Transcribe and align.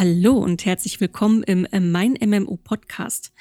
Hallo 0.00 0.38
und 0.38 0.64
herzlich 0.64 0.98
willkommen 0.98 1.42
im 1.42 1.66
äh, 1.66 1.78
Mein 1.78 2.16
MMO 2.24 2.56
Podcast. 2.56 3.34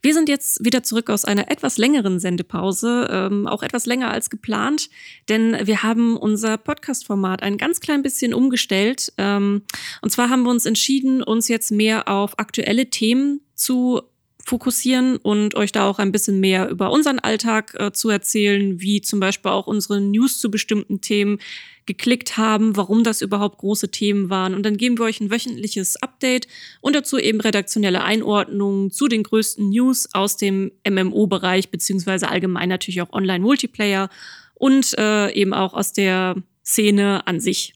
Wir 0.00 0.14
sind 0.14 0.28
jetzt 0.28 0.64
wieder 0.64 0.84
zurück 0.84 1.10
aus 1.10 1.24
einer 1.24 1.50
etwas 1.50 1.76
längeren 1.76 2.20
Sendepause, 2.20 3.08
ähm, 3.10 3.48
auch 3.48 3.64
etwas 3.64 3.84
länger 3.84 4.12
als 4.12 4.30
geplant, 4.30 4.90
denn 5.28 5.56
wir 5.66 5.82
haben 5.82 6.16
unser 6.16 6.56
Podcast-Format 6.56 7.42
ein 7.42 7.58
ganz 7.58 7.80
klein 7.80 8.04
bisschen 8.04 8.32
umgestellt. 8.32 9.12
Ähm, 9.18 9.62
und 10.02 10.10
zwar 10.10 10.30
haben 10.30 10.44
wir 10.44 10.50
uns 10.50 10.66
entschieden, 10.66 11.20
uns 11.20 11.48
jetzt 11.48 11.72
mehr 11.72 12.06
auf 12.06 12.38
aktuelle 12.38 12.90
Themen 12.90 13.40
zu 13.56 14.00
fokussieren 14.44 15.16
und 15.16 15.56
euch 15.56 15.72
da 15.72 15.88
auch 15.88 15.98
ein 15.98 16.12
bisschen 16.12 16.38
mehr 16.38 16.68
über 16.68 16.92
unseren 16.92 17.18
Alltag 17.18 17.74
äh, 17.76 17.90
zu 17.90 18.08
erzählen, 18.08 18.80
wie 18.80 19.00
zum 19.00 19.18
Beispiel 19.18 19.50
auch 19.50 19.66
unsere 19.66 20.00
News 20.00 20.38
zu 20.38 20.48
bestimmten 20.48 21.00
Themen 21.00 21.40
geklickt 21.86 22.36
haben, 22.36 22.76
warum 22.76 23.04
das 23.04 23.20
überhaupt 23.20 23.58
große 23.58 23.90
Themen 23.90 24.30
waren. 24.30 24.54
Und 24.54 24.64
dann 24.64 24.76
geben 24.76 24.98
wir 24.98 25.04
euch 25.04 25.20
ein 25.20 25.30
wöchentliches 25.30 25.96
Update 25.96 26.48
und 26.80 26.94
dazu 26.94 27.18
eben 27.18 27.40
redaktionelle 27.40 28.02
Einordnungen 28.02 28.90
zu 28.90 29.08
den 29.08 29.22
größten 29.22 29.68
News 29.70 30.08
aus 30.12 30.36
dem 30.36 30.72
MMO-Bereich, 30.88 31.70
beziehungsweise 31.70 32.28
allgemein 32.28 32.68
natürlich 32.68 33.02
auch 33.02 33.12
Online-Multiplayer 33.12 34.08
und 34.54 34.96
äh, 34.98 35.32
eben 35.32 35.52
auch 35.52 35.74
aus 35.74 35.92
der 35.92 36.36
Szene 36.64 37.26
an 37.26 37.40
sich. 37.40 37.74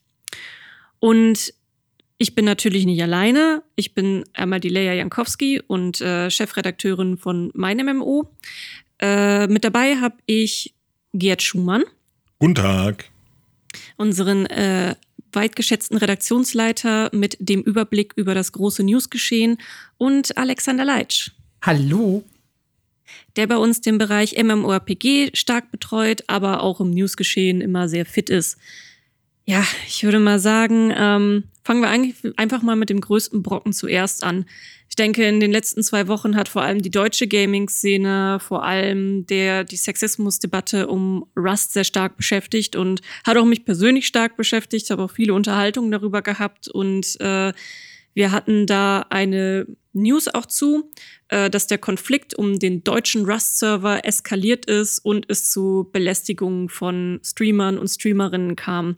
Und 1.01 1.53
ich 2.17 2.35
bin 2.35 2.45
natürlich 2.45 2.85
nicht 2.85 3.03
alleine. 3.03 3.63
Ich 3.77 3.95
bin 3.95 4.25
einmal 4.33 4.59
die 4.59 4.69
Leia 4.69 4.93
Jankowski 4.95 5.61
und 5.61 6.01
äh, 6.01 6.31
Chefredakteurin 6.31 7.17
von 7.17 7.51
Mein 7.55 7.77
MMO. 7.77 8.35
Äh, 9.01 9.47
mit 9.47 9.65
dabei 9.65 9.97
habe 9.97 10.17
ich 10.27 10.75
Gerd 11.13 11.43
Schumann. 11.43 11.85
Guten 12.41 12.57
Tag. 12.57 13.11
Unseren 13.97 14.47
äh, 14.47 14.95
weitgeschätzten 15.33 15.99
Redaktionsleiter 15.99 17.11
mit 17.13 17.37
dem 17.41 17.63
Überblick 17.63 18.13
über 18.17 18.35
das 18.35 18.53
große 18.53 18.83
Newsgeschehen 18.83 19.59
und 19.99 20.37
Alexander 20.37 20.85
Leitsch. 20.85 21.31
Hallo. 21.63 22.25
Der 23.37 23.47
bei 23.47 23.57
uns 23.57 23.81
den 23.81 23.99
Bereich 23.99 24.43
MMORPG 24.43 25.31
stark 25.35 25.71
betreut, 25.71 26.25
aber 26.27 26.63
auch 26.63 26.81
im 26.81 26.91
Newsgeschehen 26.91 27.61
immer 27.61 27.89
sehr 27.89 28.07
fit 28.07 28.31
ist. 28.31 28.59
Ja, 29.45 29.65
ich 29.87 30.05
würde 30.05 30.19
mal 30.19 30.39
sagen, 30.39 30.93
ähm, 30.95 31.45
fangen 31.65 31.81
wir 31.81 31.89
eigentlich 31.89 32.17
einfach 32.37 32.63
mal 32.63 32.77
mit 32.77 32.91
dem 32.91 33.01
größten 33.01 33.43
Brocken 33.43 33.73
zuerst 33.73 34.23
an. 34.23 34.45
Ich 34.99 35.05
denke, 35.05 35.29
in 35.29 35.39
den 35.39 35.53
letzten 35.53 35.85
zwei 35.85 36.09
Wochen 36.09 36.35
hat 36.35 36.49
vor 36.49 36.63
allem 36.63 36.83
die 36.83 36.91
deutsche 36.91 37.29
Gaming-Szene, 37.29 38.39
vor 38.41 38.65
allem 38.65 39.27
der, 39.27 39.63
die 39.63 39.77
Sexismusdebatte 39.77 40.89
um 40.89 41.25
Rust 41.37 41.73
sehr 41.73 41.85
stark 41.85 42.17
beschäftigt 42.17 42.75
und 42.75 43.01
hat 43.25 43.37
auch 43.37 43.45
mich 43.45 43.65
persönlich 43.65 44.09
stark 44.09 44.37
beschäftigt. 44.37 44.87
Ich 44.87 44.91
habe 44.91 45.05
auch 45.05 45.13
viele 45.13 45.35
Unterhaltungen 45.35 45.93
darüber 45.93 46.21
gehabt 46.21 46.67
und 46.67 47.17
äh, 47.21 47.53
wir 48.15 48.33
hatten 48.33 48.67
da 48.67 49.07
eine 49.09 49.69
News 49.93 50.27
auch 50.27 50.47
zu, 50.47 50.91
äh, 51.29 51.49
dass 51.49 51.69
der 51.69 51.79
Konflikt 51.79 52.35
um 52.35 52.59
den 52.59 52.83
deutschen 52.83 53.25
Rust-Server 53.25 54.05
eskaliert 54.05 54.67
ist 54.67 54.99
und 54.99 55.27
es 55.31 55.49
zu 55.49 55.89
Belästigungen 55.93 56.69
von 56.69 57.21
Streamern 57.23 57.79
und 57.79 57.87
Streamerinnen 57.87 58.57
kam. 58.57 58.97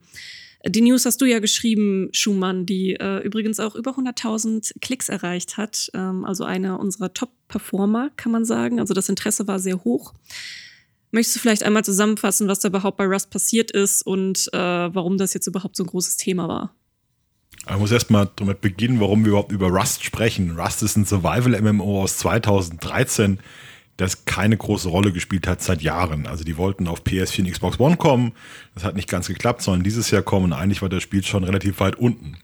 Die 0.66 0.82
News 0.82 1.06
hast 1.06 1.20
du 1.20 1.24
ja 1.24 1.38
geschrieben, 1.38 2.10
Schumann, 2.12 2.66
die 2.66 2.94
äh, 2.94 3.18
übrigens 3.24 3.60
auch 3.60 3.74
über 3.74 3.92
100.000 3.92 4.74
Klicks 4.80 5.08
erreicht 5.08 5.56
hat. 5.56 5.90
Ähm, 5.94 6.24
also 6.24 6.44
einer 6.44 6.78
unserer 6.78 7.14
Top-Performer, 7.14 8.10
kann 8.16 8.30
man 8.30 8.44
sagen. 8.44 8.78
Also 8.78 8.92
das 8.92 9.08
Interesse 9.08 9.48
war 9.48 9.58
sehr 9.58 9.84
hoch. 9.84 10.12
Möchtest 11.12 11.36
du 11.36 11.40
vielleicht 11.40 11.62
einmal 11.62 11.84
zusammenfassen, 11.84 12.46
was 12.46 12.60
da 12.60 12.68
überhaupt 12.68 12.98
bei 12.98 13.06
Rust 13.06 13.30
passiert 13.30 13.70
ist 13.70 14.02
und 14.02 14.48
äh, 14.52 14.58
warum 14.58 15.18
das 15.18 15.34
jetzt 15.34 15.46
überhaupt 15.46 15.76
so 15.76 15.82
ein 15.82 15.88
großes 15.88 16.18
Thema 16.18 16.46
war? 16.46 16.74
Ich 17.68 17.76
muss 17.76 17.90
erstmal 17.90 18.30
damit 18.36 18.60
beginnen, 18.60 19.00
warum 19.00 19.24
wir 19.24 19.30
überhaupt 19.30 19.52
über 19.52 19.68
Rust 19.68 20.04
sprechen. 20.04 20.58
Rust 20.58 20.82
ist 20.82 20.96
ein 20.96 21.04
Survival-MMO 21.04 22.02
aus 22.02 22.18
2013 22.18 23.38
das 24.00 24.24
keine 24.24 24.56
große 24.56 24.88
Rolle 24.88 25.12
gespielt 25.12 25.46
hat 25.46 25.62
seit 25.62 25.82
Jahren. 25.82 26.26
Also 26.26 26.42
die 26.42 26.56
wollten 26.56 26.88
auf 26.88 27.02
PS4 27.02 27.40
und 27.40 27.52
Xbox 27.52 27.78
One 27.78 27.96
kommen. 27.96 28.32
Das 28.74 28.84
hat 28.84 28.96
nicht 28.96 29.08
ganz 29.08 29.28
geklappt, 29.28 29.62
sondern 29.62 29.84
dieses 29.84 30.10
Jahr 30.10 30.22
kommen. 30.22 30.46
Und 30.46 30.52
eigentlich 30.54 30.80
war 30.80 30.88
das 30.88 31.02
Spiel 31.02 31.22
schon 31.22 31.44
relativ 31.44 31.80
weit 31.80 31.96
unten. 31.96 32.38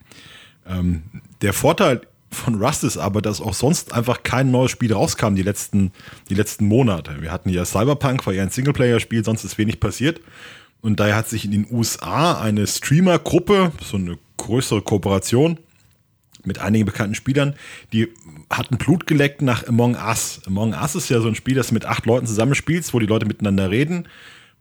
Ähm, 0.68 1.02
der 1.40 1.52
Vorteil 1.52 2.02
von 2.30 2.62
Rust 2.62 2.84
ist 2.84 2.98
aber, 2.98 3.22
dass 3.22 3.40
auch 3.40 3.54
sonst 3.54 3.94
einfach 3.94 4.22
kein 4.22 4.50
neues 4.50 4.70
Spiel 4.70 4.92
rauskam 4.92 5.34
die 5.34 5.42
letzten, 5.42 5.92
die 6.28 6.34
letzten 6.34 6.66
Monate. 6.66 7.22
Wir 7.22 7.32
hatten 7.32 7.48
ja 7.48 7.64
Cyberpunk, 7.64 8.26
war 8.26 8.34
ja 8.34 8.42
ein 8.42 8.50
Singleplayer-Spiel, 8.50 9.24
sonst 9.24 9.44
ist 9.44 9.56
wenig 9.56 9.80
passiert. 9.80 10.20
Und 10.82 11.00
daher 11.00 11.16
hat 11.16 11.28
sich 11.28 11.44
in 11.44 11.52
den 11.52 11.66
USA 11.70 12.38
eine 12.38 12.66
Streamer-Gruppe, 12.66 13.72
so 13.82 13.96
eine 13.96 14.18
größere 14.36 14.82
Kooperation, 14.82 15.58
mit 16.46 16.58
einigen 16.58 16.86
bekannten 16.86 17.14
Spielern, 17.14 17.54
die 17.92 18.08
hatten 18.50 18.78
Blut 18.78 19.06
geleckt 19.06 19.42
nach 19.42 19.66
Among 19.66 19.96
Us. 19.96 20.40
Among 20.46 20.74
Us 20.74 20.94
ist 20.94 21.08
ja 21.08 21.20
so 21.20 21.28
ein 21.28 21.34
Spiel, 21.34 21.54
das 21.54 21.72
mit 21.72 21.84
acht 21.84 22.06
Leuten 22.06 22.26
zusammenspielst, 22.26 22.94
wo 22.94 22.98
die 22.98 23.06
Leute 23.06 23.26
miteinander 23.26 23.70
reden, 23.70 24.08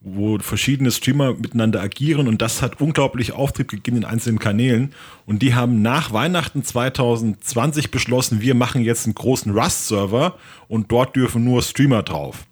wo 0.01 0.37
verschiedene 0.39 0.91
Streamer 0.91 1.33
miteinander 1.33 1.81
agieren 1.81 2.27
und 2.27 2.41
das 2.41 2.61
hat 2.61 2.79
unglaublich 2.79 3.31
Auftrieb 3.33 3.69
gegeben 3.69 3.97
in 3.97 4.05
einzelnen 4.05 4.39
Kanälen. 4.39 4.93
Und 5.25 5.41
die 5.41 5.55
haben 5.55 5.81
nach 5.81 6.13
Weihnachten 6.13 6.63
2020 6.63 7.91
beschlossen, 7.91 8.41
wir 8.41 8.55
machen 8.55 8.83
jetzt 8.83 9.05
einen 9.05 9.15
großen 9.15 9.51
Rust-Server 9.51 10.37
und 10.67 10.91
dort 10.91 11.15
dürfen 11.15 11.43
nur 11.43 11.61
Streamer 11.61 12.03
drauf. 12.03 12.45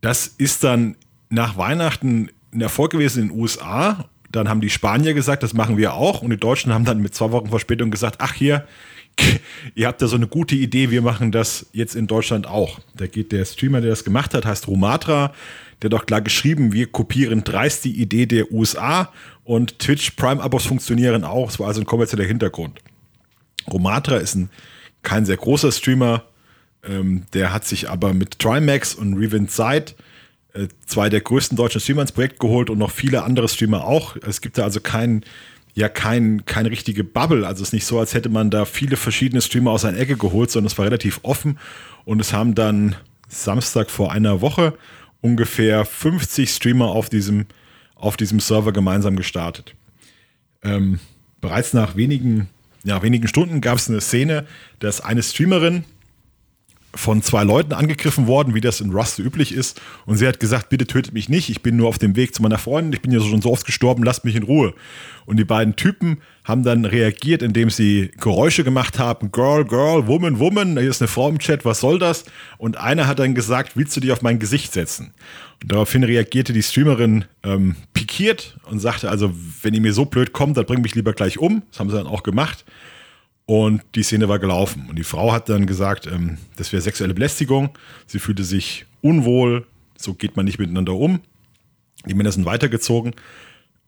Das 0.00 0.26
ist 0.26 0.64
dann 0.64 0.96
nach 1.30 1.56
Weihnachten 1.56 2.28
ein 2.52 2.60
Erfolg 2.60 2.92
gewesen 2.92 3.22
in 3.22 3.28
den 3.28 3.38
USA 3.38 4.08
dann 4.34 4.48
haben 4.48 4.60
die 4.60 4.70
Spanier 4.70 5.14
gesagt, 5.14 5.42
das 5.42 5.54
machen 5.54 5.76
wir 5.76 5.94
auch. 5.94 6.22
Und 6.22 6.30
die 6.30 6.36
Deutschen 6.36 6.72
haben 6.72 6.84
dann 6.84 7.00
mit 7.00 7.14
zwei 7.14 7.30
Wochen 7.30 7.48
Verspätung 7.48 7.90
gesagt, 7.90 8.16
ach 8.18 8.34
hier, 8.34 8.66
ihr 9.74 9.86
habt 9.86 10.02
da 10.02 10.08
so 10.08 10.16
eine 10.16 10.26
gute 10.26 10.56
Idee, 10.56 10.90
wir 10.90 11.02
machen 11.02 11.30
das 11.30 11.66
jetzt 11.72 11.94
in 11.94 12.06
Deutschland 12.06 12.46
auch. 12.46 12.80
Da 12.96 13.06
geht 13.06 13.30
der 13.30 13.44
Streamer, 13.44 13.80
der 13.80 13.90
das 13.90 14.04
gemacht 14.04 14.34
hat, 14.34 14.44
heißt 14.44 14.66
Romatra. 14.66 15.32
Der 15.80 15.90
hat 15.90 16.00
auch 16.00 16.06
klar 16.06 16.20
geschrieben, 16.20 16.72
wir 16.72 16.86
kopieren 16.86 17.44
dreist 17.44 17.84
die 17.84 18.00
Idee 18.00 18.26
der 18.26 18.50
USA 18.50 19.12
und 19.44 19.78
Twitch 19.78 20.12
Prime-Abos 20.12 20.66
funktionieren 20.66 21.24
auch. 21.24 21.48
Es 21.48 21.60
war 21.60 21.68
also 21.68 21.80
ein 21.80 21.86
kommerzieller 21.86 22.24
Hintergrund. 22.24 22.80
Romatra 23.70 24.16
ist 24.16 24.34
ein, 24.34 24.50
kein 25.02 25.26
sehr 25.26 25.36
großer 25.36 25.70
Streamer. 25.70 26.24
Ähm, 26.82 27.24
der 27.34 27.52
hat 27.52 27.66
sich 27.66 27.88
aber 27.88 28.14
mit 28.14 28.38
Trimax 28.38 28.94
und 28.94 29.14
Revent 29.14 29.50
Side 29.50 29.92
zwei 30.86 31.08
der 31.08 31.20
größten 31.20 31.56
deutschen 31.56 31.80
Streamer 31.80 32.02
ins 32.02 32.12
Projekt 32.12 32.38
geholt 32.38 32.70
und 32.70 32.78
noch 32.78 32.90
viele 32.90 33.24
andere 33.24 33.48
Streamer 33.48 33.84
auch. 33.84 34.16
Es 34.16 34.40
gibt 34.40 34.56
da 34.58 34.64
also 34.64 34.80
kein, 34.80 35.24
ja, 35.74 35.88
kein, 35.88 36.44
keine 36.46 36.70
richtige 36.70 37.02
Bubble. 37.02 37.46
Also 37.46 37.62
es 37.62 37.68
ist 37.68 37.72
nicht 37.72 37.86
so, 37.86 37.98
als 37.98 38.14
hätte 38.14 38.28
man 38.28 38.50
da 38.50 38.64
viele 38.64 38.96
verschiedene 38.96 39.42
Streamer 39.42 39.72
aus 39.72 39.84
einer 39.84 39.98
Ecke 39.98 40.16
geholt, 40.16 40.50
sondern 40.50 40.70
es 40.70 40.78
war 40.78 40.84
relativ 40.84 41.20
offen. 41.22 41.58
Und 42.04 42.20
es 42.20 42.32
haben 42.32 42.54
dann 42.54 42.94
Samstag 43.28 43.90
vor 43.90 44.12
einer 44.12 44.40
Woche 44.40 44.74
ungefähr 45.20 45.84
50 45.84 46.50
Streamer 46.50 46.86
auf 46.86 47.08
diesem, 47.08 47.46
auf 47.96 48.16
diesem 48.16 48.38
Server 48.38 48.72
gemeinsam 48.72 49.16
gestartet. 49.16 49.74
Ähm, 50.62 51.00
bereits 51.40 51.72
nach 51.72 51.96
wenigen, 51.96 52.48
ja, 52.84 53.02
wenigen 53.02 53.26
Stunden 53.26 53.60
gab 53.60 53.78
es 53.78 53.88
eine 53.88 54.00
Szene, 54.00 54.46
dass 54.78 55.00
eine 55.00 55.22
Streamerin 55.22 55.84
von 56.94 57.22
zwei 57.22 57.44
Leuten 57.44 57.72
angegriffen 57.72 58.26
worden, 58.26 58.54
wie 58.54 58.60
das 58.60 58.80
in 58.80 58.90
Rust 58.90 59.18
üblich 59.18 59.54
ist. 59.54 59.80
Und 60.06 60.16
sie 60.16 60.26
hat 60.26 60.40
gesagt, 60.40 60.68
bitte 60.68 60.86
tötet 60.86 61.12
mich 61.12 61.28
nicht, 61.28 61.48
ich 61.48 61.62
bin 61.62 61.76
nur 61.76 61.88
auf 61.88 61.98
dem 61.98 62.16
Weg 62.16 62.34
zu 62.34 62.42
meiner 62.42 62.58
Freundin, 62.58 62.92
ich 62.92 63.02
bin 63.02 63.12
ja 63.12 63.20
schon 63.20 63.42
so 63.42 63.50
oft 63.50 63.66
gestorben, 63.66 64.02
lasst 64.02 64.24
mich 64.24 64.36
in 64.36 64.42
Ruhe. 64.42 64.74
Und 65.26 65.38
die 65.38 65.44
beiden 65.44 65.76
Typen 65.76 66.18
haben 66.44 66.62
dann 66.62 66.84
reagiert, 66.84 67.42
indem 67.42 67.70
sie 67.70 68.10
Geräusche 68.20 68.64
gemacht 68.64 68.98
haben, 68.98 69.32
Girl, 69.32 69.64
Girl, 69.64 70.06
Woman, 70.06 70.38
Woman, 70.38 70.78
hier 70.78 70.90
ist 70.90 71.00
eine 71.00 71.08
Frau 71.08 71.28
im 71.28 71.38
Chat, 71.38 71.64
was 71.64 71.80
soll 71.80 71.98
das? 71.98 72.24
Und 72.58 72.76
einer 72.76 73.06
hat 73.06 73.18
dann 73.18 73.34
gesagt, 73.34 73.76
willst 73.76 73.96
du 73.96 74.00
dich 74.00 74.12
auf 74.12 74.22
mein 74.22 74.38
Gesicht 74.38 74.72
setzen? 74.72 75.14
Und 75.62 75.72
daraufhin 75.72 76.04
reagierte 76.04 76.52
die 76.52 76.62
Streamerin 76.62 77.24
ähm, 77.42 77.76
pikiert 77.94 78.58
und 78.70 78.80
sagte, 78.80 79.08
also 79.08 79.32
wenn 79.62 79.72
ihr 79.72 79.80
mir 79.80 79.94
so 79.94 80.04
blöd 80.04 80.32
kommt, 80.32 80.58
dann 80.58 80.66
bring 80.66 80.82
mich 80.82 80.94
lieber 80.94 81.14
gleich 81.14 81.38
um. 81.38 81.62
Das 81.70 81.80
haben 81.80 81.88
sie 81.88 81.96
dann 81.96 82.06
auch 82.06 82.22
gemacht. 82.22 82.64
Und 83.46 83.82
die 83.94 84.02
Szene 84.02 84.28
war 84.28 84.38
gelaufen. 84.38 84.86
Und 84.88 84.96
die 84.96 85.04
Frau 85.04 85.32
hat 85.32 85.48
dann 85.48 85.66
gesagt, 85.66 86.06
ähm, 86.06 86.38
das 86.56 86.72
wäre 86.72 86.80
sexuelle 86.80 87.14
Belästigung. 87.14 87.70
Sie 88.06 88.18
fühlte 88.18 88.44
sich 88.44 88.86
unwohl. 89.02 89.66
So 89.96 90.14
geht 90.14 90.36
man 90.36 90.46
nicht 90.46 90.58
miteinander 90.58 90.94
um. 90.94 91.20
Die 92.06 92.14
Männer 92.14 92.32
sind 92.32 92.46
weitergezogen. 92.46 93.14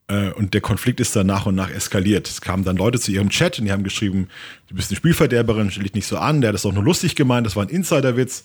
Äh, 0.09 0.31
und 0.33 0.53
der 0.53 0.61
Konflikt 0.61 1.01
ist 1.01 1.17
dann 1.17 1.27
nach 1.27 1.47
und 1.47 1.55
nach 1.55 1.71
eskaliert. 1.71 2.29
Es 2.29 2.41
kamen 2.41 2.65
dann 2.65 2.77
Leute 2.77 3.01
zu 3.01 3.13
ihrem 3.13 3.31
Chat 3.31 3.59
und 3.59 3.65
die 3.65 3.73
haben 3.73 3.83
geschrieben, 3.83 4.29
du 4.69 4.75
bist 4.75 4.91
eine 4.91 4.97
Spielverderberin, 4.97 5.71
stell 5.71 5.85
dich 5.85 5.95
nicht 5.95 6.07
so 6.07 6.19
an. 6.19 6.43
Der 6.43 6.49
hat 6.49 6.55
das 6.55 6.67
auch 6.67 6.73
nur 6.73 6.85
lustig 6.85 7.17
gemeint. 7.17 7.47
Das 7.47 7.57
war 7.57 7.65
ein 7.65 7.71
Insiderwitz. 7.71 8.45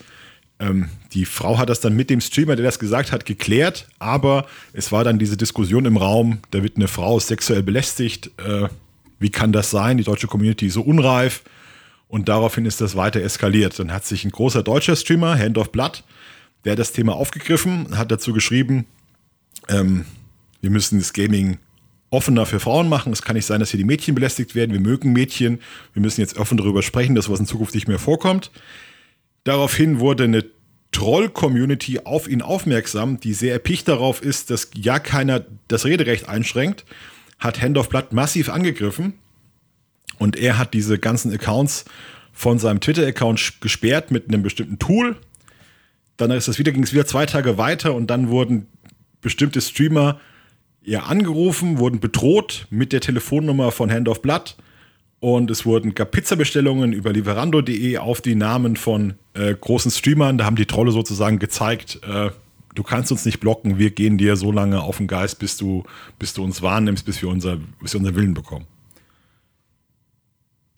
Ähm, 0.60 0.90
die 1.14 1.26
Frau 1.26 1.58
hat 1.58 1.70
das 1.70 1.82
dann 1.82 1.96
mit 1.96 2.10
dem 2.10 2.22
Streamer, 2.22 2.56
der 2.56 2.66
das 2.66 2.80
gesagt 2.80 3.12
hat, 3.12 3.26
geklärt. 3.26 3.88
Aber 4.00 4.46
es 4.72 4.92
war 4.92 5.04
dann 5.04 5.20
diese 5.20 5.36
Diskussion 5.36 5.86
im 5.86 5.98
Raum, 5.98 6.40
da 6.52 6.64
wird 6.64 6.78
eine 6.78 6.88
Frau 6.88 7.20
sexuell 7.20 7.64
belästigt. 7.64 8.32
Äh, 8.38 8.70
wie 9.22 9.30
kann 9.30 9.54
das 9.54 9.70
sein? 9.70 9.98
Die 9.98 10.04
deutsche 10.04 10.28
Community 10.28 10.68
ist 10.68 10.74
so 10.74 10.82
unreif. 10.82 11.44
Und 12.08 12.28
daraufhin 12.28 12.66
ist 12.66 12.82
das 12.82 12.98
weiter 12.98 13.22
eskaliert. 13.22 13.80
Dann 13.80 13.94
hat 13.94 14.06
sich 14.06 14.26
ein 14.26 14.32
großer 14.32 14.64
deutscher 14.64 14.98
Streamer, 14.98 15.38
Hand 15.38 15.58
of 15.58 15.72
Blood, 15.72 16.04
der 16.66 16.74
hat 16.74 16.80
das 16.80 16.92
Thema 16.92 17.16
aufgegriffen, 17.16 17.98
hat 17.98 18.12
dazu 18.12 18.34
geschrieben, 18.34 18.86
ähm, 19.70 20.06
wir 20.60 20.70
müssen 20.70 21.00
das 21.00 21.14
Gaming 21.14 21.58
offener 22.10 22.46
für 22.46 22.60
Frauen 22.60 22.90
machen. 22.90 23.14
Es 23.14 23.22
kann 23.22 23.36
nicht 23.36 23.46
sein, 23.46 23.62
dass 23.62 23.72
hier 23.72 23.78
die 23.78 23.86
Mädchen 23.86 24.14
belästigt 24.14 24.54
werden. 24.54 24.74
Wir 24.74 24.82
mögen 24.82 25.14
Mädchen. 25.14 25.60
Wir 25.94 26.02
müssen 26.02 26.20
jetzt 26.20 26.38
offen 26.38 26.58
darüber 26.58 26.84
sprechen, 26.84 27.16
dass 27.16 27.30
was 27.30 27.40
in 27.40 27.46
Zukunft 27.46 27.74
nicht 27.74 27.88
mehr 27.88 28.00
vorkommt. 28.00 28.52
Daraufhin 29.44 30.00
wurde 30.00 30.26
eine 30.26 30.46
Troll-Community 30.92 32.00
auf 32.04 32.28
ihn 32.28 32.42
aufmerksam, 32.42 33.20
die 33.20 33.34
sehr 33.34 33.54
erpicht 33.54 33.88
darauf 33.88 34.22
ist, 34.22 34.50
dass 34.50 34.70
ja 34.76 35.00
keiner 35.00 35.46
das 35.70 35.86
Rederecht 35.86 36.28
einschränkt, 36.28 36.86
hat 37.42 37.62
Hand 37.62 37.78
of 37.78 37.90
Blood 37.90 38.14
massiv 38.14 38.48
angegriffen 38.50 39.14
und 40.20 40.38
er 40.38 40.58
hat 40.58 40.74
diese 40.74 40.98
ganzen 40.98 41.34
Accounts 41.34 41.84
von 42.32 42.60
seinem 42.60 42.80
Twitter-Account 42.80 43.60
gesperrt 43.60 44.12
mit 44.12 44.30
einem 44.30 44.44
bestimmten 44.44 44.80
Tool. 44.80 45.18
Dann 46.16 46.32
ist 46.32 46.48
das 46.48 46.60
wieder, 46.60 46.72
ging 46.72 46.84
es 46.84 46.94
wieder 46.94 47.06
zwei 47.06 47.26
Tage 47.26 47.58
weiter 47.58 47.94
und 47.94 48.08
dann 48.08 48.30
wurden 48.30 48.68
bestimmte 49.22 49.60
Streamer 49.60 50.20
ja 50.84 51.04
angerufen, 51.04 51.78
wurden 51.78 52.00
bedroht 52.00 52.68
mit 52.70 52.94
der 52.94 53.02
Telefonnummer 53.02 53.72
von 53.72 53.92
Hand 53.92 54.08
of 54.08 54.22
Blood 54.22 54.56
und 55.20 55.52
es 55.52 55.66
wurden 55.66 55.94
gab 55.94 56.12
Pizzabestellungen 56.12 56.94
über 56.94 57.12
lieferando.de 57.14 57.98
auf 57.98 58.22
die 58.22 58.36
Namen 58.36 58.76
von 58.76 59.16
äh, 59.34 59.54
großen 59.54 59.92
Streamern. 59.92 60.38
Da 60.38 60.46
haben 60.46 60.56
die 60.56 60.66
Trolle 60.66 60.92
sozusagen 60.92 61.38
gezeigt, 61.38 62.00
äh, 62.08 62.32
du 62.76 62.84
kannst 62.84 63.12
uns 63.12 63.26
nicht 63.26 63.40
blocken, 63.40 63.78
wir 63.78 63.92
gehen 63.92 64.18
dir 64.18 64.36
so 64.36 64.52
lange 64.52 64.82
auf 64.82 64.98
den 64.98 65.08
Geist, 65.08 65.40
bis 65.40 65.58
du, 65.58 65.84
bis 66.20 66.34
du 66.34 66.44
uns 66.44 66.62
wahrnimmst, 66.62 67.06
bis 67.06 67.22
wir 67.22 67.30
unser, 67.30 67.58
bis 67.82 67.94
wir 67.94 68.00
unser 68.00 68.16
Willen 68.16 68.34
bekommen. 68.34 68.66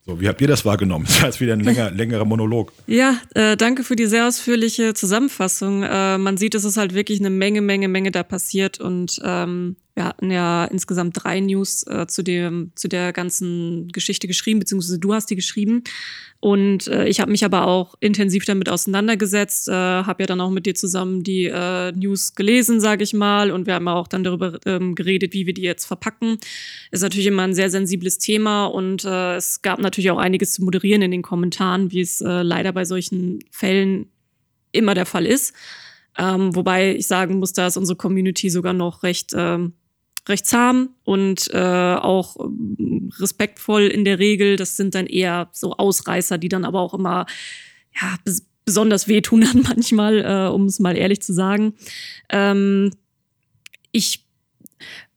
So, 0.05 0.19
wie 0.19 0.27
habt 0.27 0.41
ihr 0.41 0.47
das 0.47 0.65
wahrgenommen? 0.65 1.05
Das 1.07 1.21
war 1.21 1.27
jetzt 1.27 1.41
wieder 1.41 1.53
ein 1.53 1.61
länger, 1.61 1.91
längerer 1.91 2.25
Monolog. 2.25 2.73
Ja, 2.87 3.17
äh, 3.35 3.55
danke 3.55 3.83
für 3.83 3.95
die 3.95 4.05
sehr 4.05 4.27
ausführliche 4.27 4.93
Zusammenfassung. 4.93 5.83
Äh, 5.83 6.17
man 6.17 6.37
sieht, 6.37 6.55
es 6.55 6.65
ist 6.65 6.77
halt 6.77 6.93
wirklich 6.93 7.19
eine 7.19 7.29
Menge, 7.29 7.61
Menge, 7.61 7.87
Menge 7.87 8.11
da 8.11 8.23
passiert 8.23 8.79
und 8.79 9.21
ähm, 9.23 9.77
wir 9.95 10.05
hatten 10.05 10.31
ja 10.31 10.65
insgesamt 10.65 11.23
drei 11.23 11.39
News 11.39 11.85
äh, 11.87 12.07
zu, 12.07 12.23
dem, 12.23 12.71
zu 12.75 12.87
der 12.87 13.13
ganzen 13.13 13.89
Geschichte 13.89 14.27
geschrieben, 14.27 14.59
beziehungsweise 14.59 14.97
du 14.99 15.13
hast 15.13 15.29
die 15.29 15.35
geschrieben. 15.35 15.83
Und 16.39 16.87
äh, 16.87 17.07
ich 17.07 17.19
habe 17.19 17.31
mich 17.31 17.45
aber 17.45 17.67
auch 17.67 17.95
intensiv 17.99 18.43
damit 18.45 18.69
auseinandergesetzt, 18.69 19.69
äh, 19.69 19.71
habe 19.71 20.23
ja 20.23 20.27
dann 20.27 20.41
auch 20.41 20.49
mit 20.49 20.65
dir 20.65 20.73
zusammen 20.75 21.23
die 21.23 21.45
äh, 21.45 21.91
News 21.91 22.33
gelesen, 22.35 22.81
sage 22.81 23.03
ich 23.03 23.13
mal. 23.13 23.51
Und 23.51 23.67
wir 23.67 23.75
haben 23.75 23.87
auch 23.87 24.07
dann 24.07 24.23
darüber 24.23 24.59
ähm, 24.65 24.95
geredet, 24.95 25.33
wie 25.33 25.45
wir 25.45 25.53
die 25.53 25.61
jetzt 25.61 25.85
verpacken. 25.85 26.37
Ist 26.91 27.01
natürlich 27.01 27.27
immer 27.27 27.43
ein 27.43 27.53
sehr 27.53 27.69
sensibles 27.69 28.17
Thema 28.17 28.65
und 28.65 29.05
äh, 29.05 29.35
es 29.35 29.61
gab 29.61 29.79
natürlich 29.79 30.11
auch 30.11 30.17
einiges 30.17 30.53
zu 30.53 30.63
moderieren 30.63 31.03
in 31.03 31.11
den 31.11 31.21
Kommentaren, 31.21 31.91
wie 31.91 32.01
es 32.01 32.19
äh, 32.19 32.41
leider 32.41 32.73
bei 32.73 32.83
solchen 32.83 33.39
Fällen 33.51 34.07
immer 34.71 34.95
der 34.95 35.05
Fall 35.05 35.25
ist. 35.25 35.53
Ähm, 36.17 36.55
wobei 36.55 36.95
ich 36.95 37.07
sagen 37.07 37.39
muss, 37.39 37.53
da 37.53 37.67
ist 37.67 37.77
unsere 37.77 37.95
Community 37.95 38.49
sogar 38.49 38.73
noch 38.73 39.03
recht 39.03 39.31
ähm, 39.35 39.73
recht 40.27 40.45
zahm 40.45 40.89
und 41.03 41.49
äh, 41.53 41.57
auch 41.57 42.37
ähm, 42.39 43.11
respektvoll 43.19 43.83
in 43.83 44.05
der 44.05 44.19
Regel. 44.19 44.55
Das 44.55 44.77
sind 44.77 44.95
dann 44.95 45.05
eher 45.05 45.49
so 45.51 45.73
Ausreißer, 45.73 46.37
die 46.37 46.49
dann 46.49 46.65
aber 46.65 46.79
auch 46.79 46.93
immer 46.93 47.25
ja, 47.99 48.15
bes 48.23 48.45
besonders 48.65 49.09
wehtun 49.09 49.41
dann 49.41 49.61
manchmal, 49.67 50.19
äh, 50.23 50.49
um 50.49 50.65
es 50.65 50.79
mal 50.79 50.95
ehrlich 50.95 51.21
zu 51.21 51.33
sagen. 51.33 51.73
Ähm, 52.29 52.91
ich 53.91 54.22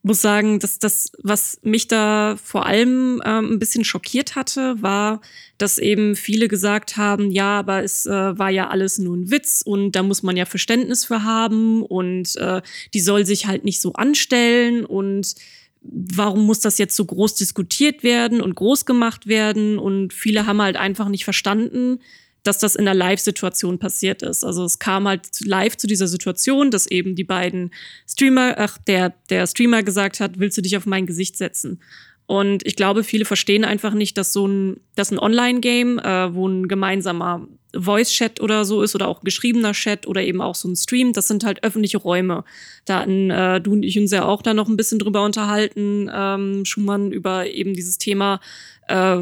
muss 0.06 0.22
sagen, 0.22 0.60
dass 0.60 0.78
das, 0.78 1.10
was 1.24 1.58
mich 1.62 1.88
da 1.88 2.36
vor 2.40 2.64
allem 2.64 3.20
ähm, 3.24 3.54
ein 3.54 3.58
bisschen 3.58 3.82
schockiert 3.82 4.36
hatte, 4.36 4.80
war, 4.80 5.20
dass 5.58 5.78
eben 5.78 6.14
viele 6.14 6.46
gesagt 6.46 6.96
haben, 6.96 7.32
ja, 7.32 7.58
aber 7.58 7.82
es 7.82 8.06
äh, 8.06 8.38
war 8.38 8.50
ja 8.50 8.68
alles 8.68 8.98
nur 8.98 9.16
ein 9.16 9.32
Witz 9.32 9.62
und 9.66 9.92
da 9.96 10.04
muss 10.04 10.22
man 10.22 10.36
ja 10.36 10.44
Verständnis 10.44 11.04
für 11.04 11.24
haben 11.24 11.82
und 11.82 12.36
äh, 12.36 12.62
die 12.94 13.00
soll 13.00 13.26
sich 13.26 13.48
halt 13.48 13.64
nicht 13.64 13.80
so 13.80 13.94
anstellen 13.94 14.86
und 14.86 15.34
warum 15.82 16.46
muss 16.46 16.60
das 16.60 16.78
jetzt 16.78 16.94
so 16.94 17.04
groß 17.04 17.34
diskutiert 17.34 18.04
werden 18.04 18.40
und 18.40 18.54
groß 18.54 18.86
gemacht 18.86 19.26
werden 19.26 19.76
und 19.76 20.12
viele 20.12 20.46
haben 20.46 20.62
halt 20.62 20.76
einfach 20.76 21.08
nicht 21.08 21.24
verstanden, 21.24 21.98
dass 22.46 22.58
das 22.58 22.74
in 22.76 22.84
der 22.84 22.94
Live-Situation 22.94 23.78
passiert 23.78 24.22
ist. 24.22 24.44
Also 24.44 24.64
es 24.64 24.78
kam 24.78 25.08
halt 25.08 25.28
live 25.44 25.76
zu 25.76 25.86
dieser 25.86 26.06
Situation, 26.06 26.70
dass 26.70 26.86
eben 26.86 27.14
die 27.14 27.24
beiden 27.24 27.72
Streamer, 28.08 28.54
ach, 28.58 28.78
der, 28.86 29.14
der 29.30 29.46
Streamer 29.46 29.82
gesagt 29.82 30.20
hat, 30.20 30.38
willst 30.38 30.56
du 30.58 30.62
dich 30.62 30.76
auf 30.76 30.86
mein 30.86 31.06
Gesicht 31.06 31.36
setzen? 31.36 31.80
Und 32.26 32.66
ich 32.66 32.74
glaube, 32.74 33.04
viele 33.04 33.24
verstehen 33.24 33.64
einfach 33.64 33.94
nicht, 33.94 34.18
dass 34.18 34.32
so 34.32 34.46
ein, 34.46 34.80
dass 34.96 35.12
ein 35.12 35.18
Online-Game, 35.18 36.00
äh, 36.00 36.34
wo 36.34 36.48
ein 36.48 36.66
gemeinsamer 36.66 37.46
Voice-Chat 37.72 38.40
oder 38.40 38.64
so 38.64 38.82
ist 38.82 38.94
oder 38.94 39.06
auch 39.06 39.20
geschriebener 39.22 39.72
Chat 39.72 40.06
oder 40.06 40.22
eben 40.22 40.40
auch 40.40 40.54
so 40.54 40.68
ein 40.68 40.76
Stream, 40.76 41.12
das 41.12 41.28
sind 41.28 41.44
halt 41.44 41.62
öffentliche 41.62 41.98
Räume. 41.98 42.44
Da 42.84 43.00
hatten 43.00 43.30
äh, 43.30 43.60
du 43.60 43.72
und 43.72 43.84
ich 43.84 43.98
uns 43.98 44.10
ja 44.10 44.24
auch 44.24 44.42
da 44.42 44.54
noch 44.54 44.68
ein 44.68 44.76
bisschen 44.76 44.98
drüber 44.98 45.24
unterhalten, 45.24 46.10
ähm, 46.12 46.64
Schumann, 46.64 47.12
über 47.12 47.46
eben 47.46 47.74
dieses 47.74 47.98
Thema, 47.98 48.40
äh, 48.88 49.18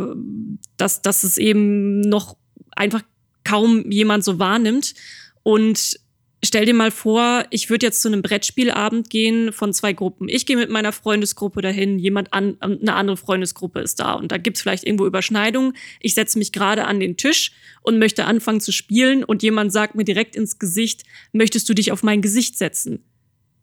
dass, 0.78 1.02
dass 1.02 1.24
es 1.24 1.36
eben 1.36 2.00
noch 2.00 2.36
einfach 2.74 3.02
kaum 3.44 3.90
jemand 3.90 4.24
so 4.24 4.38
wahrnimmt. 4.38 4.94
Und 5.42 6.00
stell 6.44 6.66
dir 6.66 6.74
mal 6.74 6.90
vor, 6.90 7.44
ich 7.50 7.70
würde 7.70 7.86
jetzt 7.86 8.02
zu 8.02 8.08
einem 8.08 8.22
Brettspielabend 8.22 9.10
gehen 9.10 9.52
von 9.52 9.72
zwei 9.72 9.92
Gruppen. 9.92 10.28
Ich 10.28 10.46
gehe 10.46 10.56
mit 10.56 10.70
meiner 10.70 10.92
Freundesgruppe 10.92 11.62
dahin, 11.62 11.98
jemand 11.98 12.32
an, 12.32 12.56
eine 12.60 12.94
andere 12.94 13.16
Freundesgruppe 13.16 13.80
ist 13.80 14.00
da 14.00 14.14
und 14.14 14.32
da 14.32 14.38
gibt's 14.38 14.62
vielleicht 14.62 14.84
irgendwo 14.84 15.06
Überschneidungen. 15.06 15.74
Ich 16.00 16.14
setze 16.14 16.38
mich 16.38 16.52
gerade 16.52 16.86
an 16.86 17.00
den 17.00 17.16
Tisch 17.16 17.52
und 17.82 17.98
möchte 17.98 18.24
anfangen 18.24 18.60
zu 18.60 18.72
spielen 18.72 19.24
und 19.24 19.42
jemand 19.42 19.72
sagt 19.72 19.94
mir 19.94 20.04
direkt 20.04 20.36
ins 20.36 20.58
Gesicht, 20.58 21.02
möchtest 21.32 21.68
du 21.68 21.74
dich 21.74 21.92
auf 21.92 22.02
mein 22.02 22.22
Gesicht 22.22 22.58
setzen? 22.58 23.04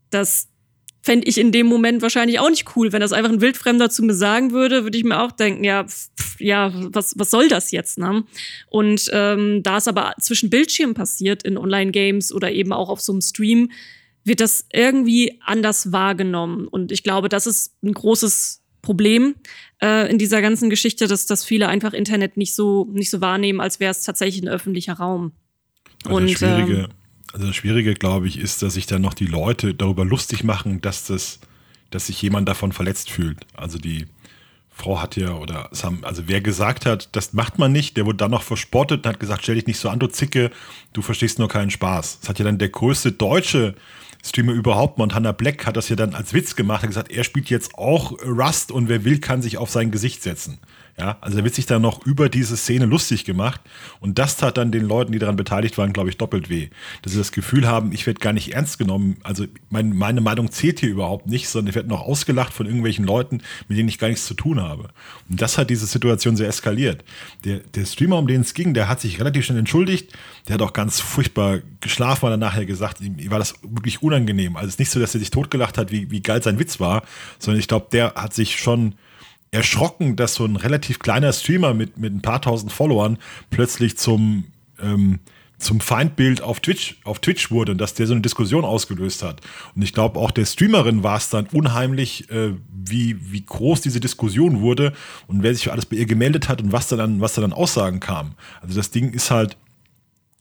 Das 0.10 0.51
fände 1.02 1.28
ich 1.28 1.38
in 1.38 1.52
dem 1.52 1.68
Moment 1.68 2.02
wahrscheinlich 2.02 2.40
auch 2.40 2.50
nicht 2.50 2.76
cool. 2.76 2.92
Wenn 2.92 3.02
das 3.02 3.14
einfach 3.14 3.32
ein 3.32 3.42
Wildfremder 3.42 3.90
zu 3.90 4.04
mir 4.04 4.14
sagen 4.14 4.52
würde, 4.52 4.84
würde 4.84 4.98
ich 4.98 5.04
mir 5.04 5.22
auch 5.22 5.32
denken, 5.32 5.64
ja, 5.64 5.84
pff, 5.86 6.40
ja, 6.40 6.72
was, 6.94 7.18
was 7.18 7.32
soll 7.32 7.48
das 7.48 7.72
jetzt? 7.72 7.98
Ne? 7.98 8.24
Und 8.70 9.10
ähm, 9.12 9.64
da 9.64 9.78
es 9.78 9.88
aber 9.88 10.14
zwischen 10.20 10.50
Bildschirmen 10.50 10.94
passiert 10.94 11.44
in 11.44 11.58
Online-Games 11.58 12.32
oder 12.34 12.52
eben 12.52 12.72
auch 12.72 12.90
auf 12.90 13.02
so 13.02 13.12
einem 13.12 13.22
Stream, 13.22 13.72
wird 14.24 14.40
das 14.40 14.66
irgendwie 14.72 15.40
anders 15.44 15.92
wahrgenommen. 15.92 16.68
Und 16.68 16.92
ich 16.92 17.04
glaube, 17.04 17.30
das 17.30 17.48
ist 17.48 17.74
ein 17.84 17.94
großes 17.94 18.62
Problem 18.84 19.36
äh, 19.82 20.10
in 20.10 20.18
dieser 20.18 20.42
ganzen 20.42 20.70
Geschichte, 20.70 21.08
dass, 21.08 21.26
dass 21.26 21.44
viele 21.44 21.68
einfach 21.68 21.94
Internet 21.94 22.38
nicht 22.38 22.54
so, 22.54 22.88
nicht 22.92 23.10
so 23.10 23.22
wahrnehmen, 23.22 23.60
als 23.60 23.80
wäre 23.80 23.92
es 23.92 24.04
tatsächlich 24.04 24.44
ein 24.44 24.50
öffentlicher 24.50 24.94
Raum. 24.94 25.32
Also 26.06 26.18
Und, 26.18 26.30
schwierige, 26.30 26.74
ähm, 26.74 26.88
also 27.34 27.48
das 27.48 27.56
Schwierige, 27.56 27.94
glaube 27.94 28.28
ich, 28.28 28.38
ist, 28.38 28.62
dass 28.62 28.74
sich 28.74 28.86
dann 28.86 29.02
noch 29.02 29.14
die 29.14 29.26
Leute 29.26 29.74
darüber 29.74 30.06
lustig 30.06 30.44
machen, 30.44 30.82
dass 30.82 31.06
das, 31.06 31.40
dass 31.90 32.08
sich 32.08 32.22
jemand 32.22 32.48
davon 32.48 32.72
verletzt 32.72 33.10
fühlt. 33.10 33.46
Also 33.54 33.78
die 33.78 34.08
Frau 34.70 35.02
hat 35.02 35.16
ja, 35.16 35.34
oder 35.34 35.70
haben, 35.84 36.04
also 36.04 36.24
wer 36.28 36.42
gesagt 36.42 36.86
hat, 36.86 37.10
das 37.12 37.34
macht 37.34 37.60
man 37.60 37.72
nicht, 37.72 37.98
der 37.98 38.06
wurde 38.06 38.18
dann 38.18 38.32
noch 38.32 38.44
verspottet 38.44 39.06
und 39.06 39.10
hat 39.10 39.20
gesagt, 39.20 39.44
stell 39.44 39.56
dich 39.56 39.68
nicht 39.68 39.80
so 39.80 39.90
an, 39.90 40.00
du 40.00 40.08
Zicke, 40.08 40.52
du 40.94 41.02
verstehst 41.02 41.40
nur 41.40 41.50
keinen 41.50 41.70
Spaß. 41.70 42.22
Das 42.22 42.30
hat 42.30 42.40
ja 42.40 42.46
dann 42.46 42.58
der 42.58 42.70
größte 42.70 43.12
deutsche 43.12 43.76
Streamer 44.24 44.54
überhaupt, 44.54 44.98
Montana 44.98 45.32
Black, 45.32 45.66
hat 45.66 45.78
das 45.78 45.90
ja 45.90 45.96
dann 45.96 46.14
als 46.14 46.34
Witz 46.34 46.56
gemacht, 46.56 46.84
hat 46.84 46.90
gesagt, 46.90 47.12
er 47.12 47.24
spielt 47.24 47.50
jetzt 47.50 47.76
auch 47.76 48.14
Rust 48.24 48.72
und 48.72 48.88
wer 48.88 49.04
will, 49.04 49.20
kann 49.20 49.42
sich 49.42 49.58
auf 49.58 49.70
sein 49.70 49.92
Gesicht 49.92 50.24
setzen. 50.24 50.60
Ja, 51.02 51.18
also 51.20 51.40
da 51.40 51.44
wird 51.44 51.56
sich 51.56 51.66
dann 51.66 51.82
noch 51.82 52.06
über 52.06 52.30
diese 52.30 52.56
Szene 52.56 52.86
lustig 52.86 53.26
gemacht 53.26 53.60
und 54.02 54.20
das 54.20 54.38
tat 54.38 54.58
dann 54.58 54.72
den 54.72 54.86
Leuten, 54.86 55.12
die 55.12 55.18
daran 55.18 55.36
beteiligt 55.36 55.80
waren, 55.80 55.94
glaube 55.94 56.12
ich, 56.12 56.18
doppelt 56.18 56.48
weh. 56.48 56.70
Dass 57.02 57.14
sie 57.14 57.18
das 57.18 57.32
Gefühl 57.32 57.68
haben, 57.68 57.92
ich 57.92 58.06
werde 58.06 58.20
gar 58.20 58.34
nicht 58.34 58.54
ernst 58.54 58.78
genommen. 58.78 59.18
Also 59.24 59.46
mein, 59.72 59.96
meine 59.96 60.22
Meinung 60.22 60.52
zählt 60.52 60.80
hier 60.80 60.90
überhaupt 60.90 61.26
nicht, 61.26 61.50
sondern 61.50 61.70
ich 61.70 61.76
werde 61.76 61.90
noch 61.90 62.02
ausgelacht 62.02 62.54
von 62.54 62.68
irgendwelchen 62.68 63.04
Leuten, 63.04 63.42
mit 63.68 63.80
denen 63.80 63.90
ich 63.90 63.98
gar 63.98 64.10
nichts 64.10 64.28
zu 64.28 64.36
tun 64.36 64.62
habe. 64.62 64.90
Und 65.28 65.42
das 65.42 65.58
hat 65.58 65.72
diese 65.72 65.88
Situation 65.88 66.38
sehr 66.38 66.48
eskaliert. 66.48 67.04
Der, 67.46 67.62
der 67.74 67.86
Streamer, 67.86 68.20
um 68.20 68.28
den 68.28 68.42
es 68.42 68.54
ging, 68.54 68.76
der 68.76 68.88
hat 68.88 69.02
sich 69.02 69.20
relativ 69.20 69.46
schnell 69.46 69.58
entschuldigt. 69.58 70.16
Der 70.48 70.54
hat 70.54 70.62
auch 70.62 70.74
ganz 70.74 71.00
furchtbar 71.00 71.62
geschlafen, 71.80 72.22
weil 72.22 72.34
er 72.34 72.38
nachher 72.38 72.68
gesagt, 72.68 73.02
ihm 73.02 73.32
war 73.32 73.40
das 73.40 73.56
wirklich 73.64 74.04
unangenehm. 74.04 74.56
Also 74.56 74.68
es 74.68 74.76
ist 74.76 74.80
nicht 74.80 74.92
so, 74.92 75.00
dass 75.00 75.16
er 75.16 75.20
sich 75.20 75.32
totgelacht 75.32 75.80
hat, 75.80 75.92
wie, 75.92 76.12
wie 76.12 76.22
geil 76.22 76.44
sein 76.44 76.60
Witz 76.60 76.80
war, 76.80 77.02
sondern 77.40 77.60
ich 77.60 77.68
glaube, 77.68 77.88
der 77.92 78.14
hat 78.14 78.36
sich 78.36 78.60
schon 78.60 78.94
erschrocken, 79.52 80.16
dass 80.16 80.36
so 80.36 80.46
ein 80.46 80.56
relativ 80.56 81.00
kleiner 81.00 81.34
Streamer 81.34 81.74
mit, 81.74 81.98
mit 81.98 82.14
ein 82.14 82.22
paar 82.22 82.42
tausend 82.42 82.72
Followern 82.72 83.18
plötzlich 83.50 83.98
zum, 83.98 84.46
ähm, 84.82 85.20
zum 85.58 85.82
Feindbild 85.82 86.42
auf 86.42 86.62
Twitch, 86.62 86.96
auf 87.04 87.20
Twitch 87.20 87.52
wurde 87.52 87.74
und 87.74 87.78
dass 87.78 87.94
der 87.94 88.08
so 88.08 88.14
eine 88.14 88.22
Diskussion 88.22 88.64
ausgelöst 88.64 89.24
hat. 89.24 89.42
Und 89.76 89.82
ich 89.82 89.94
glaube, 89.94 90.20
auch 90.20 90.32
der 90.32 90.46
Streamerin 90.46 91.04
war 91.04 91.18
es 91.18 91.30
dann 91.30 91.48
unheimlich, 91.48 92.30
äh, 92.32 92.54
wie, 92.74 93.18
wie 93.32 93.46
groß 93.46 93.82
diese 93.82 94.00
Diskussion 94.00 94.62
wurde 94.62 94.94
und 95.28 95.44
wer 95.44 95.54
sich 95.54 95.66
für 95.66 95.74
alles 95.74 95.86
bei 95.86 95.98
ihr 95.98 96.06
gemeldet 96.06 96.48
hat 96.48 96.62
und 96.62 96.72
was 96.72 96.88
da 96.88 96.96
dann, 96.96 97.20
was 97.20 97.34
da 97.34 97.42
dann 97.42 97.54
Aussagen 97.54 98.00
kam. 98.00 98.36
Also 98.62 98.76
das 98.76 98.90
Ding 98.90 99.12
ist 99.12 99.32
halt, 99.32 99.58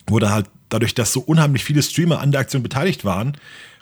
wurde 0.07 0.31
halt 0.31 0.47
dadurch, 0.69 0.95
dass 0.95 1.13
so 1.13 1.21
unheimlich 1.21 1.65
viele 1.65 1.83
Streamer 1.83 2.21
an 2.21 2.31
der 2.31 2.41
Aktion 2.41 2.63
beteiligt 2.63 3.05
waren, 3.05 3.37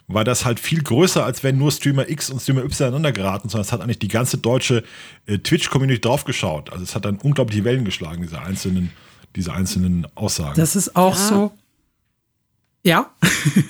war 0.09 0.23
das 0.23 0.43
halt 0.43 0.59
viel 0.59 0.81
größer, 0.81 1.23
als 1.23 1.43
wenn 1.43 1.57
nur 1.57 1.71
Streamer 1.71 2.09
X 2.09 2.31
und 2.31 2.41
Streamer 2.41 2.63
Y 2.63 2.87
aneinander 2.87 3.11
geraten, 3.11 3.47
sondern 3.47 3.65
es 3.65 3.71
hat 3.71 3.81
eigentlich 3.81 3.99
die 3.99 4.07
ganze 4.07 4.39
deutsche 4.39 4.83
äh, 5.27 5.37
Twitch-Community 5.37 6.01
draufgeschaut. 6.01 6.71
Also 6.71 6.83
es 6.83 6.95
hat 6.95 7.05
dann 7.05 7.17
unglaubliche 7.17 7.63
Wellen 7.63 7.85
geschlagen, 7.85 8.23
diese 8.23 8.41
einzelnen, 8.41 8.91
diese 9.35 9.53
einzelnen 9.53 10.07
Aussagen. 10.15 10.59
Das 10.59 10.75
ist 10.75 10.95
auch 10.95 11.15
ja. 11.15 11.27
so. 11.27 11.51
Ja? 12.83 13.11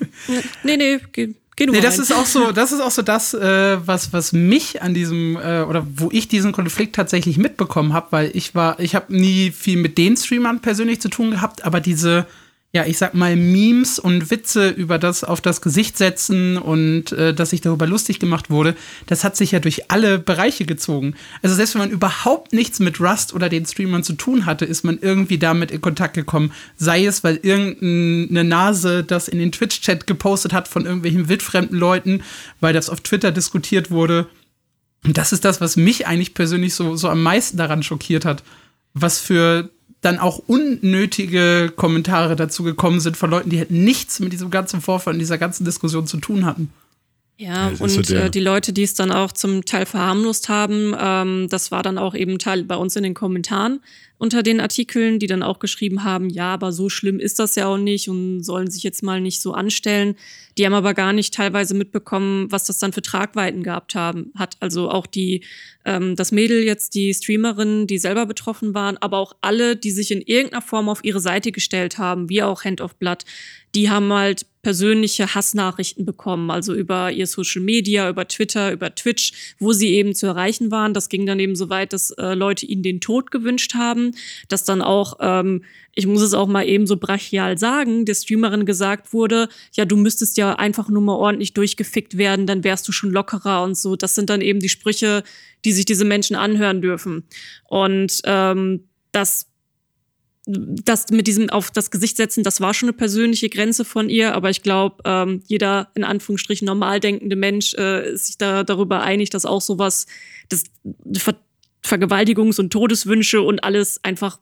nee, 0.64 0.78
nee, 0.78 1.00
geh, 1.12 1.34
Geh 1.58 1.66
du 1.66 1.74
nee, 1.74 1.80
mal 1.80 1.84
das 1.84 1.96
rein. 1.96 2.04
ist 2.04 2.14
auch 2.14 2.26
so, 2.26 2.54
das 2.54 2.72
ist 2.72 2.80
auch 2.80 2.92
so 2.92 3.02
das, 3.02 3.34
äh, 3.34 3.86
was, 3.86 4.14
was 4.14 4.32
mich 4.32 4.82
an 4.82 4.94
diesem, 4.94 5.36
äh, 5.36 5.64
oder 5.64 5.86
wo 5.94 6.08
ich 6.10 6.30
diesen 6.30 6.54
Konflikt 6.54 6.96
tatsächlich 6.96 7.38
mitbekommen 7.38 7.92
habe, 7.92 8.08
weil 8.12 8.32
ich 8.34 8.56
war, 8.56 8.80
ich 8.80 8.96
habe 8.96 9.14
nie 9.14 9.52
viel 9.52 9.78
mit 9.78 9.98
den 9.98 10.16
Streamern 10.16 10.62
persönlich 10.62 11.02
zu 11.02 11.10
tun 11.10 11.32
gehabt, 11.32 11.66
aber 11.66 11.82
diese, 11.82 12.26
ja, 12.72 12.86
ich 12.86 13.00
sag 13.00 13.16
mal, 13.16 13.36
Memes 13.36 13.98
und 13.98 14.30
Witze 14.30 14.70
über 14.70 15.00
das 15.00 15.24
auf 15.24 15.42
das 15.42 15.62
Gesicht 15.62 15.98
setzen 15.98 16.56
und 16.60 17.12
äh, 17.14 17.34
dass 17.34 17.50
sich 17.50 17.62
darüber 17.62 17.88
lustig 17.88 18.20
gemacht 18.20 18.52
wurde, 18.52 18.76
das 19.08 19.24
hat 19.24 19.36
sich 19.36 19.52
ja 19.52 19.60
durch 19.60 19.90
alle 19.90 20.20
Bereiche 20.20 20.66
gezogen. 20.66 21.16
Also 21.42 21.56
selbst 21.56 21.74
wenn 21.74 21.82
man 21.82 21.90
überhaupt 21.90 22.54
nichts 22.54 22.80
mit 22.80 23.02
Rust 23.02 23.34
oder 23.34 23.50
den 23.50 23.66
Streamern 23.66 24.04
zu 24.04 24.14
tun 24.14 24.46
hatte, 24.46 24.66
ist 24.66 24.84
man 24.84 25.00
irgendwie 25.02 25.40
damit 25.40 25.72
in 25.72 25.82
Kontakt 25.82 26.14
gekommen. 26.14 26.52
Sei 26.78 27.06
es, 27.06 27.24
weil 27.24 27.40
irgendeine 27.42 28.44
Nase 28.44 29.04
das 29.04 29.28
in 29.30 29.40
den 29.40 29.52
Twitch-Chat 29.52 30.06
gepostet 30.06 30.54
hat 30.54 30.68
von 30.68 30.86
irgendwelchen 30.86 31.28
wildfremden 31.28 31.78
Leuten, 31.78 32.22
weil 32.60 32.74
das 32.74 32.92
auf 32.92 33.02
Twitter 33.02 33.32
diskutiert 33.32 33.90
wurde. 33.90 34.28
Und 35.04 35.18
das 35.18 35.34
ist 35.34 35.44
das, 35.44 35.60
was 35.60 35.76
mich 35.76 36.06
eigentlich 36.06 36.36
persönlich 36.36 36.76
so, 36.76 36.96
so 36.96 37.10
am 37.10 37.24
meisten 37.24 37.58
daran 37.58 37.82
schockiert 37.82 38.26
hat. 38.26 38.44
Was 38.94 39.18
für 39.18 39.72
dann 40.02 40.18
auch 40.20 40.40
unnötige 40.48 41.72
Kommentare 41.76 42.36
dazu 42.36 42.64
gekommen 42.64 43.00
sind 43.00 43.18
von 43.18 43.30
Leuten, 43.30 43.50
die 43.50 43.58
halt 43.60 43.72
nichts 43.72 44.20
mit 44.20 44.32
diesem 44.34 44.50
ganzen 44.50 44.82
Vorfall 44.82 45.14
und 45.14 45.20
dieser 45.20 45.38
ganzen 45.38 45.66
Diskussion 45.66 46.08
zu 46.08 46.18
tun 46.18 46.46
hatten. 46.46 46.72
Ja, 47.38 47.70
Das 47.70 47.80
so 47.80 47.84
und 48.00 48.10
der- 48.10 48.26
äh, 48.26 48.30
die 48.30 48.40
Leute, 48.42 48.74
die 48.74 48.84
es 48.84 48.94
dann 48.94 49.12
auch 49.12 49.32
zum 49.32 49.64
Teil 49.66 49.86
verharmlost 49.86 50.50
haben, 50.50 50.94
ähm, 51.00 51.48
das 51.50 51.72
war 51.72 51.84
dann 51.84 51.98
auch 51.98 52.14
eben 52.16 52.38
Teil 52.38 52.64
bei 52.64 52.76
uns 52.76 52.96
in 52.98 53.04
den 53.04 53.14
Kommentaren 53.14 53.80
unter 54.20 54.44
den 54.44 54.60
Artikeln, 54.60 55.18
die 55.18 55.28
dann 55.28 55.42
auch 55.42 55.60
geschrieben 55.60 56.04
haben, 56.04 56.30
ja, 56.30 56.54
aber 56.54 56.74
so 56.74 56.90
schlimm 56.90 57.20
ist 57.20 57.40
das 57.40 57.56
ja 57.56 57.68
auch 57.68 57.78
nicht 57.78 58.10
und 58.10 58.44
sollen 58.44 58.70
sich 58.70 58.84
jetzt 58.84 59.02
mal 59.02 59.22
nicht 59.22 59.42
so 59.42 59.54
anstellen. 59.54 60.16
Die 60.58 60.66
haben 60.66 60.74
aber 60.74 60.94
gar 60.94 61.14
nicht 61.14 61.34
teilweise 61.34 61.74
mitbekommen, 61.74 62.52
was 62.52 62.66
das 62.66 62.80
dann 62.80 62.92
für 62.92 63.02
Tragweiten 63.02 63.64
gehabt 63.64 63.96
haben, 63.96 64.34
hat. 64.38 64.58
Also 64.60 64.92
auch 64.92 65.08
die, 65.08 65.46
ähm, 65.86 66.18
das 66.18 66.34
Mädel 66.34 66.64
jetzt, 66.64 66.96
die 66.96 67.14
Streamerin, 67.14 67.88
die 67.88 67.98
selber 67.98 68.26
betroffen 68.26 68.74
waren, 68.74 68.98
aber 68.98 69.20
auch 69.20 69.38
alle, 69.40 69.78
die 69.78 69.92
sich 69.92 70.12
in 70.12 70.22
irgendeiner 70.22 70.62
Form 70.62 70.90
auf 70.90 71.06
ihre 71.06 71.22
Seite 71.22 71.54
gestellt 71.54 71.98
haben, 71.98 72.28
wie 72.28 72.44
auch 72.44 72.66
Hand 72.66 72.82
of 72.82 72.98
Blood, 72.98 73.24
die 73.74 73.90
haben 73.90 74.12
halt 74.12 74.46
persönliche 74.70 75.34
Hassnachrichten 75.34 76.06
bekommen, 76.06 76.52
also 76.52 76.76
über 76.76 77.12
ihr 77.12 77.26
Social 77.26 77.64
Media, 77.64 78.08
über 78.08 78.28
Twitter, 78.28 78.72
über 78.72 78.94
Twitch, 78.94 79.56
wo 79.58 79.74
sie 79.74 79.96
eben 79.96 80.14
zu 80.14 80.28
erreichen 80.28 80.70
waren. 80.70 80.94
Das 80.94 81.10
ging 81.10 81.26
dann 81.26 81.40
eben 81.40 81.56
so 81.56 81.72
weit, 81.72 81.92
dass 81.92 82.12
äh, 82.12 82.36
Leute 82.36 82.68
ihnen 82.68 82.84
den 82.84 83.02
Tod 83.02 83.32
gewünscht 83.32 83.74
haben, 83.74 84.12
dass 84.48 84.66
dann 84.66 84.84
auch, 84.84 85.18
ähm, 85.22 85.64
ich 85.96 86.06
muss 86.06 86.22
es 86.22 86.36
auch 86.36 86.46
mal 86.46 86.68
eben 86.68 86.86
so 86.86 86.98
brachial 86.98 87.58
sagen, 87.58 88.06
der 88.06 88.14
Streamerin 88.14 88.68
gesagt 88.68 89.12
wurde, 89.12 89.50
ja, 89.74 89.86
du 89.86 89.98
müsstest 89.98 90.38
ja 90.38 90.54
einfach 90.54 90.88
nur 90.88 91.02
mal 91.02 91.16
ordentlich 91.16 91.56
durchgefickt 91.56 92.20
werden, 92.20 92.46
dann 92.46 92.64
wärst 92.64 92.88
du 92.88 92.92
schon 92.92 93.10
lockerer 93.10 93.64
und 93.64 93.76
so. 93.76 93.96
Das 93.96 94.14
sind 94.14 94.30
dann 94.30 94.42
eben 94.42 94.60
die 94.60 94.70
Sprüche, 94.70 95.24
die 95.66 95.72
sich 95.72 95.86
diese 95.86 96.06
Menschen 96.06 96.36
anhören 96.36 96.84
dürfen. 96.84 97.24
Und 97.68 98.22
ähm, 98.26 98.84
das 99.12 99.49
das 100.52 101.10
mit 101.10 101.28
diesem 101.28 101.50
auf 101.50 101.70
das 101.70 101.92
Gesicht 101.92 102.18
setzen, 102.18 102.44
das 102.44 102.60
war 102.60 102.74
schon 102.74 102.90
eine 102.90 102.98
persönliche 102.98 103.50
Grenze 103.50 103.86
von 103.86 104.10
ihr, 104.10 104.34
aber 104.34 104.50
ich 104.50 104.64
glaube, 104.64 104.98
ähm, 105.06 105.44
jeder 105.46 105.92
in 105.94 106.04
Anführungsstrichen 106.04 106.66
normal 106.66 107.00
denkende 107.00 107.36
Mensch 107.36 107.76
äh, 107.76 108.14
ist 108.14 108.28
sich 108.28 108.38
da 108.38 108.64
darüber 108.64 109.02
einig, 109.02 109.30
dass 109.30 109.46
auch 109.46 109.62
sowas, 109.62 110.08
das 110.50 110.64
Ver 111.18 111.36
Vergewaltigungs- 111.82 112.60
und 112.60 112.74
Todeswünsche 112.74 113.42
und 113.42 113.64
alles 113.64 114.04
einfach 114.04 114.40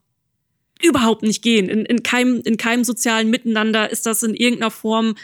überhaupt 0.82 1.22
nicht 1.22 1.44
gehen. 1.44 1.70
In, 1.70 1.86
in, 1.86 2.02
keinem, 2.02 2.42
in 2.42 2.58
keinem 2.58 2.84
sozialen 2.84 3.30
Miteinander 3.30 3.92
ist 3.92 4.08
das 4.08 4.24
in 4.24 4.34
irgendeiner 4.34 4.72
Form 4.72 5.16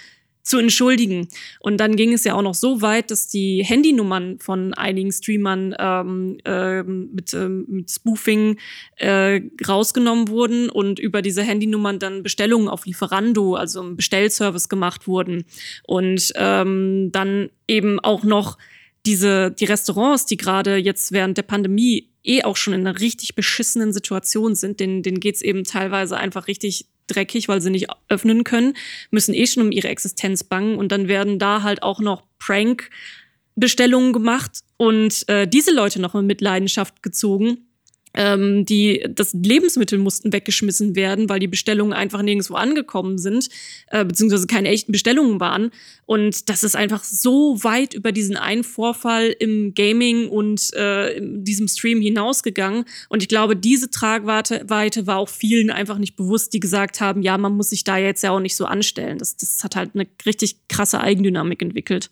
zu 0.44 0.58
entschuldigen. 0.60 1.30
Und 1.60 1.78
dann 1.78 1.96
ging 1.96 2.14
es 2.14 2.26
ja 2.26 2.36
auch 2.36 2.42
noch 2.42 2.54
so 2.54 2.82
weit, 2.82 3.12
dass 3.12 3.28
die 3.28 3.64
Handynummern 3.64 4.40
von 4.40 4.74
einigen 4.74 5.12
Streamern 5.12 5.74
ähm, 5.80 6.38
ähm, 6.44 7.10
mit, 7.14 7.34
ähm, 7.34 7.66
mit 7.70 7.90
Spoofing 7.90 8.58
äh, 8.98 9.42
rausgenommen 9.66 10.28
wurden 10.28 10.70
und 10.70 11.00
über 11.00 11.22
diese 11.22 11.44
Handynummern 11.44 11.98
dann 12.00 12.24
Bestellungen 12.24 12.68
auf 12.68 12.86
Lieferando, 12.86 13.56
also 13.56 13.82
im 13.82 13.96
Bestellservice 13.96 14.68
gemacht 14.68 15.08
wurden. 15.08 15.46
Und 15.88 16.34
ähm, 16.36 17.10
dann 17.14 17.50
eben 17.68 18.02
auch 18.02 18.24
noch 18.24 18.58
diese, 19.06 19.52
die 19.52 19.66
Restaurants, 19.66 20.26
die 20.26 20.38
gerade 20.38 20.76
jetzt 20.76 21.14
während 21.14 21.38
der 21.38 21.44
Pandemie 21.44 22.10
eh 22.24 22.44
auch 22.44 22.56
schon 22.56 22.74
in 22.74 22.88
einer 22.88 23.00
richtig 23.00 23.36
beschissenen 23.36 23.94
Situation 23.94 24.56
sind, 24.56 24.80
denen, 24.80 25.04
denen 25.04 25.20
geht's 25.20 25.42
eben 25.42 25.64
teilweise 25.64 26.18
einfach 26.18 26.48
richtig 26.48 26.88
dreckig, 27.08 27.48
weil 27.48 27.62
sie 27.62 27.70
nicht 27.70 27.88
öffnen 28.10 28.44
können, 28.44 28.76
müssen 29.12 29.34
eh 29.34 29.48
schon 29.48 29.64
um 29.64 29.72
ihre 29.72 29.90
Existenz 29.90 30.44
bangen 30.44 30.78
und 30.78 30.92
dann 30.92 31.08
werden 31.08 31.40
da 31.40 31.64
halt 31.64 31.84
auch 31.84 32.00
noch 32.00 32.24
Prank-Bestellungen 32.40 34.14
gemacht 34.14 34.60
und 34.78 35.28
äh, 35.28 35.48
diese 35.48 35.74
Leute 35.74 36.02
noch 36.02 36.16
in 36.16 36.26
Mitleidenschaft 36.26 37.04
gezogen. 37.04 37.68
Ähm, 38.16 38.66
die 38.66 39.06
das 39.10 39.34
Lebensmittel 39.34 39.98
mussten 39.98 40.32
weggeschmissen 40.34 40.96
werden, 40.96 41.30
weil 41.30 41.40
die 41.40 41.48
Bestellungen 41.48 41.94
einfach 41.94 42.22
nirgendwo 42.22 42.54
angekommen 42.54 43.18
sind, 43.18 43.50
äh, 43.88 44.06
beziehungsweise 44.06 44.48
keine 44.48 44.70
echten 44.70 44.92
Bestellungen 44.92 45.40
waren. 45.40 45.72
Und 46.06 46.50
das 46.50 46.64
ist 46.64 46.76
einfach 46.76 47.04
so 47.04 47.64
weit 47.64 47.94
über 47.94 48.12
diesen 48.12 48.38
einen 48.38 48.64
Vorfall 48.64 49.36
im 49.40 49.74
Gaming 49.74 50.30
und 50.30 50.74
äh, 50.76 51.18
in 51.18 51.44
diesem 51.44 51.68
Stream 51.68 52.02
hinausgegangen. 52.02 52.86
Und 53.10 53.24
ich 53.24 53.30
glaube, 53.30 53.56
diese 53.56 53.90
Tragweite 53.90 54.64
Weite 54.68 55.08
war 55.08 55.18
auch 55.18 55.30
vielen 55.30 55.70
einfach 55.70 55.98
nicht 55.98 56.16
bewusst, 56.16 56.54
die 56.54 56.60
gesagt 56.60 57.02
haben, 57.02 57.22
ja, 57.22 57.38
man 57.38 57.56
muss 57.56 57.70
sich 57.70 57.84
da 57.84 57.98
jetzt 57.98 58.24
ja 58.24 58.32
auch 58.32 58.40
nicht 58.40 58.56
so 58.56 58.66
anstellen. 58.66 59.18
Das, 59.18 59.38
das 59.38 59.64
hat 59.64 59.76
halt 59.76 59.92
eine 59.94 60.08
richtig 60.26 60.68
krasse 60.68 61.00
Eigendynamik 61.00 61.62
entwickelt. 61.62 62.10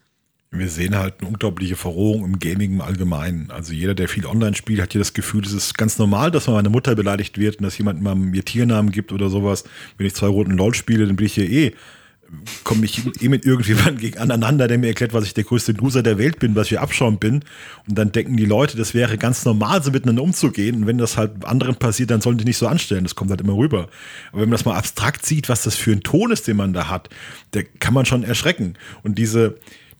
Wir 0.53 0.67
sehen 0.67 0.97
halt 0.97 1.15
eine 1.19 1.29
unglaubliche 1.29 1.77
Verrohung 1.77 2.25
im 2.25 2.39
Gaming 2.39 2.73
im 2.73 2.81
Allgemeinen. 2.81 3.49
Also 3.51 3.71
jeder, 3.71 3.95
der 3.95 4.09
viel 4.09 4.25
online 4.25 4.53
spielt, 4.53 4.81
hat 4.81 4.91
hier 4.91 4.99
das 4.99 5.13
Gefühl, 5.13 5.45
es 5.45 5.53
ist 5.53 5.77
ganz 5.77 5.97
normal, 5.97 6.29
dass 6.29 6.47
mal 6.47 6.53
meine 6.53 6.69
Mutter 6.69 6.93
beleidigt 6.93 7.37
wird 7.37 7.55
und 7.57 7.63
dass 7.63 7.77
jemand 7.77 8.01
mal 8.01 8.15
mir 8.15 8.43
Tiernamen 8.43 8.91
gibt 8.91 9.13
oder 9.13 9.29
sowas. 9.29 9.63
Wenn 9.97 10.07
ich 10.07 10.13
zwei 10.13 10.27
roten 10.27 10.51
LOL 10.51 10.73
spiele, 10.73 11.07
dann 11.07 11.15
bin 11.15 11.25
ich 11.25 11.35
hier 11.35 11.49
eh, 11.49 11.71
komme 12.65 12.83
ich 12.83 13.01
eh 13.21 13.29
mit 13.29 13.45
irgendjemandem 13.45 13.97
gegen 13.97 14.17
aneinander, 14.17 14.67
der 14.67 14.77
mir 14.77 14.87
erklärt, 14.87 15.13
was 15.13 15.23
ich 15.23 15.33
der 15.33 15.45
größte 15.45 15.71
Loser 15.71 16.03
der 16.03 16.17
Welt 16.17 16.39
bin, 16.39 16.53
was 16.53 16.69
ich 16.69 16.81
Abschaum 16.81 17.17
bin. 17.17 17.45
Und 17.87 17.97
dann 17.97 18.11
denken 18.11 18.35
die 18.35 18.45
Leute, 18.45 18.75
das 18.75 18.93
wäre 18.93 19.17
ganz 19.17 19.45
normal, 19.45 19.81
so 19.81 19.91
miteinander 19.91 20.21
umzugehen. 20.21 20.75
Und 20.75 20.87
wenn 20.87 20.97
das 20.97 21.15
halt 21.15 21.45
anderen 21.45 21.75
passiert, 21.75 22.11
dann 22.11 22.19
sollen 22.19 22.37
die 22.37 22.45
nicht 22.45 22.57
so 22.57 22.67
anstellen. 22.67 23.05
Das 23.05 23.15
kommt 23.15 23.29
halt 23.29 23.39
immer 23.39 23.55
rüber. 23.55 23.87
Aber 24.33 24.41
wenn 24.41 24.49
man 24.49 24.57
das 24.57 24.65
mal 24.65 24.75
abstrakt 24.75 25.25
sieht, 25.25 25.47
was 25.47 25.63
das 25.63 25.75
für 25.75 25.93
ein 25.93 26.01
Ton 26.01 26.31
ist, 26.31 26.45
den 26.45 26.57
man 26.57 26.73
da 26.73 26.89
hat, 26.89 27.09
der 27.53 27.63
kann 27.63 27.93
man 27.93 28.05
schon 28.05 28.23
erschrecken. 28.23 28.73
Und 29.03 29.17
diese, 29.17 29.57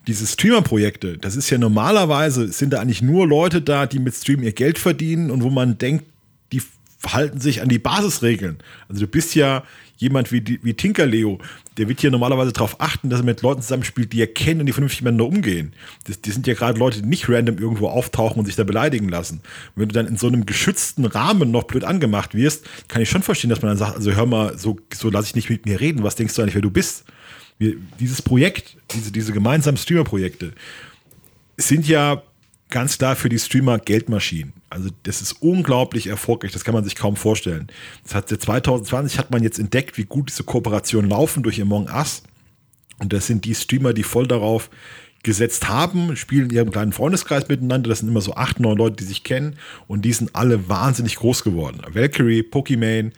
diese 0.07 0.25
Streamer-Projekte, 0.25 1.17
das 1.17 1.35
ist 1.35 1.49
ja 1.49 1.57
normalerweise, 1.57 2.51
sind 2.51 2.73
da 2.73 2.81
eigentlich 2.81 3.01
nur 3.01 3.27
Leute 3.27 3.61
da, 3.61 3.85
die 3.85 3.99
mit 3.99 4.15
Stream 4.15 4.41
ihr 4.43 4.51
Geld 4.51 4.79
verdienen 4.79 5.29
und 5.29 5.43
wo 5.43 5.49
man 5.49 5.77
denkt, 5.77 6.05
die 6.51 6.61
halten 7.05 7.39
sich 7.39 7.61
an 7.61 7.69
die 7.69 7.79
Basisregeln. 7.79 8.57
Also 8.89 9.01
du 9.01 9.07
bist 9.07 9.35
ja 9.35 9.63
jemand 9.97 10.31
wie, 10.31 10.59
wie 10.63 10.73
Tinkerleo, 10.73 11.39
der 11.77 11.87
wird 11.87 12.01
hier 12.01 12.09
normalerweise 12.09 12.51
darauf 12.51 12.81
achten, 12.81 13.09
dass 13.09 13.19
er 13.19 13.25
mit 13.25 13.43
Leuten 13.43 13.61
zusammenspielt, 13.61 14.11
die 14.11 14.19
er 14.19 14.27
kennt 14.27 14.59
und 14.59 14.65
die 14.65 14.73
vernünftig 14.73 15.03
miteinander 15.03 15.27
umgehen. 15.27 15.73
Das, 16.05 16.19
die 16.19 16.31
sind 16.31 16.47
ja 16.47 16.55
gerade 16.55 16.79
Leute, 16.79 17.01
die 17.01 17.07
nicht 17.07 17.29
random 17.29 17.59
irgendwo 17.59 17.87
auftauchen 17.87 18.39
und 18.39 18.45
sich 18.45 18.55
da 18.55 18.63
beleidigen 18.63 19.09
lassen. 19.09 19.41
Und 19.75 19.81
wenn 19.81 19.89
du 19.89 19.93
dann 19.93 20.07
in 20.07 20.17
so 20.17 20.27
einem 20.27 20.47
geschützten 20.47 21.05
Rahmen 21.05 21.51
noch 21.51 21.63
blöd 21.63 21.83
angemacht 21.83 22.33
wirst, 22.33 22.65
kann 22.87 23.01
ich 23.01 23.09
schon 23.09 23.21
verstehen, 23.21 23.51
dass 23.51 23.61
man 23.61 23.69
dann 23.69 23.77
sagt, 23.77 23.95
also 23.95 24.11
hör 24.11 24.25
mal, 24.25 24.57
so, 24.57 24.79
so 24.93 25.11
lass 25.11 25.27
ich 25.27 25.35
nicht 25.35 25.49
mit 25.49 25.65
mir 25.65 25.79
reden, 25.79 26.03
was 26.03 26.15
denkst 26.15 26.33
du 26.33 26.41
eigentlich, 26.41 26.55
wer 26.55 26.61
du 26.63 26.71
bist? 26.71 27.05
Wir, 27.61 27.75
dieses 27.99 28.23
Projekt, 28.23 28.75
diese, 28.89 29.11
diese 29.11 29.33
gemeinsamen 29.33 29.77
Streamer-Projekte, 29.77 30.53
sind 31.57 31.87
ja 31.87 32.23
ganz 32.71 32.97
klar 32.97 33.15
für 33.15 33.29
die 33.29 33.37
Streamer 33.37 33.77
Geldmaschinen. 33.77 34.53
Also 34.71 34.89
das 35.03 35.21
ist 35.21 35.33
unglaublich 35.43 36.07
erfolgreich, 36.07 36.51
das 36.53 36.63
kann 36.63 36.73
man 36.73 36.83
sich 36.83 36.95
kaum 36.95 37.15
vorstellen. 37.15 37.67
Das 38.03 38.15
hat 38.15 38.29
seit 38.29 38.41
2020 38.41 39.19
hat 39.19 39.29
man 39.29 39.43
jetzt 39.43 39.59
entdeckt, 39.59 39.99
wie 39.99 40.05
gut 40.05 40.29
diese 40.29 40.43
Kooperationen 40.43 41.07
laufen 41.07 41.43
durch 41.43 41.61
Among 41.61 41.87
Us. 41.87 42.23
Und 42.97 43.13
das 43.13 43.27
sind 43.27 43.45
die 43.45 43.53
Streamer, 43.53 43.93
die 43.93 44.01
voll 44.01 44.25
darauf 44.25 44.71
gesetzt 45.21 45.69
haben, 45.69 46.15
spielen 46.15 46.49
in 46.49 46.55
ihrem 46.55 46.71
kleinen 46.71 46.93
Freundeskreis 46.93 47.47
miteinander. 47.47 47.89
Das 47.89 47.99
sind 47.99 48.09
immer 48.09 48.21
so 48.21 48.33
acht, 48.33 48.59
neun 48.59 48.79
Leute, 48.79 48.95
die 48.95 49.03
sich 49.03 49.23
kennen. 49.23 49.57
Und 49.87 50.03
die 50.03 50.13
sind 50.13 50.35
alle 50.35 50.67
wahnsinnig 50.67 51.17
groß 51.17 51.43
geworden. 51.43 51.81
Valkyrie, 51.93 52.41
Pokimane, 52.41 53.11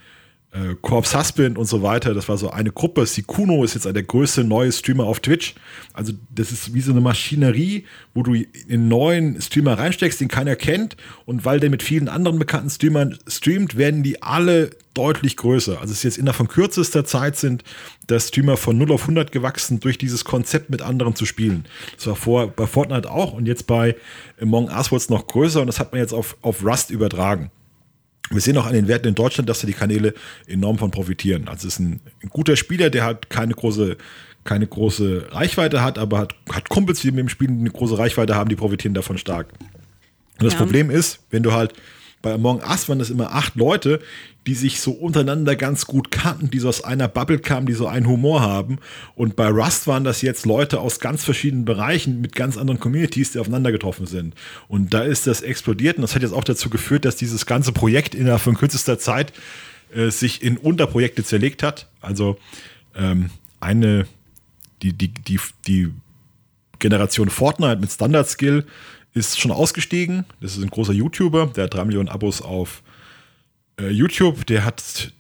äh, 0.53 0.75
Corpse 0.81 1.17
Husband 1.17 1.57
und 1.57 1.65
so 1.65 1.81
weiter. 1.81 2.13
Das 2.13 2.29
war 2.29 2.38
so 2.38 2.51
eine 2.51 2.72
Gruppe. 2.72 3.05
Sikuno 3.05 3.63
ist 3.63 3.74
jetzt 3.74 3.86
der 3.86 4.03
größte 4.03 4.43
neue 4.43 4.72
Streamer 4.72 5.05
auf 5.05 5.19
Twitch. 5.19 5.55
Also 5.93 6.13
das 6.29 6.51
ist 6.51 6.74
wie 6.74 6.81
so 6.81 6.91
eine 6.91 7.01
Maschinerie, 7.01 7.86
wo 8.13 8.22
du 8.22 8.33
einen 8.33 8.88
neuen 8.88 9.41
Streamer 9.41 9.77
reinsteckst, 9.77 10.22
den 10.22 10.27
keiner 10.27 10.55
kennt. 10.55 10.95
Und 11.25 11.43
weil 11.43 11.60
der 11.60 11.72
mit 11.72 11.81
vielen 11.81 12.07
anderen 12.07 12.38
bekannten 12.38 12.69
Streamern 12.69 13.17
streamt, 13.27 13.77
werden 13.77 14.03
die 14.03 14.22
alle 14.22 14.69
deutlich 14.93 15.38
größer. 15.38 15.81
Also 15.81 15.91
es 15.91 16.00
ist 16.00 16.03
jetzt 16.03 16.17
innerhalb 16.19 16.38
von 16.38 16.48
kürzester 16.48 17.03
Zeit 17.03 17.36
sind 17.36 17.63
der 18.10 18.19
Streamer 18.19 18.57
von 18.57 18.77
0 18.77 18.91
auf 18.91 19.01
100 19.01 19.31
gewachsen, 19.31 19.79
durch 19.79 19.98
dieses 19.98 20.24
Konzept 20.24 20.69
mit 20.69 20.83
anderen 20.83 21.15
zu 21.15 21.25
spielen. 21.25 21.65
Das 21.95 22.05
war 22.05 22.15
vor 22.15 22.48
bei 22.48 22.67
Fortnite 22.67 23.10
auch 23.10 23.33
und 23.33 23.48
jetzt 23.48 23.65
bei 23.65 23.95
Among 24.39 24.69
Us 24.69 24.91
wurde 24.91 25.01
es 25.01 25.10
noch 25.10 25.25
größer 25.25 25.62
und 25.62 25.67
das 25.67 25.79
hat 25.79 25.93
man 25.93 26.01
jetzt 26.01 26.13
auf, 26.13 26.38
auf 26.41 26.63
Rust 26.63 26.91
übertragen. 26.91 27.50
Wir 28.30 28.42
sehen 28.42 28.58
auch 28.58 28.65
an 28.65 28.74
den 28.74 28.88
Werten 28.88 29.08
in 29.10 29.15
Deutschland, 29.15 29.50
dass 29.50 29.62
da 29.62 29.68
die 29.68 29.74
Kanäle 29.74 30.13
enorm 30.48 30.77
von 30.77 30.92
profitieren. 30.92 31.48
Also 31.48 31.68
es 31.68 31.75
ist 31.75 31.80
ein, 31.80 32.00
ein 32.24 32.30
guter 32.30 32.56
Spieler, 32.56 32.89
der 32.89 33.03
halt 33.03 33.30
keine 33.30 33.53
große, 33.53 33.98
keine 34.44 34.65
große 34.65 35.27
Reichweite 35.32 35.82
hat, 35.84 35.98
aber 35.98 36.20
hat, 36.20 36.36
hat 36.51 36.70
Kumpels, 36.70 37.01
die 37.01 37.12
mit 37.12 37.20
dem 37.20 37.30
Spielen 37.30 37.60
eine 37.60 37.70
große 37.70 37.98
Reichweite 37.98 38.36
haben, 38.36 38.50
die 38.50 38.56
profitieren 38.56 38.94
davon 38.94 39.18
stark. 39.18 39.50
Und 40.39 40.44
das 40.46 40.53
Ja. 40.53 40.60
Problem 40.60 40.89
ist, 40.89 41.20
wenn 41.30 41.44
du 41.44 41.51
halt 41.53 41.74
bei 42.24 42.34
Among 42.34 42.62
Us 42.63 42.88
waren 42.89 43.00
das 43.00 43.10
immer 43.10 43.34
acht 43.34 43.56
Leute, 43.56 44.00
die 44.48 44.56
sich 44.56 44.80
so 44.80 44.92
untereinander 44.92 45.58
ganz 45.58 45.86
gut 45.86 46.10
kannten, 46.10 46.50
die 46.50 46.60
so 46.60 46.70
aus 46.70 46.84
einer 46.84 47.10
Bubble 47.10 47.38
kamen, 47.38 47.68
die 47.68 47.74
so 47.74 47.86
einen 47.86 48.08
Humor 48.08 48.42
haben. 48.42 48.80
Und 49.13 49.36
bei 49.36 49.50
Rust 49.50 49.88
waren 49.88 50.06
das 50.06 50.22
jetzt 50.22 50.46
Leute 50.46 50.80
aus 50.80 51.01
ganz 51.01 51.25
verschiedenen 51.25 51.65
Bereichen 51.65 52.22
mit 52.22 52.34
ganz 52.34 52.58
anderen 52.58 52.80
Communities, 52.80 53.34
die 53.34 53.39
aufeinander 53.39 53.74
getroffen 53.74 54.08
sind. 54.08 54.36
Und 54.70 54.94
da 54.94 55.03
ist 55.03 55.27
das 55.27 55.42
explodiert 55.42 55.98
und 55.98 56.01
das 56.01 56.15
hat 56.15 56.22
jetzt 56.22 56.34
auch 56.34 56.46
dazu 56.46 56.70
geführt, 56.70 57.03
dass 57.03 57.18
dieses 57.18 57.46
ganze 57.46 57.74
Projekt 57.74 58.15
innerhalb 58.15 58.42
von 58.42 58.56
kürzester 58.56 58.98
Zeit 58.98 59.34
äh, 59.94 60.10
sich 60.10 60.42
in 60.42 60.58
Unterprojekte 60.58 61.25
zerlegt 61.25 61.62
hat. 61.62 61.89
Also 62.00 62.38
ähm, 62.96 63.32
eine, 63.60 64.08
die, 64.82 64.94
die, 64.94 65.10
die, 65.10 65.39
die 65.68 65.92
Generation 66.80 67.30
Fortnite 67.30 67.82
mit 67.82 67.92
Standard 67.92 68.30
Skill 68.30 68.65
ist 69.13 69.39
schon 69.39 69.51
ausgestiegen. 69.51 70.25
Das 70.41 70.58
ist 70.58 70.63
ein 70.63 70.70
großer 70.70 70.93
YouTuber, 70.93 71.48
der 71.55 71.65
hat 71.65 71.74
drei 71.74 71.86
Millionen 71.86 72.10
Abos 72.10 72.41
auf 72.41 72.84
äh, 73.79 73.89
YouTube. 73.89 74.46
Der 74.48 74.65
hat 74.65 75.13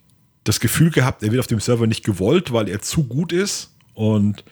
das 0.43 0.59
Gefühl 0.59 0.91
gehabt, 0.91 1.23
er 1.23 1.31
wird 1.31 1.39
auf 1.39 1.47
dem 1.47 1.59
Server 1.59 1.87
nicht 1.87 2.03
gewollt, 2.03 2.51
weil 2.51 2.67
er 2.67 2.81
zu 2.81 3.03
gut 3.03 3.31
ist 3.31 3.73
und 3.93 4.43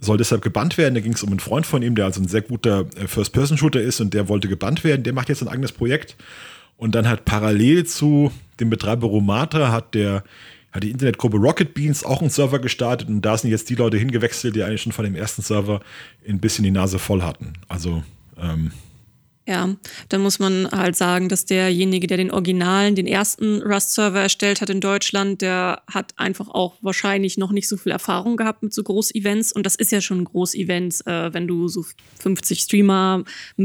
soll 0.00 0.18
deshalb 0.18 0.42
gebannt 0.42 0.78
werden. 0.78 0.94
Da 0.94 1.00
ging 1.00 1.14
es 1.14 1.22
um 1.22 1.30
einen 1.30 1.40
Freund 1.40 1.66
von 1.66 1.82
ihm, 1.82 1.94
der 1.94 2.04
also 2.04 2.20
ein 2.20 2.28
sehr 2.28 2.42
guter 2.42 2.86
äh, 2.96 3.08
First-Person-Shooter 3.08 3.80
ist 3.80 4.00
und 4.00 4.14
der 4.14 4.28
wollte 4.28 4.48
gebannt 4.48 4.84
werden. 4.84 5.02
Der 5.02 5.12
macht 5.12 5.28
jetzt 5.28 5.42
ein 5.42 5.48
eigenes 5.48 5.72
Projekt. 5.72 6.16
Und 6.76 6.94
dann 6.94 7.08
hat 7.08 7.24
parallel 7.24 7.86
zu 7.86 8.32
dem 8.60 8.70
Betreiber 8.70 9.06
Romatra 9.06 9.72
hat 9.72 9.94
der 9.94 10.24
hat 10.74 10.82
die 10.82 10.90
Internetgruppe 10.90 11.36
Rocket 11.36 11.72
Beans 11.72 12.04
auch 12.04 12.20
einen 12.20 12.30
Server 12.30 12.58
gestartet 12.58 13.08
und 13.08 13.22
da 13.22 13.38
sind 13.38 13.50
jetzt 13.50 13.70
die 13.70 13.76
Leute 13.76 13.96
hingewechselt, 13.96 14.56
die 14.56 14.64
eigentlich 14.64 14.82
schon 14.82 14.90
von 14.90 15.04
dem 15.04 15.14
ersten 15.14 15.40
Server 15.40 15.80
ein 16.28 16.40
bisschen 16.40 16.64
die 16.64 16.72
Nase 16.72 16.98
voll 16.98 17.22
hatten. 17.22 17.52
Also 17.68 18.02
ähm, 18.38 18.72
Ja, 19.46 19.76
dann 20.08 20.22
muss 20.22 20.38
man 20.38 20.70
halt 20.70 20.96
sagen, 20.96 21.28
dass 21.28 21.44
derjenige, 21.44 22.06
der 22.06 22.16
den 22.16 22.30
Originalen, 22.30 22.94
den 22.94 23.06
ersten 23.06 23.60
Rust-Server 23.60 24.20
erstellt 24.20 24.62
hat 24.62 24.70
in 24.70 24.80
Deutschland, 24.80 25.42
der 25.42 25.82
hat 25.86 26.14
einfach 26.16 26.48
auch 26.48 26.76
wahrscheinlich 26.80 27.36
noch 27.36 27.52
nicht 27.52 27.68
so 27.68 27.76
viel 27.76 27.92
Erfahrung 27.92 28.38
gehabt 28.38 28.62
mit 28.62 28.72
so 28.72 28.82
Groß-Events. 28.82 29.52
Und 29.52 29.66
das 29.66 29.74
ist 29.74 29.92
ja 29.92 30.00
schon 30.00 30.20
ein 30.20 30.24
Groß-Event, 30.24 31.06
äh, 31.06 31.34
wenn 31.34 31.46
du 31.46 31.68
so 31.68 31.84
50 32.20 32.60
Streamer 32.60 33.24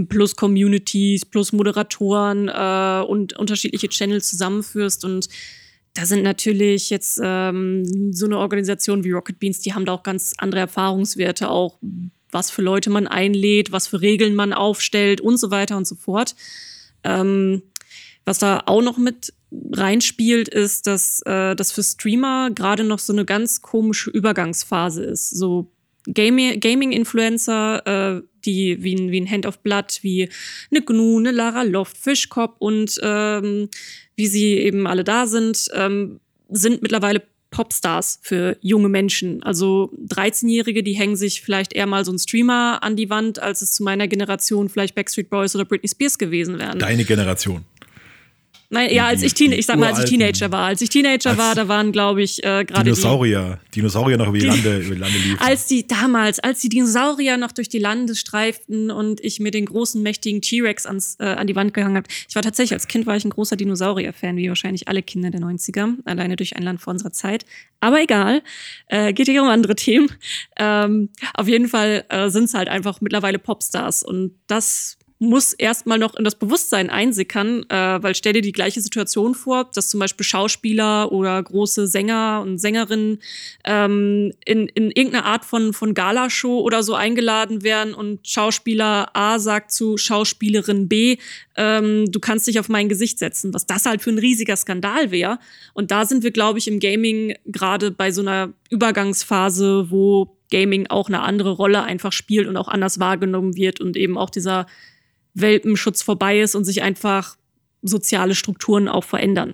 plus 0.09 0.35
Communities 0.35 1.25
plus 1.25 1.53
Moderatoren 1.53 2.49
äh, 2.49 3.05
und 3.07 3.39
unterschiedliche 3.39 3.87
Channels 3.87 4.29
zusammenführst. 4.29 5.05
Und 5.05 5.29
da 5.93 6.05
sind 6.05 6.23
natürlich 6.23 6.89
jetzt 6.89 7.21
ähm, 7.23 8.13
so 8.13 8.25
eine 8.25 8.37
Organisation 8.37 9.05
wie 9.05 9.11
Rocket 9.11 9.39
Beans, 9.39 9.61
die 9.61 9.73
haben 9.73 9.85
da 9.85 9.93
auch 9.93 10.03
ganz 10.03 10.33
andere 10.37 10.59
Erfahrungswerte, 10.59 11.49
auch 11.49 11.79
was 12.31 12.51
für 12.51 12.61
Leute 12.61 12.89
man 12.89 13.07
einlädt, 13.07 13.71
was 13.71 13.87
für 13.87 14.01
Regeln 14.01 14.35
man 14.35 14.53
aufstellt 14.53 15.21
und 15.21 15.37
so 15.37 15.51
weiter 15.51 15.77
und 15.77 15.87
so 15.87 15.95
fort. 15.95 16.35
Ähm, 17.03 17.63
was 18.25 18.39
da 18.39 18.63
auch 18.65 18.81
noch 18.81 18.97
mit 18.97 19.33
reinspielt, 19.71 20.47
ist, 20.47 20.85
dass 20.87 21.21
äh, 21.25 21.55
das 21.55 21.71
für 21.71 21.83
Streamer 21.83 22.51
gerade 22.51 22.83
noch 22.83 22.99
so 22.99 23.13
eine 23.13 23.25
ganz 23.25 23.61
komische 23.61 24.09
Übergangsphase 24.11 25.03
ist. 25.03 25.31
So 25.31 25.71
Gaming- 26.05 26.59
Gaming-Influencer, 26.59 28.17
äh, 28.17 28.21
die 28.45 28.83
wie 28.83 28.95
ein, 28.95 29.11
wie 29.11 29.21
ein 29.21 29.29
Hand 29.29 29.45
of 29.45 29.59
Blood, 29.59 29.99
wie 30.01 30.29
eine 30.71 30.81
Gnu, 30.81 31.19
eine 31.19 31.31
Lara 31.31 31.63
Loft, 31.63 31.97
Fischkopf 31.97 32.55
und 32.59 32.99
ähm, 33.01 33.69
wie 34.15 34.27
sie 34.27 34.57
eben 34.57 34.87
alle 34.87 35.03
da 35.03 35.25
sind, 35.25 35.67
ähm, 35.73 36.19
sind 36.49 36.81
mittlerweile 36.81 37.23
Popstars 37.51 38.19
für 38.21 38.57
junge 38.61 38.89
Menschen. 38.89 39.41
Also 39.43 39.91
13-Jährige, 40.07 40.83
die 40.83 40.93
hängen 40.93 41.15
sich 41.15 41.41
vielleicht 41.41 41.73
eher 41.73 41.87
mal 41.87 42.05
so 42.05 42.11
einen 42.11 42.19
Streamer 42.19 42.79
an 42.81 42.95
die 42.95 43.09
Wand, 43.09 43.39
als 43.39 43.61
es 43.61 43.71
zu 43.73 43.83
meiner 43.83 44.07
Generation 44.07 44.69
vielleicht 44.69 44.95
Backstreet 44.95 45.29
Boys 45.29 45.55
oder 45.55 45.65
Britney 45.65 45.89
Spears 45.89 46.17
gewesen 46.17 46.59
wären. 46.59 46.79
deine 46.79 47.05
Generation. 47.05 47.65
Nein, 48.71 48.93
ja, 48.93 49.07
als 49.07 49.23
ich, 49.23 49.33
Teen 49.33 49.51
ich 49.51 49.65
sag 49.65 49.79
mal, 49.79 49.87
als 49.87 50.03
ich 50.03 50.09
Teenager 50.11 50.51
war. 50.51 50.67
Als 50.67 50.81
ich 50.81 50.89
Teenager 50.89 51.31
Als 51.31 51.39
war, 51.39 51.55
da 51.55 51.67
waren, 51.67 51.91
glaube 51.91 52.21
ich, 52.21 52.43
äh, 52.43 52.63
gerade 52.65 52.83
die, 52.83 52.91
Dinosaurier. 52.91 53.59
Dinosaurier 53.73 54.17
noch 54.17 54.27
über 54.27 54.37
die 54.37 54.45
Lande, 54.45 54.77
über 54.77 54.93
die 54.93 55.01
Lande 55.01 55.17
liefen. 55.17 55.39
als 55.39 55.65
die 55.65 55.87
damals, 55.87 56.39
als 56.39 56.61
die 56.61 56.69
Dinosaurier 56.69 57.37
noch 57.37 57.51
durch 57.51 57.67
die 57.67 57.79
Lande 57.79 58.15
streiften 58.15 58.91
und 58.91 59.21
ich 59.23 59.39
mir 59.39 59.49
den 59.49 59.65
großen, 59.65 60.03
mächtigen 60.03 60.43
T-Rex 60.43 60.85
ans, 60.85 61.15
äh, 61.19 61.23
an 61.23 61.47
die 61.47 61.55
Wand 61.55 61.73
gehangen 61.73 61.97
habe. 61.97 62.07
Ich 62.27 62.35
war 62.35 62.43
tatsächlich, 62.43 62.73
als 62.73 62.87
Kind 62.87 63.07
war 63.07 63.17
ich 63.17 63.25
ein 63.25 63.31
großer 63.31 63.55
Dinosaurier-Fan, 63.55 64.37
wie 64.37 64.49
wahrscheinlich 64.49 64.87
alle 64.87 65.01
Kinder 65.01 65.31
der 65.31 65.41
90er, 65.41 65.95
alleine 66.05 66.35
durch 66.35 66.55
ein 66.55 66.61
Land 66.61 66.79
vor 66.79 66.91
unserer 66.91 67.11
Zeit. 67.11 67.45
Aber 67.79 67.99
egal, 68.03 68.43
äh, 68.87 69.13
geht 69.13 69.27
hier 69.27 69.41
um 69.41 69.49
andere 69.49 69.75
Themen. 69.75 70.11
Ähm, 70.57 71.09
auf 71.33 71.47
jeden 71.47 71.69
Fall 71.69 72.05
äh, 72.09 72.29
sind 72.29 72.43
es 72.43 72.53
halt 72.53 72.67
einfach 72.67 73.01
mittlerweile 73.01 73.39
Popstars 73.39 74.03
und 74.03 74.35
das 74.45 74.98
muss 75.21 75.51
erstmal 75.51 75.99
noch 75.99 76.15
in 76.15 76.23
das 76.23 76.35
Bewusstsein 76.35 76.89
einsickern, 76.89 77.65
äh, 77.69 78.01
weil 78.01 78.15
stell 78.15 78.31
dir 78.31 78.41
die 78.41 78.53
gleiche 78.53 78.79
Situation 78.79 79.35
vor, 79.35 79.69
dass 79.73 79.89
zum 79.89 79.99
Beispiel 79.99 80.25
Schauspieler 80.25 81.11
oder 81.11 81.43
große 81.43 81.87
Sänger 81.87 82.41
und 82.41 82.57
Sängerinnen 82.57 83.19
ähm, 83.65 84.31
in, 84.45 84.69
in 84.69 84.91
irgendeine 84.91 85.25
Art 85.25 85.43
von, 85.43 85.73
von 85.73 85.93
Galashow 85.93 86.61
oder 86.61 86.83
so 86.83 86.95
eingeladen 86.95 87.63
werden 87.63 87.93
und 87.93 88.25
Schauspieler 88.25 89.13
A 89.13 89.39
sagt 89.39 89.73
zu 89.73 89.97
Schauspielerin 89.97 90.87
B, 90.87 91.17
ähm, 91.57 92.09
du 92.09 92.21
kannst 92.21 92.47
dich 92.47 92.57
auf 92.57 92.69
mein 92.69 92.87
Gesicht 92.87 93.19
setzen, 93.19 93.53
was 93.53 93.65
das 93.65 93.85
halt 93.85 94.01
für 94.01 94.11
ein 94.11 94.19
riesiger 94.19 94.55
Skandal 94.55 95.11
wäre. 95.11 95.39
Und 95.73 95.91
da 95.91 96.05
sind 96.05 96.23
wir, 96.23 96.31
glaube 96.31 96.59
ich, 96.59 96.69
im 96.69 96.79
Gaming 96.79 97.35
gerade 97.45 97.91
bei 97.91 98.11
so 98.11 98.21
einer 98.21 98.53
Übergangsphase, 98.69 99.91
wo 99.91 100.37
Gaming 100.49 100.87
auch 100.87 101.09
eine 101.09 101.21
andere 101.21 101.51
Rolle 101.51 101.83
einfach 101.83 102.13
spielt 102.13 102.47
und 102.47 102.55
auch 102.55 102.69
anders 102.69 102.99
wahrgenommen 103.01 103.57
wird 103.57 103.81
und 103.81 103.97
eben 103.97 104.17
auch 104.17 104.29
dieser 104.29 104.65
Welpenschutz 105.33 106.01
vorbei 106.01 106.39
ist 106.39 106.55
und 106.55 106.65
sich 106.65 106.81
einfach 106.81 107.37
soziale 107.81 108.35
Strukturen 108.35 108.87
auch 108.87 109.03
verändern. 109.03 109.53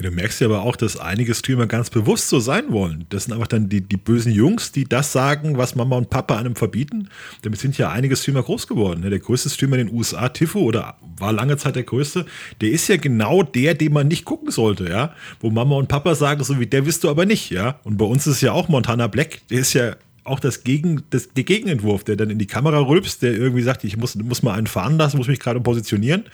Du 0.00 0.10
merkst 0.10 0.40
ja 0.40 0.48
aber 0.48 0.62
auch, 0.62 0.74
dass 0.74 0.96
einige 0.96 1.34
Streamer 1.34 1.66
ganz 1.66 1.88
bewusst 1.88 2.28
so 2.28 2.40
sein 2.40 2.72
wollen. 2.72 3.06
Das 3.10 3.24
sind 3.24 3.32
einfach 3.32 3.46
dann 3.46 3.68
die, 3.68 3.80
die 3.80 3.96
bösen 3.96 4.32
Jungs, 4.32 4.72
die 4.72 4.84
das 4.84 5.12
sagen, 5.12 5.56
was 5.56 5.76
Mama 5.76 5.96
und 5.96 6.10
Papa 6.10 6.36
einem 6.36 6.56
verbieten. 6.56 7.08
Damit 7.42 7.60
sind 7.60 7.78
ja 7.78 7.90
einige 7.90 8.16
Streamer 8.16 8.42
groß 8.42 8.66
geworden. 8.66 9.02
ne? 9.02 9.10
Der 9.10 9.20
größte 9.20 9.50
Streamer 9.50 9.78
in 9.78 9.86
den 9.86 9.96
USA, 9.96 10.28
Tiffo, 10.30 10.60
oder 10.60 10.96
war 11.16 11.32
lange 11.32 11.56
Zeit 11.58 11.76
der 11.76 11.84
größte, 11.84 12.26
der 12.60 12.70
ist 12.70 12.88
ja 12.88 12.96
genau 12.96 13.44
der, 13.44 13.74
den 13.74 13.92
man 13.92 14.08
nicht 14.08 14.24
gucken 14.24 14.50
sollte, 14.50 14.88
ja. 14.88 15.14
Wo 15.38 15.50
Mama 15.50 15.76
und 15.76 15.88
Papa 15.88 16.16
sagen, 16.16 16.42
so 16.42 16.58
wie 16.58 16.66
der 16.66 16.82
bist 16.82 17.04
du 17.04 17.08
aber 17.08 17.24
nicht, 17.24 17.50
ja. 17.50 17.78
Und 17.84 17.96
bei 17.96 18.04
uns 18.04 18.26
ist 18.26 18.40
ja 18.40 18.50
auch 18.50 18.68
Montana 18.68 19.06
Black, 19.06 19.46
der 19.48 19.60
ist 19.60 19.74
ja 19.74 19.94
auch 20.24 20.40
das 20.40 20.64
Gegen, 20.64 21.02
das, 21.10 21.28
der 21.30 21.44
Gegenentwurf, 21.44 22.04
der 22.04 22.16
dann 22.16 22.30
in 22.30 22.38
die 22.38 22.46
Kamera 22.46 22.78
rülpst, 22.78 23.22
der 23.22 23.32
irgendwie 23.32 23.62
sagt, 23.62 23.84
ich 23.84 23.96
muss, 23.96 24.14
muss 24.16 24.42
mal 24.42 24.54
einen 24.54 24.66
fahren 24.66 24.98
lassen, 24.98 25.18
muss 25.18 25.28
mich 25.28 25.40
gerade 25.40 25.60
positionieren. 25.60 26.24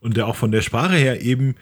Und 0.00 0.16
der 0.16 0.26
auch 0.26 0.36
von 0.36 0.52
der 0.52 0.62
Sprache 0.62 0.96
her 0.96 1.22
eben 1.22 1.54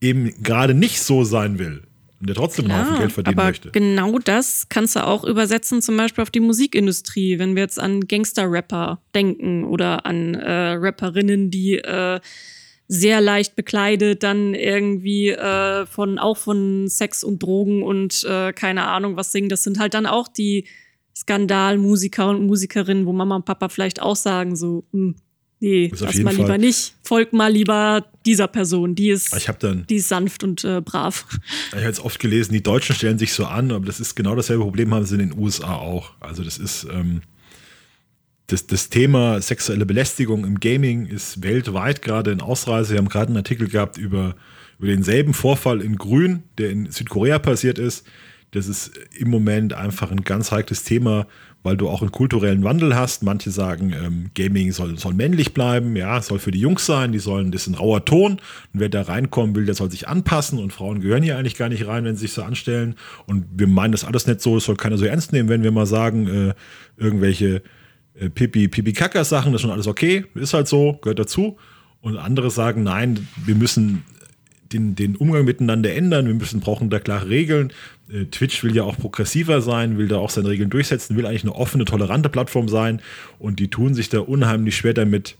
eben 0.00 0.32
gerade 0.42 0.74
nicht 0.74 1.00
so 1.02 1.24
sein 1.24 1.58
will 1.58 1.82
und 2.20 2.28
der 2.28 2.36
trotzdem 2.36 2.70
einen 2.70 2.84
Haufen 2.84 2.98
Geld 2.98 3.12
verdienen 3.12 3.38
aber 3.38 3.48
möchte. 3.48 3.70
genau 3.70 4.18
das 4.18 4.68
kannst 4.68 4.96
du 4.96 5.06
auch 5.06 5.24
übersetzen, 5.24 5.82
zum 5.82 5.96
Beispiel 5.96 6.22
auf 6.22 6.30
die 6.30 6.40
Musikindustrie, 6.40 7.38
wenn 7.38 7.54
wir 7.54 7.62
jetzt 7.62 7.78
an 7.78 8.06
Gangster-Rapper 8.06 9.00
denken 9.14 9.64
oder 9.64 10.04
an 10.04 10.34
äh, 10.34 10.72
Rapperinnen, 10.72 11.50
die 11.50 11.76
äh, 11.76 12.20
sehr 12.88 13.20
leicht 13.20 13.54
bekleidet, 13.54 14.22
dann 14.22 14.54
irgendwie 14.54 15.28
äh, 15.28 15.86
von 15.86 16.18
auch 16.18 16.38
von 16.38 16.88
Sex 16.88 17.22
und 17.22 17.42
Drogen 17.42 17.82
und 17.82 18.24
äh, 18.24 18.52
keine 18.52 18.86
Ahnung 18.86 19.16
was 19.16 19.30
singen. 19.30 19.48
Das 19.48 19.62
sind 19.62 19.78
halt 19.78 19.94
dann 19.94 20.06
auch 20.06 20.26
die 20.26 20.64
Skandalmusiker 21.18 22.30
und 22.30 22.46
Musikerinnen, 22.46 23.04
wo 23.06 23.12
Mama 23.12 23.36
und 23.36 23.44
Papa 23.44 23.68
vielleicht 23.68 24.00
auch 24.00 24.14
sagen 24.14 24.54
so, 24.54 24.84
hm, 24.92 25.16
nee, 25.58 25.90
lass 25.98 26.16
mal 26.18 26.32
Fall- 26.32 26.36
lieber 26.36 26.58
nicht, 26.58 26.94
folg 27.02 27.32
mal 27.32 27.50
lieber 27.52 28.06
dieser 28.24 28.46
Person, 28.46 28.94
die 28.94 29.10
ist, 29.10 29.34
Ich 29.34 29.46
dann, 29.46 29.84
die 29.88 29.96
ist 29.96 30.08
sanft 30.08 30.44
und 30.44 30.62
äh, 30.62 30.80
brav. 30.80 31.26
ich 31.68 31.74
habe 31.74 31.82
jetzt 31.84 32.00
oft 32.00 32.20
gelesen, 32.20 32.52
die 32.52 32.62
Deutschen 32.62 32.94
stellen 32.94 33.18
sich 33.18 33.32
so 33.32 33.46
an, 33.46 33.72
aber 33.72 33.86
das 33.86 33.98
ist 33.98 34.14
genau 34.14 34.36
dasselbe 34.36 34.62
Problem 34.62 34.94
haben 34.94 35.06
sie 35.06 35.16
in 35.16 35.30
den 35.30 35.38
USA 35.38 35.74
auch. 35.74 36.12
Also 36.20 36.44
das 36.44 36.56
ist 36.58 36.86
ähm, 36.92 37.22
das, 38.46 38.66
das 38.66 38.88
Thema 38.88 39.40
sexuelle 39.42 39.86
Belästigung 39.86 40.44
im 40.44 40.60
Gaming 40.60 41.06
ist 41.06 41.42
weltweit 41.42 42.00
gerade 42.00 42.30
in 42.30 42.40
Ausreise. 42.40 42.92
Wir 42.92 42.98
haben 42.98 43.08
gerade 43.08 43.28
einen 43.28 43.38
Artikel 43.38 43.68
gehabt 43.68 43.98
über, 43.98 44.36
über 44.78 44.86
denselben 44.86 45.34
Vorfall 45.34 45.82
in 45.82 45.96
Grün, 45.96 46.44
der 46.58 46.70
in 46.70 46.90
Südkorea 46.90 47.38
passiert 47.40 47.78
ist. 47.78 48.06
Das 48.50 48.66
ist 48.66 48.92
im 49.16 49.28
Moment 49.28 49.74
einfach 49.74 50.10
ein 50.10 50.22
ganz 50.22 50.52
heikles 50.52 50.82
Thema, 50.84 51.26
weil 51.62 51.76
du 51.76 51.88
auch 51.88 52.00
einen 52.00 52.12
kulturellen 52.12 52.64
Wandel 52.64 52.96
hast. 52.96 53.22
Manche 53.22 53.50
sagen, 53.50 53.92
ähm, 53.92 54.30
Gaming 54.34 54.72
soll, 54.72 54.96
soll 54.98 55.12
männlich 55.12 55.52
bleiben, 55.52 55.96
ja, 55.96 56.22
soll 56.22 56.38
für 56.38 56.50
die 56.50 56.60
Jungs 56.60 56.86
sein, 56.86 57.12
die 57.12 57.18
sollen, 57.18 57.52
das 57.52 57.62
ist 57.62 57.68
ein 57.68 57.74
rauer 57.74 58.04
Ton. 58.06 58.32
Und 58.32 58.40
wer 58.72 58.88
da 58.88 59.02
reinkommen 59.02 59.54
will, 59.54 59.66
der 59.66 59.74
soll 59.74 59.90
sich 59.90 60.08
anpassen 60.08 60.58
und 60.58 60.72
Frauen 60.72 61.00
gehören 61.00 61.22
hier 61.22 61.36
eigentlich 61.36 61.56
gar 61.56 61.68
nicht 61.68 61.86
rein, 61.86 62.04
wenn 62.04 62.16
sie 62.16 62.22
sich 62.22 62.32
so 62.32 62.42
anstellen. 62.42 62.94
Und 63.26 63.44
wir 63.54 63.66
meinen 63.66 63.92
das 63.92 64.04
alles 64.04 64.26
nicht 64.26 64.40
so, 64.40 64.54
das 64.54 64.64
soll 64.64 64.76
keiner 64.76 64.96
so 64.96 65.04
ernst 65.04 65.32
nehmen, 65.32 65.50
wenn 65.50 65.62
wir 65.62 65.72
mal 65.72 65.86
sagen, 65.86 66.26
äh, 66.26 66.54
irgendwelche 66.96 67.62
äh, 68.14 68.30
Pipi, 68.30 68.68
Pipi 68.68 68.94
Kacker 68.94 69.24
Sachen, 69.24 69.52
das 69.52 69.60
ist 69.60 69.62
schon 69.62 69.72
alles 69.72 69.86
okay, 69.86 70.24
ist 70.34 70.54
halt 70.54 70.68
so, 70.68 70.94
gehört 71.02 71.18
dazu. 71.18 71.58
Und 72.00 72.16
andere 72.16 72.50
sagen, 72.50 72.84
nein, 72.84 73.26
wir 73.44 73.56
müssen 73.56 74.04
den, 74.72 74.94
den 74.94 75.16
Umgang 75.16 75.44
miteinander 75.44 75.94
ändern. 75.94 76.26
Wir 76.26 76.34
müssen 76.34 76.60
brauchen 76.60 76.90
da 76.90 76.98
klare 76.98 77.28
Regeln. 77.28 77.72
Äh, 78.10 78.26
Twitch 78.26 78.62
will 78.64 78.74
ja 78.74 78.84
auch 78.84 78.96
progressiver 78.96 79.60
sein, 79.60 79.98
will 79.98 80.08
da 80.08 80.18
auch 80.18 80.30
seine 80.30 80.48
Regeln 80.48 80.70
durchsetzen, 80.70 81.16
will 81.16 81.26
eigentlich 81.26 81.44
eine 81.44 81.54
offene, 81.54 81.84
tolerante 81.84 82.28
Plattform 82.28 82.68
sein. 82.68 83.00
Und 83.38 83.58
die 83.58 83.68
tun 83.68 83.94
sich 83.94 84.08
da 84.08 84.20
unheimlich 84.20 84.76
schwer 84.76 84.94
damit, 84.94 85.36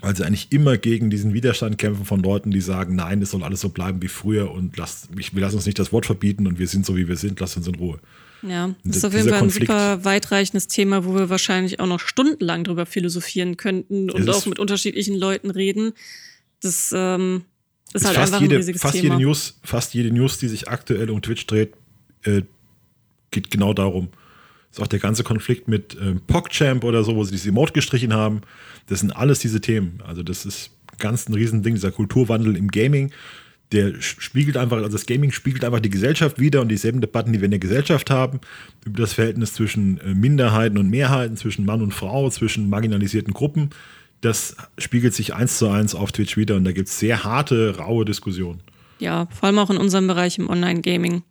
weil 0.00 0.14
sie 0.14 0.24
eigentlich 0.24 0.52
immer 0.52 0.76
gegen 0.76 1.10
diesen 1.10 1.32
Widerstand 1.32 1.78
kämpfen 1.78 2.04
von 2.04 2.22
Leuten, 2.22 2.50
die 2.50 2.60
sagen, 2.60 2.96
nein, 2.96 3.22
es 3.22 3.30
soll 3.30 3.42
alles 3.42 3.60
so 3.60 3.70
bleiben 3.70 4.02
wie 4.02 4.08
früher 4.08 4.50
und 4.50 4.76
lasst, 4.76 5.08
wir 5.16 5.40
lassen 5.40 5.56
uns 5.56 5.66
nicht 5.66 5.78
das 5.78 5.92
Wort 5.92 6.06
verbieten 6.06 6.46
und 6.46 6.58
wir 6.58 6.68
sind 6.68 6.84
so, 6.84 6.96
wie 6.96 7.08
wir 7.08 7.16
sind, 7.16 7.40
lasst 7.40 7.56
uns 7.56 7.66
in 7.66 7.76
Ruhe. 7.76 7.98
Ja, 8.42 8.74
das 8.84 8.98
ist 8.98 9.04
auf 9.04 9.14
jeden 9.14 9.28
Fall 9.28 9.42
ein 9.42 9.50
super 9.50 10.04
weitreichendes 10.04 10.68
Thema, 10.68 11.04
wo 11.04 11.14
wir 11.14 11.30
wahrscheinlich 11.30 11.80
auch 11.80 11.86
noch 11.86 12.00
stundenlang 12.00 12.64
drüber 12.64 12.84
philosophieren 12.84 13.56
könnten 13.56 14.10
und 14.10 14.28
auch 14.28 14.46
mit 14.46 14.58
unterschiedlichen 14.58 15.16
Leuten 15.16 15.50
reden. 15.50 15.92
Das 16.60 16.92
ähm, 16.94 17.42
ist, 17.96 18.02
ist 18.02 18.08
halt 18.08 18.18
einfach 18.18 18.40
jede, 18.40 18.54
ein 18.54 18.58
riesiges 18.58 18.82
fast 18.82 18.94
Thema. 18.94 19.14
Jede 19.14 19.24
News, 19.24 19.58
fast 19.62 19.94
jede 19.94 20.12
News, 20.12 20.38
die 20.38 20.48
sich 20.48 20.68
aktuell 20.68 21.10
um 21.10 21.22
Twitch 21.22 21.46
dreht, 21.46 21.74
äh, 22.24 22.42
geht 23.30 23.50
genau 23.50 23.72
darum. 23.72 24.08
Das 24.70 24.78
ist 24.78 24.82
auch 24.82 24.88
der 24.88 24.98
ganze 24.98 25.24
Konflikt 25.24 25.68
mit 25.68 25.96
ähm, 26.00 26.20
PogChamp 26.26 26.84
oder 26.84 27.02
so, 27.04 27.16
wo 27.16 27.24
sie 27.24 27.32
dieses 27.32 27.46
Emote 27.46 27.72
gestrichen 27.72 28.12
haben. 28.12 28.42
Das 28.88 29.00
sind 29.00 29.10
alles 29.10 29.38
diese 29.38 29.60
Themen. 29.60 30.02
Also 30.06 30.22
das 30.22 30.44
ist 30.44 30.70
ganz 30.98 31.28
ein 31.28 31.34
Riesending, 31.34 31.74
dieser 31.74 31.92
Kulturwandel 31.92 32.56
im 32.56 32.68
Gaming. 32.68 33.10
Der 33.72 34.00
spiegelt 34.00 34.56
einfach, 34.56 34.76
also 34.76 34.90
das 34.90 35.06
Gaming 35.06 35.32
spiegelt 35.32 35.64
einfach 35.64 35.80
die 35.80 35.90
Gesellschaft 35.90 36.38
wieder 36.38 36.60
und 36.60 36.68
dieselben 36.68 37.00
Debatten, 37.00 37.32
die 37.32 37.40
wir 37.40 37.46
in 37.46 37.50
der 37.50 37.60
Gesellschaft 37.60 38.10
haben, 38.10 38.40
über 38.84 39.00
das 39.00 39.14
Verhältnis 39.14 39.54
zwischen 39.54 39.98
äh, 40.00 40.14
Minderheiten 40.14 40.78
und 40.78 40.88
Mehrheiten, 40.88 41.36
zwischen 41.36 41.64
Mann 41.64 41.82
und 41.82 41.92
Frau, 41.92 42.30
zwischen 42.30 42.70
marginalisierten 42.70 43.34
Gruppen 43.34 43.70
das 44.20 44.56
spiegelt 44.78 45.14
sich 45.14 45.34
eins 45.34 45.58
zu 45.58 45.68
eins 45.68 45.94
auf 45.94 46.12
Twitch 46.12 46.36
wieder 46.36 46.56
und 46.56 46.64
da 46.64 46.72
gibt 46.72 46.88
es 46.88 46.98
sehr 46.98 47.24
harte, 47.24 47.76
raue 47.76 48.04
Diskussionen. 48.04 48.62
Ja, 48.98 49.28
vor 49.30 49.46
allem 49.46 49.58
auch 49.58 49.70
in 49.70 49.76
unserem 49.76 50.06
Bereich 50.06 50.38
im 50.38 50.48
Online-Gaming. 50.48 51.22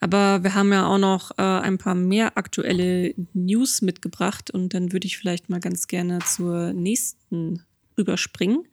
Aber 0.00 0.42
wir 0.44 0.54
haben 0.54 0.72
ja 0.72 0.86
auch 0.86 0.98
noch 0.98 1.32
äh, 1.38 1.42
ein 1.42 1.78
paar 1.78 1.94
mehr 1.94 2.36
aktuelle 2.36 3.14
News 3.32 3.82
mitgebracht 3.82 4.50
und 4.50 4.74
dann 4.74 4.92
würde 4.92 5.06
ich 5.06 5.16
vielleicht 5.16 5.48
mal 5.48 5.60
ganz 5.60 5.86
gerne 5.86 6.18
zur 6.20 6.72
nächsten 6.72 7.62
rüberspringen. 7.96 8.64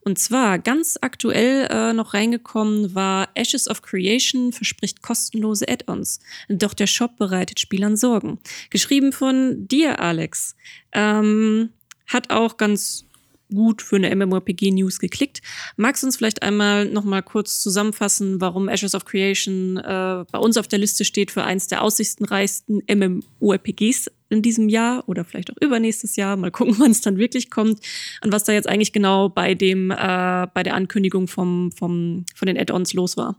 Und 0.00 0.18
zwar 0.18 0.58
ganz 0.58 0.98
aktuell 1.00 1.68
äh, 1.70 1.92
noch 1.92 2.12
reingekommen 2.12 2.94
war 2.94 3.28
Ashes 3.34 3.68
of 3.68 3.82
Creation 3.82 4.52
verspricht 4.52 5.00
kostenlose 5.00 5.68
Add-ons. 5.68 6.18
Doch 6.48 6.74
der 6.74 6.88
Shop 6.88 7.16
bereitet 7.16 7.60
Spielern 7.60 7.96
Sorgen. 7.96 8.40
Geschrieben 8.70 9.12
von 9.12 9.68
dir, 9.68 10.00
Alex. 10.00 10.56
Ähm, 10.92 11.70
hat 12.06 12.30
auch 12.30 12.56
ganz 12.56 13.06
gut 13.52 13.82
für 13.82 13.96
eine 13.96 14.14
MMORPG-News 14.14 14.98
geklickt. 14.98 15.42
Magst 15.76 16.02
du 16.02 16.06
uns 16.06 16.16
vielleicht 16.16 16.42
einmal 16.42 16.86
noch 16.86 17.04
mal 17.04 17.22
kurz 17.22 17.60
zusammenfassen, 17.60 18.40
warum 18.40 18.68
Ashes 18.68 18.94
of 18.94 19.04
Creation 19.04 19.76
äh, 19.76 20.24
bei 20.30 20.38
uns 20.38 20.56
auf 20.56 20.68
der 20.68 20.78
Liste 20.78 21.04
steht 21.04 21.30
für 21.30 21.44
eins 21.44 21.68
der 21.68 21.82
aussichtsreichsten 21.82 22.82
MMORPGs 22.88 24.10
in 24.30 24.42
diesem 24.42 24.68
Jahr 24.68 25.08
oder 25.08 25.24
vielleicht 25.24 25.52
auch 25.52 25.56
übernächstes 25.60 26.16
Jahr. 26.16 26.36
Mal 26.36 26.50
gucken, 26.50 26.76
wann 26.78 26.90
es 26.90 27.00
dann 27.00 27.18
wirklich 27.18 27.50
kommt 27.50 27.80
und 28.22 28.32
was 28.32 28.44
da 28.44 28.52
jetzt 28.52 28.68
eigentlich 28.68 28.92
genau 28.92 29.28
bei 29.28 29.54
dem 29.54 29.90
äh, 29.90 30.46
bei 30.52 30.62
der 30.62 30.74
Ankündigung 30.74 31.28
vom, 31.28 31.70
vom 31.72 32.24
von 32.34 32.46
den 32.46 32.58
Add-ons 32.58 32.94
los 32.94 33.16
war. 33.16 33.36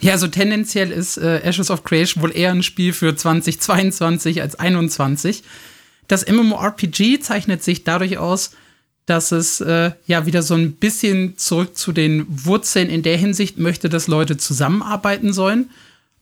Ja, 0.00 0.12
also 0.12 0.26
tendenziell 0.26 0.90
ist 0.90 1.16
äh, 1.16 1.40
Ashes 1.42 1.70
of 1.70 1.84
Creation 1.84 2.22
wohl 2.24 2.36
eher 2.36 2.50
ein 2.50 2.64
Spiel 2.64 2.92
für 2.92 3.14
2022 3.14 4.42
als 4.42 4.54
2021. 4.54 5.44
Das 6.08 6.26
MMORPG 6.26 7.20
zeichnet 7.20 7.62
sich 7.62 7.84
dadurch 7.84 8.18
aus, 8.18 8.50
dass 9.06 9.32
es 9.32 9.60
äh, 9.60 9.92
ja 10.06 10.26
wieder 10.26 10.42
so 10.42 10.54
ein 10.54 10.72
bisschen 10.72 11.36
zurück 11.36 11.76
zu 11.76 11.92
den 11.92 12.26
Wurzeln 12.28 12.88
in 12.88 13.02
der 13.02 13.16
Hinsicht 13.16 13.58
möchte, 13.58 13.88
dass 13.88 14.06
Leute 14.06 14.36
zusammenarbeiten 14.36 15.32
sollen. 15.32 15.70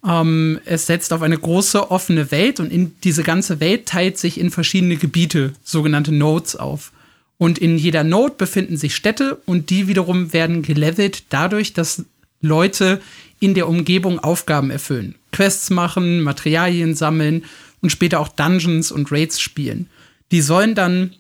Ähm, 0.07 0.61
es 0.65 0.87
setzt 0.87 1.13
auf 1.13 1.23
eine 1.23 1.37
große 1.37 1.91
offene 1.91 2.31
Welt 2.31 2.59
und 2.59 2.73
in 2.73 2.97
diese 3.05 3.23
ganze 3.23 3.61
Welt 3.61 3.87
teilt 3.87 4.19
sich 4.19 4.41
in 4.41 4.51
verschiedene 4.51 4.97
Gebiete, 4.97 5.53
sogenannte 5.63 6.13
Nodes 6.13 6.57
auf. 6.57 6.93
Und 7.37 7.59
in 7.59 7.79
jeder 7.79 8.05
Node 8.05 8.35
befinden 8.37 8.77
sich 8.77 8.95
Städte 8.95 9.41
und 9.47 9.71
die 9.71 9.89
wiederum 9.89 10.33
werden 10.33 10.63
gelevelt 10.63 11.25
dadurch, 11.31 11.73
dass 11.73 12.05
Leute 12.43 13.01
in 13.41 13.55
der 13.55 13.69
Umgebung 13.69 14.19
Aufgaben 14.19 14.71
erfüllen. 14.71 15.15
Quests 15.33 15.71
machen, 15.71 16.23
Materialien 16.23 16.95
sammeln 16.95 17.45
und 17.83 17.91
später 17.91 18.21
auch 18.21 18.29
Dungeons 18.29 18.93
und 18.93 19.11
Raids 19.13 19.41
spielen. 19.41 19.89
Die 20.33 20.41
sollen 20.41 20.75
dann 20.75 21.15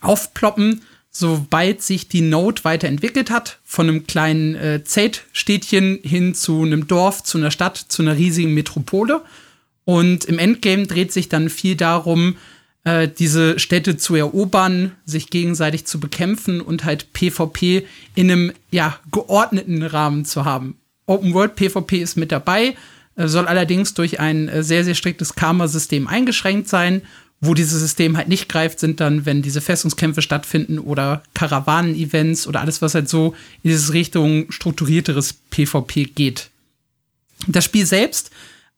aufploppen, 0.00 0.82
sobald 1.10 1.82
sich 1.82 2.08
die 2.08 2.20
Node 2.20 2.64
weiterentwickelt 2.64 3.30
hat, 3.30 3.58
von 3.64 3.88
einem 3.88 4.06
kleinen 4.06 4.54
äh, 4.54 4.84
Zeltstädtchen 4.84 6.00
hin 6.02 6.34
zu 6.34 6.62
einem 6.62 6.86
Dorf, 6.86 7.22
zu 7.22 7.38
einer 7.38 7.50
Stadt, 7.50 7.76
zu 7.76 8.02
einer 8.02 8.16
riesigen 8.16 8.52
Metropole. 8.52 9.22
Und 9.84 10.24
im 10.26 10.38
Endgame 10.38 10.86
dreht 10.86 11.12
sich 11.12 11.28
dann 11.28 11.48
viel 11.48 11.76
darum, 11.76 12.36
äh, 12.84 13.08
diese 13.08 13.58
Städte 13.58 13.96
zu 13.96 14.14
erobern, 14.14 14.92
sich 15.04 15.30
gegenseitig 15.30 15.86
zu 15.86 16.00
bekämpfen 16.00 16.60
und 16.60 16.84
halt 16.84 17.12
PvP 17.12 17.86
in 18.14 18.30
einem 18.30 18.52
ja, 18.70 18.98
geordneten 19.10 19.82
Rahmen 19.82 20.24
zu 20.24 20.44
haben. 20.44 20.76
Open 21.06 21.34
World 21.34 21.56
PvP 21.56 21.98
ist 21.98 22.16
mit 22.16 22.32
dabei, 22.32 22.76
soll 23.16 23.46
allerdings 23.46 23.94
durch 23.94 24.20
ein 24.20 24.48
äh, 24.48 24.62
sehr, 24.62 24.84
sehr 24.84 24.94
striktes 24.94 25.34
Karma-System 25.34 26.06
eingeschränkt 26.06 26.68
sein. 26.68 27.02
Wo 27.38 27.52
dieses 27.52 27.80
System 27.80 28.16
halt 28.16 28.28
nicht 28.28 28.48
greift, 28.48 28.80
sind 28.80 28.98
dann, 28.98 29.26
wenn 29.26 29.42
diese 29.42 29.60
Festungskämpfe 29.60 30.22
stattfinden 30.22 30.78
oder 30.78 31.22
Karawanen-Events 31.34 32.46
oder 32.46 32.62
alles, 32.62 32.80
was 32.80 32.94
halt 32.94 33.10
so 33.10 33.34
in 33.62 33.70
diese 33.70 33.92
Richtung 33.92 34.50
strukturierteres 34.50 35.34
PvP 35.50 36.04
geht. 36.04 36.48
Das 37.46 37.66
Spiel 37.66 37.84
selbst 37.84 38.30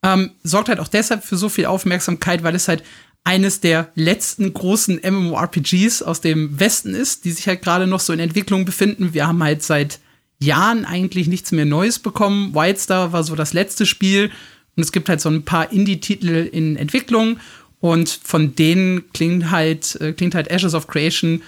ähm, 0.03 0.33
sorgt 0.43 0.69
halt 0.69 0.81
auch 0.81 0.89
deshalb 0.89 1.25
für 1.25 1.37
so 1.37 1.49
viel 1.49 1.67
Aufmerksamkeit, 1.67 2.43
weil 2.43 2.57
es 2.57 2.67
halt 2.67 2.83
eines 3.23 3.61
der 3.61 3.93
letzten 3.95 4.53
großen 4.53 5.01
MMORPGs 5.09 6.03
aus 6.03 6.21
dem 6.21 6.59
Westen 6.59 6.95
ist, 6.95 7.25
die 7.25 7.31
sich 7.31 7.47
halt 7.47 7.63
gerade 7.63 7.87
noch 7.87 8.01
so 8.01 8.13
in 8.13 8.21
Entwicklung 8.21 8.65
befinden. 8.65 9.15
Wir 9.15 9.27
haben 9.27 9.43
halt 9.43 9.63
seit 9.63 10.01
Jahren 10.41 10.85
eigentlich 10.85 11.27
nichts 11.27 11.53
mehr 11.53 11.65
Neues 11.65 11.99
bekommen. 11.99 12.55
Wildstar 12.55 13.13
war 13.13 13.25
so 13.25 13.35
das 13.35 13.53
letzte 13.53 13.87
Spiel 13.87 14.31
und 14.77 14.83
es 14.83 14.93
gibt 14.93 15.09
halt 15.09 15.21
so 15.21 15.29
ein 15.29 15.45
paar 15.45 15.73
Indie-Titel 15.73 16.49
in 16.53 16.77
Entwicklung 16.77 17.39
und 17.81 18.09
von 18.09 18.55
denen 18.55 19.13
klingt 19.13 19.51
halt, 19.51 20.01
äh, 20.01 20.13
klingt 20.13 20.35
halt 20.35 20.49
Ashes 20.49 20.75
of 20.75 20.87
Creation 20.87 21.43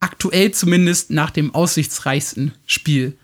aktuell 0.00 0.52
zumindest 0.52 1.10
nach 1.10 1.30
dem 1.30 1.54
aussichtsreichsten 1.54 2.52
Spiel. 2.66 3.16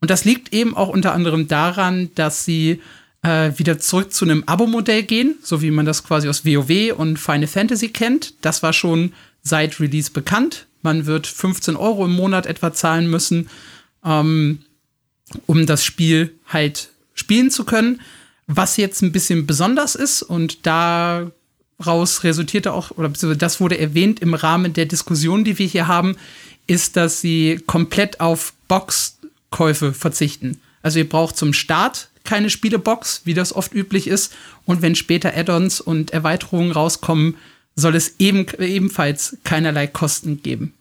Und 0.00 0.10
das 0.10 0.24
liegt 0.24 0.52
eben 0.52 0.76
auch 0.76 0.88
unter 0.88 1.12
anderem 1.12 1.48
daran, 1.48 2.10
dass 2.14 2.44
sie 2.44 2.82
äh, 3.22 3.52
wieder 3.56 3.78
zurück 3.78 4.12
zu 4.12 4.24
einem 4.24 4.44
Abo-Modell 4.44 5.04
gehen, 5.04 5.36
so 5.42 5.62
wie 5.62 5.70
man 5.70 5.86
das 5.86 6.04
quasi 6.04 6.28
aus 6.28 6.44
WoW 6.44 6.92
und 6.96 7.18
Final 7.18 7.46
Fantasy 7.46 7.88
kennt. 7.88 8.34
Das 8.44 8.62
war 8.62 8.72
schon 8.72 9.12
seit 9.42 9.80
Release 9.80 10.10
bekannt. 10.10 10.66
Man 10.82 11.06
wird 11.06 11.26
15 11.26 11.76
Euro 11.76 12.04
im 12.04 12.12
Monat 12.12 12.46
etwa 12.46 12.72
zahlen 12.72 13.08
müssen 13.08 13.48
ähm, 14.04 14.60
um 15.46 15.66
das 15.66 15.84
Spiel 15.84 16.34
halt 16.46 16.90
spielen 17.14 17.50
zu 17.50 17.64
können. 17.64 18.00
Was 18.46 18.76
jetzt 18.76 19.02
ein 19.02 19.12
bisschen 19.12 19.46
besonders 19.46 19.96
ist 19.96 20.22
und 20.22 20.66
daraus 20.66 22.22
resultierte 22.22 22.72
auch, 22.72 22.92
oder 22.92 23.08
das 23.08 23.60
wurde 23.60 23.78
erwähnt 23.78 24.20
im 24.20 24.34
Rahmen 24.34 24.72
der 24.72 24.86
Diskussion, 24.86 25.44
die 25.44 25.58
wir 25.58 25.66
hier 25.66 25.88
haben, 25.88 26.16
ist, 26.66 26.96
dass 26.96 27.20
sie 27.20 27.60
komplett 27.66 28.20
auf 28.20 28.52
Boxkäufe 28.68 29.92
verzichten. 29.92 30.60
Also 30.82 31.00
ihr 31.00 31.08
braucht 31.08 31.36
zum 31.36 31.52
Start 31.52 32.08
keine 32.26 32.50
Spielebox, 32.50 33.22
wie 33.24 33.34
das 33.34 33.54
oft 33.54 33.74
üblich 33.74 34.06
ist. 34.06 34.34
Und 34.66 34.82
wenn 34.82 34.94
später 34.94 35.34
Add-ons 35.34 35.80
und 35.80 36.12
Erweiterungen 36.12 36.72
rauskommen, 36.72 37.36
soll 37.76 37.94
es 37.94 38.16
eben, 38.18 38.46
ebenfalls 38.58 39.38
keinerlei 39.44 39.86
Kosten 39.86 40.42
geben. 40.42 40.74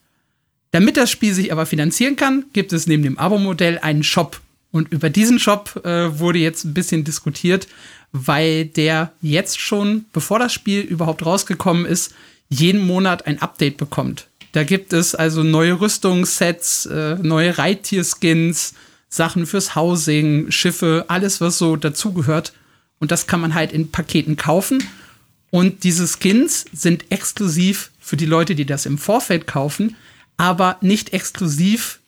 Damit 0.75 0.97
das 0.97 1.09
Spiel 1.09 1.33
sich 1.33 1.53
aber 1.53 1.65
finanzieren 1.65 2.17
kann, 2.17 2.47
gibt 2.51 2.73
es 2.73 2.85
neben 2.85 3.01
dem 3.01 3.17
Abo-Modell 3.17 3.79
einen 3.79 4.03
Shop. 4.03 4.41
Und 4.71 4.91
über 4.91 5.09
diesen 5.09 5.39
Shop 5.39 5.81
äh, 5.85 6.19
wurde 6.19 6.39
jetzt 6.39 6.65
ein 6.65 6.73
bisschen 6.73 7.05
diskutiert, 7.05 7.69
weil 8.11 8.65
der 8.65 9.13
jetzt 9.21 9.57
schon, 9.57 10.03
bevor 10.11 10.37
das 10.37 10.51
Spiel 10.51 10.81
überhaupt 10.81 11.25
rausgekommen 11.25 11.85
ist, 11.85 12.13
jeden 12.49 12.85
Monat 12.85 13.25
ein 13.25 13.41
Update 13.41 13.77
bekommt. 13.77 14.27
Da 14.51 14.65
gibt 14.65 14.91
es 14.91 15.15
also 15.15 15.43
neue 15.43 15.79
Rüstungssets, 15.79 16.87
äh, 16.87 17.15
neue 17.21 17.57
Reittierskins, 17.57 18.73
Sachen 19.07 19.45
fürs 19.45 19.77
Housing, 19.77 20.51
Schiffe, 20.51 21.05
alles, 21.07 21.39
was 21.39 21.57
so 21.57 21.77
dazugehört. 21.77 22.51
Und 22.99 23.11
das 23.11 23.27
kann 23.27 23.39
man 23.39 23.55
halt 23.55 23.71
in 23.71 23.91
Paketen 23.91 24.35
kaufen. 24.35 24.83
Und 25.51 25.85
diese 25.85 26.05
Skins 26.05 26.65
sind 26.73 27.13
exklusiv 27.13 27.91
für 27.97 28.17
die 28.17 28.25
Leute, 28.25 28.55
die 28.55 28.65
das 28.65 28.85
im 28.85 28.97
Vorfeld 28.97 29.47
kaufen 29.47 29.95
aber 30.37 30.77
nicht 30.81 31.13
exklusiv 31.13 31.99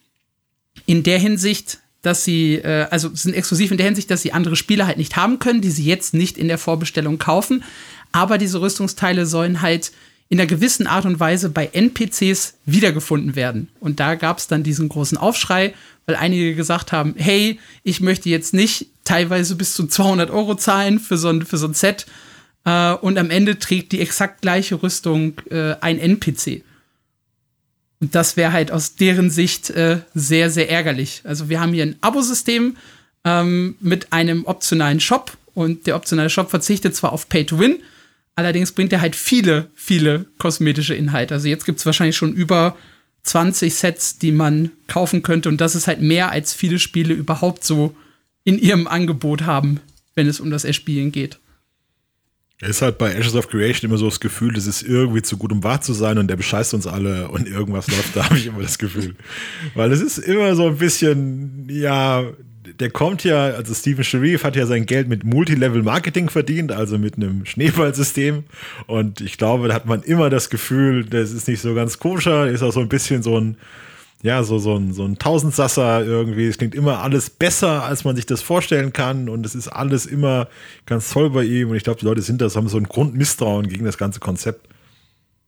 in 0.85 1.03
der 1.03 1.19
Hinsicht, 1.19 1.79
dass 2.01 2.23
sie, 2.23 2.55
äh, 2.55 2.87
also 2.89 3.09
sind 3.13 3.33
exklusiv 3.33 3.71
in 3.71 3.77
der 3.77 3.85
Hinsicht, 3.85 4.09
dass 4.11 4.21
sie 4.21 4.33
andere 4.33 4.55
Spiele 4.55 4.85
halt 4.85 4.97
nicht 4.97 5.15
haben 5.15 5.39
können, 5.39 5.61
die 5.61 5.71
sie 5.71 5.85
jetzt 5.85 6.13
nicht 6.13 6.37
in 6.37 6.47
der 6.47 6.57
Vorbestellung 6.57 7.17
kaufen. 7.17 7.63
Aber 8.11 8.37
diese 8.37 8.61
Rüstungsteile 8.61 9.25
sollen 9.25 9.61
halt 9.61 9.91
in 10.29 10.39
einer 10.39 10.47
gewissen 10.47 10.87
Art 10.87 11.05
und 11.05 11.19
Weise 11.19 11.49
bei 11.49 11.67
NPCs 11.67 12.55
wiedergefunden 12.65 13.35
werden. 13.35 13.69
Und 13.79 13.99
da 13.99 14.15
gab 14.15 14.39
es 14.39 14.47
dann 14.47 14.63
diesen 14.63 14.89
großen 14.89 15.17
Aufschrei, 15.17 15.73
weil 16.05 16.15
einige 16.15 16.55
gesagt 16.55 16.91
haben, 16.91 17.15
hey, 17.17 17.59
ich 17.83 18.01
möchte 18.01 18.29
jetzt 18.29 18.53
nicht 18.53 18.87
teilweise 19.03 19.55
bis 19.55 19.73
zu 19.73 19.87
200 19.87 20.29
Euro 20.29 20.55
zahlen 20.55 20.99
für 20.99 21.17
so 21.17 21.29
ein, 21.29 21.45
für 21.45 21.57
so 21.57 21.67
ein 21.67 21.73
Set 21.73 22.05
äh, 22.65 22.93
und 22.93 23.17
am 23.17 23.29
Ende 23.29 23.57
trägt 23.57 23.93
die 23.93 24.01
exakt 24.01 24.41
gleiche 24.41 24.81
Rüstung 24.81 25.33
äh, 25.49 25.75
ein 25.79 25.97
NPC. 25.97 26.63
Und 27.99 28.13
das 28.13 28.37
wäre 28.37 28.53
halt 28.53 28.71
aus 28.71 28.95
deren 28.95 29.29
Sicht 29.29 29.69
äh, 29.71 29.99
sehr, 30.13 30.49
sehr 30.49 30.69
ärgerlich. 30.69 31.21
Also 31.23 31.49
wir 31.49 31.59
haben 31.59 31.73
hier 31.73 31.83
ein 31.83 31.95
Abosystem 32.01 32.77
ähm, 33.23 33.75
mit 33.79 34.13
einem 34.13 34.45
optionalen 34.45 34.99
Shop 34.99 35.35
und 35.53 35.87
der 35.87 35.95
optionale 35.95 36.29
Shop 36.29 36.49
verzichtet 36.49 36.95
zwar 36.95 37.11
auf 37.11 37.29
Pay 37.29 37.45
to 37.45 37.59
Win, 37.59 37.77
allerdings 38.35 38.71
bringt 38.71 38.93
er 38.93 39.01
halt 39.01 39.15
viele, 39.15 39.71
viele 39.73 40.25
kosmetische 40.37 40.93
Inhalte. 40.93 41.33
Also 41.33 41.47
jetzt 41.47 41.65
gibt 41.65 41.79
es 41.79 41.85
wahrscheinlich 41.85 42.15
schon 42.15 42.33
über 42.33 42.77
20 43.23 43.73
Sets, 43.73 44.19
die 44.19 44.31
man 44.31 44.71
kaufen 44.87 45.23
könnte 45.23 45.49
und 45.49 45.59
das 45.59 45.75
ist 45.75 45.87
halt 45.87 46.01
mehr 46.01 46.29
als 46.29 46.53
viele 46.53 46.77
Spiele 46.77 47.13
überhaupt 47.13 47.63
so 47.63 47.95
in 48.43 48.59
ihrem 48.59 48.87
Angebot 48.87 49.41
haben, 49.41 49.81
wenn 50.13 50.27
es 50.27 50.39
um 50.39 50.51
das 50.51 50.63
Erspielen 50.63 51.11
geht. 51.11 51.39
Es 52.59 52.69
ist 52.69 52.81
halt 52.81 52.97
bei 52.97 53.13
Ashes 53.13 53.35
of 53.35 53.49
Creation 53.49 53.89
immer 53.89 53.99
so 53.99 54.05
das 54.05 54.19
Gefühl, 54.19 54.53
das 54.53 54.65
ist 54.65 54.81
irgendwie 54.81 55.21
zu 55.21 55.37
gut, 55.37 55.51
um 55.51 55.63
wahr 55.63 55.81
zu 55.81 55.93
sein 55.93 56.17
und 56.17 56.27
der 56.27 56.37
bescheißt 56.37 56.73
uns 56.73 56.87
alle 56.87 57.27
und 57.27 57.47
irgendwas 57.47 57.87
läuft, 57.87 58.15
da 58.15 58.25
habe 58.25 58.37
ich 58.37 58.47
immer 58.47 58.61
das 58.61 58.79
Gefühl. 58.79 59.15
Weil 59.75 59.91
es 59.91 60.01
ist 60.01 60.17
immer 60.17 60.55
so 60.55 60.67
ein 60.67 60.77
bisschen, 60.77 61.67
ja, 61.69 62.23
der 62.79 62.89
kommt 62.89 63.23
ja, 63.23 63.45
also 63.45 63.73
Stephen 63.75 64.03
Sharif 64.03 64.43
hat 64.43 64.55
ja 64.55 64.65
sein 64.65 64.87
Geld 64.87 65.07
mit 65.07 65.23
Multilevel-Marketing 65.23 66.29
verdient, 66.29 66.71
also 66.71 66.97
mit 66.97 67.15
einem 67.15 67.45
Schneeballsystem. 67.45 68.43
Und 68.87 69.21
ich 69.21 69.37
glaube, 69.37 69.67
da 69.67 69.75
hat 69.75 69.85
man 69.85 70.01
immer 70.01 70.31
das 70.31 70.49
Gefühl, 70.49 71.05
das 71.05 71.31
ist 71.31 71.47
nicht 71.47 71.61
so 71.61 71.75
ganz 71.75 71.99
koscher, 71.99 72.47
ist 72.47 72.63
auch 72.63 72.73
so 72.73 72.79
ein 72.79 72.89
bisschen 72.89 73.21
so 73.21 73.39
ein 73.39 73.57
ja, 74.23 74.41
so, 74.43 74.57
so 74.57 74.75
ein, 74.75 74.93
so 74.93 75.03
ein 75.03 75.19
Tausendsasser 75.19 76.03
irgendwie. 76.03 76.47
Es 76.47 76.57
klingt 76.57 76.73
immer 76.73 76.99
alles 76.99 77.29
besser, 77.29 77.83
als 77.83 78.03
man 78.03 78.15
sich 78.15 78.25
das 78.25 78.41
vorstellen 78.41 78.91
kann. 78.91 79.29
Und 79.29 79.45
es 79.45 79.53
ist 79.53 79.67
alles 79.67 80.05
immer 80.05 80.47
ganz 80.85 81.11
toll 81.11 81.29
bei 81.29 81.43
ihm. 81.43 81.69
Und 81.69 81.75
ich 81.75 81.83
glaube, 81.83 81.99
die 81.99 82.05
Leute 82.05 82.21
sind 82.21 82.41
das, 82.41 82.55
haben 82.55 82.67
so 82.67 82.77
ein 82.77 82.85
Grundmisstrauen 82.85 83.67
gegen 83.67 83.85
das 83.85 83.97
ganze 83.97 84.19
Konzept. 84.19 84.67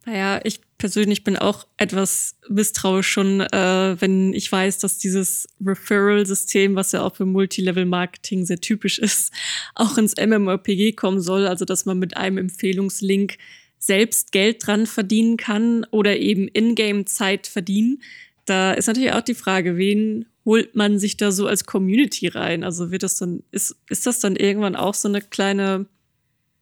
Naja, 0.05 0.39
ich 0.43 0.61
persönlich 0.77 1.23
bin 1.23 1.35
auch 1.35 1.67
etwas 1.77 2.35
misstrauisch 2.47 3.07
schon, 3.07 3.41
äh, 3.41 3.95
wenn 3.99 4.33
ich 4.33 4.51
weiß, 4.51 4.77
dass 4.79 4.97
dieses 4.97 5.47
Referral-System, 5.63 6.75
was 6.75 6.93
ja 6.93 7.01
auch 7.01 7.15
für 7.15 7.25
Multilevel-Marketing 7.25 8.45
sehr 8.45 8.61
typisch 8.61 8.97
ist, 8.99 9.33
auch 9.75 9.97
ins 9.97 10.15
MMORPG 10.15 10.93
kommen 10.93 11.21
soll. 11.21 11.47
Also, 11.47 11.65
dass 11.65 11.85
man 11.85 11.97
mit 11.99 12.15
einem 12.17 12.37
Empfehlungslink 12.37 13.37
selbst 13.79 14.31
Geld 14.31 14.65
dran 14.65 14.85
verdienen 14.85 15.37
kann 15.37 15.85
oder 15.89 16.17
eben 16.17 16.47
Ingame-Zeit 16.47 17.47
verdienen 17.47 18.01
da 18.49 18.73
ist 18.73 18.87
natürlich 18.87 19.13
auch 19.13 19.21
die 19.21 19.35
Frage, 19.35 19.77
wen 19.77 20.25
holt 20.45 20.75
man 20.75 20.97
sich 20.99 21.17
da 21.17 21.31
so 21.31 21.47
als 21.47 21.65
Community 21.65 22.27
rein? 22.27 22.63
Also 22.63 22.91
wird 22.91 23.03
das 23.03 23.17
dann, 23.17 23.43
ist, 23.51 23.75
ist 23.89 24.05
das 24.05 24.19
dann 24.19 24.35
irgendwann 24.35 24.75
auch 24.75 24.93
so 24.93 25.07
eine 25.07 25.21
kleine, 25.21 25.85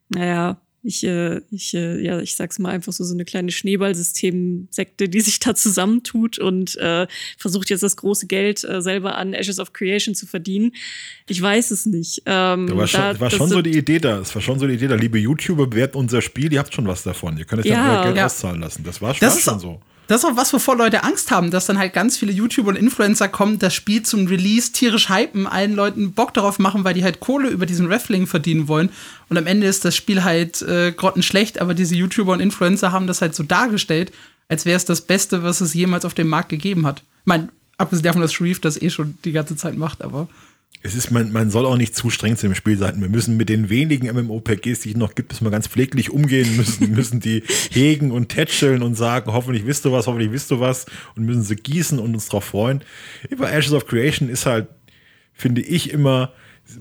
naja, 0.10 0.60
ich, 0.84 1.04
äh, 1.04 1.42
ich, 1.52 1.74
äh, 1.74 2.02
ja, 2.02 2.20
ich 2.20 2.36
sag's 2.36 2.60
mal 2.60 2.70
einfach 2.70 2.94
so, 2.94 3.04
so 3.04 3.14
eine 3.14 3.26
kleine 3.26 3.52
Schneeballsystem-Sekte, 3.52 5.10
die 5.10 5.22
sich 5.22 5.40
da 5.40 5.54
zusammentut 5.54 6.40
und 6.40 6.78
äh, 6.78 7.08
versucht 7.38 7.70
jetzt 7.70 7.84
das 7.84 7.98
große 7.98 8.28
Geld 8.28 8.64
äh, 8.64 8.82
selber 8.82 9.18
an 9.18 9.34
Ashes 9.34 9.60
of 9.60 9.74
Creation 9.74 10.16
zu 10.16 10.28
verdienen. 10.28 10.72
Ich 11.28 11.42
weiß 11.42 11.72
es 11.72 11.86
nicht. 11.86 12.22
Ähm, 12.26 12.68
da 12.68 12.78
war 12.78 12.88
schon, 12.88 13.02
da, 13.02 13.20
war 13.20 13.30
schon 13.30 13.50
so 13.50 13.62
die 13.62 13.78
Idee 13.78 14.00
da. 14.00 14.20
Es 14.20 14.34
war 14.34 14.42
schon 14.42 14.60
so 14.60 14.68
die 14.68 14.76
Idee 14.76 14.88
da. 14.88 14.96
Liebe 14.96 15.18
YouTuber, 15.18 15.68
bewerten 15.68 15.98
unser 15.98 16.22
Spiel, 16.22 16.54
ihr 16.54 16.60
habt 16.60 16.74
schon 16.74 16.88
was 16.88 17.04
davon. 17.04 17.38
Ihr 17.38 17.46
könnt 17.46 17.64
euch 17.64 17.72
ja, 17.72 17.96
dann 17.96 18.04
Geld 18.06 18.18
ja. 18.18 18.26
auszahlen 18.28 18.62
lassen. 18.62 18.84
Das 18.84 19.02
war, 19.02 19.14
das 19.14 19.46
war 19.46 19.54
schon 19.54 19.60
so. 19.60 19.82
Das 20.08 20.24
ist 20.24 20.30
auch 20.30 20.38
was, 20.38 20.54
wovor 20.54 20.78
Leute 20.78 21.04
Angst 21.04 21.32
haben, 21.32 21.52
dass 21.52 21.66
dann 21.66 21.78
halt 21.78 21.94
ganz 21.94 22.18
viele 22.18 22.32
YouTuber 22.32 22.70
und 22.70 22.78
Influencer 22.78 23.28
kommen, 23.28 23.60
das 23.60 23.74
Spiel 23.74 24.04
zum 24.04 24.28
Release 24.28 24.72
tierisch 24.72 25.10
hypen, 25.10 25.48
allen 25.48 25.76
Leuten 25.76 26.14
Bock 26.14 26.34
darauf 26.34 26.60
machen, 26.60 26.86
weil 26.86 26.94
die 26.94 27.04
halt 27.04 27.20
Kohle 27.20 27.50
über 27.50 27.66
diesen 27.66 27.92
Raffling 27.92 28.26
verdienen 28.26 28.70
wollen. 28.70 28.90
Und 29.28 29.38
am 29.38 29.48
Ende 29.48 29.68
ist 29.68 29.84
das 29.84 29.96
Spiel 29.96 30.24
halt 30.24 30.62
äh, 30.62 30.94
grottenschlecht, 30.94 31.60
aber 31.60 31.74
diese 31.74 31.96
YouTuber 31.96 32.32
und 32.32 32.40
Influencer 32.40 32.94
haben 32.94 33.08
das 33.08 33.22
halt 33.22 33.36
so 33.36 33.44
dargestellt, 33.44 34.14
als 34.48 34.66
wäre 34.66 34.78
es 34.78 34.86
das 34.86 35.02
Beste, 35.02 35.44
was 35.44 35.60
es 35.60 35.74
jemals 35.74 36.06
auf 36.06 36.14
dem 36.14 36.30
Markt 36.30 36.50
gegeben 36.50 36.88
hat. 36.88 37.00
Ich 37.00 37.26
meine, 37.26 37.50
abgesehen 37.78 38.04
davon, 38.04 38.22
dass 38.22 38.34
Sharif 38.34 38.62
das 38.62 38.82
eh 38.82 38.90
schon 38.90 39.18
die 39.26 39.34
ganze 39.34 39.58
Zeit 39.58 39.78
macht, 39.78 40.02
aber 40.02 40.30
es 40.84 40.96
ist, 40.96 41.12
man, 41.12 41.32
man 41.32 41.50
soll 41.50 41.66
auch 41.66 41.76
nicht 41.76 41.96
zu 41.96 42.10
streng 42.10 42.38
zu 42.38 42.48
dem 42.48 42.56
Spiel 42.56 42.78
sein. 42.78 43.02
Wir 43.02 43.10
müssen 43.10 43.36
mit 43.36 43.50
den 43.50 43.70
wenigen 43.70 44.08
MMOPGs, 44.08 44.82
die 44.82 44.92
es 44.92 44.96
noch 44.96 45.16
gibt, 45.16 45.32
müssen 45.32 45.46
wir 45.46 45.52
ganz 45.52 45.68
pfleglich 45.68 46.12
umgehen 46.12 46.56
müssen, 46.56 46.92
müssen 46.96 47.20
die 47.20 47.44
hegen 47.72 48.12
und 48.12 48.30
tätscheln 48.30 48.84
und 48.84 48.96
sagen, 48.96 49.34
hoffentlich 49.34 49.66
wisst 49.66 49.86
du 49.86 49.92
was, 49.92 50.08
hoffentlich 50.08 50.32
wisst 50.32 50.52
du 50.52 50.60
was 50.60 50.86
und 51.16 51.26
müssen 51.26 51.44
sie 51.44 51.56
gießen 51.56 52.00
und 52.00 52.14
uns 52.14 52.28
darauf 52.28 52.46
freuen. 52.46 52.84
Über 53.30 53.52
Ashes 53.52 53.74
of 53.74 53.88
Creation 53.88 54.30
ist 54.30 54.46
halt, 54.46 54.68
finde 55.34 55.62
ich 55.62 55.92
immer, 55.92 56.32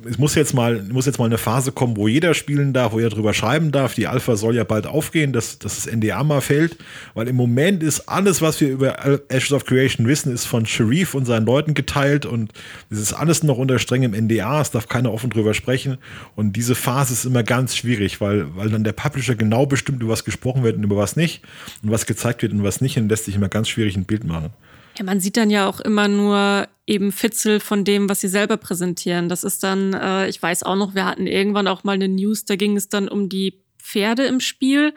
es 0.09 0.19
muss 0.19 0.35
jetzt 0.35 0.53
mal, 0.53 0.83
muss 0.83 1.07
jetzt 1.07 1.19
mal 1.19 1.27
eine 1.27 1.39
Phase 1.39 1.71
kommen, 1.71 1.97
wo 1.97 2.09
jeder 2.09 2.35
spielen 2.35 2.73
darf, 2.73 2.93
wo 2.93 2.99
jeder 2.99 3.11
drüber 3.11 3.33
schreiben 3.33 3.71
darf. 3.71 3.95
Die 3.95 4.09
Alpha 4.09 4.37
soll 4.37 4.57
ja 4.57 4.65
bald 4.65 4.87
aufgehen, 4.87 5.33
dass, 5.33 5.59
dass 5.59 5.77
das 5.77 5.93
NDA 5.93 6.25
mal 6.25 6.41
fällt. 6.41 6.77
Weil 7.15 7.29
im 7.29 7.37
Moment 7.37 7.83
ist 7.83 8.09
alles, 8.09 8.43
was 8.43 8.61
wir 8.61 8.69
über 8.69 8.97
Ashes 9.29 9.53
of 9.53 9.65
Creation 9.65 10.07
wissen, 10.09 10.33
ist 10.33 10.45
von 10.45 10.67
Sharif 10.67 11.15
und 11.15 11.25
seinen 11.25 11.47
Leuten 11.47 11.75
geteilt 11.75 12.27
und 12.27 12.53
es 12.91 12.99
ist 12.99 13.13
alles 13.13 13.43
noch 13.43 13.59
unter 13.59 13.79
strengem 13.79 14.13
NDA. 14.13 14.61
Es 14.61 14.73
darf 14.73 14.89
keiner 14.89 15.13
offen 15.13 15.31
drüber 15.31 15.55
sprechen. 15.55 15.99
Und 16.35 16.55
diese 16.57 16.75
Phase 16.75 17.13
ist 17.13 17.25
immer 17.25 17.45
ganz 17.45 17.77
schwierig, 17.77 18.21
weil, 18.21 18.57
weil 18.57 18.71
dann 18.71 18.83
der 18.83 18.93
Publisher 18.93 19.37
genau 19.37 19.67
bestimmt, 19.67 20.03
über 20.03 20.13
was 20.13 20.25
gesprochen 20.25 20.65
wird 20.65 20.77
und 20.77 20.83
über 20.83 20.97
was 20.97 21.17
nicht 21.17 21.43
und 21.83 21.91
was 21.91 22.07
gezeigt 22.07 22.43
wird 22.43 22.53
und 22.53 22.65
was 22.65 22.81
nicht 22.81 22.99
und 22.99 23.09
lässt 23.09 23.27
sich 23.27 23.37
immer 23.37 23.49
ganz 23.49 23.69
schwierig 23.69 23.97
ein 23.97 24.05
Bild 24.05 24.25
machen. 24.25 24.51
Ja, 24.99 25.05
man 25.05 25.21
sieht 25.21 25.37
dann 25.37 25.51
ja 25.51 25.69
auch 25.69 25.81
immer 25.81 26.09
nur 26.09 26.69
eben 26.87 27.13
Fitzel 27.13 27.61
von 27.61 27.85
dem, 27.85 28.09
was 28.09 28.21
sie 28.21 28.29
selber 28.29 28.57
präsentieren. 28.57 29.29
Das 29.29 29.45
ist 29.45 29.63
dann, 29.63 29.93
äh, 29.93 30.29
ich 30.29 30.41
weiß 30.41 30.63
auch 30.63 30.77
noch, 30.77 30.95
wir 30.95 31.05
hatten 31.05 31.27
irgendwann 31.27 31.69
auch 31.69 31.85
mal 31.85 31.93
eine 31.93 32.09
News, 32.09 32.45
da 32.45 32.57
ging 32.57 32.77
es 32.77 32.89
dann 32.89 33.09
um 33.09 33.29
die 33.29 33.61
Pferde 33.79 34.25
im 34.25 34.41
Spiel, 34.41 34.95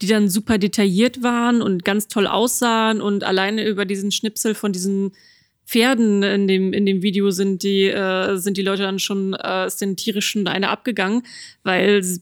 die 0.00 0.06
dann 0.06 0.28
super 0.28 0.58
detailliert 0.58 1.22
waren 1.22 1.62
und 1.62 1.84
ganz 1.84 2.08
toll 2.08 2.26
aussahen 2.26 3.00
und 3.00 3.24
alleine 3.24 3.66
über 3.66 3.84
diesen 3.84 4.12
Schnipsel 4.12 4.54
von 4.54 4.72
diesen 4.72 5.12
Pferden 5.66 6.22
in 6.22 6.46
dem, 6.46 6.72
in 6.72 6.84
dem 6.84 7.02
Video 7.02 7.30
sind 7.30 7.62
die, 7.62 7.84
äh, 7.84 8.36
sind 8.36 8.56
die 8.56 8.62
Leute 8.62 8.82
dann 8.82 8.98
schon, 8.98 9.34
äh, 9.34 9.66
ist 9.66 9.80
den 9.80 9.96
tierischen 9.96 10.46
eine 10.46 10.68
abgegangen, 10.68 11.22
weil 11.62 11.96
es 11.96 12.20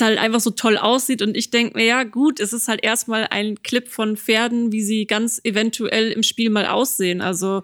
halt 0.00 0.18
einfach 0.18 0.40
so 0.40 0.50
toll 0.50 0.76
aussieht 0.76 1.22
und 1.22 1.36
ich 1.36 1.50
denke 1.50 1.78
mir, 1.78 1.84
ja 1.84 2.04
gut, 2.04 2.38
es 2.38 2.52
ist 2.52 2.68
halt 2.68 2.84
erstmal 2.84 3.28
ein 3.30 3.62
Clip 3.62 3.88
von 3.88 4.16
Pferden, 4.16 4.72
wie 4.72 4.82
sie 4.82 5.06
ganz 5.06 5.40
eventuell 5.42 6.12
im 6.12 6.22
Spiel 6.22 6.50
mal 6.50 6.66
aussehen. 6.66 7.22
Also 7.22 7.62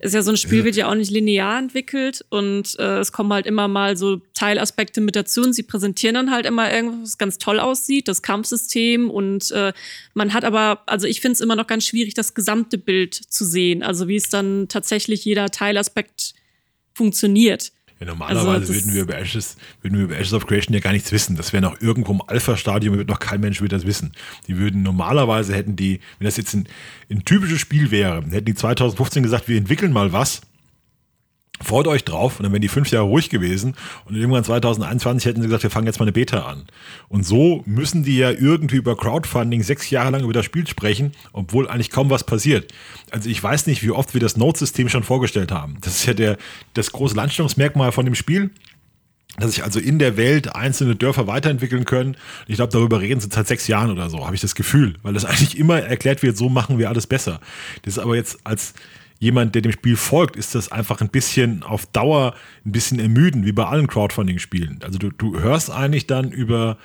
ist 0.00 0.14
ja 0.14 0.22
so 0.22 0.30
ein 0.30 0.36
Spiel, 0.36 0.64
wird 0.64 0.76
ja 0.76 0.88
auch 0.88 0.94
nicht 0.94 1.10
linear 1.10 1.58
entwickelt 1.58 2.24
und 2.30 2.78
äh, 2.78 2.98
es 2.98 3.12
kommen 3.12 3.32
halt 3.32 3.46
immer 3.46 3.68
mal 3.68 3.96
so 3.96 4.20
Teilaspekte 4.34 5.00
mit 5.00 5.14
dazu 5.14 5.42
und 5.42 5.52
sie 5.52 5.62
präsentieren 5.62 6.14
dann 6.14 6.30
halt 6.30 6.46
immer 6.46 6.72
irgendwas, 6.72 7.02
was 7.02 7.18
ganz 7.18 7.38
toll 7.38 7.60
aussieht, 7.60 8.08
das 8.08 8.22
Kampfsystem 8.22 9.10
und 9.10 9.50
äh, 9.50 9.72
man 10.14 10.32
hat 10.32 10.44
aber, 10.44 10.82
also 10.86 11.06
ich 11.06 11.20
finde 11.20 11.34
es 11.34 11.40
immer 11.40 11.56
noch 11.56 11.66
ganz 11.66 11.86
schwierig, 11.86 12.14
das 12.14 12.34
gesamte 12.34 12.78
Bild 12.78 13.14
zu 13.14 13.44
sehen, 13.44 13.82
also 13.82 14.08
wie 14.08 14.16
es 14.16 14.30
dann 14.30 14.68
tatsächlich 14.68 15.24
jeder 15.24 15.50
Teilaspekt 15.50 16.34
funktioniert. 16.94 17.72
Ja, 18.00 18.06
normalerweise 18.06 18.50
also 18.50 18.74
würden, 18.74 18.94
wir 18.94 19.02
über 19.02 19.18
Ashes, 19.18 19.56
würden 19.82 19.98
wir 19.98 20.04
über 20.04 20.16
Ashes 20.16 20.32
of 20.32 20.46
Creation 20.46 20.72
ja 20.72 20.80
gar 20.80 20.92
nichts 20.92 21.12
wissen. 21.12 21.36
Das 21.36 21.52
wäre 21.52 21.62
noch 21.62 21.80
irgendwo 21.80 22.12
im 22.12 22.22
Alpha-Stadium, 22.26 22.96
wird 22.96 23.08
noch 23.08 23.18
kein 23.18 23.40
Mensch 23.40 23.60
würde 23.60 23.76
das 23.76 23.86
wissen. 23.86 24.12
Die 24.46 24.56
würden 24.56 24.82
normalerweise 24.82 25.54
hätten 25.54 25.76
die, 25.76 26.00
wenn 26.18 26.24
das 26.24 26.38
jetzt 26.38 26.54
ein, 26.54 26.66
ein 27.10 27.24
typisches 27.26 27.60
Spiel 27.60 27.90
wäre, 27.90 28.24
hätten 28.30 28.46
die 28.46 28.54
2015 28.54 29.22
gesagt, 29.22 29.48
wir 29.48 29.58
entwickeln 29.58 29.92
mal 29.92 30.12
was 30.14 30.40
Freut 31.62 31.86
euch 31.86 32.04
drauf 32.04 32.38
und 32.38 32.44
dann 32.44 32.52
wären 32.52 32.62
die 32.62 32.68
fünf 32.68 32.90
Jahre 32.90 33.06
ruhig 33.06 33.28
gewesen 33.28 33.74
und 34.06 34.16
irgendwann 34.16 34.44
2021 34.44 35.26
hätten 35.26 35.42
sie 35.42 35.48
gesagt, 35.48 35.62
wir 35.62 35.70
fangen 35.70 35.86
jetzt 35.86 35.98
mal 35.98 36.04
eine 36.04 36.12
Beta 36.12 36.46
an. 36.46 36.64
Und 37.08 37.24
so 37.26 37.62
müssen 37.66 38.02
die 38.02 38.16
ja 38.16 38.30
irgendwie 38.30 38.76
über 38.76 38.96
Crowdfunding 38.96 39.62
sechs 39.62 39.90
Jahre 39.90 40.10
lang 40.10 40.24
über 40.24 40.32
das 40.32 40.46
Spiel 40.46 40.66
sprechen, 40.66 41.12
obwohl 41.32 41.68
eigentlich 41.68 41.90
kaum 41.90 42.08
was 42.08 42.24
passiert. 42.24 42.72
Also 43.10 43.28
ich 43.28 43.42
weiß 43.42 43.66
nicht, 43.66 43.82
wie 43.82 43.90
oft 43.90 44.14
wir 44.14 44.20
das 44.20 44.36
Node-System 44.36 44.88
schon 44.88 45.02
vorgestellt 45.02 45.52
haben. 45.52 45.76
Das 45.82 45.96
ist 45.96 46.06
ja 46.06 46.14
der, 46.14 46.38
das 46.74 46.92
große 46.92 47.14
Landstellungsmerkmal 47.14 47.92
von 47.92 48.06
dem 48.06 48.14
Spiel 48.14 48.50
dass 49.38 49.52
sich 49.52 49.64
also 49.64 49.78
in 49.78 49.98
der 49.98 50.16
Welt 50.16 50.54
einzelne 50.54 50.96
Dörfer 50.96 51.26
weiterentwickeln 51.26 51.84
können. 51.84 52.16
Ich 52.46 52.56
glaube, 52.56 52.72
darüber 52.72 53.00
reden 53.00 53.20
sie 53.20 53.28
seit 53.30 53.46
sechs 53.46 53.68
Jahren 53.68 53.90
oder 53.90 54.10
so, 54.10 54.24
habe 54.26 54.34
ich 54.34 54.40
das 54.40 54.54
Gefühl, 54.54 54.96
weil 55.02 55.14
das 55.14 55.24
eigentlich 55.26 55.58
immer 55.58 55.80
erklärt 55.80 56.22
wird, 56.22 56.36
so 56.36 56.48
machen 56.48 56.78
wir 56.78 56.88
alles 56.88 57.06
besser. 57.06 57.40
Das 57.82 57.94
ist 57.94 57.98
aber 57.98 58.16
jetzt 58.16 58.40
als 58.44 58.74
jemand, 59.20 59.54
der 59.54 59.62
dem 59.62 59.70
Spiel 59.70 59.96
folgt, 59.96 60.34
ist 60.34 60.54
das 60.54 60.72
einfach 60.72 61.00
ein 61.00 61.10
bisschen 61.10 61.62
auf 61.62 61.86
Dauer 61.86 62.34
ein 62.64 62.72
bisschen 62.72 62.98
ermüdend, 62.98 63.46
wie 63.46 63.52
bei 63.52 63.66
allen 63.66 63.86
Crowdfunding-Spielen. 63.86 64.80
Also 64.82 64.98
du, 64.98 65.10
du 65.10 65.38
hörst 65.38 65.70
eigentlich 65.70 66.06
dann 66.06 66.32
über 66.32 66.78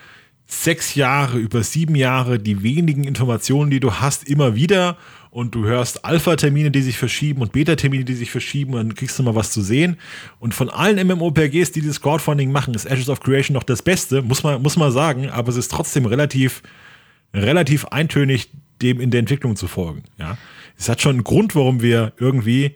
sechs 0.46 0.94
Jahre, 0.94 1.40
über 1.40 1.64
sieben 1.64 1.96
Jahre 1.96 2.38
die 2.38 2.62
wenigen 2.62 3.06
Informationen, 3.06 3.72
die 3.72 3.80
du 3.80 3.94
hast, 3.94 4.28
immer 4.30 4.54
wieder 4.54 4.98
und 5.32 5.56
du 5.56 5.66
hörst 5.66 6.06
Alpha-Termine, 6.06 6.72
die 6.72 6.82
sich 6.82 6.98
verschieben 6.98 7.42
und 7.42 7.54
Beta-Termine, 7.54 8.04
die 8.04 8.14
sich 8.14 8.32
verschieben 8.32 8.74
und 8.74 8.80
dann 8.80 8.96
kriegst 8.96 9.18
du 9.18 9.24
mal 9.24 9.34
was 9.34 9.52
zu 9.52 9.62
sehen. 9.62 9.98
Und 10.40 10.54
von 10.54 10.70
allen 10.70 11.06
MMORPGs, 11.08 11.72
die 11.72 11.82
das 11.82 12.02
Crowdfunding 12.02 12.52
machen, 12.52 12.74
ist 12.74 12.86
Ashes 12.86 13.10
of 13.10 13.22
Creation 13.22 13.54
noch 13.54 13.64
das 13.64 13.82
Beste, 13.82 14.22
muss 14.22 14.44
man, 14.44 14.62
muss 14.62 14.76
man 14.76 14.92
sagen, 14.92 15.30
aber 15.30 15.50
es 15.50 15.56
ist 15.56 15.72
trotzdem 15.72 16.06
relativ, 16.06 16.62
relativ 17.34 17.86
eintönig, 17.86 18.50
dem 18.82 19.00
in 19.00 19.10
der 19.10 19.22
Entwicklung 19.22 19.56
zu 19.56 19.68
folgen. 19.68 20.04
Ja 20.18 20.38
es 20.78 20.90
hat 20.90 21.02
schon 21.02 21.16
einen 21.16 21.24
Grund, 21.24 21.56
warum 21.56 21.82
wir 21.82 22.14
irgendwie 22.18 22.76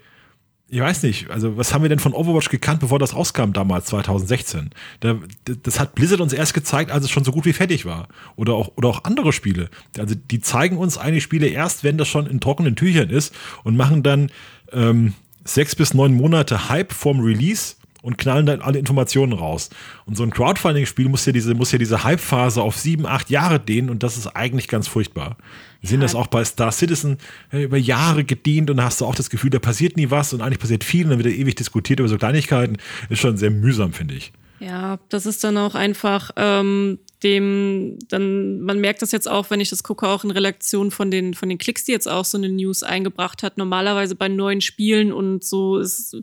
ich 0.71 0.79
weiß 0.79 1.01
nicht, 1.03 1.31
also 1.31 1.57
was 1.57 1.73
haben 1.73 1.81
wir 1.81 1.89
denn 1.89 1.99
von 1.99 2.13
Overwatch 2.13 2.49
gekannt, 2.49 2.79
bevor 2.79 2.99
das 2.99 3.15
rauskam 3.15 3.53
damals, 3.53 3.87
2016? 3.87 4.69
Da, 4.99 5.17
das 5.63 5.79
hat 5.79 5.95
Blizzard 5.95 6.21
uns 6.21 6.31
erst 6.31 6.53
gezeigt, 6.53 6.91
als 6.91 7.05
es 7.05 7.09
schon 7.09 7.23
so 7.23 7.31
gut 7.31 7.45
wie 7.45 7.53
fertig 7.53 7.85
war. 7.85 8.07
Oder 8.35 8.53
auch, 8.53 8.71
oder 8.75 8.87
auch 8.87 9.03
andere 9.03 9.33
Spiele. 9.33 9.69
Also 9.97 10.13
die 10.13 10.41
zeigen 10.41 10.77
uns 10.77 10.99
eigentlich 10.99 11.23
Spiele 11.23 11.47
erst, 11.47 11.83
wenn 11.83 11.97
das 11.97 12.07
schon 12.07 12.27
in 12.27 12.39
trockenen 12.39 12.75
Tüchern 12.75 13.09
ist 13.09 13.33
und 13.63 13.77
machen 13.77 14.03
dann 14.03 14.31
ähm, 14.71 15.13
sechs 15.43 15.75
bis 15.75 15.95
neun 15.95 16.13
Monate 16.13 16.69
Hype 16.69 16.93
vorm 16.93 17.19
Release 17.19 17.75
und 18.01 18.17
knallen 18.17 18.45
dann 18.45 18.61
alle 18.61 18.79
Informationen 18.79 19.33
raus. 19.33 19.69
Und 20.05 20.15
so 20.15 20.23
ein 20.23 20.31
Crowdfunding-Spiel 20.31 21.09
muss 21.09 21.25
ja 21.25 21.31
diese, 21.31 21.53
muss 21.53 21.71
ja 21.71 21.77
diese 21.77 22.03
Hype-Phase 22.03 22.61
auf 22.61 22.77
sieben, 22.77 23.05
acht 23.05 23.29
Jahre 23.29 23.59
dehnen 23.59 23.89
und 23.89 24.03
das 24.03 24.17
ist 24.17 24.27
eigentlich 24.27 24.67
ganz 24.67 24.87
furchtbar. 24.87 25.37
Wir 25.81 25.87
ja. 25.87 25.89
sehen 25.89 26.01
das 26.01 26.15
auch 26.15 26.27
bei 26.27 26.43
Star 26.43 26.71
Citizen 26.71 27.17
über 27.51 27.77
Jahre 27.77 28.23
gedient 28.23 28.69
und 28.69 28.77
da 28.77 28.83
hast 28.83 29.01
du 29.01 29.05
auch 29.05 29.15
das 29.15 29.29
Gefühl, 29.29 29.49
da 29.49 29.59
passiert 29.59 29.97
nie 29.97 30.09
was 30.09 30.33
und 30.33 30.41
eigentlich 30.41 30.59
passiert 30.59 30.83
viel 30.83 31.05
und 31.05 31.11
dann 31.11 31.23
wird 31.23 31.33
ewig 31.33 31.55
diskutiert 31.55 31.99
über 31.99 32.09
so 32.09 32.17
Kleinigkeiten. 32.17 32.77
Ist 33.09 33.19
schon 33.19 33.37
sehr 33.37 33.51
mühsam, 33.51 33.93
finde 33.93 34.15
ich. 34.15 34.31
Ja, 34.59 34.99
das 35.07 35.25
ist 35.25 35.43
dann 35.43 35.57
auch 35.57 35.73
einfach 35.73 36.31
ähm, 36.35 36.99
dem, 37.23 37.97
dann, 38.09 38.61
man 38.61 38.79
merkt 38.79 39.01
das 39.01 39.11
jetzt 39.13 39.29
auch, 39.29 39.49
wenn 39.49 39.61
ich 39.61 39.69
das 39.69 39.83
gucke, 39.83 40.07
auch 40.07 40.25
in 40.25 40.31
Relation 40.31 40.91
von 40.91 41.11
den, 41.11 41.33
von 41.33 41.47
den 41.47 41.57
Klicks, 41.57 41.85
die 41.85 41.93
jetzt 41.93 42.07
auch 42.07 42.25
so 42.25 42.37
eine 42.37 42.49
News 42.49 42.83
eingebracht 42.83 43.41
hat. 43.41 43.57
Normalerweise 43.57 44.15
bei 44.15 44.27
neuen 44.27 44.59
Spielen 44.59 45.13
und 45.13 45.43
so 45.43 45.77
ist 45.77 46.17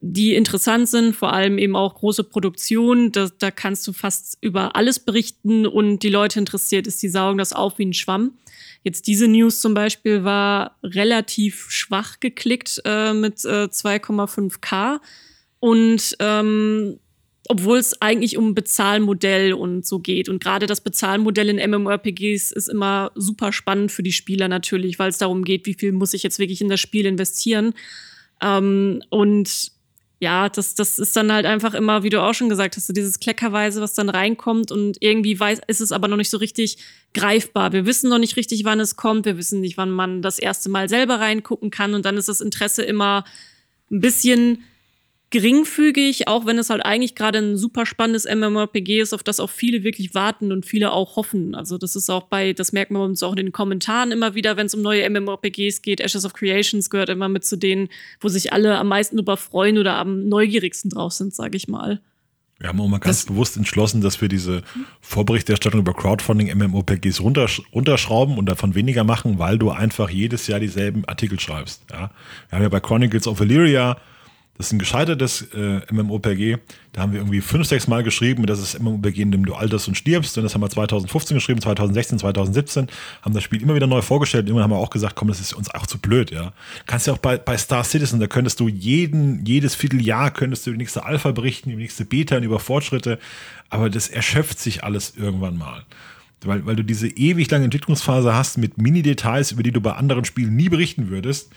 die 0.00 0.34
interessant 0.34 0.88
sind, 0.88 1.14
vor 1.14 1.32
allem 1.32 1.58
eben 1.58 1.76
auch 1.76 1.94
große 1.94 2.24
Produktionen. 2.24 3.12
Da, 3.12 3.28
da 3.38 3.50
kannst 3.50 3.86
du 3.86 3.92
fast 3.92 4.38
über 4.40 4.74
alles 4.74 4.98
berichten 4.98 5.66
und 5.66 6.02
die 6.02 6.08
Leute 6.08 6.38
interessiert 6.38 6.86
ist, 6.86 7.02
die 7.02 7.08
saugen 7.08 7.38
das 7.38 7.52
auf 7.52 7.78
wie 7.78 7.86
ein 7.86 7.92
Schwamm. 7.92 8.32
Jetzt 8.82 9.06
diese 9.06 9.28
News 9.28 9.60
zum 9.60 9.74
Beispiel 9.74 10.24
war 10.24 10.78
relativ 10.82 11.70
schwach 11.70 12.18
geklickt 12.18 12.80
äh, 12.86 13.12
mit 13.12 13.44
äh, 13.44 13.64
2,5k 13.64 15.00
und 15.58 16.16
ähm, 16.18 16.98
obwohl 17.48 17.78
es 17.78 18.00
eigentlich 18.00 18.38
um 18.38 18.54
Bezahlmodell 18.54 19.52
und 19.52 19.84
so 19.84 19.98
geht. 19.98 20.28
Und 20.28 20.42
gerade 20.42 20.66
das 20.66 20.80
Bezahlmodell 20.80 21.48
in 21.48 21.70
MMORPGs 21.70 22.52
ist 22.52 22.68
immer 22.68 23.10
super 23.16 23.52
spannend 23.52 23.92
für 23.92 24.04
die 24.04 24.12
Spieler 24.12 24.48
natürlich, 24.48 24.98
weil 24.98 25.10
es 25.10 25.18
darum 25.18 25.44
geht, 25.44 25.66
wie 25.66 25.74
viel 25.74 25.92
muss 25.92 26.14
ich 26.14 26.22
jetzt 26.22 26.38
wirklich 26.38 26.60
in 26.60 26.68
das 26.68 26.80
Spiel 26.80 27.06
investieren. 27.06 27.74
Ähm, 28.40 29.02
und 29.10 29.72
ja, 30.20 30.50
das, 30.50 30.74
das 30.74 30.98
ist 30.98 31.16
dann 31.16 31.32
halt 31.32 31.46
einfach 31.46 31.72
immer, 31.72 32.02
wie 32.02 32.10
du 32.10 32.22
auch 32.22 32.34
schon 32.34 32.50
gesagt 32.50 32.76
hast, 32.76 32.86
so 32.86 32.92
dieses 32.92 33.20
Kleckerweise, 33.20 33.80
was 33.80 33.94
dann 33.94 34.10
reinkommt 34.10 34.70
und 34.70 34.98
irgendwie 35.00 35.40
weiß, 35.40 35.60
ist 35.66 35.80
es 35.80 35.92
aber 35.92 36.08
noch 36.08 36.18
nicht 36.18 36.28
so 36.28 36.36
richtig 36.36 36.76
greifbar. 37.14 37.72
Wir 37.72 37.86
wissen 37.86 38.10
noch 38.10 38.18
nicht 38.18 38.36
richtig, 38.36 38.64
wann 38.64 38.80
es 38.80 38.96
kommt. 38.96 39.24
Wir 39.24 39.38
wissen 39.38 39.60
nicht, 39.62 39.78
wann 39.78 39.90
man 39.90 40.20
das 40.20 40.38
erste 40.38 40.68
Mal 40.68 40.90
selber 40.90 41.20
reingucken 41.20 41.70
kann 41.70 41.94
und 41.94 42.04
dann 42.04 42.18
ist 42.18 42.28
das 42.28 42.42
Interesse 42.42 42.82
immer 42.82 43.24
ein 43.90 44.00
bisschen 44.00 44.62
geringfügig, 45.30 46.26
auch 46.26 46.44
wenn 46.44 46.58
es 46.58 46.70
halt 46.70 46.84
eigentlich 46.84 47.14
gerade 47.14 47.38
ein 47.38 47.56
super 47.56 47.86
spannendes 47.86 48.24
MMORPG 48.24 49.00
ist, 49.00 49.14
auf 49.14 49.22
das 49.22 49.38
auch 49.38 49.48
viele 49.50 49.84
wirklich 49.84 50.12
warten 50.14 50.50
und 50.50 50.66
viele 50.66 50.92
auch 50.92 51.16
hoffen. 51.16 51.54
Also 51.54 51.78
das 51.78 51.94
ist 51.94 52.10
auch 52.10 52.24
bei, 52.24 52.52
das 52.52 52.72
merkt 52.72 52.90
man 52.90 53.02
uns 53.02 53.22
auch 53.22 53.32
in 53.32 53.36
den 53.36 53.52
Kommentaren 53.52 54.10
immer 54.10 54.34
wieder, 54.34 54.56
wenn 54.56 54.66
es 54.66 54.74
um 54.74 54.82
neue 54.82 55.08
MMORPGs 55.08 55.82
geht. 55.82 56.00
Ashes 56.00 56.24
of 56.24 56.32
Creations 56.32 56.90
gehört 56.90 57.10
immer 57.10 57.28
mit 57.28 57.44
zu 57.44 57.56
denen, 57.56 57.88
wo 58.20 58.28
sich 58.28 58.52
alle 58.52 58.76
am 58.76 58.88
meisten 58.88 59.16
drüber 59.16 59.36
freuen 59.36 59.78
oder 59.78 59.96
am 59.96 60.28
neugierigsten 60.28 60.90
drauf 60.90 61.12
sind, 61.12 61.32
sage 61.32 61.56
ich 61.56 61.68
mal. 61.68 62.00
Wir 62.58 62.68
haben 62.68 62.80
auch 62.80 62.88
mal 62.88 62.98
ganz 62.98 63.20
das 63.20 63.26
bewusst 63.26 63.56
entschlossen, 63.56 64.02
dass 64.02 64.20
wir 64.20 64.28
diese 64.28 64.62
Vorberichterstattung 65.00 65.80
über 65.80 65.94
Crowdfunding 65.94 66.52
MMORPGs 66.58 67.20
runtersch 67.20 67.62
runterschrauben 67.72 68.36
und 68.36 68.46
davon 68.46 68.74
weniger 68.74 69.02
machen, 69.04 69.38
weil 69.38 69.58
du 69.58 69.70
einfach 69.70 70.10
jedes 70.10 70.46
Jahr 70.46 70.60
dieselben 70.60 71.06
Artikel 71.06 71.40
schreibst. 71.40 71.84
Ja? 71.90 72.10
Wir 72.48 72.56
haben 72.56 72.62
ja 72.62 72.68
bei 72.68 72.80
Chronicles 72.80 73.26
of 73.26 73.40
Valyria 73.40 73.96
das 74.60 74.66
ist 74.66 74.72
ein 74.74 74.78
gescheitertes 74.78 75.48
äh, 75.54 75.80
MMOPG. 75.90 76.58
Da 76.92 77.00
haben 77.00 77.12
wir 77.12 77.20
irgendwie 77.20 77.40
fünf, 77.40 77.66
sechs 77.66 77.88
Mal 77.88 78.02
geschrieben, 78.02 78.44
das 78.44 78.60
ist 78.60 78.78
MMOPG, 78.78 79.22
in 79.22 79.32
dem 79.32 79.46
du 79.46 79.54
alterst 79.54 79.88
und 79.88 79.94
stirbst. 79.94 80.36
Und 80.36 80.44
das 80.44 80.52
haben 80.52 80.60
wir 80.60 80.68
2015 80.68 81.34
geschrieben, 81.34 81.62
2016, 81.62 82.18
2017, 82.18 82.88
haben 83.22 83.32
das 83.32 83.42
Spiel 83.42 83.62
immer 83.62 83.74
wieder 83.74 83.86
neu 83.86 84.02
vorgestellt. 84.02 84.48
Irgendwann 84.48 84.64
haben 84.64 84.72
wir 84.72 84.76
auch 84.76 84.90
gesagt, 84.90 85.16
komm, 85.16 85.28
das 85.28 85.40
ist 85.40 85.54
uns 85.54 85.74
auch 85.74 85.86
zu 85.86 85.96
blöd, 85.96 86.30
ja. 86.30 86.52
Kannst 86.84 87.06
ja 87.06 87.14
auch 87.14 87.18
bei, 87.18 87.38
bei 87.38 87.56
Star 87.56 87.84
Citizen, 87.84 88.20
da 88.20 88.26
könntest 88.26 88.60
du 88.60 88.68
jeden, 88.68 89.46
jedes 89.46 89.74
Vierteljahr 89.74 90.30
könntest 90.30 90.66
du 90.66 90.72
die 90.72 90.76
nächste 90.76 91.06
Alpha 91.06 91.30
berichten, 91.30 91.70
die 91.70 91.76
nächste 91.76 92.04
Beta 92.04 92.36
und 92.36 92.42
über 92.42 92.60
Fortschritte. 92.60 93.18
Aber 93.70 93.88
das 93.88 94.08
erschöpft 94.08 94.58
sich 94.58 94.84
alles 94.84 95.14
irgendwann 95.16 95.56
mal. 95.56 95.86
Weil, 96.44 96.66
weil 96.66 96.76
du 96.76 96.84
diese 96.84 97.08
ewig 97.08 97.50
lange 97.50 97.64
Entwicklungsphase 97.64 98.34
hast 98.34 98.58
mit 98.58 98.76
Mini-Details, 98.76 99.52
über 99.52 99.62
die 99.62 99.72
du 99.72 99.80
bei 99.80 99.92
anderen 99.92 100.26
Spielen 100.26 100.54
nie 100.54 100.68
berichten 100.68 101.08
würdest. 101.08 101.50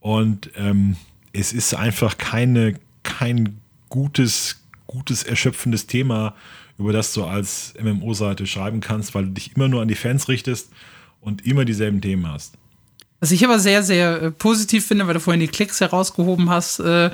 Und 0.00 0.50
ähm, 0.56 0.96
es 1.32 1.52
ist 1.52 1.74
einfach 1.74 2.18
keine, 2.18 2.74
kein 3.02 3.60
gutes, 3.88 4.62
gutes, 4.86 5.22
erschöpfendes 5.22 5.86
Thema, 5.86 6.34
über 6.78 6.92
das 6.92 7.12
du 7.12 7.24
als 7.24 7.74
MMO-Seite 7.80 8.46
schreiben 8.46 8.80
kannst, 8.80 9.14
weil 9.14 9.24
du 9.24 9.30
dich 9.30 9.56
immer 9.56 9.68
nur 9.68 9.82
an 9.82 9.88
die 9.88 9.94
Fans 9.94 10.28
richtest 10.28 10.70
und 11.20 11.44
immer 11.46 11.64
dieselben 11.64 12.00
Themen 12.00 12.30
hast. 12.30 12.54
Was 13.20 13.32
ich 13.32 13.44
aber 13.44 13.58
sehr, 13.58 13.82
sehr 13.82 14.22
äh, 14.22 14.30
positiv 14.30 14.86
finde, 14.86 15.06
weil 15.06 15.14
du 15.14 15.20
vorhin 15.20 15.40
die 15.40 15.48
Klicks 15.48 15.80
herausgehoben 15.80 16.50
hast, 16.50 16.78
äh, 16.78 17.10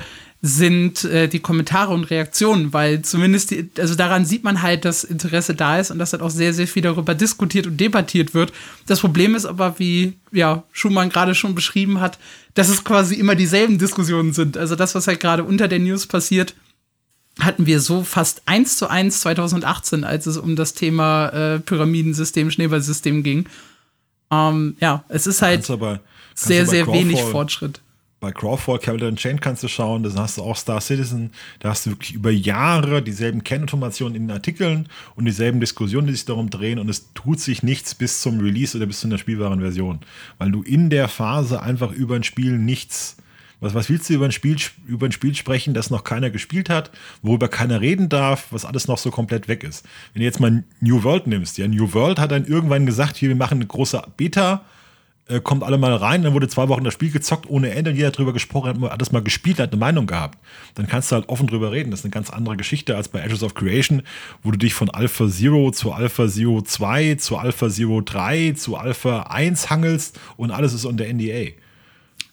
sind 0.47 1.03
äh, 1.05 1.27
die 1.27 1.39
Kommentare 1.39 1.91
und 1.91 2.03
Reaktionen, 2.03 2.71
weil 2.71 3.01
zumindest, 3.01 3.49
die, 3.49 3.67
also 3.79 3.95
daran 3.95 4.25
sieht 4.25 4.43
man 4.43 4.61
halt, 4.61 4.85
dass 4.85 5.03
Interesse 5.03 5.55
da 5.55 5.79
ist 5.79 5.89
und 5.89 5.97
dass 5.97 6.13
halt 6.13 6.21
auch 6.21 6.29
sehr, 6.29 6.53
sehr 6.53 6.67
viel 6.67 6.83
darüber 6.83 7.15
diskutiert 7.15 7.65
und 7.65 7.77
debattiert 7.77 8.35
wird. 8.35 8.53
Das 8.85 8.99
Problem 8.99 9.33
ist 9.33 9.47
aber, 9.47 9.79
wie 9.79 10.13
ja, 10.31 10.63
Schumann 10.71 11.09
gerade 11.09 11.33
schon 11.33 11.55
beschrieben 11.55 11.99
hat, 11.99 12.19
dass 12.53 12.69
es 12.69 12.83
quasi 12.83 13.15
immer 13.15 13.33
dieselben 13.33 13.79
Diskussionen 13.79 14.33
sind. 14.33 14.55
Also 14.55 14.75
das, 14.75 14.93
was 14.93 15.07
halt 15.07 15.19
gerade 15.19 15.43
unter 15.43 15.67
der 15.67 15.79
News 15.79 16.05
passiert, 16.05 16.53
hatten 17.39 17.65
wir 17.65 17.79
so 17.79 18.03
fast 18.03 18.43
eins 18.45 18.77
zu 18.77 18.87
eins 18.87 19.21
2018, 19.21 20.03
als 20.03 20.27
es 20.27 20.37
um 20.37 20.55
das 20.55 20.75
Thema 20.75 21.29
äh, 21.29 21.59
Pyramidensystem, 21.59 22.51
Schneeballsystem 22.51 23.23
ging. 23.23 23.47
Ähm, 24.31 24.77
ja, 24.79 25.03
es 25.09 25.25
ist 25.25 25.41
halt 25.41 25.65
sehr, 26.35 26.67
sehr 26.67 26.85
wenig 26.85 27.19
Fortschritt 27.19 27.81
bei 28.19 28.31
Crawford, 28.31 28.81
Capital 28.81 29.13
Chain 29.15 29.39
kannst 29.39 29.61
du 29.63 29.67
schauen, 29.67 30.03
da 30.03 30.09
hast 30.15 30.37
du 30.37 30.41
auch 30.41 30.55
Star 30.55 30.81
Citizen, 30.81 31.31
da 31.59 31.69
hast 31.69 31.85
du 31.85 31.91
wirklich 31.91 32.13
über 32.13 32.31
Jahre 32.31 33.01
dieselben 33.01 33.43
Kerninformationen 33.43 34.15
in 34.15 34.27
den 34.27 34.31
Artikeln 34.31 34.87
und 35.15 35.25
dieselben 35.25 35.59
Diskussionen, 35.59 36.07
die 36.07 36.13
sich 36.13 36.25
darum 36.25 36.49
drehen 36.49 36.79
und 36.79 36.89
es 36.89 37.13
tut 37.13 37.39
sich 37.39 37.61
nichts 37.61 37.93
bis 37.93 38.21
zum 38.21 38.39
Release 38.39 38.75
oder 38.75 38.85
bis 38.85 39.01
zu 39.01 39.07
einer 39.07 39.17
spielbaren 39.17 39.59
Version, 39.59 39.99
weil 40.37 40.51
du 40.51 40.63
in 40.63 40.89
der 40.89 41.07
Phase 41.07 41.61
einfach 41.61 41.91
über 41.91 42.15
ein 42.15 42.23
Spiel 42.23 42.57
nichts 42.57 43.17
was, 43.61 43.73
was 43.73 43.89
willst 43.89 44.09
du 44.09 44.13
über 44.13 44.25
ein, 44.25 44.31
Spiel, 44.31 44.57
über 44.85 45.07
ein 45.07 45.11
Spiel 45.11 45.33
sprechen, 45.33 45.73
das 45.73 45.89
noch 45.89 46.03
keiner 46.03 46.29
gespielt 46.29 46.69
hat, 46.69 46.91
worüber 47.21 47.47
keiner 47.47 47.81
reden 47.81 48.09
darf, 48.09 48.47
was 48.51 48.65
alles 48.65 48.87
noch 48.87 48.97
so 48.97 49.11
komplett 49.11 49.47
weg 49.47 49.63
ist? 49.63 49.85
Wenn 50.13 50.19
du 50.19 50.25
jetzt 50.25 50.39
mal 50.39 50.63
New 50.81 51.03
World 51.03 51.27
nimmst, 51.27 51.57
ja, 51.57 51.67
New 51.67 51.93
World 51.93 52.19
hat 52.19 52.31
dann 52.31 52.45
irgendwann 52.45 52.85
gesagt, 52.85 53.17
hier, 53.17 53.29
wir 53.29 53.35
machen 53.35 53.55
eine 53.55 53.65
große 53.65 54.03
Beta, 54.17 54.65
äh, 55.27 55.39
kommt 55.39 55.63
alle 55.63 55.77
mal 55.77 55.95
rein, 55.95 56.21
dann 56.21 56.33
wurde 56.33 56.47
zwei 56.47 56.67
Wochen 56.67 56.83
das 56.83 56.93
Spiel 56.93 57.11
gezockt 57.11 57.49
ohne 57.49 57.71
Ende, 57.71 57.91
jeder 57.91 58.07
hat 58.07 58.17
drüber 58.17 58.33
gesprochen, 58.33 58.83
hat 58.83 58.91
alles 58.91 59.11
mal 59.11 59.23
gespielt, 59.23 59.59
hat 59.59 59.71
eine 59.71 59.79
Meinung 59.79 60.05
gehabt. 60.05 60.37
Dann 60.75 60.87
kannst 60.87 61.11
du 61.11 61.15
halt 61.15 61.29
offen 61.29 61.47
drüber 61.47 61.71
reden. 61.71 61.91
Das 61.91 62.01
ist 62.01 62.05
eine 62.05 62.11
ganz 62.11 62.29
andere 62.29 62.57
Geschichte 62.57 62.95
als 62.95 63.07
bei 63.07 63.21
Ashes 63.21 63.41
of 63.41 63.55
Creation, 63.55 64.03
wo 64.43 64.51
du 64.51 64.57
dich 64.57 64.73
von 64.73 64.89
Alpha 64.89 65.27
Zero 65.27 65.71
zu 65.71 65.91
Alpha 65.91 66.27
Zero 66.27 66.61
2 66.61 67.15
zu 67.15 67.37
Alpha 67.37 67.69
Zero 67.69 68.01
3 68.01 68.51
zu 68.51 68.75
Alpha 68.75 69.23
1 69.23 69.69
hangelst 69.69 70.19
und 70.37 70.51
alles 70.51 70.73
ist 70.73 70.85
unter 70.85 71.05
NDA. 71.05 71.51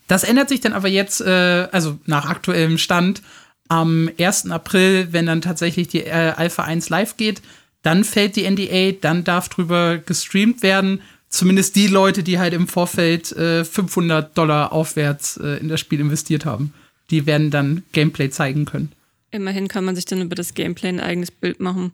Das 0.06 0.24
ändert 0.24 0.50
sich 0.50 0.60
dann 0.60 0.74
aber 0.74 0.88
jetzt, 0.88 1.22
äh, 1.22 1.68
also 1.72 1.98
nach 2.04 2.28
aktuellem 2.28 2.76
Stand, 2.76 3.22
am 3.68 4.10
1. 4.20 4.50
April, 4.50 5.08
wenn 5.12 5.24
dann 5.24 5.40
tatsächlich 5.40 5.88
die 5.88 6.04
äh, 6.04 6.34
Alpha 6.36 6.64
1 6.64 6.90
live 6.90 7.16
geht, 7.16 7.40
dann 7.82 8.04
fällt 8.04 8.36
die 8.36 8.48
NDA, 8.48 8.92
dann 9.00 9.24
darf 9.24 9.48
drüber 9.48 9.96
gestreamt 9.96 10.62
werden 10.62 11.00
zumindest 11.32 11.74
die 11.74 11.88
Leute, 11.88 12.22
die 12.22 12.38
halt 12.38 12.54
im 12.54 12.68
Vorfeld 12.68 13.32
äh, 13.32 13.64
500 13.64 14.38
Dollar 14.38 14.72
aufwärts 14.72 15.38
äh, 15.38 15.58
in 15.58 15.68
das 15.68 15.80
Spiel 15.80 15.98
investiert 15.98 16.44
haben, 16.44 16.72
die 17.10 17.26
werden 17.26 17.50
dann 17.50 17.82
Gameplay 17.92 18.30
zeigen 18.30 18.64
können. 18.64 18.92
Immerhin 19.32 19.66
kann 19.66 19.84
man 19.84 19.96
sich 19.96 20.04
dann 20.04 20.20
über 20.20 20.36
das 20.36 20.54
Gameplay 20.54 20.90
ein 20.90 21.00
eigenes 21.00 21.30
Bild 21.30 21.58
machen. 21.58 21.92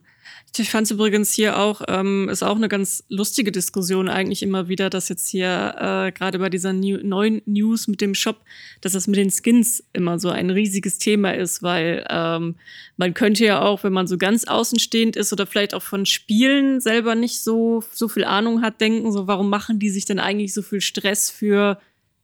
Ich 0.57 0.71
fand 0.71 0.87
es 0.87 0.91
übrigens 0.91 1.33
hier 1.33 1.59
auch, 1.59 1.83
ähm, 1.89 2.29
ist 2.29 2.43
auch 2.43 2.57
eine 2.57 2.69
ganz 2.69 3.05
lustige 3.09 3.53
Diskussion 3.53 4.09
eigentlich 4.09 4.43
immer 4.43 4.69
wieder, 4.69 4.91
dass 4.91 5.09
jetzt 5.09 5.29
hier 5.29 5.75
äh, 5.79 6.13
gerade 6.13 6.39
bei 6.39 6.51
dieser 6.51 6.73
New 6.73 6.99
neuen 7.03 7.43
News 7.47 7.87
mit 7.87 8.01
dem 8.01 8.15
Shop, 8.15 8.41
dass 8.81 8.93
das 8.93 9.07
mit 9.07 9.19
den 9.19 9.31
Skins 9.31 9.85
immer 9.93 10.19
so 10.19 10.31
ein 10.31 10.51
riesiges 10.51 10.99
Thema 10.99 11.33
ist, 11.33 11.63
weil 11.63 12.05
ähm, 12.11 12.57
man 12.97 13.15
könnte 13.15 13.45
ja 13.45 13.63
auch, 13.63 13.85
wenn 13.85 13.93
man 13.93 14.09
so 14.09 14.19
ganz 14.19 14.45
außenstehend 14.45 15.17
ist 15.17 15.33
oder 15.33 15.47
vielleicht 15.47 15.75
auch 15.75 15.83
von 15.83 16.07
Spielen 16.07 16.81
selber 16.81 17.15
nicht 17.15 17.41
so, 17.41 17.85
so 17.93 18.09
viel 18.09 18.25
Ahnung 18.25 18.63
hat, 18.63 18.81
denken, 18.81 19.13
so 19.13 19.29
warum 19.29 19.51
machen 19.51 19.79
die 19.79 19.91
sich 19.91 20.07
denn 20.07 20.19
eigentlich 20.19 20.55
so 20.55 20.63
viel 20.63 20.81
Stress 20.81 21.31
für 21.31 21.79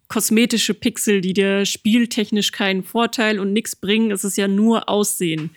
kosmetische 0.09 0.75
Pixel, 0.75 1.21
die 1.21 1.35
dir 1.35 1.67
spieltechnisch 1.67 2.53
keinen 2.53 2.83
Vorteil 2.83 3.39
und 3.39 3.53
nichts 3.53 3.77
bringen, 3.77 4.11
es 4.11 4.25
ist 4.25 4.37
ja 4.37 4.49
nur 4.49 4.89
Aussehen 4.89 5.51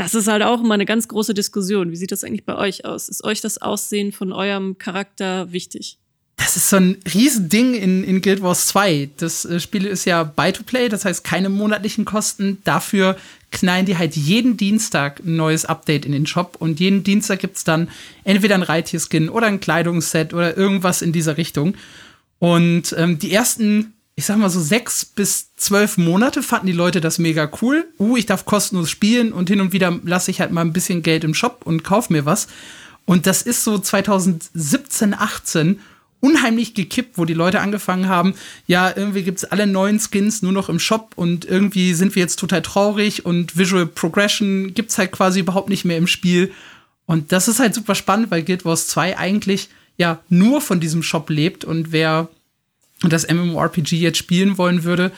das 0.00 0.14
ist 0.14 0.28
halt 0.28 0.42
auch 0.42 0.62
immer 0.62 0.74
eine 0.74 0.86
ganz 0.86 1.08
große 1.08 1.34
Diskussion. 1.34 1.90
Wie 1.90 1.96
sieht 1.96 2.10
das 2.10 2.24
eigentlich 2.24 2.44
bei 2.44 2.56
euch 2.56 2.84
aus? 2.84 3.08
Ist 3.08 3.22
euch 3.22 3.40
das 3.40 3.60
Aussehen 3.60 4.12
von 4.12 4.32
eurem 4.32 4.78
Charakter 4.78 5.52
wichtig? 5.52 5.98
das 6.40 6.56
ist 6.56 6.70
so 6.70 6.76
ein 6.76 6.96
Riesending 7.12 7.74
in, 7.74 8.02
in 8.02 8.22
Guild 8.22 8.42
Wars 8.42 8.66
2. 8.68 9.10
Das 9.18 9.44
äh, 9.44 9.60
Spiel 9.60 9.84
ist 9.86 10.06
ja 10.06 10.24
Buy-to-Play, 10.24 10.88
das 10.88 11.04
heißt 11.04 11.22
keine 11.22 11.50
monatlichen 11.50 12.04
Kosten. 12.04 12.58
Dafür 12.64 13.16
knallen 13.52 13.84
die 13.84 13.98
halt 13.98 14.16
jeden 14.16 14.56
Dienstag 14.56 15.20
ein 15.20 15.36
neues 15.36 15.66
Update 15.66 16.06
in 16.06 16.12
den 16.12 16.26
Shop 16.26 16.56
und 16.58 16.80
jeden 16.80 17.04
Dienstag 17.04 17.40
gibt 17.40 17.58
es 17.58 17.64
dann 17.64 17.88
entweder 18.24 18.54
ein 18.54 18.62
Reitierskin 18.62 19.28
oder 19.28 19.48
ein 19.48 19.60
Kleidungsset 19.60 20.32
oder 20.32 20.56
irgendwas 20.56 21.02
in 21.02 21.12
dieser 21.12 21.36
Richtung. 21.36 21.74
Und 22.38 22.94
ähm, 22.96 23.18
die 23.18 23.32
ersten, 23.32 23.92
ich 24.20 24.26
sag 24.26 24.36
mal 24.36 24.50
so 24.50 24.60
sechs 24.60 25.06
bis 25.06 25.56
zwölf 25.56 25.96
Monate 25.96 26.42
fanden 26.42 26.66
die 26.66 26.74
Leute 26.74 27.00
das 27.00 27.18
mega 27.18 27.50
cool. 27.62 27.88
Uh, 27.98 28.18
ich 28.18 28.26
darf 28.26 28.44
kostenlos 28.44 28.90
spielen 28.90 29.32
und 29.32 29.48
hin 29.48 29.62
und 29.62 29.72
wieder 29.72 29.98
lasse 30.04 30.30
ich 30.30 30.42
halt 30.42 30.52
mal 30.52 30.60
ein 30.60 30.74
bisschen 30.74 31.02
Geld 31.02 31.24
im 31.24 31.32
Shop 31.32 31.62
und 31.64 31.84
kauf 31.84 32.10
mir 32.10 32.26
was. 32.26 32.46
Und 33.06 33.26
das 33.26 33.40
ist 33.40 33.64
so 33.64 33.78
2017, 33.78 35.14
18 35.14 35.80
unheimlich 36.20 36.74
gekippt, 36.74 37.16
wo 37.16 37.24
die 37.24 37.32
Leute 37.32 37.60
angefangen 37.60 38.08
haben, 38.08 38.34
ja, 38.66 38.94
irgendwie 38.94 39.22
gibt's 39.22 39.46
alle 39.46 39.66
neuen 39.66 39.98
Skins 39.98 40.42
nur 40.42 40.52
noch 40.52 40.68
im 40.68 40.80
Shop 40.80 41.12
und 41.16 41.46
irgendwie 41.46 41.94
sind 41.94 42.14
wir 42.14 42.20
jetzt 42.20 42.38
total 42.38 42.60
traurig 42.60 43.24
und 43.24 43.56
Visual 43.56 43.86
Progression 43.86 44.74
gibt's 44.74 44.98
halt 44.98 45.12
quasi 45.12 45.40
überhaupt 45.40 45.70
nicht 45.70 45.86
mehr 45.86 45.96
im 45.96 46.06
Spiel. 46.06 46.52
Und 47.06 47.32
das 47.32 47.48
ist 47.48 47.58
halt 47.58 47.74
super 47.74 47.94
spannend, 47.94 48.30
weil 48.30 48.42
Guild 48.42 48.66
Wars 48.66 48.86
2 48.88 49.16
eigentlich 49.16 49.70
ja 49.96 50.18
nur 50.28 50.60
von 50.60 50.78
diesem 50.78 51.02
Shop 51.02 51.30
lebt 51.30 51.64
und 51.64 51.90
wer 51.90 52.28
das 53.02 53.26
MMORPG 53.28 53.96
jetzt 53.96 54.18
spielen 54.18 54.58
wollen 54.58 54.84
würde, 54.84 55.10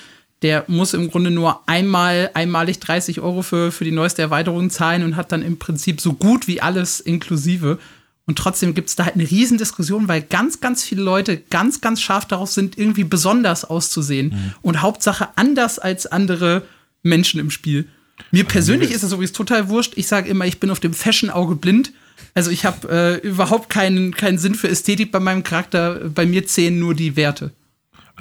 der 0.43 0.65
muss 0.67 0.93
im 0.95 1.11
Grunde 1.11 1.31
nur 1.31 1.69
einmal, 1.69 2.31
einmalig 2.35 2.81
30 2.81 3.21
Euro 3.21 3.43
für, 3.43 3.71
für 3.71 3.85
die 3.85 3.93
neueste 3.93 4.23
Erweiterung 4.23 4.71
zahlen 4.71 5.05
und 5.05 5.17
hat 5.17 5.33
dann 5.33 5.43
im 5.43 5.59
Prinzip 5.59 6.01
so 6.01 6.13
gut 6.13 6.49
wie 6.49 6.61
alles 6.61 7.01
inklusive. 7.01 7.79
Und 8.27 8.39
trotzdem 8.39 8.75
gibt 8.75 8.89
es 8.89 8.97
da 8.97 9.05
halt 9.05 9.15
eine 9.15 9.29
Riesendiskussion, 9.29 10.09
weil 10.09 10.23
ganz, 10.23 10.61
ganz 10.61 10.83
viele 10.85 11.03
Leute 11.03 11.37
ganz, 11.37 11.81
ganz 11.81 12.01
scharf 12.01 12.27
darauf 12.27 12.51
sind, 12.51 12.79
irgendwie 12.79 13.05
besonders 13.05 13.65
auszusehen. 13.65 14.29
Mhm. 14.29 14.55
Und 14.63 14.83
Hauptsache 14.83 15.29
anders 15.37 15.79
als 15.79 16.07
andere 16.07 16.63
Menschen 17.03 17.41
im 17.41 17.51
Spiel. 17.51 17.89
Mir 18.31 18.45
also 18.45 18.53
persönlich 18.53 18.91
ist 18.93 19.03
das 19.03 19.13
übrigens 19.13 19.33
total 19.33 19.69
wurscht. 19.69 19.95
Ich 19.97 20.07
sage 20.07 20.29
immer, 20.29 20.47
ich 20.47 20.61
bin 20.61 20.71
auf 20.71 20.81
dem 20.81 20.95
Fashion-Auge 20.95 21.57
blind. 21.57 21.93
Also 22.35 22.51
ich 22.51 22.65
habe 22.65 23.21
äh, 23.23 23.27
überhaupt 23.27 23.71
keinen, 23.71 24.15
keinen 24.15 24.39
Sinn 24.39 24.55
für 24.55 24.69
Ästhetik 24.69 25.11
bei 25.13 25.21
meinem 25.21 25.43
Charakter. 25.43 26.09
Bei 26.09 26.25
mir 26.25 26.47
zählen 26.47 26.79
nur 26.79 26.95
die 26.95 27.17
Werte. 27.17 27.53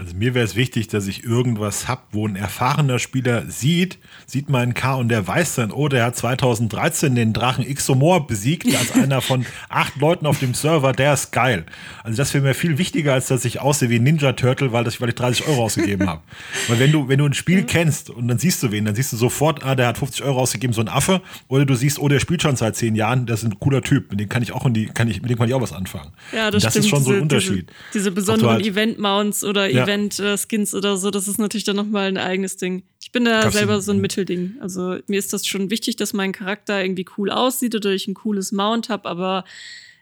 Also 0.02 0.16
mir 0.16 0.34
wäre 0.34 0.43
es 0.43 0.56
wichtig, 0.56 0.88
dass 0.88 1.06
ich 1.06 1.26
irgendwas 1.26 1.88
habe, 1.88 2.02
wo 2.12 2.28
ein 2.28 2.36
erfahrener 2.36 2.97
Spieler 2.97 3.43
sieht, 3.47 3.99
sieht 4.26 4.49
meinen 4.49 4.74
K 4.74 4.95
und 4.95 5.10
der 5.10 5.28
weiß 5.28 5.54
dann, 5.54 5.70
oh, 5.72 5.89
der 5.89 6.06
hat 6.06 6.16
2013 6.16 7.14
den 7.14 7.34
Drachen 7.34 7.64
Ixomor 7.64 8.26
besiegt 8.26 8.66
als 8.76 8.93
einer 8.93 9.22
von 9.22 9.45
acht 9.70 9.97
Leuten 9.97 10.26
auf 10.26 10.39
dem 10.39 10.56
Server, 10.56 10.91
der 10.91 11.14
ist 11.14 11.32
geil. 11.32 11.68
Also 12.04 12.18
das 12.18 12.34
wäre 12.34 12.43
mir 12.43 12.56
viel 12.56 12.80
wichtiger, 12.80 13.14
als 13.14 13.28
dass 13.28 13.45
ich 13.45 13.62
aussehe 13.62 13.91
wie 13.91 13.99
Ninja 13.99 14.34
Turtle, 14.34 14.72
weil, 14.72 14.84
das, 14.84 14.99
weil 15.02 15.10
ich 15.10 15.16
30 15.16 15.47
Euro 15.47 15.66
ausgegeben 15.66 16.08
habe. 16.08 16.22
Weil 16.68 16.80
wenn 16.80 16.91
du, 16.91 17.08
wenn 17.08 17.20
du 17.20 17.26
ein 17.26 17.34
Spiel 17.34 17.62
mhm. 17.62 17.68
kennst 17.68 18.10
und 18.10 18.28
dann 18.28 18.39
siehst 18.39 18.64
du 18.64 18.72
wen, 18.72 18.86
dann 18.86 18.95
siehst 18.95 19.14
du 19.14 19.18
sofort, 19.18 19.64
ah, 19.64 19.76
der 19.76 19.88
hat 19.88 19.97
50 19.99 20.24
Euro 20.24 20.39
ausgegeben, 20.39 20.74
so 20.74 20.82
ein 20.82 20.88
Affe. 20.88 21.22
Oder 21.47 21.66
du 21.66 21.76
siehst, 21.76 21.99
oh, 21.99 22.08
der 22.08 22.20
spielt 22.20 22.41
schon 22.41 22.56
seit 22.56 22.76
zehn 22.76 22.95
Jahren, 22.95 23.28
das 23.28 23.43
ist 23.43 23.49
ein 23.49 23.60
cooler 23.60 23.82
Typ, 23.82 24.10
mit 24.10 24.20
dem 24.20 24.30
kann 24.30 24.41
ich 24.41 24.52
auch 24.52 24.66
in 24.66 24.74
die, 24.74 24.88
kann 24.88 25.08
ich, 25.08 25.22
mit 25.22 25.30
dem 25.30 25.38
kann 25.38 25.47
ich 25.47 25.54
auch 25.54 25.62
was 25.62 25.74
anfangen. 25.74 26.12
Ja, 26.32 26.49
das, 26.49 26.64
das 26.64 26.74
stimmt. 26.74 26.86
ist 26.86 26.89
schon 26.89 27.04
so 27.04 27.12
ein 27.12 27.22
Unterschied. 27.22 27.70
Diese, 27.93 28.06
diese 28.06 28.12
besonderen 28.12 28.56
halt, 28.56 28.66
Event-Mounts 28.66 29.43
oder 29.43 29.70
ja. 29.70 29.91
Event-Skins 29.92 30.74
oder 30.74 30.98
so, 30.98 31.12
das 31.12 31.28
ist 31.28 31.38
natürlich 31.38 31.64
dann 31.64 31.76
nochmal 31.76 32.08
ein 32.08 32.18
eigenes 32.18 32.58
Ding. 32.58 32.84
Ich 33.02 33.12
bin 33.12 33.26
da 33.26 33.42
Gab's 33.42 33.56
selber 33.56 33.82
so 33.82 33.92
ein 33.92 34.00
Mittelding. 34.00 34.56
Also 34.60 34.98
mir 35.08 35.20
ist 35.20 35.34
das 35.34 35.46
schon 35.46 35.70
wichtig, 35.70 35.96
dass 35.98 36.14
mein 36.14 36.32
Charakter 36.32 36.82
irgendwie 36.82 37.06
cool 37.18 37.30
aussieht 37.30 37.76
oder 37.76 37.92
ich 37.92 38.08
ein 38.08 38.14
cooles 38.14 38.52
Mount 38.52 38.89
habe, 38.89 39.10
aber 39.10 39.44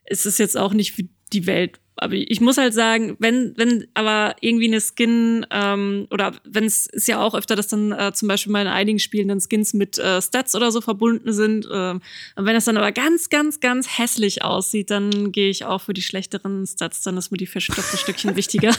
es 0.06 0.26
ist 0.26 0.40
jetzt 0.40 0.58
auch 0.58 0.74
nicht 0.74 1.04
die 1.34 1.46
Welt. 1.48 1.80
Aber 2.02 2.14
ich 2.14 2.42
muss 2.42 2.58
halt 2.58 2.74
sagen, 2.74 3.16
wenn, 3.20 3.54
wenn 3.58 3.88
aber 3.94 4.36
irgendwie 4.42 4.68
eine 4.68 4.82
Skin 4.82 5.46
ähm, 5.52 6.08
oder 6.12 6.34
wenn 6.46 6.64
es 6.64 6.88
ist 6.88 7.08
ja 7.08 7.22
auch 7.22 7.36
öfter, 7.36 7.56
dass 7.56 7.68
dann 7.68 7.92
äh, 7.92 8.14
zum 8.14 8.28
Beispiel 8.28 8.54
mal 8.54 8.62
in 8.62 8.68
einigen 8.68 9.00
Spielen 9.00 9.28
dann 9.28 9.42
Skins 9.42 9.74
mit 9.74 9.98
äh, 9.98 10.22
Stats 10.22 10.56
oder 10.56 10.72
so 10.72 10.82
verbunden 10.82 11.34
sind. 11.34 11.66
Äh, 11.66 11.92
und 11.92 12.02
wenn 12.36 12.54
das 12.54 12.66
dann 12.66 12.78
aber 12.78 12.92
ganz, 12.92 13.30
ganz, 13.30 13.60
ganz 13.60 13.98
hässlich 13.98 14.44
aussieht, 14.44 14.92
dann 14.92 15.32
gehe 15.32 15.50
ich 15.50 15.66
auch 15.66 15.82
für 15.82 15.94
die 15.94 16.02
schlechteren 16.02 16.66
Stats. 16.66 17.02
Dann 17.02 17.18
ist 17.18 17.32
mir 17.32 17.38
die 17.38 17.48
verstopfte 17.48 17.98
Stückchen 17.98 18.36
wichtiger. 18.36 18.72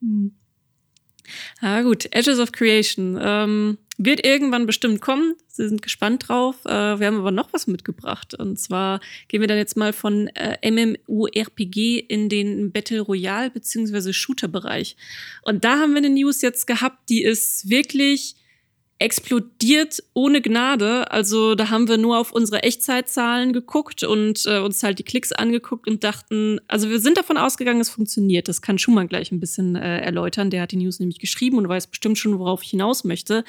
hm. 0.00 0.32
Ah, 1.60 1.82
gut. 1.82 2.06
Edges 2.12 2.38
of 2.38 2.52
Creation. 2.52 3.18
Ähm, 3.20 3.78
wird 4.02 4.24
irgendwann 4.24 4.64
bestimmt 4.64 5.02
kommen. 5.02 5.34
Sie 5.46 5.68
sind 5.68 5.82
gespannt 5.82 6.28
drauf. 6.28 6.56
Äh, 6.64 6.98
wir 6.98 7.06
haben 7.06 7.18
aber 7.18 7.30
noch 7.30 7.52
was 7.52 7.66
mitgebracht. 7.66 8.34
Und 8.34 8.58
zwar 8.58 9.00
gehen 9.28 9.42
wir 9.42 9.48
dann 9.48 9.58
jetzt 9.58 9.76
mal 9.76 9.92
von 9.92 10.28
äh, 10.28 10.70
MMORPG 10.70 11.98
in 11.98 12.30
den 12.30 12.72
Battle 12.72 13.02
Royale 13.02 13.50
bzw. 13.50 14.14
Shooter-Bereich. 14.14 14.96
Und 15.42 15.64
da 15.64 15.78
haben 15.78 15.92
wir 15.92 15.98
eine 15.98 16.08
News 16.08 16.40
jetzt 16.40 16.66
gehabt, 16.66 17.10
die 17.10 17.22
ist 17.22 17.68
wirklich 17.68 18.36
explodiert 19.00 20.02
ohne 20.12 20.42
Gnade. 20.42 21.10
Also 21.10 21.54
da 21.54 21.70
haben 21.70 21.88
wir 21.88 21.96
nur 21.96 22.18
auf 22.18 22.32
unsere 22.32 22.62
Echtzeitzahlen 22.62 23.54
geguckt 23.54 24.04
und 24.04 24.44
äh, 24.44 24.58
uns 24.58 24.82
halt 24.82 24.98
die 24.98 25.04
Klicks 25.04 25.32
angeguckt 25.32 25.88
und 25.88 26.04
dachten, 26.04 26.60
also 26.68 26.90
wir 26.90 27.00
sind 27.00 27.16
davon 27.16 27.38
ausgegangen, 27.38 27.80
es 27.80 27.88
funktioniert. 27.88 28.46
Das 28.46 28.60
kann 28.60 28.76
Schumann 28.76 29.08
gleich 29.08 29.32
ein 29.32 29.40
bisschen 29.40 29.74
äh, 29.74 30.00
erläutern. 30.00 30.50
Der 30.50 30.60
hat 30.60 30.72
die 30.72 30.76
News 30.76 31.00
nämlich 31.00 31.18
geschrieben 31.18 31.56
und 31.56 31.66
weiß 31.66 31.86
bestimmt 31.86 32.18
schon, 32.18 32.38
worauf 32.38 32.62
ich 32.62 32.68
hinaus 32.70 33.04
möchte. 33.04 33.42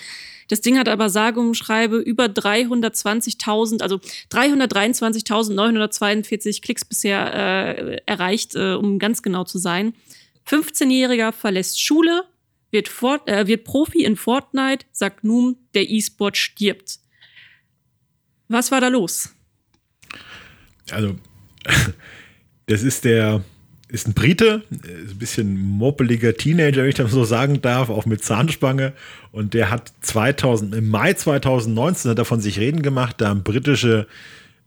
Das 0.47 0.61
Ding 0.61 0.79
hat 0.79 0.87
aber 0.87 1.09
sage 1.09 1.41
und 1.41 1.55
schreibe 1.55 1.97
über 1.97 2.27
320.000, 2.27 3.81
also 3.81 3.97
323.942 4.31 6.61
Klicks 6.61 6.85
bisher 6.85 7.75
äh, 7.77 7.97
erreicht, 8.05 8.55
äh, 8.55 8.75
um 8.75 8.99
ganz 8.99 9.21
genau 9.21 9.43
zu 9.43 9.57
sein. 9.57 9.93
15-Jähriger 10.47 11.33
verlässt 11.33 11.81
Schule, 11.81 12.23
wird, 12.71 12.87
Fort, 12.87 13.27
äh, 13.27 13.47
wird 13.47 13.65
Profi 13.65 14.03
in 14.03 14.15
Fortnite, 14.15 14.85
sagt 14.91 15.23
nun, 15.23 15.57
der 15.73 15.89
E-Sport 15.89 16.37
stirbt. 16.37 16.99
Was 18.47 18.71
war 18.71 18.81
da 18.81 18.87
los? 18.87 19.29
Also, 20.89 21.15
das 22.65 22.83
ist 22.83 23.05
der, 23.05 23.43
ist 23.87 24.07
ein 24.07 24.13
Brite, 24.13 24.63
ist 24.71 25.13
ein 25.13 25.19
bisschen 25.19 25.57
moppeliger 25.57 26.33
Teenager, 26.33 26.81
wenn 26.81 26.89
ich 26.89 26.95
das 26.95 27.11
so 27.11 27.25
sagen 27.25 27.61
darf, 27.61 27.89
auch 27.89 28.05
mit 28.05 28.23
Zahnspange. 28.23 28.93
Und 29.31 29.53
der 29.53 29.69
hat 29.69 29.91
2000, 30.01 30.75
im 30.75 30.89
Mai 30.89 31.13
2019 31.13 32.11
hat 32.11 32.17
er 32.17 32.25
von 32.25 32.39
sich 32.39 32.59
reden 32.59 32.81
gemacht, 32.81 33.17
da 33.19 33.31
ein 33.31 33.43
britische, 33.43 34.07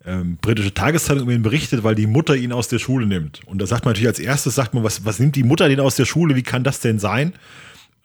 ähm, 0.05 0.37
britische 0.41 0.75
Tageszeitung 0.75 1.25
über 1.25 1.33
ihn 1.33 1.43
berichtet, 1.43 1.85
weil 1.85 1.95
die 1.95 2.07
Mutter 2.07 2.37
ihn 2.37 2.53
aus 2.53 2.69
der 2.69 2.79
Schule 2.79 3.07
nimmt. 3.07 3.41
Und 3.47 3.63
da 3.63 3.67
sagt 3.67 3.87
man 3.87 3.93
natürlich 3.93 4.09
als 4.09 4.19
erstes, 4.19 4.55
sagt 4.55 4.75
man, 4.75 4.85
was, 4.85 5.07
was 5.07 5.19
nimmt 5.19 5.37
die 5.37 5.43
Mutter 5.43 5.69
denn 5.69 5.81
aus 5.81 5.97
der 5.97 6.05
Schule? 6.05 6.37
Wie 6.37 6.43
kann 6.43 6.65
das 6.65 6.81
denn 6.81 6.99
sein? 6.99 7.33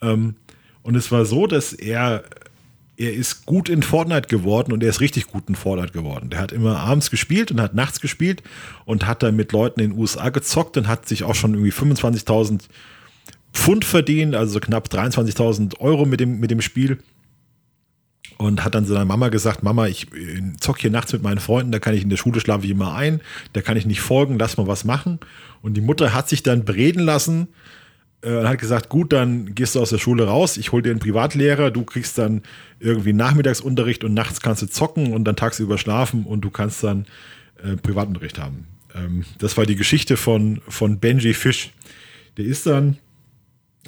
Ähm, 0.01 0.35
und 0.83 0.95
es 0.95 1.11
war 1.11 1.25
so, 1.25 1.45
dass 1.47 1.73
er, 1.73 2.23
er 2.97 3.13
ist 3.13 3.45
gut 3.45 3.69
in 3.69 3.83
Fortnite 3.83 4.27
geworden 4.27 4.71
und 4.71 4.83
er 4.83 4.89
ist 4.89 5.01
richtig 5.01 5.27
gut 5.27 5.43
in 5.47 5.55
Fortnite 5.55 5.93
geworden. 5.93 6.29
Der 6.29 6.39
hat 6.39 6.51
immer 6.51 6.79
abends 6.79 7.11
gespielt 7.11 7.51
und 7.51 7.61
hat 7.61 7.75
nachts 7.75 7.99
gespielt 7.99 8.43
und 8.85 9.05
hat 9.05 9.23
dann 9.23 9.35
mit 9.35 9.51
Leuten 9.51 9.81
in 9.81 9.91
den 9.91 9.99
USA 9.99 10.29
gezockt 10.29 10.77
und 10.77 10.87
hat 10.87 11.07
sich 11.07 11.23
auch 11.23 11.35
schon 11.35 11.53
irgendwie 11.53 11.71
25.000 11.71 12.61
Pfund 13.53 13.83
verdient, 13.83 14.35
also 14.35 14.59
knapp 14.59 14.87
23.000 14.87 15.79
Euro 15.79 16.05
mit 16.05 16.19
dem, 16.19 16.39
mit 16.39 16.51
dem 16.51 16.61
Spiel. 16.61 16.99
Und 18.37 18.63
hat 18.63 18.73
dann 18.73 18.85
seiner 18.85 19.03
Mama 19.03 19.27
gesagt, 19.27 19.63
Mama, 19.63 19.87
ich 19.87 20.13
äh, 20.13 20.41
zock 20.61 20.79
hier 20.79 20.91
nachts 20.91 21.11
mit 21.11 21.21
meinen 21.21 21.39
Freunden, 21.39 21.73
da 21.73 21.79
kann 21.79 21.93
ich 21.93 22.03
in 22.03 22.09
der 22.09 22.15
Schule 22.15 22.39
schlafe 22.39 22.63
ich 22.63 22.71
immer 22.71 22.95
ein, 22.95 23.19
da 23.51 23.61
kann 23.61 23.75
ich 23.75 23.85
nicht 23.85 23.99
folgen, 23.99 24.39
lass 24.39 24.55
mal 24.55 24.67
was 24.67 24.85
machen. 24.85 25.19
Und 25.61 25.73
die 25.73 25.81
Mutter 25.81 26.13
hat 26.13 26.29
sich 26.29 26.41
dann 26.41 26.63
bereden 26.63 27.03
lassen, 27.03 27.49
und 28.21 28.47
hat 28.47 28.59
gesagt, 28.59 28.89
gut, 28.89 29.13
dann 29.13 29.55
gehst 29.55 29.75
du 29.75 29.81
aus 29.81 29.91
der 29.91 29.97
Schule 29.97 30.27
raus, 30.27 30.57
ich 30.57 30.71
hole 30.71 30.83
dir 30.83 30.91
einen 30.91 30.99
Privatlehrer, 30.99 31.71
du 31.71 31.83
kriegst 31.83 32.17
dann 32.17 32.41
irgendwie 32.79 33.13
Nachmittagsunterricht 33.13 34.03
und 34.03 34.13
nachts 34.13 34.41
kannst 34.41 34.61
du 34.61 34.67
zocken 34.67 35.13
und 35.13 35.23
dann 35.23 35.35
tagsüber 35.35 35.77
schlafen 35.77 36.25
und 36.25 36.41
du 36.41 36.49
kannst 36.49 36.83
dann 36.83 37.05
äh, 37.63 37.77
Privatunterricht 37.77 38.37
haben. 38.37 38.67
Ähm, 38.93 39.25
das 39.37 39.55
war 39.57 39.65
die 39.65 39.75
Geschichte 39.75 40.17
von, 40.17 40.61
von 40.67 40.99
Benji 40.99 41.33
Fish. 41.33 41.71
Der 42.37 42.45
ist 42.45 42.65
dann, 42.65 42.97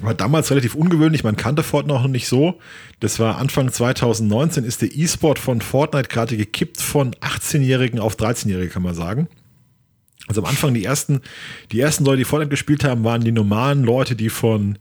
war 0.00 0.14
damals 0.14 0.50
relativ 0.50 0.74
ungewöhnlich, 0.74 1.24
man 1.24 1.36
kannte 1.36 1.62
Fortnite 1.62 1.94
noch 1.94 2.08
nicht 2.08 2.26
so. 2.26 2.58
Das 3.00 3.18
war 3.18 3.36
Anfang 3.38 3.70
2019, 3.70 4.64
ist 4.64 4.80
der 4.80 4.96
E-Sport 4.96 5.38
von 5.38 5.60
Fortnite 5.60 6.08
gerade 6.08 6.36
gekippt 6.36 6.80
von 6.80 7.14
18-Jährigen 7.16 8.00
auf 8.00 8.16
13-Jährige, 8.16 8.70
kann 8.70 8.82
man 8.82 8.94
sagen. 8.94 9.28
Also 10.28 10.42
am 10.42 10.48
Anfang 10.48 10.74
die 10.74 10.84
ersten, 10.84 11.20
die 11.72 11.80
ersten 11.80 12.04
Leute, 12.04 12.18
die 12.18 12.24
Fortnite 12.24 12.50
gespielt 12.50 12.84
haben, 12.84 13.04
waren 13.04 13.22
die 13.22 13.32
normalen 13.32 13.82
Leute, 13.82 14.14
die 14.14 14.28
von, 14.28 14.78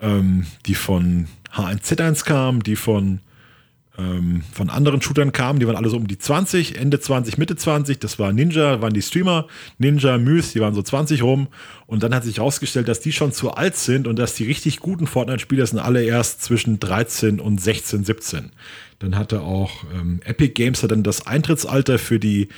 ähm, 0.00 0.46
die 0.66 0.74
von 0.74 1.26
H1Z1 1.54 2.24
kamen, 2.24 2.62
die 2.62 2.76
von, 2.76 3.20
ähm, 3.98 4.42
von 4.52 4.70
anderen 4.70 5.02
Shootern 5.02 5.32
kamen, 5.32 5.60
die 5.60 5.66
waren 5.66 5.76
alle 5.76 5.90
so 5.90 5.96
um 5.96 6.06
die 6.06 6.16
20, 6.16 6.78
Ende 6.78 6.98
20, 6.98 7.36
Mitte 7.36 7.56
20, 7.56 7.98
das 7.98 8.18
war 8.18 8.32
Ninja, 8.32 8.80
waren 8.80 8.94
die 8.94 9.02
Streamer, 9.02 9.46
Ninja, 9.78 10.16
Myth, 10.16 10.54
die 10.54 10.60
waren 10.60 10.74
so 10.74 10.82
20 10.82 11.22
rum. 11.22 11.48
Und 11.86 12.02
dann 12.02 12.14
hat 12.14 12.24
sich 12.24 12.38
herausgestellt, 12.38 12.88
dass 12.88 13.00
die 13.00 13.12
schon 13.12 13.32
zu 13.32 13.50
alt 13.50 13.76
sind 13.76 14.06
und 14.06 14.18
dass 14.18 14.34
die 14.34 14.44
richtig 14.44 14.80
guten 14.80 15.06
Fortnite-Spieler 15.06 15.66
sind 15.66 15.80
alle 15.80 16.02
erst 16.02 16.42
zwischen 16.42 16.80
13 16.80 17.38
und 17.38 17.60
16, 17.60 18.04
17. 18.04 18.50
Dann 19.00 19.16
hatte 19.16 19.40
auch 19.40 19.84
ähm, 19.94 20.20
Epic 20.24 20.52
Games 20.54 20.82
hat 20.82 20.90
dann 20.90 21.02
das 21.02 21.26
Eintrittsalter 21.26 21.98
für 21.98 22.18
die 22.18 22.48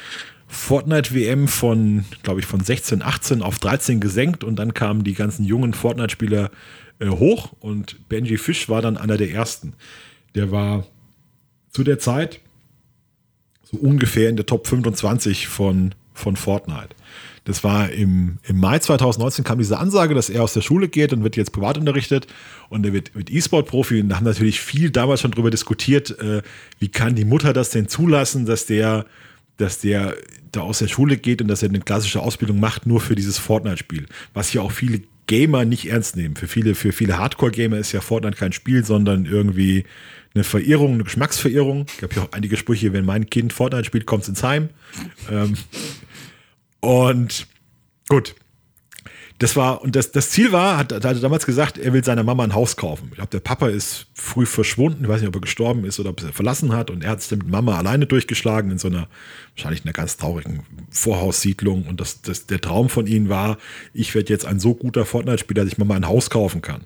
Fortnite-WM 0.53 1.48
von, 1.48 2.05
glaube 2.22 2.40
ich, 2.40 2.46
von 2.46 2.61
16, 2.61 3.00
18 3.00 3.40
auf 3.40 3.59
13 3.59 4.00
gesenkt 4.00 4.44
und 4.44 4.57
dann 4.57 4.74
kamen 4.74 5.03
die 5.03 5.14
ganzen 5.14 5.46
jungen 5.46 5.72
Fortnite-Spieler 5.72 6.50
äh, 6.98 7.09
hoch 7.09 7.55
und 7.61 8.07
Benji 8.11 8.36
Fish 8.36 8.68
war 8.68 8.82
dann 8.82 8.98
einer 8.98 9.16
der 9.16 9.30
ersten. 9.30 9.72
Der 10.34 10.50
war 10.50 10.86
zu 11.70 11.84
der 11.84 11.98
Zeit 11.98 12.40
so 13.62 13.78
ungefähr 13.78 14.28
in 14.28 14.36
der 14.36 14.44
Top 14.44 14.66
25 14.66 15.48
von, 15.48 15.94
von 16.12 16.36
Fortnite. 16.36 16.90
Das 17.44 17.64
war 17.64 17.90
im, 17.90 18.38
im 18.44 18.61
Mai 18.61 18.78
2019 18.78 19.44
kam 19.44 19.57
diese 19.57 19.78
Ansage, 19.78 20.14
dass 20.14 20.28
er 20.28 20.42
aus 20.42 20.53
der 20.53 20.61
Schule 20.61 20.88
geht 20.88 21.14
und 21.14 21.24
wird 21.24 21.36
jetzt 21.36 21.53
privat 21.53 21.78
unterrichtet 21.78 22.26
und 22.68 22.84
er 22.84 22.92
wird, 22.92 23.14
wird 23.14 23.30
E-Sport-Profi 23.30 24.03
und 24.03 24.11
da 24.11 24.16
haben 24.16 24.24
natürlich 24.24 24.61
viel 24.61 24.90
damals 24.90 25.22
schon 25.22 25.30
darüber 25.30 25.50
diskutiert, 25.50 26.11
äh, 26.20 26.42
wie 26.78 26.88
kann 26.88 27.14
die 27.14 27.24
Mutter 27.24 27.55
das 27.55 27.70
denn 27.70 27.88
zulassen, 27.88 28.44
dass 28.44 28.66
der, 28.66 29.07
dass 29.62 29.78
der 29.78 30.16
da 30.50 30.60
aus 30.60 30.80
der 30.80 30.88
Schule 30.88 31.16
geht 31.16 31.40
und 31.40 31.48
dass 31.48 31.62
er 31.62 31.70
eine 31.70 31.80
klassische 31.80 32.20
Ausbildung 32.20 32.60
macht, 32.60 32.86
nur 32.86 33.00
für 33.00 33.14
dieses 33.14 33.38
Fortnite-Spiel. 33.38 34.06
Was 34.34 34.52
ja 34.52 34.60
auch 34.60 34.72
viele 34.72 35.00
Gamer 35.26 35.64
nicht 35.64 35.88
ernst 35.88 36.16
nehmen. 36.16 36.36
Für 36.36 36.46
viele, 36.46 36.74
für 36.74 36.92
viele 36.92 37.18
Hardcore-Gamer 37.18 37.78
ist 37.78 37.92
ja 37.92 38.00
Fortnite 38.00 38.36
kein 38.36 38.52
Spiel, 38.52 38.84
sondern 38.84 39.24
irgendwie 39.24 39.84
eine 40.34 40.44
Verirrung, 40.44 40.94
eine 40.94 41.04
Geschmacksverirrung. 41.04 41.86
Ich 41.96 42.02
habe 42.02 42.14
ja 42.14 42.22
auch 42.22 42.32
einige 42.32 42.56
Sprüche, 42.56 42.92
wenn 42.92 43.04
mein 43.04 43.30
Kind 43.30 43.52
Fortnite 43.52 43.84
spielt, 43.84 44.04
kommt 44.04 44.24
es 44.24 44.28
ins 44.28 44.42
Heim. 44.42 44.68
Ähm, 45.30 45.54
und 46.80 47.46
gut. 48.08 48.34
Das 49.43 49.57
war, 49.57 49.82
und 49.82 49.97
das, 49.97 50.12
das 50.12 50.30
Ziel 50.30 50.53
war, 50.53 50.78
hat, 50.78 50.93
hat 50.93 51.05
er 51.05 51.14
damals 51.14 51.47
gesagt, 51.47 51.76
er 51.76 51.93
will 51.93 52.05
seiner 52.05 52.22
Mama 52.22 52.45
ein 52.45 52.55
Haus 52.55 52.76
kaufen. 52.76 53.09
Ich 53.11 53.16
glaube, 53.16 53.30
der 53.30 53.40
Papa 53.40 53.70
ist 53.70 54.07
früh 54.14 54.47
verschwunden. 54.47 55.03
Ich 55.03 55.09
weiß 55.09 55.20
nicht, 55.20 55.26
ob 55.26 55.34
er 55.34 55.40
gestorben 55.40 55.84
ist 55.84 55.99
oder 55.99 56.11
ob 56.11 56.22
er 56.22 56.32
verlassen 56.32 56.72
hat. 56.72 56.90
Und 56.90 57.03
er 57.03 57.11
hat 57.11 57.18
es 57.18 57.30
mit 57.32 57.49
Mama 57.49 57.76
alleine 57.76 58.07
durchgeschlagen 58.07 58.70
in 58.70 58.78
so 58.78 58.86
einer, 58.86 59.09
wahrscheinlich 59.57 59.84
einer 59.84 59.93
ganz 59.93 60.16
traurigen 60.16 60.61
Vorhaussiedlung. 60.90 61.86
Und 61.88 62.01
das, 62.01 62.22
das, 62.22 62.47
der 62.47 62.61
Traum 62.61 62.88
von 62.88 63.09
ihnen 63.09 63.30
war, 63.30 63.59
ich 63.93 64.14
werde 64.14 64.32
jetzt 64.32 64.47
ein 64.47 64.61
so 64.61 64.76
guter 64.76 65.05
Fortnite-Spieler, 65.05 65.64
dass 65.64 65.72
ich 65.72 65.78
Mama 65.78 65.97
ein 65.97 66.07
Haus 66.07 66.30
kaufen 66.30 66.62
kann. 66.62 66.82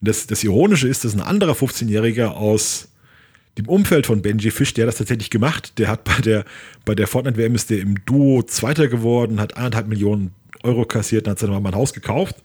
Und 0.00 0.08
das, 0.08 0.26
das 0.26 0.42
Ironische 0.42 0.88
ist, 0.88 1.04
dass 1.04 1.14
ein 1.14 1.20
anderer 1.20 1.52
15-Jähriger 1.52 2.30
aus 2.30 2.88
dem 3.58 3.68
Umfeld 3.68 4.06
von 4.06 4.22
Benji 4.22 4.50
Fish, 4.50 4.74
der 4.74 4.86
hat 4.86 4.88
das 4.88 4.98
tatsächlich 4.98 5.30
gemacht. 5.30 5.78
Der 5.78 5.86
hat 5.86 6.02
bei 6.02 6.20
der, 6.20 6.44
bei 6.84 6.96
der 6.96 7.06
Fortnite-WM 7.06 7.54
ist 7.54 7.70
der 7.70 7.78
im 7.78 8.04
Duo 8.04 8.42
Zweiter 8.42 8.88
geworden, 8.88 9.38
hat 9.38 9.56
eineinhalb 9.56 9.86
Millionen 9.86 10.32
Euro 10.66 10.84
kassiert 10.84 11.26
und 11.26 11.32
hat 11.32 11.38
seine 11.38 11.52
Mama 11.52 11.70
ein 11.70 11.74
Haus 11.74 11.92
gekauft. 11.92 12.36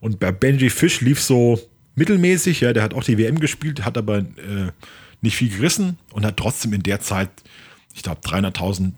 Und 0.00 0.20
bei 0.20 0.32
Benji 0.32 0.70
Fish 0.70 1.00
lief 1.00 1.20
so 1.20 1.60
mittelmäßig, 1.94 2.60
ja, 2.60 2.72
der 2.72 2.82
hat 2.82 2.94
auch 2.94 3.04
die 3.04 3.18
WM 3.18 3.40
gespielt, 3.40 3.84
hat 3.84 3.98
aber 3.98 4.18
äh, 4.18 4.72
nicht 5.20 5.36
viel 5.36 5.50
gerissen 5.50 5.98
und 6.12 6.24
hat 6.24 6.36
trotzdem 6.36 6.72
in 6.72 6.82
der 6.82 7.00
Zeit, 7.00 7.30
ich 7.94 8.02
glaube, 8.02 8.20
300.000 8.22 8.92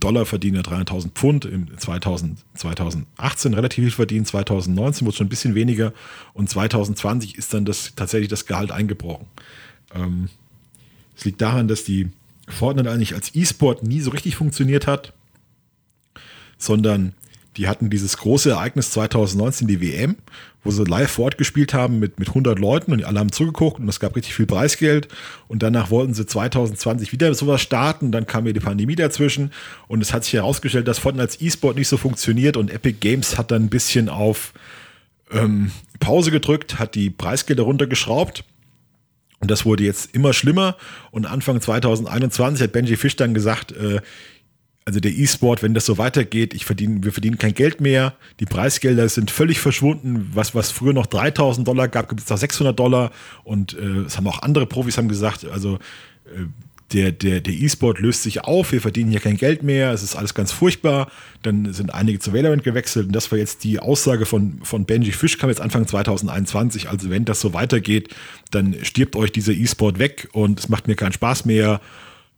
Dollar 0.00 0.26
verdient, 0.26 0.66
300.000 0.66 1.10
Pfund 1.12 1.44
im 1.44 1.78
2000, 1.78 2.38
2018 2.54 3.54
relativ 3.54 3.84
viel 3.84 3.92
verdient, 3.92 4.26
2019 4.26 5.06
wurde 5.06 5.16
schon 5.16 5.26
ein 5.26 5.30
bisschen 5.30 5.54
weniger 5.54 5.92
und 6.34 6.50
2020 6.50 7.38
ist 7.38 7.54
dann 7.54 7.64
das 7.64 7.92
tatsächlich 7.94 8.28
das 8.28 8.46
Gehalt 8.46 8.72
eingebrochen. 8.72 9.26
Ähm, 9.94 10.28
es 11.16 11.24
liegt 11.24 11.40
daran, 11.40 11.68
dass 11.68 11.84
die 11.84 12.10
Fortnite 12.48 12.90
eigentlich 12.90 13.14
als 13.14 13.34
E-Sport 13.34 13.84
nie 13.84 14.00
so 14.00 14.10
richtig 14.10 14.36
funktioniert 14.36 14.86
hat, 14.86 15.12
sondern 16.58 17.14
die 17.56 17.68
hatten 17.68 17.90
dieses 17.90 18.18
große 18.18 18.50
Ereignis 18.50 18.90
2019, 18.90 19.66
die 19.66 19.80
WM, 19.80 20.16
wo 20.62 20.70
sie 20.70 20.84
live 20.84 21.10
vor 21.10 21.26
Ort 21.26 21.38
gespielt 21.38 21.74
haben 21.74 21.98
mit, 21.98 22.18
mit 22.18 22.28
100 22.28 22.58
Leuten 22.58 22.92
und 22.92 23.04
alle 23.04 23.18
haben 23.18 23.32
zugeguckt 23.32 23.80
und 23.80 23.88
es 23.88 24.00
gab 24.00 24.16
richtig 24.16 24.34
viel 24.34 24.46
Preisgeld. 24.46 25.08
Und 25.48 25.62
danach 25.62 25.90
wollten 25.90 26.12
sie 26.12 26.26
2020 26.26 27.12
wieder 27.12 27.32
sowas 27.34 27.62
starten. 27.62 28.12
Dann 28.12 28.26
kam 28.26 28.44
mir 28.44 28.52
die 28.52 28.60
Pandemie 28.60 28.96
dazwischen 28.96 29.52
und 29.88 30.02
es 30.02 30.12
hat 30.12 30.24
sich 30.24 30.34
herausgestellt, 30.34 30.88
dass 30.88 30.98
Fortnite 30.98 31.22
als 31.22 31.40
E-Sport 31.40 31.76
nicht 31.76 31.88
so 31.88 31.96
funktioniert 31.96 32.56
und 32.56 32.70
Epic 32.70 32.98
Games 33.00 33.38
hat 33.38 33.50
dann 33.50 33.64
ein 33.64 33.70
bisschen 33.70 34.08
auf 34.08 34.52
ähm, 35.30 35.70
Pause 35.98 36.30
gedrückt, 36.30 36.78
hat 36.78 36.94
die 36.94 37.10
Preisgelder 37.10 37.62
runtergeschraubt 37.62 38.44
und 39.40 39.50
das 39.50 39.64
wurde 39.64 39.84
jetzt 39.84 40.14
immer 40.14 40.32
schlimmer. 40.32 40.76
Und 41.10 41.26
Anfang 41.26 41.60
2021 41.60 42.62
hat 42.62 42.72
Benji 42.72 42.96
Fish 42.96 43.16
dann 43.16 43.34
gesagt, 43.34 43.72
äh, 43.72 44.00
also 44.86 45.00
der 45.00 45.10
E-Sport, 45.10 45.64
wenn 45.64 45.74
das 45.74 45.84
so 45.84 45.98
weitergeht, 45.98 46.54
ich 46.54 46.64
verdiene, 46.64 47.02
wir 47.02 47.12
verdienen 47.12 47.38
kein 47.38 47.54
Geld 47.54 47.80
mehr, 47.80 48.14
die 48.38 48.44
Preisgelder 48.44 49.08
sind 49.08 49.32
völlig 49.32 49.58
verschwunden, 49.58 50.30
was, 50.32 50.54
was 50.54 50.70
früher 50.70 50.92
noch 50.92 51.06
3000 51.06 51.66
Dollar 51.66 51.88
gab, 51.88 52.08
gibt 52.08 52.22
es 52.22 52.30
noch 52.30 52.38
600 52.38 52.78
Dollar. 52.78 53.10
Und 53.42 53.74
äh, 53.74 54.04
das 54.04 54.16
haben 54.16 54.28
auch 54.28 54.42
andere 54.42 54.64
Profis 54.64 54.96
haben 54.96 55.08
gesagt, 55.08 55.44
also 55.44 55.74
äh, 56.26 56.46
der, 56.92 57.10
der, 57.10 57.40
der 57.40 57.52
E-Sport 57.52 57.98
löst 57.98 58.22
sich 58.22 58.44
auf, 58.44 58.70
wir 58.70 58.80
verdienen 58.80 59.10
hier 59.10 59.18
kein 59.18 59.36
Geld 59.36 59.64
mehr, 59.64 59.90
es 59.90 60.04
ist 60.04 60.14
alles 60.14 60.34
ganz 60.34 60.52
furchtbar. 60.52 61.10
Dann 61.42 61.72
sind 61.72 61.92
einige 61.92 62.20
zu 62.20 62.32
Valorant 62.32 62.62
gewechselt. 62.62 63.08
Und 63.08 63.12
das 63.12 63.32
war 63.32 63.38
jetzt 63.40 63.64
die 63.64 63.80
Aussage 63.80 64.24
von, 64.24 64.60
von 64.62 64.84
Benji 64.84 65.10
Fish, 65.10 65.36
kam 65.36 65.50
jetzt 65.50 65.60
Anfang 65.60 65.88
2021. 65.88 66.88
Also 66.88 67.10
wenn 67.10 67.24
das 67.24 67.40
so 67.40 67.52
weitergeht, 67.54 68.14
dann 68.52 68.76
stirbt 68.82 69.16
euch 69.16 69.32
dieser 69.32 69.52
E-Sport 69.52 69.98
weg. 69.98 70.28
Und 70.30 70.60
es 70.60 70.68
macht 70.68 70.86
mir 70.86 70.94
keinen 70.94 71.12
Spaß 71.12 71.44
mehr. 71.44 71.80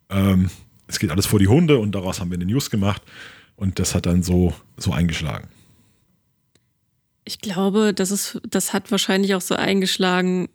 Ähm, 0.09 0.49
es 0.89 0.99
geht 0.99 1.11
alles 1.11 1.27
vor 1.27 1.39
die 1.39 1.49
Hunde 1.49 1.79
und 1.79 1.93
daraus 1.93 2.19
haben 2.19 2.31
wir 2.31 2.37
eine 2.37 2.47
News 2.47 2.71
gemacht 2.71 3.03
und 3.57 3.79
das 3.79 3.95
hat 3.95 4.07
dann 4.07 4.23
so, 4.23 4.55
so 4.77 4.93
eingeschlagen. 4.93 5.49
Ich 7.25 7.41
glaube, 7.41 7.93
das, 7.95 8.11
ist, 8.11 8.41
das 8.49 8.73
hat 8.73 8.91
wahrscheinlich 8.91 9.35
auch 9.35 9.43
so 9.43 9.55
eingeschlagen, 9.55 10.49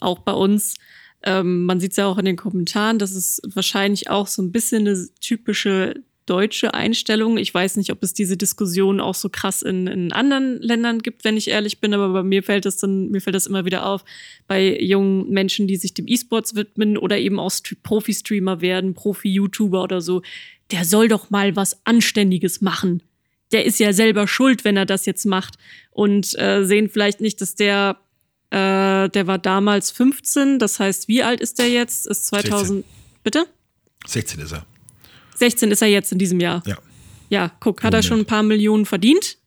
auch 0.00 0.18
bei 0.18 0.32
uns, 0.32 0.74
ähm, 1.22 1.64
man 1.64 1.78
sieht 1.78 1.92
es 1.92 1.96
ja 1.96 2.06
auch 2.06 2.18
in 2.18 2.24
den 2.24 2.36
Kommentaren, 2.36 2.98
das 2.98 3.12
ist 3.12 3.40
wahrscheinlich 3.54 4.10
auch 4.10 4.26
so 4.26 4.42
ein 4.42 4.50
bisschen 4.50 4.86
eine 4.86 5.08
typische 5.20 5.94
deutsche 6.26 6.74
Einstellung. 6.74 7.38
Ich 7.38 7.52
weiß 7.52 7.76
nicht, 7.76 7.90
ob 7.90 8.02
es 8.02 8.12
diese 8.12 8.36
Diskussion 8.36 9.00
auch 9.00 9.14
so 9.14 9.28
krass 9.28 9.62
in, 9.62 9.86
in 9.86 10.12
anderen 10.12 10.60
Ländern 10.60 11.00
gibt, 11.00 11.24
wenn 11.24 11.36
ich 11.36 11.48
ehrlich 11.48 11.80
bin, 11.80 11.94
aber 11.94 12.12
bei 12.12 12.22
mir 12.22 12.42
fällt 12.42 12.64
das 12.64 12.76
dann, 12.76 13.10
mir 13.10 13.20
fällt 13.20 13.36
das 13.36 13.46
immer 13.46 13.64
wieder 13.64 13.86
auf, 13.86 14.04
bei 14.46 14.78
jungen 14.80 15.30
Menschen, 15.30 15.66
die 15.66 15.76
sich 15.76 15.94
dem 15.94 16.08
E-Sports 16.08 16.54
widmen 16.54 16.98
oder 16.98 17.18
eben 17.18 17.38
auch 17.38 17.52
Profi-Streamer 17.82 18.60
werden, 18.60 18.94
Profi-YouTuber 18.94 19.82
oder 19.82 20.00
so. 20.00 20.22
Der 20.72 20.84
soll 20.84 21.08
doch 21.08 21.30
mal 21.30 21.56
was 21.56 21.80
Anständiges 21.84 22.60
machen. 22.60 23.02
Der 23.52 23.64
ist 23.64 23.78
ja 23.78 23.92
selber 23.92 24.26
schuld, 24.26 24.64
wenn 24.64 24.76
er 24.76 24.86
das 24.86 25.06
jetzt 25.06 25.24
macht. 25.24 25.54
Und 25.92 26.36
äh, 26.38 26.64
sehen 26.64 26.90
vielleicht 26.90 27.20
nicht, 27.20 27.40
dass 27.40 27.54
der 27.54 27.96
äh, 28.50 29.08
der 29.08 29.26
war 29.26 29.38
damals 29.38 29.90
15, 29.90 30.58
das 30.58 30.78
heißt, 30.78 31.08
wie 31.08 31.22
alt 31.22 31.40
ist 31.40 31.58
der 31.58 31.68
jetzt? 31.68 32.06
Ist 32.06 32.26
2000. 32.26 32.84
16. 32.84 32.84
Bitte? 33.24 33.46
16 34.06 34.40
ist 34.40 34.52
er. 34.52 34.64
16 35.36 35.70
ist 35.70 35.82
er 35.82 35.88
jetzt 35.88 36.12
in 36.12 36.18
diesem 36.18 36.40
Jahr. 36.40 36.62
Ja. 36.66 36.76
Ja, 37.28 37.50
guck, 37.60 37.82
hat 37.82 37.92
er 37.92 38.02
schon 38.02 38.20
ein 38.20 38.26
paar 38.26 38.42
Millionen 38.42 38.86
verdient. 38.86 39.38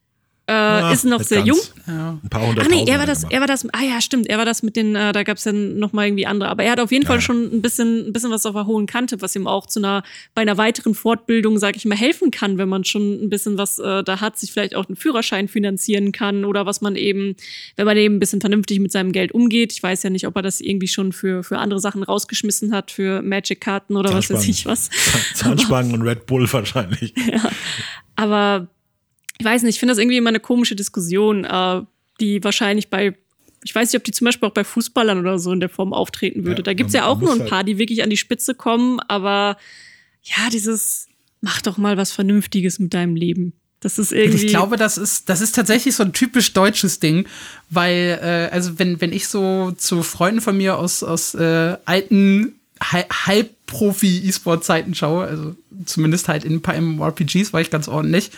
Äh, 0.50 0.52
ah, 0.52 0.92
ist 0.92 1.04
noch 1.04 1.22
sehr 1.22 1.44
ganz. 1.44 1.48
jung. 1.48 1.58
Ja. 1.86 2.18
Ein 2.24 2.28
paar 2.28 2.44
hundert. 2.44 2.66
Ach 2.66 2.70
nee, 2.70 2.84
er 2.84 2.98
war 2.98 3.06
das, 3.06 3.22
er 3.22 3.38
war 3.38 3.46
das, 3.46 3.64
ah 3.72 3.84
ja, 3.84 4.00
stimmt, 4.00 4.26
er 4.26 4.36
war 4.36 4.44
das 4.44 4.64
mit 4.64 4.74
den, 4.74 4.96
äh, 4.96 5.12
da 5.12 5.22
gab 5.22 5.36
es 5.36 5.44
ja 5.44 5.52
noch 5.52 5.92
mal 5.92 6.08
irgendwie 6.08 6.26
andere. 6.26 6.50
Aber 6.50 6.64
er 6.64 6.72
hat 6.72 6.80
auf 6.80 6.90
jeden 6.90 7.04
ja. 7.04 7.08
Fall 7.08 7.20
schon 7.20 7.54
ein 7.54 7.62
bisschen, 7.62 8.08
ein 8.08 8.12
bisschen 8.12 8.32
was 8.32 8.44
auf 8.46 8.54
der 8.54 8.66
hohen 8.66 8.86
Kante, 8.86 9.22
was 9.22 9.36
ihm 9.36 9.46
auch 9.46 9.66
zu 9.66 9.78
einer, 9.78 10.02
bei 10.34 10.42
einer 10.42 10.58
weiteren 10.58 10.96
Fortbildung, 10.96 11.58
sag 11.58 11.76
ich 11.76 11.84
mal, 11.84 11.96
helfen 11.96 12.32
kann, 12.32 12.58
wenn 12.58 12.68
man 12.68 12.82
schon 12.82 13.22
ein 13.22 13.30
bisschen 13.30 13.58
was 13.58 13.78
äh, 13.78 14.02
da 14.02 14.20
hat, 14.20 14.40
sich 14.40 14.50
vielleicht 14.50 14.74
auch 14.74 14.88
einen 14.88 14.96
Führerschein 14.96 15.46
finanzieren 15.46 16.10
kann 16.10 16.44
oder 16.44 16.66
was 16.66 16.80
man 16.80 16.96
eben, 16.96 17.36
wenn 17.76 17.86
man 17.86 17.96
eben 17.96 18.16
ein 18.16 18.20
bisschen 18.20 18.40
vernünftig 18.40 18.80
mit 18.80 18.90
seinem 18.90 19.12
Geld 19.12 19.30
umgeht. 19.30 19.72
Ich 19.72 19.80
weiß 19.80 20.02
ja 20.02 20.10
nicht, 20.10 20.26
ob 20.26 20.34
er 20.34 20.42
das 20.42 20.60
irgendwie 20.60 20.88
schon 20.88 21.12
für, 21.12 21.44
für 21.44 21.58
andere 21.58 21.78
Sachen 21.78 22.02
rausgeschmissen 22.02 22.74
hat, 22.74 22.90
für 22.90 23.22
Magic-Karten 23.22 23.96
oder 23.96 24.12
was 24.12 24.28
weiß 24.30 24.48
ich 24.48 24.66
was. 24.66 24.90
Zahnspangen 25.34 25.94
und 25.94 26.02
Red 26.02 26.26
Bull 26.26 26.52
wahrscheinlich. 26.52 27.14
Ja. 27.30 27.50
Aber 28.16 28.66
ich 29.40 29.46
weiß 29.46 29.62
nicht, 29.62 29.76
ich 29.76 29.80
finde 29.80 29.92
das 29.92 29.98
irgendwie 29.98 30.18
immer 30.18 30.28
eine 30.28 30.38
komische 30.38 30.76
Diskussion, 30.76 31.44
äh, 31.44 31.80
die 32.20 32.44
wahrscheinlich 32.44 32.90
bei, 32.90 33.16
ich 33.64 33.74
weiß 33.74 33.90
nicht, 33.90 33.98
ob 33.98 34.04
die 34.04 34.12
zum 34.12 34.26
Beispiel 34.26 34.46
auch 34.46 34.52
bei 34.52 34.64
Fußballern 34.64 35.18
oder 35.18 35.38
so 35.38 35.50
in 35.50 35.60
der 35.60 35.70
Form 35.70 35.94
auftreten 35.94 36.44
würde. 36.44 36.60
Ja, 36.60 36.64
da 36.64 36.74
gibt 36.74 36.88
es 36.88 36.94
ja 36.94 37.06
auch 37.06 37.20
nur 37.20 37.32
ein 37.32 37.40
halt 37.40 37.48
paar, 37.48 37.64
die 37.64 37.78
wirklich 37.78 38.02
an 38.02 38.10
die 38.10 38.18
Spitze 38.18 38.54
kommen, 38.54 39.00
aber 39.00 39.56
ja, 40.22 40.50
dieses, 40.52 41.08
mach 41.40 41.62
doch 41.62 41.78
mal 41.78 41.96
was 41.96 42.12
Vernünftiges 42.12 42.78
mit 42.78 42.92
deinem 42.92 43.16
Leben. 43.16 43.54
Das 43.80 43.98
ist 43.98 44.12
irgendwie. 44.12 44.44
Ich 44.44 44.48
glaube, 44.48 44.76
das 44.76 44.98
ist, 44.98 45.30
das 45.30 45.40
ist 45.40 45.54
tatsächlich 45.54 45.94
so 45.94 46.02
ein 46.02 46.12
typisch 46.12 46.52
deutsches 46.52 47.00
Ding, 47.00 47.26
weil, 47.70 48.20
äh, 48.22 48.54
also 48.54 48.78
wenn, 48.78 49.00
wenn 49.00 49.14
ich 49.14 49.26
so 49.26 49.72
zu 49.72 50.02
Freunden 50.02 50.42
von 50.42 50.54
mir 50.54 50.76
aus, 50.76 51.02
aus 51.02 51.34
äh, 51.34 51.78
alten 51.86 52.60
Halbprofi-E-Sport-Zeiten 52.82 54.94
schaue, 54.94 55.26
also 55.26 55.54
zumindest 55.84 56.28
halt 56.28 56.44
in 56.44 56.54
ein 56.54 56.62
paar 56.62 56.80
MMORPGs 56.80 57.52
war 57.52 57.60
ich 57.60 57.70
ganz 57.70 57.88
ordentlich. 57.88 58.30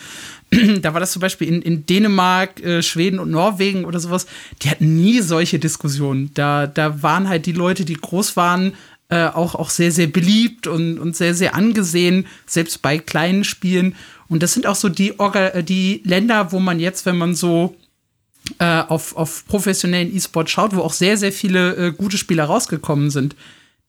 da 0.81 0.93
war 0.93 0.99
das 0.99 1.11
zum 1.11 1.21
Beispiel 1.21 1.47
in, 1.47 1.61
in 1.61 1.85
Dänemark, 1.85 2.61
äh, 2.61 2.81
Schweden 2.81 3.19
und 3.19 3.31
Norwegen 3.31 3.85
oder 3.85 3.99
sowas, 3.99 4.27
die 4.61 4.69
hatten 4.69 4.95
nie 4.95 5.21
solche 5.21 5.59
Diskussionen. 5.59 6.31
Da, 6.33 6.67
da 6.67 7.01
waren 7.01 7.29
halt 7.29 7.45
die 7.45 7.51
Leute, 7.53 7.85
die 7.85 7.95
groß 7.95 8.35
waren, 8.35 8.73
äh, 9.09 9.27
auch, 9.27 9.55
auch 9.55 9.69
sehr, 9.69 9.91
sehr 9.91 10.07
beliebt 10.07 10.67
und, 10.67 10.99
und 10.99 11.15
sehr, 11.15 11.35
sehr 11.35 11.55
angesehen, 11.55 12.25
selbst 12.45 12.81
bei 12.81 12.97
kleinen 12.97 13.43
Spielen. 13.43 13.95
Und 14.27 14.43
das 14.43 14.53
sind 14.53 14.65
auch 14.65 14.75
so 14.75 14.89
die, 14.89 15.19
Orga 15.19 15.49
äh, 15.49 15.63
die 15.63 16.01
Länder, 16.05 16.51
wo 16.51 16.59
man 16.59 16.79
jetzt, 16.79 17.05
wenn 17.05 17.17
man 17.17 17.35
so 17.35 17.75
äh, 18.59 18.81
auf, 18.81 19.15
auf 19.15 19.45
professionellen 19.47 20.15
E-Sport 20.15 20.49
schaut, 20.49 20.75
wo 20.75 20.81
auch 20.81 20.93
sehr, 20.93 21.17
sehr 21.17 21.31
viele 21.31 21.75
äh, 21.75 21.91
gute 21.91 22.17
Spieler 22.17 22.45
rausgekommen 22.45 23.09
sind. 23.09 23.35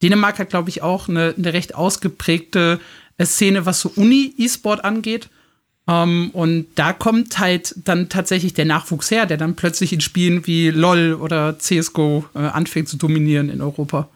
Dänemark 0.03 0.39
hat, 0.39 0.51
glaube 0.51 0.69
ich, 0.69 0.83
auch 0.83 1.09
eine, 1.09 1.35
eine 1.37 1.53
recht 1.53 1.75
ausgeprägte 1.75 2.81
Szene, 3.23 3.65
was 3.65 3.81
so 3.81 3.93
Uni-E-Sport 3.95 4.85
angeht. 4.85 5.31
Ähm, 5.87 6.31
und 6.33 6.67
da 6.77 6.93
kommt 6.93 7.39
halt 7.39 7.75
dann 7.85 8.09
tatsächlich 8.09 8.55
der 8.55 8.65
Nachwuchs 8.65 9.11
her, 9.11 9.27
der 9.27 9.37
dann 9.37 9.57
plötzlich 9.57 9.93
in 9.93 10.01
Spielen 10.01 10.47
wie 10.47 10.71
LOL 10.71 11.15
oder 11.15 11.59
CSGO 11.59 12.25
äh, 12.35 12.39
anfängt 12.39 12.89
zu 12.89 12.97
dominieren 12.97 13.51
in 13.51 13.61
Europa. 13.61 14.09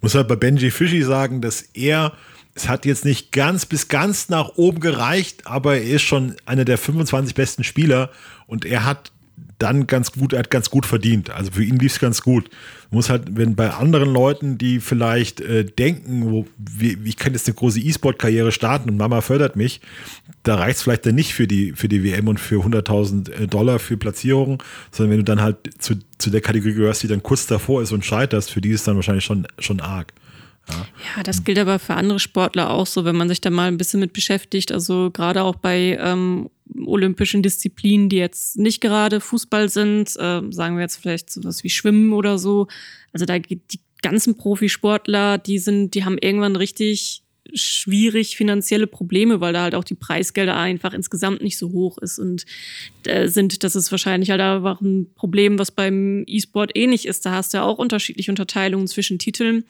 Muss 0.00 0.14
halt 0.14 0.28
bei 0.28 0.36
Benji 0.36 0.70
Fischi 0.70 1.02
sagen, 1.02 1.40
dass 1.40 1.62
er, 1.74 2.12
es 2.54 2.68
hat 2.68 2.86
jetzt 2.86 3.04
nicht 3.04 3.32
ganz 3.32 3.66
bis 3.66 3.88
ganz 3.88 4.28
nach 4.28 4.56
oben 4.56 4.80
gereicht, 4.80 5.46
aber 5.46 5.76
er 5.76 5.96
ist 5.96 6.02
schon 6.02 6.34
einer 6.46 6.64
der 6.64 6.78
25 6.78 7.34
besten 7.34 7.64
Spieler 7.64 8.10
und 8.46 8.64
er 8.64 8.84
hat 8.84 9.12
dann 9.60 9.86
ganz 9.86 10.12
gut, 10.12 10.32
er 10.32 10.40
hat 10.40 10.50
ganz 10.50 10.70
gut 10.70 10.86
verdient. 10.86 11.30
Also 11.30 11.52
für 11.52 11.62
ihn 11.62 11.78
lief 11.78 11.92
es 11.92 12.00
ganz 12.00 12.22
gut. 12.22 12.48
Muss 12.90 13.10
halt, 13.10 13.36
wenn 13.36 13.54
bei 13.54 13.70
anderen 13.70 14.12
Leuten, 14.12 14.58
die 14.58 14.80
vielleicht 14.80 15.40
äh, 15.40 15.64
denken, 15.64 16.30
wo, 16.30 16.46
wie, 16.56 16.98
ich 17.04 17.16
kann 17.16 17.34
jetzt 17.34 17.46
eine 17.46 17.54
große 17.54 17.78
E-Sport-Karriere 17.78 18.52
starten 18.52 18.88
und 18.88 18.96
Mama 18.96 19.20
fördert 19.20 19.56
mich, 19.56 19.80
da 20.42 20.56
reicht 20.56 20.78
es 20.78 20.82
vielleicht 20.82 21.04
dann 21.04 21.14
nicht 21.14 21.34
für 21.34 21.46
die, 21.46 21.72
für 21.72 21.88
die 21.88 22.02
WM 22.02 22.28
und 22.28 22.40
für 22.40 22.64
100.000 22.64 23.30
äh, 23.30 23.46
Dollar 23.46 23.78
für 23.78 23.96
Platzierung, 23.96 24.62
sondern 24.90 25.12
wenn 25.12 25.18
du 25.18 25.24
dann 25.24 25.42
halt 25.42 25.56
zu, 25.78 25.94
zu 26.18 26.30
der 26.30 26.40
Kategorie 26.40 26.74
gehörst, 26.74 27.02
die 27.02 27.08
dann 27.08 27.22
kurz 27.22 27.46
davor 27.46 27.82
ist 27.82 27.92
und 27.92 28.04
scheiterst, 28.04 28.50
für 28.50 28.62
die 28.62 28.70
ist 28.70 28.88
dann 28.88 28.96
wahrscheinlich 28.96 29.24
schon, 29.24 29.46
schon 29.58 29.80
arg. 29.80 30.12
Ja, 30.68 31.22
das 31.22 31.44
gilt 31.44 31.58
aber 31.58 31.78
für 31.78 31.94
andere 31.94 32.20
Sportler 32.20 32.70
auch 32.70 32.86
so, 32.86 33.04
wenn 33.04 33.16
man 33.16 33.28
sich 33.28 33.40
da 33.40 33.50
mal 33.50 33.68
ein 33.68 33.76
bisschen 33.76 34.00
mit 34.00 34.12
beschäftigt. 34.12 34.72
Also 34.72 35.10
gerade 35.10 35.42
auch 35.42 35.56
bei 35.56 35.98
ähm, 36.00 36.48
olympischen 36.84 37.42
Disziplinen, 37.42 38.08
die 38.08 38.16
jetzt 38.16 38.58
nicht 38.58 38.80
gerade 38.80 39.20
Fußball 39.20 39.68
sind, 39.68 40.10
äh, 40.16 40.42
sagen 40.50 40.76
wir 40.76 40.82
jetzt 40.82 40.96
vielleicht 40.96 41.30
sowas 41.30 41.64
wie 41.64 41.70
Schwimmen 41.70 42.12
oder 42.12 42.38
so. 42.38 42.66
Also 43.12 43.26
da 43.26 43.38
geht 43.38 43.72
die 43.72 43.80
ganzen 44.02 44.36
Profisportler, 44.36 45.38
die 45.38 45.58
sind, 45.58 45.94
die 45.94 46.04
haben 46.04 46.18
irgendwann 46.18 46.56
richtig 46.56 47.22
schwierig 47.54 48.36
finanzielle 48.36 48.86
Probleme, 48.86 49.40
weil 49.40 49.52
da 49.52 49.62
halt 49.62 49.74
auch 49.74 49.84
die 49.84 49.94
Preisgelder 49.94 50.56
einfach 50.56 50.92
insgesamt 50.92 51.42
nicht 51.42 51.58
so 51.58 51.70
hoch 51.70 51.98
ist 51.98 52.18
und 52.18 52.46
äh, 53.04 53.28
sind. 53.28 53.62
Das 53.64 53.76
ist 53.76 53.90
wahrscheinlich 53.90 54.30
halt 54.30 54.40
einfach 54.40 54.80
ein 54.80 55.12
Problem, 55.14 55.58
was 55.58 55.70
beim 55.70 56.24
E-Sport 56.26 56.72
ähnlich 56.74 57.06
ist. 57.06 57.26
Da 57.26 57.32
hast 57.32 57.52
du 57.52 57.58
ja 57.58 57.64
auch 57.64 57.78
unterschiedliche 57.78 58.30
Unterteilungen 58.30 58.86
zwischen 58.86 59.18
Titeln. 59.18 59.64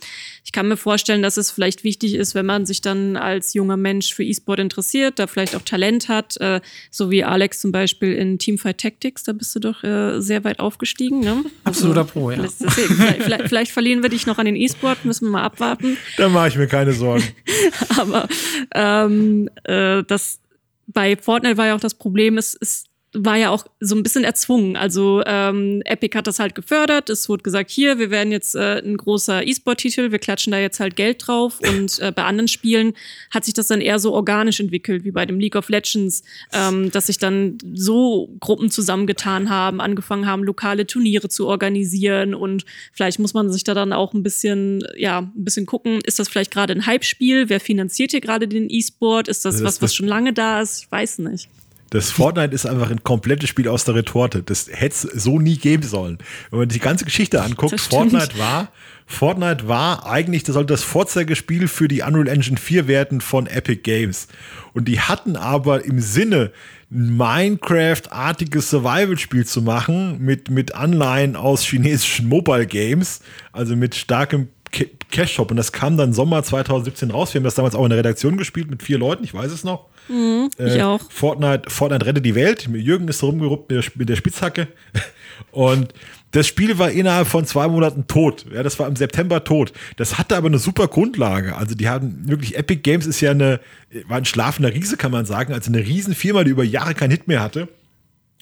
Ich 0.44 0.52
kann 0.52 0.68
mir 0.68 0.76
vorstellen, 0.76 1.22
dass 1.22 1.36
es 1.36 1.50
vielleicht 1.50 1.84
wichtig 1.84 2.14
ist, 2.14 2.34
wenn 2.34 2.46
man 2.46 2.66
sich 2.66 2.80
dann 2.80 3.16
als 3.16 3.54
junger 3.54 3.76
Mensch 3.76 4.14
für 4.14 4.24
E-Sport 4.24 4.60
interessiert, 4.60 5.18
da 5.18 5.26
vielleicht 5.26 5.54
auch 5.56 5.62
Talent 5.62 6.08
hat, 6.08 6.36
äh, 6.38 6.60
so 6.90 7.10
wie 7.10 7.24
Alex 7.24 7.60
zum 7.60 7.72
Beispiel 7.72 8.12
in 8.14 8.38
Teamfight 8.38 8.78
Tactics, 8.78 9.24
da 9.24 9.32
bist 9.32 9.54
du 9.54 9.60
doch 9.60 9.82
äh, 9.84 10.20
sehr 10.20 10.44
weit 10.44 10.60
aufgestiegen. 10.60 11.20
Ne? 11.20 11.44
Absoluter 11.64 12.00
also, 12.00 12.12
Pro, 12.12 12.30
ja. 12.30 12.46
Vielleicht, 12.48 13.22
vielleicht, 13.22 13.48
vielleicht 13.48 13.72
verlieren 13.72 14.02
wir 14.02 14.10
dich 14.10 14.26
noch 14.26 14.38
an 14.38 14.46
den 14.46 14.56
E-Sport, 14.56 15.04
müssen 15.04 15.26
wir 15.26 15.32
mal 15.32 15.42
abwarten. 15.42 15.96
Da 16.16 16.28
mache 16.28 16.48
ich 16.48 16.56
mir 16.56 16.66
keine 16.66 16.92
Sorgen. 16.92 17.24
Aber 17.98 18.28
ähm, 18.74 19.48
äh, 19.64 20.02
das 20.04 20.40
bei 20.86 21.16
Fortnite 21.16 21.56
war 21.56 21.66
ja 21.66 21.74
auch 21.74 21.80
das 21.80 21.94
Problem, 21.94 22.38
es 22.38 22.54
ist 22.54 22.89
war 23.12 23.36
ja 23.36 23.50
auch 23.50 23.66
so 23.80 23.96
ein 23.96 24.04
bisschen 24.04 24.22
erzwungen. 24.22 24.76
Also 24.76 25.22
ähm, 25.26 25.82
Epic 25.84 26.16
hat 26.16 26.28
das 26.28 26.38
halt 26.38 26.54
gefördert. 26.54 27.10
Es 27.10 27.28
wurde 27.28 27.42
gesagt, 27.42 27.70
hier, 27.70 27.98
wir 27.98 28.10
werden 28.10 28.30
jetzt 28.30 28.54
äh, 28.54 28.80
ein 28.84 28.96
großer 28.96 29.44
E-Sport-Titel, 29.44 30.12
wir 30.12 30.20
klatschen 30.20 30.52
da 30.52 30.58
jetzt 30.58 30.78
halt 30.78 30.94
Geld 30.94 31.26
drauf. 31.26 31.58
Und 31.68 31.98
äh, 31.98 32.12
bei 32.12 32.22
anderen 32.24 32.46
Spielen 32.46 32.94
hat 33.30 33.44
sich 33.44 33.54
das 33.54 33.66
dann 33.66 33.80
eher 33.80 33.98
so 33.98 34.12
organisch 34.12 34.60
entwickelt, 34.60 35.04
wie 35.04 35.10
bei 35.10 35.26
dem 35.26 35.40
League 35.40 35.56
of 35.56 35.68
Legends, 35.68 36.22
ähm, 36.52 36.92
dass 36.92 37.06
sich 37.08 37.18
dann 37.18 37.58
so 37.74 38.30
Gruppen 38.38 38.70
zusammengetan 38.70 39.50
haben, 39.50 39.80
angefangen 39.80 40.26
haben, 40.26 40.44
lokale 40.44 40.86
Turniere 40.86 41.28
zu 41.28 41.48
organisieren. 41.48 42.34
Und 42.34 42.64
vielleicht 42.92 43.18
muss 43.18 43.34
man 43.34 43.50
sich 43.52 43.64
da 43.64 43.74
dann 43.74 43.92
auch 43.92 44.14
ein 44.14 44.22
bisschen, 44.22 44.84
ja, 44.96 45.18
ein 45.18 45.44
bisschen 45.44 45.66
gucken, 45.66 46.00
ist 46.04 46.20
das 46.20 46.28
vielleicht 46.28 46.52
gerade 46.52 46.74
ein 46.74 46.86
Hype-Spiel? 46.86 47.48
Wer 47.48 47.58
finanziert 47.58 48.12
hier 48.12 48.20
gerade 48.20 48.46
den 48.46 48.70
E-Sport? 48.70 49.26
Ist 49.26 49.44
das, 49.44 49.56
das 49.56 49.64
was, 49.64 49.82
was 49.82 49.94
schon 49.96 50.06
lange 50.06 50.32
da 50.32 50.60
ist? 50.60 50.84
Ich 50.84 50.92
weiß 50.92 51.18
nicht. 51.18 51.48
Das 51.90 52.12
Fortnite 52.12 52.54
ist 52.54 52.66
einfach 52.66 52.90
ein 52.90 53.02
komplettes 53.02 53.48
Spiel 53.48 53.68
aus 53.68 53.84
der 53.84 53.96
Retorte. 53.96 54.44
Das 54.44 54.68
hätte 54.70 54.94
es 54.94 55.22
so 55.24 55.40
nie 55.40 55.58
geben 55.58 55.82
sollen. 55.82 56.18
Wenn 56.50 56.60
man 56.60 56.68
die 56.68 56.78
ganze 56.78 57.04
Geschichte 57.04 57.42
anguckt, 57.42 57.80
Fortnite 57.80 58.38
war, 58.38 58.68
Fortnite 59.06 59.66
war 59.66 60.06
eigentlich, 60.06 60.44
das 60.44 60.54
sollte 60.54 60.72
das 60.72 60.84
Vorzeigespiel 60.84 61.66
für 61.66 61.88
die 61.88 62.02
Unreal 62.02 62.28
Engine 62.28 62.56
4 62.56 62.86
werden 62.86 63.20
von 63.20 63.48
Epic 63.48 63.82
Games. 63.82 64.28
Und 64.72 64.86
die 64.86 65.00
hatten 65.00 65.34
aber 65.34 65.84
im 65.84 66.00
Sinne, 66.00 66.52
ein 66.92 67.16
Minecraft-artiges 67.16 68.70
Survival-Spiel 68.70 69.44
zu 69.44 69.62
machen, 69.62 70.20
mit, 70.20 70.48
mit 70.50 70.74
Anleihen 70.74 71.34
aus 71.34 71.64
chinesischen 71.64 72.28
Mobile 72.28 72.66
Games, 72.66 73.20
also 73.52 73.74
mit 73.76 73.96
starkem 73.96 74.48
Cash 74.70 75.34
Shop. 75.34 75.50
Und 75.50 75.56
das 75.56 75.72
kam 75.72 75.96
dann 75.96 76.12
Sommer 76.12 76.42
2017 76.42 77.10
raus. 77.10 77.34
Wir 77.34 77.40
haben 77.40 77.44
das 77.44 77.54
damals 77.54 77.74
auch 77.74 77.84
in 77.84 77.90
der 77.90 77.98
Redaktion 77.98 78.36
gespielt 78.36 78.70
mit 78.70 78.82
vier 78.82 78.98
Leuten, 78.98 79.24
ich 79.24 79.34
weiß 79.34 79.50
es 79.50 79.64
noch. 79.64 79.86
Mhm, 80.08 80.50
ich 80.58 80.76
äh, 80.76 80.82
auch. 80.82 81.00
Fortnite, 81.10 81.68
Fortnite 81.68 82.06
rettet 82.06 82.24
die 82.24 82.34
Welt. 82.34 82.68
Jürgen 82.72 83.08
ist 83.08 83.22
rumgeruppt 83.22 83.70
mit 83.70 83.84
der, 83.84 83.92
mit 83.96 84.08
der 84.08 84.16
Spitzhacke. 84.16 84.68
Und 85.52 85.92
das 86.32 86.46
Spiel 86.46 86.78
war 86.78 86.90
innerhalb 86.90 87.26
von 87.26 87.44
zwei 87.44 87.66
Monaten 87.66 88.06
tot. 88.06 88.46
Ja, 88.52 88.62
das 88.62 88.78
war 88.78 88.86
im 88.86 88.94
September 88.94 89.42
tot. 89.42 89.72
Das 89.96 90.16
hatte 90.16 90.36
aber 90.36 90.46
eine 90.46 90.58
super 90.58 90.86
Grundlage. 90.86 91.56
Also 91.56 91.74
die 91.74 91.88
haben 91.88 92.28
wirklich, 92.28 92.56
Epic 92.56 92.82
Games 92.82 93.06
ist 93.06 93.20
ja 93.20 93.32
eine, 93.32 93.60
war 94.06 94.18
ein 94.18 94.24
schlafender 94.24 94.72
Riese, 94.72 94.96
kann 94.96 95.10
man 95.10 95.26
sagen. 95.26 95.52
Also 95.52 95.72
eine 95.72 95.80
Riesenfirma, 95.80 96.44
die 96.44 96.50
über 96.50 96.64
Jahre 96.64 96.94
keinen 96.94 97.10
Hit 97.10 97.26
mehr 97.26 97.42
hatte. 97.42 97.68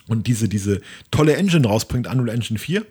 Und 0.06 0.26
diese, 0.26 0.48
diese 0.48 0.80
tolle 1.10 1.36
Engine 1.36 1.66
rausbringt, 1.66 2.06
Unreal 2.06 2.34
Engine 2.34 2.58
4. 2.58 2.84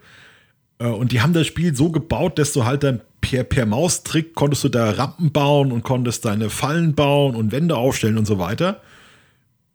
Äh, 0.79 0.87
und 0.87 1.11
die 1.11 1.21
haben 1.21 1.33
das 1.33 1.47
Spiel 1.47 1.75
so 1.75 1.91
gebaut, 1.91 2.39
dass 2.39 2.53
du 2.53 2.65
halt 2.65 2.83
dann 2.83 3.01
per, 3.21 3.43
per 3.43 3.65
Maustrick 3.65 4.35
konntest 4.35 4.63
du 4.63 4.69
da 4.69 4.91
Rampen 4.91 5.31
bauen 5.31 5.71
und 5.71 5.83
konntest 5.83 6.25
deine 6.25 6.49
Fallen 6.49 6.93
bauen 6.93 7.35
und 7.35 7.51
Wände 7.51 7.75
aufstellen 7.75 8.17
und 8.17 8.25
so 8.25 8.39
weiter. 8.39 8.81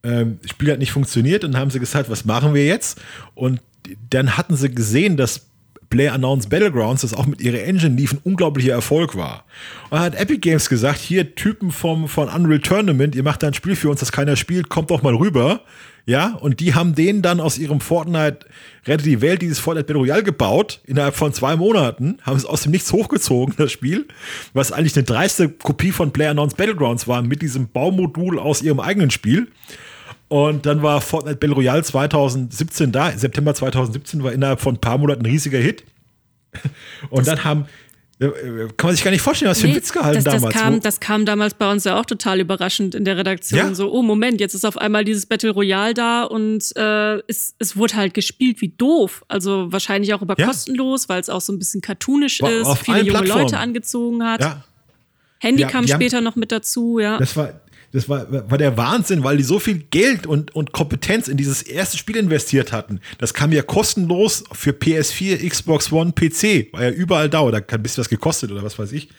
Ähm, 0.02 0.38
das 0.42 0.52
Spiel 0.52 0.72
hat 0.72 0.78
nicht 0.78 0.92
funktioniert 0.92 1.44
und 1.44 1.52
dann 1.52 1.60
haben 1.60 1.70
sie 1.70 1.80
gesagt, 1.80 2.10
was 2.10 2.24
machen 2.24 2.54
wir 2.54 2.66
jetzt? 2.66 3.00
Und 3.34 3.60
dann 4.10 4.36
hatten 4.36 4.56
sie 4.56 4.72
gesehen, 4.72 5.16
dass 5.16 5.46
Player 5.90 6.14
Announced 6.14 6.48
Battlegrounds, 6.48 7.02
das 7.02 7.12
auch 7.12 7.26
mit 7.26 7.42
ihrer 7.42 7.62
Engine 7.64 7.94
lief, 7.94 8.12
ein 8.12 8.20
unglaublicher 8.24 8.72
Erfolg 8.72 9.14
war. 9.14 9.44
Und 9.90 9.98
dann 9.98 10.00
hat 10.00 10.14
Epic 10.14 10.38
Games 10.38 10.70
gesagt, 10.70 10.98
hier 10.98 11.34
Typen 11.34 11.70
vom, 11.70 12.08
von 12.08 12.28
Unreal 12.28 12.60
Tournament, 12.60 13.14
ihr 13.14 13.22
macht 13.22 13.42
da 13.42 13.48
ein 13.48 13.54
Spiel 13.54 13.76
für 13.76 13.90
uns, 13.90 14.00
das 14.00 14.10
keiner 14.10 14.36
spielt, 14.36 14.70
kommt 14.70 14.90
doch 14.90 15.02
mal 15.02 15.14
rüber. 15.14 15.60
Ja, 16.04 16.34
und 16.34 16.58
die 16.60 16.74
haben 16.74 16.94
den 16.94 17.22
dann 17.22 17.40
aus 17.40 17.58
ihrem 17.58 17.80
Fortnite 17.80 18.46
Rettet 18.84 19.06
die 19.06 19.20
Welt, 19.20 19.40
dieses 19.40 19.60
Fortnite 19.60 19.86
Battle 19.86 20.00
Royale 20.00 20.24
gebaut. 20.24 20.80
Innerhalb 20.84 21.14
von 21.14 21.32
zwei 21.32 21.54
Monaten 21.54 22.18
haben 22.22 22.36
es 22.36 22.44
aus 22.44 22.62
dem 22.62 22.72
Nichts 22.72 22.92
hochgezogen, 22.92 23.54
das 23.56 23.70
Spiel. 23.70 24.08
Was 24.52 24.72
eigentlich 24.72 24.96
eine 24.96 25.04
dreiste 25.04 25.48
Kopie 25.48 25.92
von 25.92 26.12
PlayerUnknown's 26.12 26.54
Battlegrounds 26.54 27.06
war, 27.06 27.22
mit 27.22 27.42
diesem 27.42 27.68
Baumodul 27.68 28.40
aus 28.40 28.62
ihrem 28.62 28.80
eigenen 28.80 29.10
Spiel. 29.10 29.48
Und 30.26 30.66
dann 30.66 30.82
war 30.82 31.00
Fortnite 31.00 31.36
Battle 31.36 31.54
Royale 31.54 31.84
2017 31.84 32.90
da. 32.90 33.12
September 33.12 33.54
2017 33.54 34.24
war 34.24 34.32
innerhalb 34.32 34.60
von 34.60 34.74
ein 34.74 34.80
paar 34.80 34.98
Monaten 34.98 35.22
ein 35.22 35.30
riesiger 35.30 35.58
Hit. 35.58 35.84
Und 37.10 37.26
das 37.26 37.36
dann 37.36 37.44
haben 37.44 37.66
kann 38.30 38.88
man 38.88 38.94
sich 38.94 39.04
gar 39.04 39.10
nicht 39.10 39.20
vorstellen, 39.20 39.50
was 39.50 39.60
für 39.60 39.68
ein 39.68 39.74
Witz 39.74 39.92
gehalten 39.92 40.22
das, 40.22 40.34
damals. 40.34 40.54
Das 40.54 40.62
kam, 40.62 40.80
das 40.80 41.00
kam 41.00 41.26
damals 41.26 41.54
bei 41.54 41.70
uns 41.70 41.84
ja 41.84 41.98
auch 41.98 42.06
total 42.06 42.40
überraschend 42.40 42.94
in 42.94 43.04
der 43.04 43.16
Redaktion. 43.16 43.58
Ja? 43.58 43.74
So, 43.74 43.92
oh 43.92 44.02
Moment, 44.02 44.40
jetzt 44.40 44.54
ist 44.54 44.64
auf 44.64 44.76
einmal 44.76 45.04
dieses 45.04 45.26
Battle 45.26 45.50
Royale 45.50 45.94
da 45.94 46.24
und 46.24 46.76
äh, 46.76 47.16
es, 47.28 47.54
es 47.58 47.76
wurde 47.76 47.94
halt 47.94 48.14
gespielt 48.14 48.60
wie 48.60 48.68
doof. 48.68 49.24
Also 49.28 49.72
wahrscheinlich 49.72 50.14
auch 50.14 50.22
über 50.22 50.36
ja? 50.38 50.46
kostenlos, 50.46 51.08
weil 51.08 51.20
es 51.20 51.30
auch 51.30 51.40
so 51.40 51.52
ein 51.52 51.58
bisschen 51.58 51.80
cartoonisch 51.80 52.42
war, 52.42 52.50
ist, 52.50 52.78
viele 52.78 52.98
junge 52.98 53.10
Plattformen. 53.10 53.42
Leute 53.42 53.58
angezogen 53.58 54.24
hat. 54.24 54.40
Ja. 54.40 54.64
Handy 55.38 55.62
ja, 55.62 55.68
kam 55.68 55.88
später 55.88 56.18
haben, 56.18 56.24
noch 56.24 56.36
mit 56.36 56.52
dazu, 56.52 56.98
ja. 57.00 57.18
Das 57.18 57.36
war, 57.36 57.61
das 57.92 58.08
war, 58.08 58.50
war 58.50 58.58
der 58.58 58.76
Wahnsinn, 58.76 59.22
weil 59.22 59.36
die 59.36 59.42
so 59.42 59.58
viel 59.58 59.78
Geld 59.90 60.26
und, 60.26 60.54
und 60.54 60.72
Kompetenz 60.72 61.28
in 61.28 61.36
dieses 61.36 61.62
erste 61.62 61.98
Spiel 61.98 62.16
investiert 62.16 62.72
hatten. 62.72 63.00
Das 63.18 63.34
kam 63.34 63.52
ja 63.52 63.62
kostenlos 63.62 64.44
für 64.52 64.70
PS4, 64.70 65.46
Xbox 65.48 65.92
One, 65.92 66.12
PC. 66.12 66.72
War 66.72 66.84
ja 66.84 66.90
überall 66.90 67.28
da 67.28 67.40
oder 67.40 67.58
hat 67.58 67.72
ein 67.72 67.82
bisschen 67.82 68.02
was 68.02 68.08
gekostet 68.08 68.50
oder 68.50 68.62
was 68.62 68.78
weiß 68.78 68.92
ich. 68.92 69.10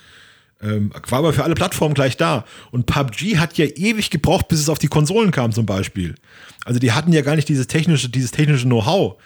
Ähm, 0.61 0.91
war 1.09 1.19
aber 1.19 1.33
für 1.33 1.43
alle 1.43 1.53
Plattformen 1.53 1.93
gleich 1.93 2.17
da. 2.17 2.45
Und 2.71 2.87
PUBG 2.87 3.37
hat 3.37 3.57
ja 3.57 3.65
ewig 3.65 4.09
gebraucht, 4.09 4.47
bis 4.47 4.59
es 4.59 4.69
auf 4.69 4.79
die 4.79 4.87
Konsolen 4.87 5.31
kam, 5.31 5.51
zum 5.51 5.65
Beispiel. 5.65 6.15
Also 6.65 6.79
die 6.79 6.93
hatten 6.93 7.13
ja 7.13 7.21
gar 7.21 7.35
nicht 7.35 7.49
dieses 7.49 7.67
technische, 7.67 8.09
dieses 8.09 8.31
technische 8.31 8.65
Know-how. 8.65 9.21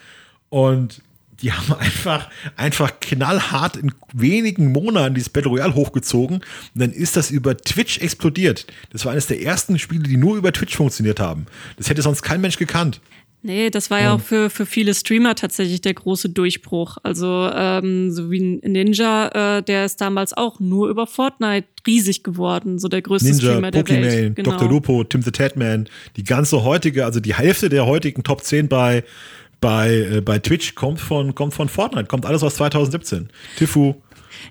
Und 0.50 1.02
die 1.42 1.52
haben 1.52 1.74
einfach, 1.74 2.30
einfach 2.56 3.00
knallhart 3.00 3.78
in 3.78 3.94
wenigen 4.14 4.72
Monaten 4.72 5.16
dieses 5.16 5.30
Battle 5.30 5.52
Royale 5.52 5.76
hochgezogen 5.76 6.38
und 6.38 6.44
dann 6.74 6.92
ist 6.92 7.16
das 7.16 7.32
über 7.32 7.58
Twitch 7.58 8.00
explodiert. 8.00 8.66
Das 8.92 9.06
war 9.06 9.12
eines 9.12 9.28
der 9.28 9.42
ersten 9.42 9.78
Spiele, 9.80 10.04
die 10.04 10.18
nur 10.18 10.38
über 10.38 10.52
Twitch 10.52 10.76
funktioniert 10.76 11.20
haben. 11.20 11.46
Das 11.78 11.90
hätte 11.90 12.02
sonst 12.02 12.22
kein 12.22 12.42
Mensch 12.42 12.58
gekannt. 12.58 13.02
Nee, 13.44 13.70
das 13.70 13.92
war 13.92 14.02
ja 14.02 14.14
auch 14.14 14.20
für, 14.20 14.50
für 14.50 14.66
viele 14.66 14.94
Streamer 14.96 15.36
tatsächlich 15.36 15.80
der 15.80 15.94
große 15.94 16.30
Durchbruch. 16.30 16.98
Also 17.04 17.50
ähm, 17.54 18.12
so 18.12 18.32
wie 18.32 18.42
Ninja, 18.42 19.58
äh, 19.58 19.64
der 19.64 19.86
ist 19.86 20.02
damals 20.02 20.36
auch 20.36 20.60
nur 20.60 20.90
über 20.90 21.06
Fortnite 21.06 21.68
riesig 21.86 22.24
geworden, 22.24 22.80
so 22.80 22.88
der 22.88 23.04
größte 23.04 23.30
Ninja, 23.30 23.52
Streamer 23.52 23.72
der 23.72 23.80
Pokimane, 23.80 24.06
Welt. 24.06 24.36
Genau. 24.36 24.52
Dr. 24.52 24.70
Lupo, 24.70 25.04
Tim 25.04 25.22
the 25.22 25.32
Tatman, 25.32 25.88
die 26.18 26.24
ganze 26.24 26.64
heutige, 26.64 27.06
also 27.06 27.20
die 27.20 27.36
Hälfte 27.36 27.70
der 27.70 27.86
heutigen 27.86 28.24
Top 28.24 28.44
10 28.44 28.68
bei 28.68 29.04
bei, 29.60 29.90
äh, 29.90 30.22
bei 30.22 30.40
Twitch 30.40 30.76
kommt 30.76 31.00
von, 31.00 31.36
kommt 31.36 31.54
von 31.54 31.70
Fortnite, 31.70 32.08
kommt 32.08 32.26
alles 32.26 32.44
aus 32.44 32.56
2017. 32.56 33.30
Tifu. 33.58 33.96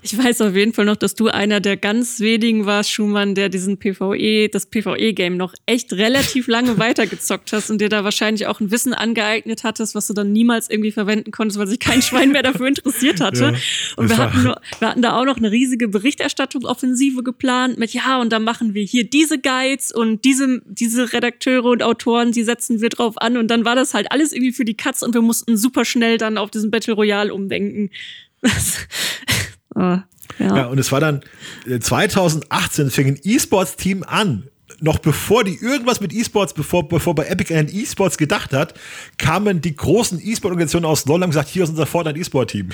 Ich 0.01 0.17
weiß 0.17 0.41
auf 0.41 0.55
jeden 0.55 0.73
Fall 0.73 0.85
noch, 0.85 0.95
dass 0.95 1.15
du 1.15 1.27
einer 1.27 1.59
der 1.59 1.77
ganz 1.77 2.19
wenigen 2.19 2.65
warst, 2.65 2.91
Schumann, 2.91 3.35
der 3.35 3.49
diesen 3.49 3.77
PvE, 3.77 4.49
das 4.49 4.65
PvE-Game 4.67 5.37
noch 5.37 5.53
echt 5.65 5.93
relativ 5.93 6.47
lange 6.47 6.77
weitergezockt 6.79 7.53
hast 7.53 7.69
und 7.69 7.79
dir 7.79 7.89
da 7.89 8.03
wahrscheinlich 8.03 8.47
auch 8.47 8.59
ein 8.59 8.71
Wissen 8.71 8.93
angeeignet 8.93 9.63
hattest, 9.63 9.95
was 9.95 10.07
du 10.07 10.13
dann 10.13 10.31
niemals 10.31 10.69
irgendwie 10.69 10.91
verwenden 10.91 11.31
konntest, 11.31 11.59
weil 11.59 11.67
sich 11.67 11.79
kein 11.79 12.01
Schwein 12.01 12.31
mehr 12.31 12.43
dafür 12.43 12.67
interessiert 12.67 13.21
hatte. 13.21 13.53
Ja, 13.53 13.53
und 13.95 14.09
wir 14.09 14.17
hatten, 14.17 14.43
nur, 14.43 14.61
wir 14.79 14.87
hatten 14.87 15.01
da 15.01 15.19
auch 15.19 15.25
noch 15.25 15.37
eine 15.37 15.51
riesige 15.51 15.87
Berichterstattungsoffensive 15.87 17.23
geplant 17.23 17.77
mit, 17.77 17.93
ja, 17.93 18.19
und 18.19 18.31
dann 18.31 18.43
machen 18.43 18.73
wir 18.73 18.83
hier 18.83 19.03
diese 19.03 19.39
Guides 19.39 19.91
und 19.91 20.25
diese, 20.25 20.61
diese 20.65 21.13
Redakteure 21.13 21.65
und 21.65 21.83
Autoren, 21.83 22.31
die 22.31 22.43
setzen 22.43 22.81
wir 22.81 22.89
drauf 22.89 23.17
an 23.17 23.37
und 23.37 23.49
dann 23.49 23.65
war 23.65 23.75
das 23.75 23.93
halt 23.93 24.11
alles 24.11 24.31
irgendwie 24.31 24.53
für 24.53 24.65
die 24.65 24.75
Katz 24.75 25.01
und 25.01 25.13
wir 25.13 25.21
mussten 25.21 25.57
super 25.57 25.85
schnell 25.85 26.17
dann 26.17 26.37
auf 26.37 26.51
diesen 26.51 26.71
Battle 26.71 26.93
Royale 26.93 27.33
umdenken. 27.33 27.89
oh, 29.77 29.97
ja. 30.39 30.57
ja, 30.57 30.65
und 30.67 30.79
es 30.79 30.91
war 30.91 30.99
dann 30.99 31.21
2018, 31.79 32.87
äh, 32.87 32.89
fing 32.89 33.07
ein 33.07 33.19
E-Sports-Team 33.23 34.03
an, 34.03 34.49
noch 34.79 34.99
bevor 34.99 35.43
die 35.43 35.55
irgendwas 35.55 36.01
mit 36.01 36.13
E-Sports, 36.13 36.53
bevor, 36.53 36.87
bevor 36.87 37.15
bei 37.15 37.25
Epic 37.25 37.53
an 37.55 37.67
E-Sports 37.71 38.17
gedacht 38.17 38.53
hat, 38.53 38.73
kamen 39.17 39.61
die 39.61 39.75
großen 39.75 40.19
E-Sport-Organisationen 40.23 40.85
aus 40.85 41.05
LoL 41.05 41.23
und 41.23 41.29
gesagt, 41.31 41.49
hier 41.49 41.63
ist 41.63 41.69
unser 41.69 41.85
Fortnite 41.85 42.19
E-Sport-Team. 42.19 42.69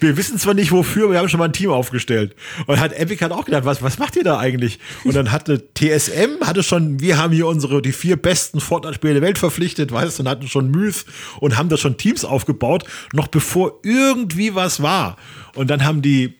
wir 0.00 0.16
wissen 0.16 0.38
zwar 0.38 0.54
nicht 0.54 0.70
wofür, 0.70 1.10
wir 1.10 1.18
haben 1.18 1.28
schon 1.28 1.38
mal 1.38 1.46
ein 1.46 1.52
Team 1.52 1.70
aufgestellt. 1.70 2.34
Und 2.66 2.78
hat 2.78 2.92
Epic 2.92 3.24
hat 3.24 3.32
auch 3.32 3.44
gedacht, 3.44 3.64
was, 3.64 3.82
was 3.82 3.98
macht 3.98 4.16
ihr 4.16 4.24
da 4.24 4.38
eigentlich? 4.38 4.78
Und 5.04 5.16
dann 5.16 5.32
hatte 5.32 5.64
TSM, 5.74 6.44
hatte 6.44 6.62
schon, 6.62 7.00
wir 7.00 7.18
haben 7.18 7.32
hier 7.32 7.46
unsere, 7.46 7.82
die 7.82 7.92
vier 7.92 8.16
besten 8.16 8.60
Fortnite-Spiele 8.60 9.14
der 9.14 9.22
Welt 9.22 9.38
verpflichtet, 9.38 9.92
weißt 9.92 10.18
du, 10.18 10.22
und 10.22 10.28
hatten 10.28 10.48
schon 10.48 10.70
Myth 10.70 11.06
und 11.40 11.56
haben 11.56 11.68
da 11.68 11.76
schon 11.76 11.96
Teams 11.96 12.24
aufgebaut, 12.24 12.84
noch 13.12 13.26
bevor 13.28 13.80
irgendwie 13.82 14.54
was 14.54 14.80
war. 14.80 15.16
Und 15.54 15.70
dann 15.70 15.84
haben 15.84 16.02
die, 16.02 16.34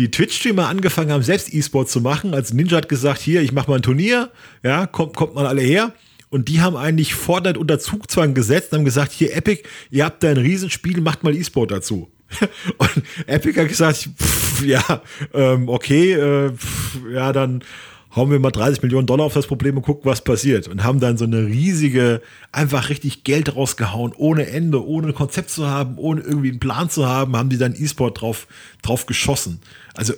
die 0.00 0.10
Twitch-Streamer 0.10 0.66
angefangen 0.66 1.12
haben, 1.12 1.22
selbst 1.22 1.52
E-Sport 1.52 1.90
zu 1.90 2.00
machen. 2.00 2.32
Als 2.32 2.54
Ninja 2.54 2.78
hat 2.78 2.88
gesagt, 2.88 3.20
hier, 3.20 3.42
ich 3.42 3.52
mache 3.52 3.70
mal 3.70 3.76
ein 3.76 3.82
Turnier, 3.82 4.30
ja, 4.62 4.86
kommt, 4.86 5.14
kommt 5.14 5.34
mal 5.34 5.46
alle 5.46 5.60
her. 5.60 5.92
Und 6.30 6.48
die 6.48 6.60
haben 6.60 6.76
eigentlich 6.76 7.14
Fortnite 7.14 7.58
unter 7.58 7.78
Zugzwang 7.78 8.32
gesetzt 8.34 8.72
und 8.72 8.78
haben 8.78 8.84
gesagt, 8.84 9.12
hier 9.12 9.36
Epic, 9.36 9.62
ihr 9.90 10.04
habt 10.04 10.22
da 10.22 10.30
ein 10.30 10.38
Riesenspiel, 10.38 11.00
macht 11.00 11.22
mal 11.22 11.36
E-Sport 11.36 11.72
dazu. 11.72 12.08
und 12.78 13.02
Epic 13.26 13.60
hat 13.60 13.68
gesagt, 13.68 14.08
pff, 14.16 14.64
ja, 14.64 15.02
ähm, 15.34 15.68
okay, 15.68 16.12
äh, 16.12 16.52
pff, 16.52 16.98
ja, 17.12 17.32
dann 17.32 17.62
hauen 18.14 18.30
wir 18.30 18.40
mal 18.40 18.50
30 18.50 18.82
Millionen 18.82 19.06
Dollar 19.06 19.26
auf 19.26 19.34
das 19.34 19.46
Problem 19.46 19.76
und 19.76 19.82
gucken, 19.82 20.10
was 20.10 20.22
passiert. 20.22 20.66
Und 20.68 20.82
haben 20.82 21.00
dann 21.00 21.16
so 21.16 21.24
eine 21.24 21.46
riesige, 21.46 22.22
einfach 22.52 22.88
richtig 22.88 23.24
Geld 23.24 23.54
rausgehauen, 23.54 24.12
ohne 24.16 24.46
Ende, 24.46 24.84
ohne 24.84 25.12
Konzept 25.12 25.50
zu 25.50 25.68
haben, 25.68 25.98
ohne 25.98 26.22
irgendwie 26.22 26.50
einen 26.50 26.60
Plan 26.60 26.90
zu 26.90 27.06
haben, 27.06 27.36
haben 27.36 27.50
die 27.50 27.58
dann 27.58 27.74
E-Sport 27.74 28.20
drauf, 28.20 28.46
drauf 28.82 29.06
geschossen. 29.06 29.60
Also 30.00 30.14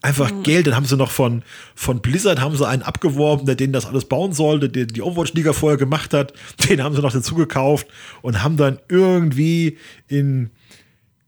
einfach 0.00 0.32
mhm. 0.32 0.42
Geld. 0.42 0.66
Dann 0.66 0.74
haben 0.74 0.86
sie 0.86 0.96
noch 0.96 1.10
von, 1.10 1.42
von 1.74 2.00
Blizzard 2.00 2.40
haben 2.40 2.56
sie 2.56 2.66
einen 2.66 2.82
abgeworben, 2.82 3.44
der 3.44 3.56
denen 3.56 3.74
das 3.74 3.84
alles 3.84 4.06
bauen 4.06 4.32
sollte, 4.32 4.70
der 4.70 4.86
die 4.86 5.02
Overwatch-Liga 5.02 5.52
vorher 5.52 5.76
gemacht 5.76 6.14
hat. 6.14 6.32
Den 6.70 6.82
haben 6.82 6.96
sie 6.96 7.02
noch 7.02 7.12
dazu 7.12 7.34
gekauft 7.34 7.86
und 8.22 8.42
haben 8.42 8.56
dann 8.56 8.78
irgendwie 8.88 9.76
in 10.08 10.48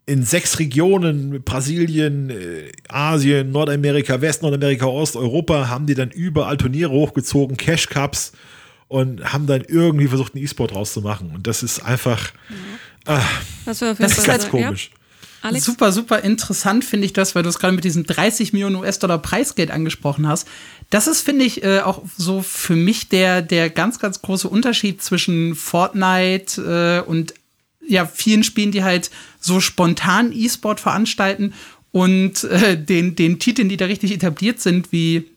in 0.07 0.25
sechs 0.25 0.59
Regionen, 0.59 1.43
Brasilien, 1.45 2.31
äh, 2.31 2.73
Asien, 2.89 3.53
Nordamerika, 3.53 4.21
West, 4.21 4.43
Nordamerika, 4.43 4.87
Osteuropa, 4.87 5.69
haben 5.69 5.87
die 5.87 5.95
dann 5.95 6.11
überall 6.11 6.57
Turniere 6.57 6.91
hochgezogen, 6.91 7.57
Cash 7.57 7.87
Cups 7.87 8.33
und 8.89 9.33
haben 9.33 9.47
dann 9.47 9.63
irgendwie 9.69 10.09
versucht, 10.09 10.35
einen 10.35 10.43
E-Sport 10.43 10.75
rauszumachen. 10.75 11.31
Und 11.31 11.47
das 11.47 11.63
ist 11.63 11.81
einfach, 11.85 12.33
ja. 13.07 13.19
ah, 13.19 13.23
das, 13.67 13.79
das 13.79 14.01
ist 14.01 14.25
ganz 14.25 14.49
komisch. 14.49 14.91
Ja. 14.93 15.00
Super, 15.65 15.93
super 15.93 16.21
interessant 16.21 16.85
finde 16.85 17.07
ich 17.07 17.13
das, 17.13 17.35
weil 17.35 17.43
du 17.43 17.49
es 17.49 17.59
gerade 17.59 17.75
mit 17.75 17.85
diesem 17.85 18.05
30 18.05 18.53
Millionen 18.53 18.77
US-Dollar 18.77 19.19
Preisgeld 19.19 19.71
angesprochen 19.71 20.29
hast. 20.29 20.47
Das 20.91 21.07
ist, 21.07 21.23
finde 21.23 21.45
ich, 21.45 21.63
äh, 21.63 21.81
auch 21.81 22.03
so 22.17 22.43
für 22.43 22.77
mich 22.77 23.09
der, 23.09 23.41
der 23.41 23.71
ganz, 23.71 23.99
ganz 23.99 24.21
große 24.21 24.49
Unterschied 24.49 25.03
zwischen 25.03 25.55
Fortnite 25.55 27.03
äh, 27.07 27.09
und 27.09 27.35
ja, 27.87 28.07
vielen 28.07 28.45
Spielen, 28.45 28.71
die 28.71 28.85
halt 28.85 29.11
so 29.41 29.61
spontan 29.61 30.33
E-Sport 30.33 30.81
veranstalten 30.81 31.55
und 31.93 32.45
äh, 32.45 32.77
den, 32.77 33.17
den 33.17 33.39
Titeln, 33.39 33.69
die 33.69 33.77
da 33.77 33.87
richtig 33.87 34.13
etabliert 34.13 34.61
sind, 34.61 34.93
wie 34.93 35.29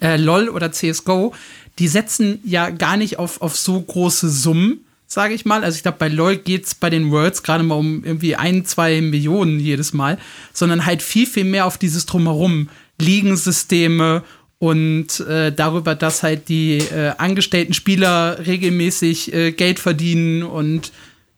äh, 0.00 0.16
LOL 0.16 0.48
oder 0.48 0.72
CSGO, 0.72 1.34
die 1.78 1.88
setzen 1.88 2.40
ja 2.44 2.70
gar 2.70 2.96
nicht 2.96 3.18
auf, 3.18 3.42
auf 3.42 3.56
so 3.56 3.80
große 3.80 4.28
Summen, 4.30 4.83
sage 5.14 5.32
ich 5.32 5.44
mal. 5.44 5.64
Also 5.64 5.76
ich 5.76 5.82
glaube, 5.82 5.98
bei 5.98 6.08
LOL 6.08 6.36
geht 6.36 6.66
es 6.66 6.74
bei 6.74 6.90
den 6.90 7.10
Worlds 7.10 7.42
gerade 7.42 7.64
mal 7.64 7.76
um 7.76 8.04
irgendwie 8.04 8.36
ein, 8.36 8.66
zwei 8.66 9.00
Millionen 9.00 9.60
jedes 9.60 9.92
Mal, 9.92 10.18
sondern 10.52 10.84
halt 10.84 11.02
viel, 11.02 11.26
viel 11.26 11.44
mehr 11.44 11.66
auf 11.66 11.78
dieses 11.78 12.04
Drumherum. 12.04 12.68
Ligensysteme 13.00 14.22
und 14.58 15.20
äh, 15.20 15.52
darüber, 15.52 15.94
dass 15.94 16.22
halt 16.22 16.48
die 16.48 16.78
äh, 16.78 17.12
angestellten 17.16 17.74
Spieler 17.74 18.38
regelmäßig 18.46 19.32
äh, 19.32 19.52
Geld 19.52 19.78
verdienen 19.78 20.42
und 20.42 20.92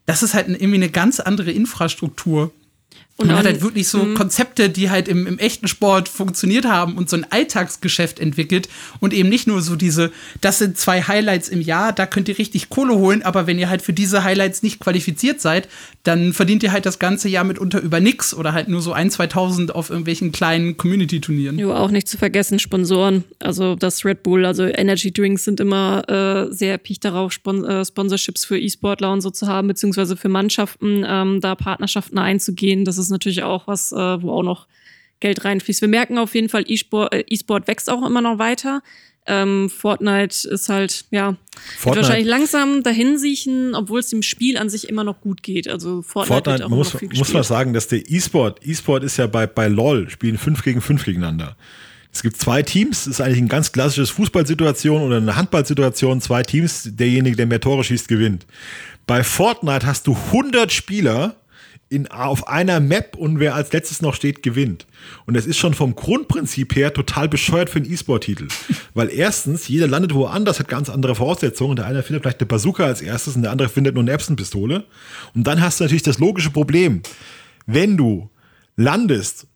das 0.07 0.23
ist 0.23 0.35
halt 0.35 0.49
irgendwie 0.49 0.75
eine 0.77 0.91
ganz 0.91 1.21
andere 1.21 1.51
Infrastruktur. 1.51 2.53
Und 3.19 3.29
man 3.29 3.37
hat 3.39 3.47
halt 3.47 3.63
wirklich 3.63 3.89
so 3.89 4.05
mhm. 4.05 4.15
Konzepte, 4.15 4.69
die 4.69 4.91
halt 4.91 5.09
im, 5.09 5.27
im 5.27 5.39
echten 5.39 5.69
Sport 5.69 6.07
funktioniert 6.07 6.67
haben 6.67 6.99
und 6.99 7.09
so 7.09 7.17
ein 7.17 7.27
Alltagsgeschäft 7.31 8.21
entwickelt 8.21 8.69
und 9.01 9.15
eben 9.15 9.31
nicht 9.31 9.47
nur 9.47 9.63
so 9.63 9.75
diese, 9.75 10.13
das 10.43 10.59
sind 10.59 10.77
zwei 10.77 11.01
Highlights 11.01 11.49
im 11.49 11.63
Jahr, 11.63 11.95
da 11.95 12.05
könnt 12.05 12.29
ihr 12.29 12.39
richtig 12.39 12.69
Kohle 12.69 12.95
holen, 12.97 13.23
aber 13.23 13.47
wenn 13.47 13.59
ihr 13.59 13.71
halt 13.71 13.81
für 13.81 13.95
diese 13.95 14.23
Highlights 14.23 14.63
nicht 14.63 14.81
qualifiziert 14.81 15.41
seid, 15.41 15.67
dann 16.03 16.35
verdient 16.35 16.63
ihr 16.63 16.73
halt 16.73 16.85
das 16.85 16.99
ganze 16.99 17.31
Jahr 17.31 17.45
mitunter 17.45 17.81
über 17.81 18.01
nix 18.01 18.35
oder 18.35 18.53
halt 18.53 18.69
nur 18.69 18.83
so 18.83 18.93
ein, 18.93 19.11
2000 19.11 19.75
auf 19.75 19.89
irgendwelchen 19.89 20.31
kleinen 20.31 20.77
Community-Turnieren. 20.77 21.59
Jo, 21.59 21.73
auch 21.73 21.91
nicht 21.91 22.09
zu 22.09 22.19
vergessen, 22.19 22.59
Sponsoren. 22.59 23.25
Also 23.39 23.77
das 23.77 24.05
Red 24.05 24.23
Bull, 24.25 24.45
also 24.45 24.65
Energy 24.65 25.11
Drinks 25.11 25.45
sind 25.45 25.59
immer 25.59 26.05
äh, 26.09 26.53
sehr 26.53 26.77
piech 26.77 27.01
darauf, 27.01 27.33
Spon 27.33 27.65
äh, 27.65 27.83
Sponsorships 27.83 28.45
für 28.45 28.59
E-Sportler 28.59 29.11
und 29.11 29.23
so 29.23 29.31
zu 29.31 29.47
haben, 29.47 29.69
beziehungsweise 29.69 30.17
für 30.17 30.29
Mannschaften, 30.29 31.03
ähm, 31.07 31.41
da 31.41 31.55
Partnerschaften 31.55 32.19
einzugehen. 32.19 32.85
Das 32.85 32.99
ist 32.99 33.06
ist 33.07 33.11
natürlich 33.11 33.43
auch 33.43 33.67
was, 33.67 33.93
äh, 33.93 34.23
wo 34.23 34.33
auch 34.33 34.43
noch 34.43 34.67
Geld 35.21 35.45
reinfließt. 35.45 35.81
Wir 35.81 35.89
merken 35.89 36.19
auf 36.19 36.35
jeden 36.35 36.49
Fall, 36.49 36.65
E-Sport, 36.67 37.15
E-Sport 37.29 37.69
wächst 37.69 37.89
auch 37.89 38.07
immer 38.07 38.21
noch 38.21 38.39
weiter. 38.39 38.83
Ähm, 39.29 39.69
Fortnite 39.71 40.49
ist 40.49 40.69
halt, 40.69 41.05
ja, 41.11 41.37
Fortnite. 41.79 42.07
wahrscheinlich 42.07 42.29
langsam 42.29 42.83
dahin 42.85 43.19
siechen, 43.19 43.75
obwohl 43.75 44.01
es 44.01 44.11
dem 44.11 44.23
Spiel 44.23 44.57
an 44.57 44.69
sich 44.69 44.89
immer 44.89 45.03
noch 45.03 45.21
gut 45.21 45.43
geht. 45.43 45.69
Also 45.69 46.03
Fortnite, 46.03 46.45
Fortnite 46.45 46.67
auch 46.67 46.69
muss, 46.71 46.93
noch 46.93 47.01
viel 47.01 47.09
muss 47.17 47.33
man 47.33 47.43
sagen, 47.43 47.73
dass 47.73 47.89
der 47.89 48.09
E-Sport, 48.09 48.65
E-Sport 48.65 49.03
ist 49.03 49.17
ja 49.17 49.27
bei, 49.27 49.47
bei 49.47 49.67
LOL, 49.67 50.09
spielen 50.11 50.39
5 50.39 50.63
gegen 50.63 50.81
5 50.81 51.05
gegeneinander. 51.05 51.57
Es 52.13 52.23
gibt 52.23 52.39
zwei 52.39 52.63
Teams, 52.63 53.05
das 53.05 53.15
ist 53.15 53.21
eigentlich 53.21 53.43
ein 53.43 53.49
ganz 53.49 53.73
klassisches 53.73 54.09
Fußballsituation 54.11 55.03
oder 55.03 55.17
eine 55.17 55.37
Handballsituation, 55.37 56.21
zwei 56.21 56.43
Teams, 56.43 56.89
derjenige, 56.93 57.37
der 57.37 57.47
mehr 57.47 57.61
Tore 57.61 57.85
schießt, 57.85 58.09
gewinnt. 58.09 58.47
Bei 59.07 59.23
Fortnite 59.23 59.87
hast 59.87 60.07
du 60.07 60.15
100 60.15 60.73
Spieler, 60.73 61.37
in, 61.89 62.09
auf 62.09 62.49
einer 62.49 62.81
Map 62.81 63.17
und 63.17 63.39
wer 63.39 63.55
als 63.55 63.73
letztes 63.73 64.03
noch 64.03 64.15
steht, 64.15 64.43
gewinnt. 64.43 64.87
Und 65.25 65.37
das 65.37 65.47
ist 65.47 65.57
schon 65.57 65.73
vom 65.73 65.95
Grundprinzip 65.95 66.75
her 66.75 66.93
total 66.93 67.29
bescheuert 67.29 67.71
für 67.71 67.79
einen 67.79 67.93
E-Sport-Titel. 67.93 68.49
Weil 68.95 69.11
erstens, 69.11 69.69
jeder 69.69 69.87
landet 69.87 70.13
woanders, 70.13 70.59
hat 70.59 70.69
ganz 70.69 70.91
andere 70.91 71.15
Voraussetzungen. 71.15 71.77
Der 71.77 71.87
eine 71.87 72.03
findet 72.03 72.25
vielleicht 72.25 72.41
eine 72.41 72.47
Bazooka 72.47 72.85
als 72.85 73.03
erstes 73.03 73.37
und 73.37 73.43
der 73.43 73.53
andere 73.53 73.69
findet 73.69 73.95
nur 73.95 74.03
eine 74.03 74.11
Epson-Pistole. 74.11 74.85
Und 75.35 75.47
dann 75.47 75.61
hast 75.61 75.79
du 75.79 75.85
natürlich 75.85 76.03
das 76.03 76.19
logische 76.19 76.51
Problem. 76.51 77.03
Wenn 77.67 77.97
du 77.97 78.31
landest 78.77 79.47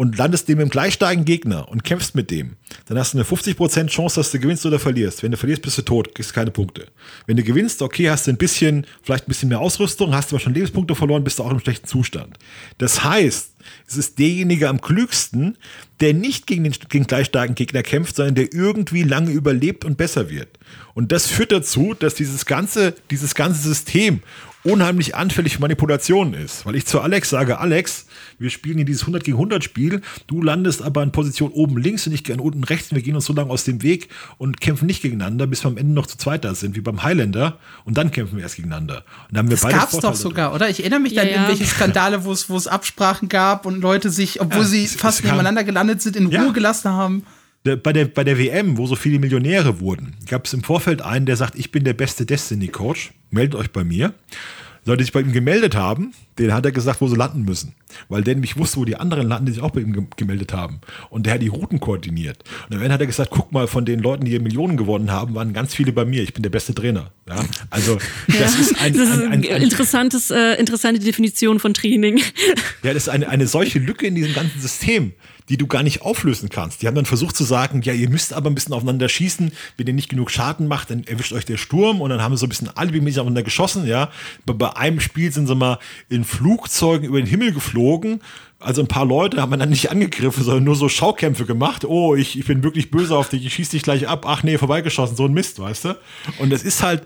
und 0.00 0.16
landest 0.16 0.48
dem 0.48 0.60
im 0.60 0.70
gleichsteigenden 0.70 1.26
Gegner 1.26 1.68
und 1.68 1.84
kämpfst 1.84 2.14
mit 2.14 2.30
dem, 2.30 2.56
dann 2.86 2.96
hast 2.96 3.12
du 3.12 3.18
eine 3.18 3.26
50% 3.26 3.88
Chance, 3.88 4.18
dass 4.18 4.30
du 4.30 4.38
gewinnst 4.38 4.64
oder 4.64 4.78
verlierst. 4.78 5.22
Wenn 5.22 5.30
du 5.30 5.36
verlierst, 5.36 5.60
bist 5.60 5.76
du 5.76 5.82
tot, 5.82 6.14
kriegst 6.14 6.32
keine 6.32 6.50
Punkte. 6.50 6.86
Wenn 7.26 7.36
du 7.36 7.42
gewinnst, 7.42 7.82
okay, 7.82 8.08
hast 8.08 8.26
du 8.26 8.30
ein 8.30 8.38
bisschen, 8.38 8.86
vielleicht 9.02 9.26
ein 9.26 9.28
bisschen 9.28 9.50
mehr 9.50 9.60
Ausrüstung, 9.60 10.14
hast 10.14 10.30
du 10.30 10.36
aber 10.36 10.42
schon 10.42 10.54
Lebenspunkte 10.54 10.94
verloren, 10.94 11.22
bist 11.22 11.38
du 11.38 11.42
auch 11.42 11.50
im 11.50 11.60
schlechten 11.60 11.86
Zustand. 11.86 12.38
Das 12.78 13.04
heißt, 13.04 13.52
es 13.86 13.96
ist 13.98 14.18
derjenige 14.18 14.70
am 14.70 14.80
klügsten, 14.80 15.58
der 16.00 16.14
nicht 16.14 16.46
gegen 16.46 16.64
den 16.64 16.72
gegen 16.88 17.06
gleich 17.06 17.26
starken 17.26 17.54
Gegner 17.54 17.82
kämpft, 17.82 18.16
sondern 18.16 18.36
der 18.36 18.54
irgendwie 18.54 19.02
lange 19.02 19.32
überlebt 19.32 19.84
und 19.84 19.98
besser 19.98 20.30
wird. 20.30 20.48
Und 20.94 21.12
das 21.12 21.26
führt 21.26 21.52
dazu, 21.52 21.92
dass 21.92 22.14
dieses 22.14 22.46
ganze, 22.46 22.94
dieses 23.10 23.34
ganze 23.34 23.60
System 23.60 24.22
unheimlich 24.62 25.14
anfällig 25.14 25.54
für 25.54 25.60
Manipulationen 25.60 26.34
ist. 26.34 26.66
Weil 26.66 26.76
ich 26.76 26.86
zu 26.86 27.00
Alex 27.00 27.30
sage, 27.30 27.58
Alex, 27.58 28.06
wir 28.40 28.50
spielen 28.50 28.76
hier 28.76 28.84
dieses 28.84 29.02
100 29.02 29.22
gegen 29.22 29.36
100 29.36 29.62
Spiel, 29.62 30.00
du 30.26 30.42
landest 30.42 30.82
aber 30.82 31.02
in 31.02 31.12
Position 31.12 31.50
oben 31.52 31.76
links 31.76 32.06
und 32.06 32.12
ich 32.12 32.24
gehe 32.24 32.36
unten 32.36 32.64
rechts 32.64 32.90
und 32.90 32.96
wir 32.96 33.02
gehen 33.02 33.14
uns 33.14 33.26
so 33.26 33.32
lange 33.32 33.50
aus 33.50 33.64
dem 33.64 33.82
Weg 33.82 34.08
und 34.38 34.60
kämpfen 34.60 34.86
nicht 34.86 35.02
gegeneinander, 35.02 35.46
bis 35.46 35.64
wir 35.64 35.68
am 35.68 35.76
Ende 35.76 35.92
noch 35.92 36.06
zu 36.06 36.16
zweit 36.16 36.44
da 36.44 36.54
sind, 36.54 36.74
wie 36.74 36.80
beim 36.80 37.02
Highlander 37.02 37.58
und 37.84 37.98
dann 37.98 38.10
kämpfen 38.10 38.36
wir 38.36 38.42
erst 38.42 38.56
gegeneinander. 38.56 39.04
Und 39.28 39.36
dann 39.36 39.38
haben 39.38 39.50
wir 39.50 39.56
das 39.56 39.68
gab's 39.68 39.92
Vorteile 39.92 40.12
doch 40.14 40.18
sogar, 40.18 40.48
drin. 40.48 40.56
oder? 40.56 40.70
Ich 40.70 40.80
erinnere 40.80 41.00
mich 41.00 41.12
ja, 41.12 41.22
an 41.22 41.28
irgendwelche 41.28 41.66
Skandale, 41.66 42.24
wo 42.24 42.32
es, 42.32 42.48
wo 42.48 42.56
es 42.56 42.66
Absprachen 42.66 43.28
gab 43.28 43.66
und 43.66 43.80
Leute 43.80 44.10
sich, 44.10 44.40
obwohl 44.40 44.62
ja, 44.62 44.68
sie 44.68 44.84
es, 44.84 44.96
fast 44.96 45.20
es 45.20 45.24
nebeneinander 45.24 45.62
gelandet 45.62 46.02
sind, 46.02 46.16
in 46.16 46.26
Ruhe 46.26 46.52
gelassen 46.52 46.90
haben 46.90 47.24
bei 47.62 47.92
der, 47.92 48.06
bei 48.06 48.24
der 48.24 48.38
WM, 48.38 48.78
wo 48.78 48.86
so 48.86 48.96
viele 48.96 49.18
Millionäre 49.18 49.80
wurden, 49.80 50.16
gab 50.26 50.46
es 50.46 50.54
im 50.54 50.62
Vorfeld 50.62 51.02
einen, 51.02 51.26
der 51.26 51.36
sagt, 51.36 51.56
ich 51.56 51.70
bin 51.70 51.84
der 51.84 51.92
beste 51.92 52.24
Destiny-Coach, 52.24 53.12
meldet 53.30 53.54
euch 53.54 53.70
bei 53.70 53.84
mir. 53.84 54.14
Leute, 54.84 54.98
die 54.98 55.04
sich 55.04 55.12
bei 55.12 55.20
ihm 55.20 55.32
gemeldet 55.32 55.74
haben, 55.74 56.12
den 56.38 56.54
hat 56.54 56.64
er 56.64 56.72
gesagt, 56.72 57.00
wo 57.00 57.08
sie 57.08 57.16
landen 57.16 57.42
müssen. 57.44 57.74
Weil 58.08 58.22
der 58.22 58.34
nämlich 58.34 58.56
wusste, 58.56 58.78
wo 58.78 58.84
die 58.84 58.96
anderen 58.96 59.28
landen, 59.28 59.46
die 59.46 59.52
sich 59.52 59.62
auch 59.62 59.70
bei 59.70 59.80
ihm 59.80 60.08
gemeldet 60.16 60.52
haben. 60.52 60.80
Und 61.10 61.26
der 61.26 61.34
hat 61.34 61.42
die 61.42 61.48
Routen 61.48 61.80
koordiniert. 61.80 62.44
Und 62.70 62.80
dann 62.80 62.92
hat 62.92 63.00
er 63.00 63.06
gesagt, 63.06 63.30
guck 63.30 63.52
mal, 63.52 63.66
von 63.66 63.84
den 63.84 64.00
Leuten, 64.00 64.24
die 64.24 64.30
hier 64.30 64.40
Millionen 64.40 64.76
gewonnen 64.76 65.10
haben, 65.10 65.34
waren 65.34 65.52
ganz 65.52 65.74
viele 65.74 65.92
bei 65.92 66.04
mir. 66.04 66.22
Ich 66.22 66.32
bin 66.32 66.42
der 66.42 66.50
beste 66.50 66.74
Trainer. 66.74 67.10
Ja? 67.28 67.44
Also 67.68 67.98
das 68.26 68.36
ja, 68.38 68.60
ist 68.60 68.80
ein, 68.80 68.92
das 68.94 69.10
ein, 69.10 69.32
ein, 69.32 69.44
ein 69.44 69.62
interessantes, 69.62 70.30
äh, 70.30 70.54
interessante 70.54 71.00
Definition 71.00 71.58
von 71.58 71.74
Training. 71.74 72.18
Ja, 72.82 72.94
das 72.94 73.04
ist 73.04 73.08
eine, 73.08 73.28
eine 73.28 73.46
solche 73.46 73.78
Lücke 73.78 74.06
in 74.06 74.14
diesem 74.14 74.32
ganzen 74.32 74.60
System 74.60 75.12
die 75.50 75.56
du 75.56 75.66
gar 75.66 75.82
nicht 75.82 76.02
auflösen 76.02 76.48
kannst. 76.48 76.80
Die 76.80 76.86
haben 76.86 76.94
dann 76.94 77.06
versucht 77.06 77.36
zu 77.36 77.42
sagen, 77.42 77.82
ja, 77.82 77.92
ihr 77.92 78.08
müsst 78.08 78.32
aber 78.32 78.48
ein 78.48 78.54
bisschen 78.54 78.72
aufeinander 78.72 79.08
schießen. 79.08 79.50
Wenn 79.76 79.86
ihr 79.88 79.92
nicht 79.92 80.08
genug 80.08 80.30
Schaden 80.30 80.68
macht, 80.68 80.90
dann 80.90 81.02
erwischt 81.04 81.32
euch 81.32 81.44
der 81.44 81.56
Sturm. 81.56 82.00
Und 82.00 82.10
dann 82.10 82.22
haben 82.22 82.36
sie 82.36 82.40
so 82.40 82.46
ein 82.46 82.50
bisschen 82.50 82.68
alibimäßig 82.68 83.18
aufeinander 83.18 83.42
geschossen, 83.42 83.84
ja. 83.84 84.10
Bei 84.46 84.76
einem 84.76 85.00
Spiel 85.00 85.32
sind 85.32 85.48
sie 85.48 85.56
mal 85.56 85.80
in 86.08 86.24
Flugzeugen 86.24 87.08
über 87.08 87.20
den 87.20 87.26
Himmel 87.26 87.52
geflogen. 87.52 88.20
Also 88.60 88.80
ein 88.80 88.86
paar 88.86 89.04
Leute 89.04 89.42
haben 89.42 89.50
man 89.50 89.58
dann 89.58 89.70
nicht 89.70 89.90
angegriffen, 89.90 90.44
sondern 90.44 90.62
nur 90.62 90.76
so 90.76 90.88
Schaukämpfe 90.88 91.46
gemacht. 91.46 91.84
Oh, 91.84 92.14
ich, 92.14 92.38
ich 92.38 92.46
bin 92.46 92.62
wirklich 92.62 92.92
böse 92.92 93.16
auf 93.16 93.28
dich, 93.28 93.44
ich 93.44 93.52
schieß 93.52 93.70
dich 93.70 93.82
gleich 93.82 94.06
ab. 94.06 94.26
Ach 94.28 94.44
nee, 94.44 94.56
vorbeigeschossen, 94.56 95.16
so 95.16 95.24
ein 95.24 95.32
Mist, 95.32 95.58
weißt 95.58 95.86
du? 95.86 95.96
Und 96.38 96.50
das 96.50 96.62
ist 96.62 96.82
halt, 96.82 97.02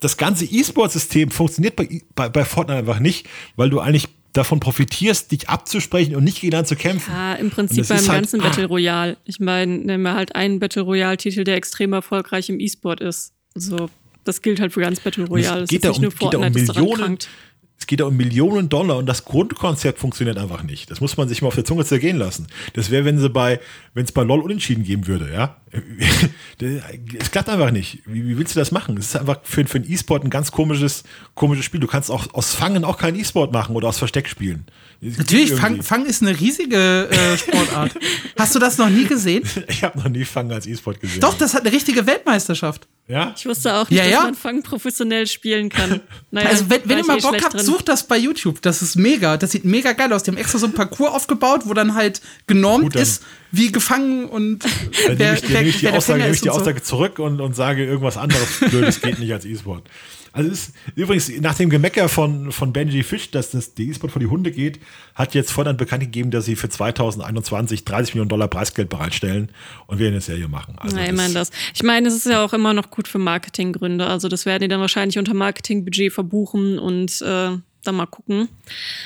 das 0.00 0.16
ganze 0.16 0.44
E-Sport-System 0.44 1.32
funktioniert 1.32 1.74
bei, 1.74 2.02
bei, 2.14 2.28
bei 2.28 2.44
Fortnite 2.44 2.78
einfach 2.78 3.00
nicht, 3.00 3.26
weil 3.56 3.70
du 3.70 3.80
eigentlich 3.80 4.08
davon 4.32 4.60
profitierst, 4.60 5.32
dich 5.32 5.48
abzusprechen 5.48 6.14
und 6.14 6.24
nicht 6.24 6.40
gegeneinander 6.40 6.68
zu 6.68 6.76
kämpfen. 6.76 7.12
Ja, 7.12 7.34
im 7.34 7.50
Prinzip 7.50 7.88
beim 7.88 7.98
halt, 7.98 8.08
ganzen 8.08 8.40
ah. 8.40 8.44
Battle 8.44 8.66
Royale. 8.66 9.16
Ich 9.24 9.40
meine, 9.40 9.78
nehmen 9.78 10.02
wir 10.02 10.14
halt 10.14 10.34
einen 10.34 10.58
Battle 10.58 10.82
Royale-Titel, 10.82 11.44
der 11.44 11.56
extrem 11.56 11.92
erfolgreich 11.92 12.48
im 12.48 12.60
E-Sport 12.60 13.00
ist. 13.00 13.32
Also, 13.54 13.88
das 14.24 14.42
gilt 14.42 14.60
halt 14.60 14.72
für 14.72 14.80
ganz 14.80 15.00
Battle 15.00 15.26
Royale. 15.26 15.62
Es 15.62 15.70
geht, 15.70 15.84
da 15.84 15.90
um, 15.90 16.02
geht 16.02 16.34
da 16.34 16.38
um 16.38 16.52
Millionen, 16.52 17.18
es 17.78 17.86
geht 17.86 18.00
da 18.00 18.06
um 18.06 18.16
Millionen 18.16 18.68
Dollar 18.68 18.98
und 18.98 19.06
das 19.06 19.24
Grundkonzept 19.24 20.00
funktioniert 20.00 20.36
einfach 20.36 20.64
nicht. 20.64 20.90
Das 20.90 21.00
muss 21.00 21.16
man 21.16 21.28
sich 21.28 21.42
mal 21.42 21.48
auf 21.48 21.54
der 21.54 21.64
Zunge 21.64 21.84
zergehen 21.84 22.16
lassen. 22.16 22.48
Das 22.72 22.90
wäre, 22.90 23.04
wenn 23.04 23.18
sie 23.18 23.30
bei, 23.30 23.60
wenn 23.94 24.04
es 24.04 24.10
bei 24.10 24.24
LOL 24.24 24.40
unentschieden 24.40 24.82
geben 24.82 25.06
würde, 25.06 25.32
ja. 25.32 25.56
Es 27.18 27.30
klappt 27.30 27.48
einfach 27.48 27.70
nicht. 27.70 28.02
Wie, 28.06 28.26
wie 28.26 28.36
willst 28.36 28.56
du 28.56 28.58
das 28.58 28.72
machen? 28.72 28.96
Es 28.96 29.06
ist 29.06 29.16
einfach 29.16 29.38
für, 29.44 29.64
für 29.64 29.78
ein 29.78 29.88
E-Sport 29.88 30.24
ein 30.24 30.30
ganz 30.30 30.50
komisches, 30.50 31.04
komisches 31.36 31.64
Spiel. 31.64 31.78
Du 31.78 31.86
kannst 31.86 32.10
auch 32.10 32.34
aus 32.34 32.52
Fangen 32.52 32.84
auch 32.84 32.98
kein 32.98 33.14
E-Sport 33.14 33.52
machen 33.52 33.76
oder 33.76 33.88
aus 33.88 33.98
Versteck 33.98 34.28
spielen. 34.28 34.66
Natürlich, 35.00 35.52
Fang, 35.52 35.80
Fang 35.82 36.04
ist 36.04 36.20
eine 36.22 36.38
riesige 36.38 37.08
äh, 37.08 37.38
Sportart. 37.38 37.96
Hast 38.36 38.56
du 38.56 38.58
das 38.58 38.76
noch 38.78 38.90
nie 38.90 39.04
gesehen? 39.04 39.44
Ich 39.68 39.84
habe 39.84 39.98
noch 39.98 40.08
nie 40.08 40.24
Fang 40.24 40.50
als 40.50 40.66
E-Sport 40.66 41.00
gesehen. 41.00 41.20
Doch, 41.20 41.38
das 41.38 41.54
hat 41.54 41.60
eine 41.60 41.72
richtige 41.72 42.04
Weltmeisterschaft. 42.06 42.88
Ja? 43.08 43.34
Ich 43.34 43.46
wusste 43.46 43.74
auch 43.74 43.88
nicht, 43.88 43.98
ja, 43.98 44.04
ja. 44.04 44.16
dass 44.16 44.24
man 44.24 44.34
Fang 44.34 44.62
professionell 44.62 45.26
spielen 45.26 45.70
kann. 45.70 46.00
Naja, 46.30 46.50
also 46.50 46.68
wenn, 46.68 46.82
wenn 46.84 46.98
ihr 46.98 47.06
mal 47.06 47.18
eh 47.18 47.22
Bock 47.22 47.42
habt, 47.42 47.54
drin. 47.54 47.64
sucht 47.64 47.88
das 47.88 48.06
bei 48.06 48.18
YouTube. 48.18 48.60
Das 48.60 48.82
ist 48.82 48.96
mega. 48.96 49.38
Das 49.38 49.52
sieht 49.52 49.64
mega 49.64 49.92
geil 49.94 50.12
aus. 50.12 50.22
Die 50.22 50.30
haben 50.30 50.36
extra 50.36 50.58
so 50.58 50.66
ein 50.66 50.74
Parcours 50.74 51.12
aufgebaut, 51.12 51.62
wo 51.64 51.72
dann 51.72 51.94
halt 51.94 52.20
genormt 52.46 52.84
Gut, 52.84 52.94
dann. 52.96 53.02
ist, 53.02 53.22
wie 53.50 53.72
gefangen 53.72 54.26
und 54.26 54.64
dann 55.06 55.18
wer, 55.18 55.32
nehme 55.32 55.36
ich, 55.36 55.42
wer, 55.42 55.58
nehme 55.58 55.68
ich 55.68 55.78
die, 55.78 55.88
Aussage, 55.88 56.20
nehme 56.20 56.34
ich 56.34 56.40
die 56.40 56.50
Aussage 56.50 56.80
so. 56.80 56.96
zurück 56.96 57.18
und, 57.18 57.40
und 57.40 57.54
sage 57.56 57.84
irgendwas 57.84 58.16
anderes 58.16 58.60
Blödes 58.60 59.00
geht 59.00 59.18
nicht 59.18 59.32
als 59.32 59.44
E-Sport. 59.44 59.88
Also 60.32 60.50
ist, 60.50 60.72
übrigens, 60.94 61.30
nach 61.40 61.54
dem 61.54 61.70
Gemecker 61.70 62.08
von, 62.08 62.52
von 62.52 62.72
Benji 62.72 63.02
Fish, 63.02 63.30
dass 63.30 63.50
das 63.50 63.72
E-Sport 63.76 64.12
vor 64.12 64.20
die 64.20 64.26
Hunde 64.26 64.50
geht, 64.50 64.78
hat 65.14 65.34
jetzt 65.34 65.50
Fortnite 65.50 65.78
bekannt 65.78 66.02
gegeben, 66.02 66.30
dass 66.30 66.44
sie 66.44 66.54
für 66.54 66.68
2021 66.68 67.84
30 67.84 68.14
Millionen 68.14 68.28
Dollar 68.28 68.48
Preisgeld 68.48 68.88
bereitstellen 68.88 69.50
und 69.86 69.98
wir 69.98 70.08
eine 70.08 70.20
Serie 70.20 70.48
machen. 70.48 70.76
Also 70.78 70.96
ja, 70.96 71.06
ich 71.06 71.12
meine 71.12 71.34
das. 71.34 71.50
Ich 71.74 71.82
meine, 71.82 72.08
es 72.08 72.14
ist 72.14 72.26
ja 72.26 72.44
auch 72.44 72.52
immer 72.52 72.74
noch 72.74 72.90
gut 72.90 73.08
für 73.08 73.18
Marketinggründe. 73.18 74.06
Also 74.06 74.28
das 74.28 74.46
werden 74.46 74.62
die 74.62 74.68
dann 74.68 74.80
wahrscheinlich 74.80 75.18
unter 75.18 75.34
Marketingbudget 75.34 76.12
verbuchen 76.12 76.78
und 76.78 77.20
äh, 77.22 77.56
dann 77.88 77.96
mal 77.96 78.06
gucken. 78.06 78.48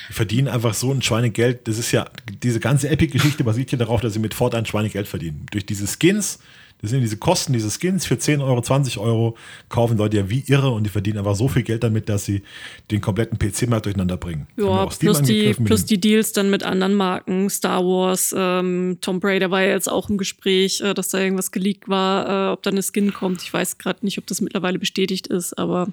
Die 0.08 0.12
verdienen 0.12 0.48
einfach 0.48 0.74
so 0.74 0.92
ein 0.92 1.02
Schweinegeld. 1.02 1.66
Das 1.68 1.78
ist 1.78 1.92
ja, 1.92 2.08
diese 2.42 2.60
ganze 2.60 2.88
Epic-Geschichte 2.88 3.44
basiert 3.44 3.72
ja 3.72 3.78
darauf, 3.78 4.00
dass 4.00 4.12
sie 4.12 4.18
mit 4.18 4.34
Fortnite 4.34 4.68
Schweinegeld 4.68 5.08
verdienen. 5.08 5.46
Durch 5.50 5.64
diese 5.64 5.86
Skins, 5.86 6.38
das 6.82 6.90
sind 6.90 7.00
diese 7.00 7.16
Kosten, 7.16 7.52
diese 7.52 7.70
Skins 7.70 8.06
für 8.06 8.18
10 8.18 8.40
Euro, 8.40 8.60
20 8.60 8.98
Euro 8.98 9.36
kaufen 9.68 9.96
Leute 9.96 10.16
ja 10.16 10.28
wie 10.28 10.42
irre 10.48 10.70
und 10.70 10.82
die 10.82 10.90
verdienen 10.90 11.18
einfach 11.18 11.36
so 11.36 11.46
viel 11.46 11.62
Geld 11.62 11.84
damit, 11.84 12.08
dass 12.08 12.24
sie 12.24 12.42
den 12.90 13.00
kompletten 13.00 13.38
PC-Markt 13.38 13.86
durcheinander 13.86 14.16
bringen. 14.16 14.48
Ja, 14.56 14.86
plus 14.86 15.22
die, 15.22 15.54
plus 15.54 15.84
die 15.84 16.00
Deals 16.00 16.32
dann 16.32 16.50
mit 16.50 16.64
anderen 16.64 16.94
Marken, 16.94 17.48
Star 17.50 17.84
Wars, 17.84 18.34
ähm, 18.36 18.98
Tom 19.00 19.20
Raider 19.22 19.52
war 19.52 19.62
ja 19.62 19.70
jetzt 19.70 19.88
auch 19.88 20.10
im 20.10 20.18
Gespräch, 20.18 20.80
äh, 20.80 20.92
dass 20.92 21.10
da 21.10 21.20
irgendwas 21.20 21.52
geleakt 21.52 21.88
war, 21.88 22.48
äh, 22.48 22.52
ob 22.52 22.64
da 22.64 22.70
eine 22.70 22.82
Skin 22.82 23.12
kommt. 23.12 23.42
Ich 23.42 23.52
weiß 23.52 23.78
gerade 23.78 24.04
nicht, 24.04 24.18
ob 24.18 24.26
das 24.26 24.40
mittlerweile 24.40 24.80
bestätigt 24.80 25.28
ist, 25.28 25.56
aber 25.56 25.86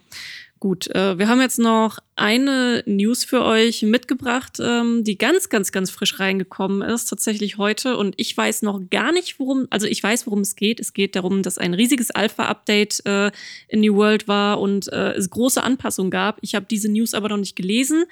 Gut, 0.60 0.94
äh, 0.94 1.18
wir 1.18 1.30
haben 1.30 1.40
jetzt 1.40 1.58
noch 1.58 2.00
eine 2.18 2.84
News 2.86 3.24
für 3.24 3.46
euch 3.46 3.82
mitgebracht, 3.84 4.58
ähm, 4.60 5.06
die 5.06 5.18
ganz, 5.18 5.48
ganz, 5.48 5.72
ganz 5.72 5.90
frisch 5.90 6.20
reingekommen 6.20 6.82
ist, 6.82 7.06
tatsächlich 7.06 7.58
heute. 7.58 7.96
Und 7.96 8.14
ich 8.18 8.36
weiß 8.36 8.64
noch 8.64 8.82
gar 8.90 9.14
nicht, 9.14 9.40
worum, 9.40 9.68
also 9.70 9.88
ich 9.88 10.04
weiß, 10.04 10.28
worum 10.28 10.42
es 10.42 10.58
geht. 10.58 10.82
Es 10.82 10.92
geht 10.92 11.16
darum, 11.16 11.44
dass 11.44 11.58
ein 11.58 11.74
riesiges 11.74 12.12
Alpha-Update 12.12 13.06
äh, 13.06 13.32
in 13.70 13.80
New 13.80 13.96
World 13.96 14.28
war 14.28 14.60
und 14.60 14.92
äh, 14.92 15.14
es 15.14 15.30
große 15.30 15.64
Anpassungen 15.64 16.12
gab. 16.12 16.40
Ich 16.42 16.56
habe 16.56 16.66
diese 16.70 16.92
News 16.92 17.14
aber 17.14 17.30
noch 17.30 17.38
nicht 17.38 17.56
gelesen. 17.56 18.04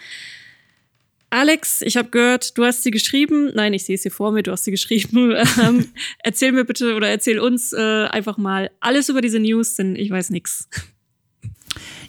Alex, 1.30 1.82
ich 1.82 1.98
habe 1.98 2.12
gehört, 2.12 2.58
du 2.58 2.64
hast 2.64 2.84
sie 2.84 2.92
geschrieben. 2.92 3.52
Nein, 3.56 3.74
ich 3.74 3.84
sehe 3.84 3.98
sie 3.98 4.10
vor 4.10 4.32
mir, 4.32 4.44
du 4.44 4.54
hast 4.54 4.64
sie 4.64 4.72
geschrieben. 4.72 5.36
Ähm, 5.62 5.90
erzähl 6.20 6.54
mir 6.54 6.64
bitte 6.64 6.96
oder 6.96 7.10
erzähl 7.10 7.40
uns 7.40 7.74
äh, 7.74 8.06
einfach 8.06 8.38
mal 8.38 8.72
alles 8.80 9.10
über 9.10 9.20
diese 9.20 9.40
News, 9.42 9.76
denn 9.76 9.98
ich 9.98 10.10
weiß 10.10 10.30
nichts. 10.30 10.70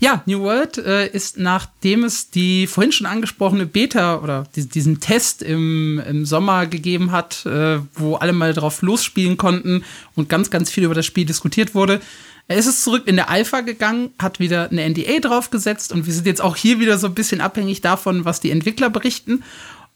Ja, 0.01 0.23
New 0.27 0.41
World 0.41 0.79
äh, 0.79 1.09
ist, 1.09 1.39
nachdem 1.39 2.05
es 2.05 2.31
die 2.31 2.67
vorhin 2.67 2.93
schon 2.93 3.07
angesprochene 3.07 3.67
Beta 3.67 4.19
oder 4.19 4.47
die, 4.55 4.69
diesen 4.69 5.01
Test 5.01 5.43
im, 5.43 6.01
im 6.09 6.25
Sommer 6.25 6.67
gegeben 6.67 7.11
hat, 7.11 7.45
äh, 7.47 7.79
wo 7.95 8.17
alle 8.17 8.33
mal 8.33 8.55
drauf 8.55 8.83
losspielen 8.83 9.37
konnten 9.37 9.85
und 10.15 10.29
ganz, 10.29 10.51
ganz 10.51 10.71
viel 10.71 10.85
über 10.85 10.95
das 10.95 11.07
Spiel 11.07 11.25
diskutiert 11.25 11.75
wurde, 11.75 12.01
ist 12.49 12.67
es 12.67 12.83
zurück 12.83 13.03
in 13.07 13.17
der 13.17 13.29
Alpha 13.29 13.61
gegangen, 13.61 14.11
hat 14.19 14.41
wieder 14.41 14.71
eine 14.71 14.89
NDA 14.89 15.21
draufgesetzt 15.21 15.93
und 15.93 16.07
wir 16.07 16.15
sind 16.15 16.27
jetzt 16.27 16.41
auch 16.41 16.57
hier 16.57 16.81
wieder 16.81 16.97
so 16.97 17.07
ein 17.07 17.15
bisschen 17.15 17.41
abhängig 17.41 17.83
davon, 17.83 18.25
was 18.25 18.41
die 18.41 18.51
Entwickler 18.51 18.91
berichten. 18.91 19.45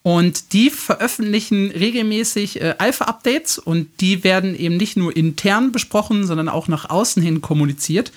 Und 0.05 0.53
die 0.53 0.71
veröffentlichen 0.71 1.71
regelmäßig 1.71 2.61
äh, 2.61 2.75
Alpha-Updates 2.77 3.59
und 3.59 3.89
die 4.01 4.25
werden 4.25 4.59
eben 4.59 4.77
nicht 4.77 4.97
nur 4.97 5.17
intern 5.17 5.71
besprochen, 5.71 6.27
sondern 6.27 6.49
auch 6.49 6.67
nach 6.67 6.91
außen 6.91 7.23
hin 7.23 7.41
kommuniziert. 7.41 8.11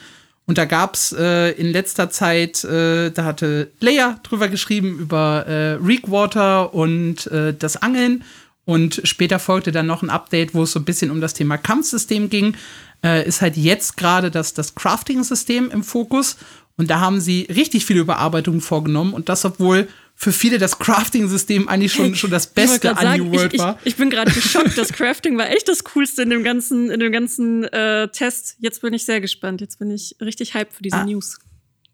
Und 0.48 0.58
da 0.58 0.66
gab's 0.66 1.12
äh, 1.12 1.52
in 1.52 1.72
letzter 1.72 2.10
Zeit, 2.10 2.64
äh, 2.64 3.10
da 3.10 3.26
hatte 3.26 3.72
Leia 3.80 4.20
drüber 4.22 4.48
geschrieben 4.48 5.00
über 5.00 5.46
äh, 5.48 5.74
Reekwater 5.84 6.74
und 6.74 7.28
äh, 7.28 7.54
das 7.54 7.78
Angeln. 7.78 8.24
Und 8.64 9.02
später 9.04 9.40
folgte 9.40 9.72
dann 9.72 9.86
noch 9.88 10.04
ein 10.04 10.10
Update, 10.10 10.54
wo 10.54 10.64
es 10.64 10.72
so 10.72 10.80
ein 10.80 10.86
bisschen 10.86 11.12
um 11.12 11.22
das 11.22 11.34
Thema 11.34 11.58
Kampfsystem 11.58 12.30
ging. 12.30 12.56
Äh, 13.04 13.28
ist 13.28 13.42
halt 13.42 13.58
jetzt 13.58 13.98
gerade 13.98 14.32
das, 14.32 14.54
das 14.54 14.76
Crafting-System 14.76 15.72
im 15.72 15.84
Fokus. 15.84 16.38
Und 16.78 16.90
da 16.90 17.00
haben 17.00 17.22
sie 17.22 17.48
richtig 17.50 17.86
viele 17.86 18.02
Überarbeitungen 18.02 18.62
vorgenommen. 18.62 19.14
Und 19.14 19.30
das, 19.30 19.46
obwohl 19.46 19.88
für 20.18 20.32
viele 20.32 20.58
das 20.58 20.80
Crafting-System 20.80 21.68
eigentlich 21.68 21.94
schon, 21.94 22.16
schon 22.16 22.32
das 22.32 22.48
Beste 22.48 22.98
an 22.98 23.18
New 23.18 23.32
World 23.34 23.54
ich, 23.54 23.60
war. 23.60 23.78
Ich, 23.82 23.94
ich 23.94 23.96
bin 23.98 24.10
gerade 24.10 24.32
geschockt. 24.34 24.78
Das 24.78 24.94
Crafting 24.94 25.38
war 25.38 25.50
echt 25.50 25.68
das 25.68 25.84
Coolste 25.84 26.24
in 26.24 26.30
dem 26.30 26.44
ganzen, 26.44 26.90
in 26.90 27.00
dem 27.00 27.12
ganzen 27.12 27.66
äh, 27.66 28.08
Test. 28.08 28.56
Jetzt 28.60 28.82
bin 28.82 28.94
ich 28.94 29.06
sehr 29.06 29.20
gespannt. 29.20 29.60
Jetzt 29.60 29.78
bin 29.78 29.92
ich 29.92 30.16
richtig 30.22 30.54
hyped 30.54 30.74
für 30.74 30.82
diese 30.82 30.98
ah. 30.98 31.06
News. 31.06 31.38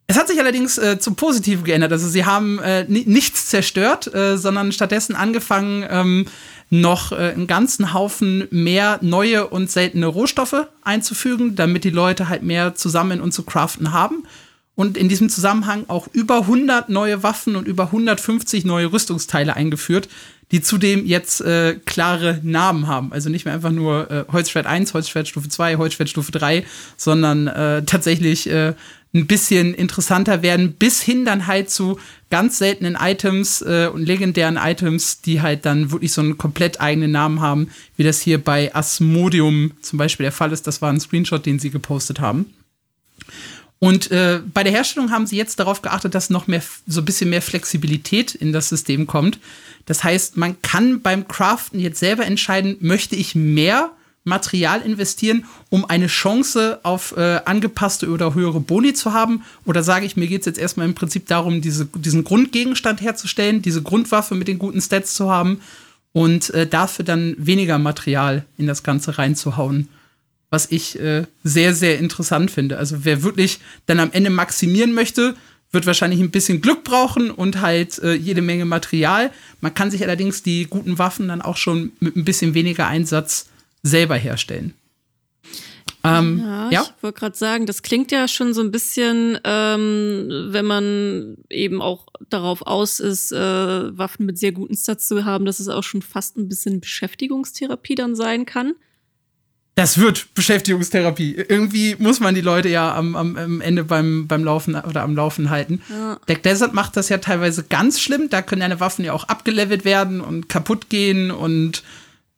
Es 0.05 0.17
hat 0.17 0.27
sich 0.27 0.39
allerdings 0.39 0.77
äh, 0.77 0.99
zum 0.99 1.15
Positiven 1.15 1.63
geändert. 1.63 1.91
Also 1.93 2.07
sie 2.07 2.25
haben 2.25 2.59
äh, 2.59 2.85
nichts 2.87 3.47
zerstört, 3.47 4.13
äh, 4.13 4.37
sondern 4.37 4.71
stattdessen 4.71 5.15
angefangen, 5.15 5.85
ähm, 5.89 6.25
noch 6.69 7.13
äh, 7.13 7.15
einen 7.15 7.47
ganzen 7.47 7.93
Haufen 7.93 8.47
mehr 8.51 8.99
neue 9.01 9.47
und 9.47 9.71
seltene 9.71 10.07
Rohstoffe 10.07 10.67
einzufügen, 10.83 11.55
damit 11.55 11.85
die 11.85 11.89
Leute 11.89 12.29
halt 12.29 12.43
mehr 12.43 12.75
zusammen 12.75 13.21
und 13.21 13.31
zu 13.31 13.43
craften 13.43 13.93
haben 13.93 14.23
und 14.75 14.97
in 14.97 15.09
diesem 15.09 15.29
Zusammenhang 15.29 15.85
auch 15.87 16.07
über 16.13 16.41
100 16.41 16.89
neue 16.89 17.23
Waffen 17.23 17.55
und 17.55 17.67
über 17.67 17.85
150 17.85 18.65
neue 18.65 18.91
Rüstungsteile 18.91 19.55
eingeführt, 19.55 20.07
die 20.51 20.61
zudem 20.61 21.05
jetzt 21.05 21.41
äh, 21.41 21.75
klare 21.85 22.39
Namen 22.43 22.87
haben. 22.87 23.13
Also 23.13 23.29
nicht 23.29 23.45
mehr 23.45 23.53
einfach 23.53 23.71
nur 23.71 24.11
äh, 24.11 24.25
Holzschwert 24.31 24.65
1, 24.65 24.93
Holzschwert 24.93 25.27
Stufe 25.27 25.49
2, 25.49 25.77
Holzschwert 25.77 26.09
Stufe 26.09 26.31
3, 26.31 26.65
sondern 26.97 27.47
äh, 27.47 27.83
tatsächlich 27.83 28.49
äh, 28.49 28.73
ein 29.13 29.27
bisschen 29.27 29.73
interessanter 29.73 30.41
werden, 30.41 30.73
bis 30.73 31.01
hin 31.01 31.25
dann 31.25 31.47
halt 31.47 31.69
zu 31.69 31.99
ganz 32.29 32.57
seltenen 32.57 32.97
Items 32.99 33.61
äh, 33.61 33.89
und 33.93 34.05
legendären 34.05 34.57
Items, 34.57 35.21
die 35.21 35.41
halt 35.41 35.65
dann 35.65 35.91
wirklich 35.91 36.13
so 36.13 36.21
einen 36.21 36.37
komplett 36.37 36.79
eigenen 36.79 37.11
Namen 37.11 37.41
haben, 37.41 37.69
wie 37.97 38.03
das 38.03 38.21
hier 38.21 38.41
bei 38.41 38.73
Asmodium 38.73 39.71
zum 39.81 39.99
Beispiel 39.99 40.23
der 40.25 40.31
Fall 40.31 40.53
ist. 40.53 40.65
Das 40.65 40.81
war 40.81 40.91
ein 40.91 40.99
Screenshot, 40.99 41.45
den 41.45 41.59
sie 41.59 41.71
gepostet 41.71 42.21
haben. 42.21 42.53
Und 43.83 44.11
äh, 44.11 44.41
bei 44.53 44.63
der 44.63 44.71
Herstellung 44.71 45.09
haben 45.09 45.25
sie 45.25 45.37
jetzt 45.37 45.59
darauf 45.59 45.81
geachtet, 45.81 46.13
dass 46.13 46.29
noch 46.29 46.45
mehr, 46.45 46.61
so 46.85 47.01
ein 47.01 47.05
bisschen 47.05 47.31
mehr 47.31 47.41
Flexibilität 47.41 48.35
in 48.35 48.53
das 48.53 48.69
System 48.69 49.07
kommt. 49.07 49.39
Das 49.87 50.03
heißt, 50.03 50.37
man 50.37 50.61
kann 50.61 51.01
beim 51.01 51.27
Craften 51.27 51.79
jetzt 51.79 51.97
selber 51.97 52.23
entscheiden, 52.23 52.77
möchte 52.79 53.15
ich 53.15 53.33
mehr 53.33 53.89
Material 54.23 54.81
investieren, 54.81 55.45
um 55.69 55.83
eine 55.83 56.05
Chance 56.05 56.79
auf 56.83 57.17
äh, 57.17 57.41
angepasste 57.45 58.07
oder 58.09 58.35
höhere 58.35 58.59
Boni 58.59 58.93
zu 58.93 59.13
haben? 59.13 59.41
Oder 59.65 59.81
sage 59.81 60.05
ich, 60.05 60.15
mir 60.15 60.27
geht 60.27 60.41
es 60.41 60.45
jetzt 60.45 60.59
erstmal 60.59 60.85
im 60.85 60.93
Prinzip 60.93 61.25
darum, 61.25 61.61
diese, 61.61 61.87
diesen 61.87 62.23
Grundgegenstand 62.23 63.01
herzustellen, 63.01 63.63
diese 63.63 63.81
Grundwaffe 63.81 64.35
mit 64.35 64.47
den 64.47 64.59
guten 64.59 64.79
Stats 64.79 65.15
zu 65.15 65.31
haben 65.31 65.59
und 66.13 66.51
äh, 66.51 66.67
dafür 66.67 67.03
dann 67.03 67.33
weniger 67.39 67.79
Material 67.79 68.45
in 68.59 68.67
das 68.67 68.83
Ganze 68.83 69.17
reinzuhauen? 69.17 69.87
Was 70.51 70.69
ich 70.69 70.99
äh, 70.99 71.25
sehr, 71.43 71.73
sehr 71.73 71.97
interessant 71.97 72.51
finde. 72.51 72.77
Also 72.77 73.03
wer 73.03 73.23
wirklich 73.23 73.59
dann 73.87 73.99
am 73.99 74.11
Ende 74.11 74.29
maximieren 74.29 74.93
möchte, 74.93 75.35
wird 75.71 75.85
wahrscheinlich 75.85 76.19
ein 76.19 76.31
bisschen 76.31 76.61
Glück 76.61 76.83
brauchen 76.83 77.31
und 77.31 77.61
halt 77.61 77.97
äh, 77.99 78.13
jede 78.13 78.41
Menge 78.41 78.65
Material. 78.65 79.31
Man 79.61 79.73
kann 79.73 79.89
sich 79.89 80.03
allerdings 80.03 80.43
die 80.43 80.65
guten 80.65 80.99
Waffen 80.99 81.29
dann 81.29 81.41
auch 81.41 81.57
schon 81.57 81.93
mit 81.99 82.15
ein 82.15 82.25
bisschen 82.25 82.53
weniger 82.53 82.87
Einsatz 82.87 83.47
selber 83.81 84.15
herstellen. 84.15 84.73
Ähm, 86.03 86.39
ja, 86.39 86.69
ja, 86.71 86.81
ich 86.81 87.03
wollte 87.03 87.19
gerade 87.19 87.37
sagen, 87.37 87.65
das 87.67 87.83
klingt 87.83 88.11
ja 88.11 88.27
schon 88.27 88.53
so 88.53 88.61
ein 88.61 88.71
bisschen, 88.71 89.37
ähm, 89.43 90.47
wenn 90.49 90.65
man 90.65 91.37
eben 91.49 91.81
auch 91.81 92.07
darauf 92.29 92.63
aus 92.63 92.99
ist, 92.99 93.31
äh, 93.31 93.37
Waffen 93.97 94.25
mit 94.25 94.39
sehr 94.39 94.51
guten 94.51 94.75
Stats 94.75 95.07
zu 95.07 95.25
haben, 95.25 95.45
dass 95.45 95.59
es 95.59 95.67
auch 95.67 95.83
schon 95.83 96.01
fast 96.01 96.37
ein 96.37 96.49
bisschen 96.49 96.81
Beschäftigungstherapie 96.81 97.95
dann 97.95 98.15
sein 98.15 98.45
kann. 98.45 98.73
Das 99.75 99.97
wird 99.97 100.33
Beschäftigungstherapie. 100.33 101.33
Irgendwie 101.35 101.95
muss 101.97 102.19
man 102.19 102.35
die 102.35 102.41
Leute 102.41 102.67
ja 102.67 102.93
am, 102.93 103.15
am, 103.15 103.37
am 103.37 103.61
Ende 103.61 103.85
beim, 103.85 104.27
beim 104.27 104.43
Laufen 104.43 104.75
oder 104.75 105.01
am 105.01 105.15
Laufen 105.15 105.49
halten. 105.49 105.81
Ja. 105.89 106.19
Der 106.27 106.35
Desert 106.35 106.73
macht 106.73 106.97
das 106.97 107.07
ja 107.07 107.19
teilweise 107.19 107.63
ganz 107.63 108.01
schlimm. 108.01 108.29
Da 108.29 108.41
können 108.41 108.61
deine 108.61 108.81
Waffen 108.81 109.05
ja 109.05 109.13
auch 109.13 109.25
abgelevelt 109.25 109.85
werden 109.85 110.19
und 110.19 110.49
kaputt 110.49 110.89
gehen 110.89 111.31
und 111.31 111.83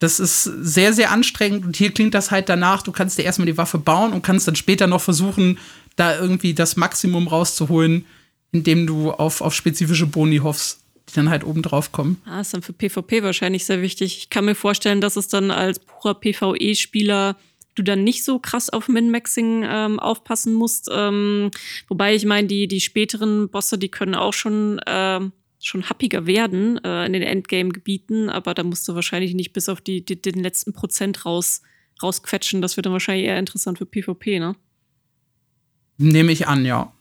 das 0.03 0.19
ist 0.19 0.43
sehr, 0.43 0.91
sehr 0.91 1.11
anstrengend 1.11 1.65
und 1.65 1.77
hier 1.77 1.91
klingt 1.91 2.13
das 2.13 2.29
halt 2.29 2.49
danach, 2.49 2.81
du 2.81 2.91
kannst 2.91 3.17
dir 3.17 3.23
erstmal 3.23 3.45
die 3.45 3.57
Waffe 3.57 3.77
bauen 3.77 4.11
und 4.11 4.21
kannst 4.21 4.45
dann 4.47 4.57
später 4.57 4.85
noch 4.85 5.01
versuchen, 5.01 5.57
da 5.95 6.19
irgendwie 6.19 6.53
das 6.53 6.75
Maximum 6.75 7.29
rauszuholen, 7.29 8.05
indem 8.51 8.85
du 8.85 9.11
auf, 9.11 9.39
auf 9.39 9.53
spezifische 9.53 10.05
Boni 10.05 10.37
hoffst, 10.37 10.82
die 11.09 11.13
dann 11.15 11.29
halt 11.29 11.43
oben 11.43 11.61
drauf 11.61 11.91
kommen. 11.91 12.21
Ah, 12.25 12.41
ist 12.41 12.53
dann 12.53 12.61
für 12.61 12.73
PvP 12.73 13.23
wahrscheinlich 13.23 13.65
sehr 13.65 13.81
wichtig. 13.81 14.17
Ich 14.17 14.29
kann 14.29 14.45
mir 14.45 14.55
vorstellen, 14.55 15.01
dass 15.01 15.15
es 15.15 15.27
dann 15.27 15.51
als 15.51 15.79
purer 15.79 16.15
PvE-Spieler 16.15 17.35
du 17.75 17.83
dann 17.83 18.03
nicht 18.03 18.23
so 18.23 18.39
krass 18.39 18.69
auf 18.69 18.87
Min-Maxing 18.87 19.65
ähm, 19.67 19.99
aufpassen 19.99 20.53
musst. 20.53 20.89
Ähm, 20.91 21.49
wobei 21.87 22.13
ich 22.15 22.25
meine, 22.25 22.47
die, 22.47 22.67
die 22.67 22.81
späteren 22.81 23.49
Bosse, 23.49 23.77
die 23.77 23.89
können 23.89 24.15
auch 24.15 24.33
schon 24.33 24.79
ähm, 24.85 25.31
schon 25.59 25.89
happiger 25.89 26.27
werden 26.27 26.83
äh, 26.83 27.05
in 27.05 27.13
den 27.13 27.23
Endgame-Gebieten, 27.23 28.29
aber 28.29 28.53
da 28.53 28.63
musst 28.63 28.87
du 28.87 28.95
wahrscheinlich 28.95 29.33
nicht 29.33 29.53
bis 29.53 29.69
auf 29.69 29.81
die, 29.81 30.03
die, 30.03 30.21
den 30.21 30.43
letzten 30.43 30.73
Prozent 30.73 31.25
raus, 31.25 31.61
rausquetschen. 32.01 32.61
Das 32.61 32.75
wird 32.75 32.85
dann 32.85 32.93
wahrscheinlich 32.93 33.27
eher 33.27 33.39
interessant 33.39 33.77
für 33.77 33.85
PvP, 33.85 34.39
ne? 34.39 34.55
Nehme 35.97 36.31
ich 36.31 36.47
an, 36.47 36.65
ja. 36.65 36.91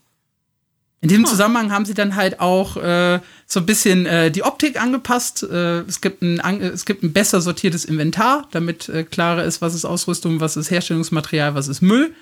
In 1.03 1.09
diesem 1.09 1.25
oh. 1.25 1.27
Zusammenhang 1.27 1.73
haben 1.73 1.83
sie 1.83 1.93
dann 1.93 2.15
halt 2.15 2.39
auch 2.39 2.77
äh, 2.77 3.19
so 3.45 3.59
ein 3.59 3.65
bisschen 3.65 4.05
äh, 4.05 4.31
die 4.31 4.43
Optik 4.43 4.81
angepasst. 4.81 5.43
Äh, 5.43 5.81
es, 5.81 5.99
gibt 5.99 6.21
ein, 6.21 6.39
es 6.61 6.85
gibt 6.85 7.03
ein 7.03 7.11
besser 7.11 7.41
sortiertes 7.41 7.83
Inventar, 7.83 8.47
damit 8.51 8.87
äh, 8.87 9.03
klarer 9.03 9.43
ist, 9.43 9.61
was 9.61 9.75
ist 9.75 9.83
Ausrüstung, 9.83 10.39
was 10.39 10.55
ist 10.55 10.71
Herstellungsmaterial, 10.71 11.55
was 11.55 11.67
ist 11.67 11.81
Müll. 11.81 12.13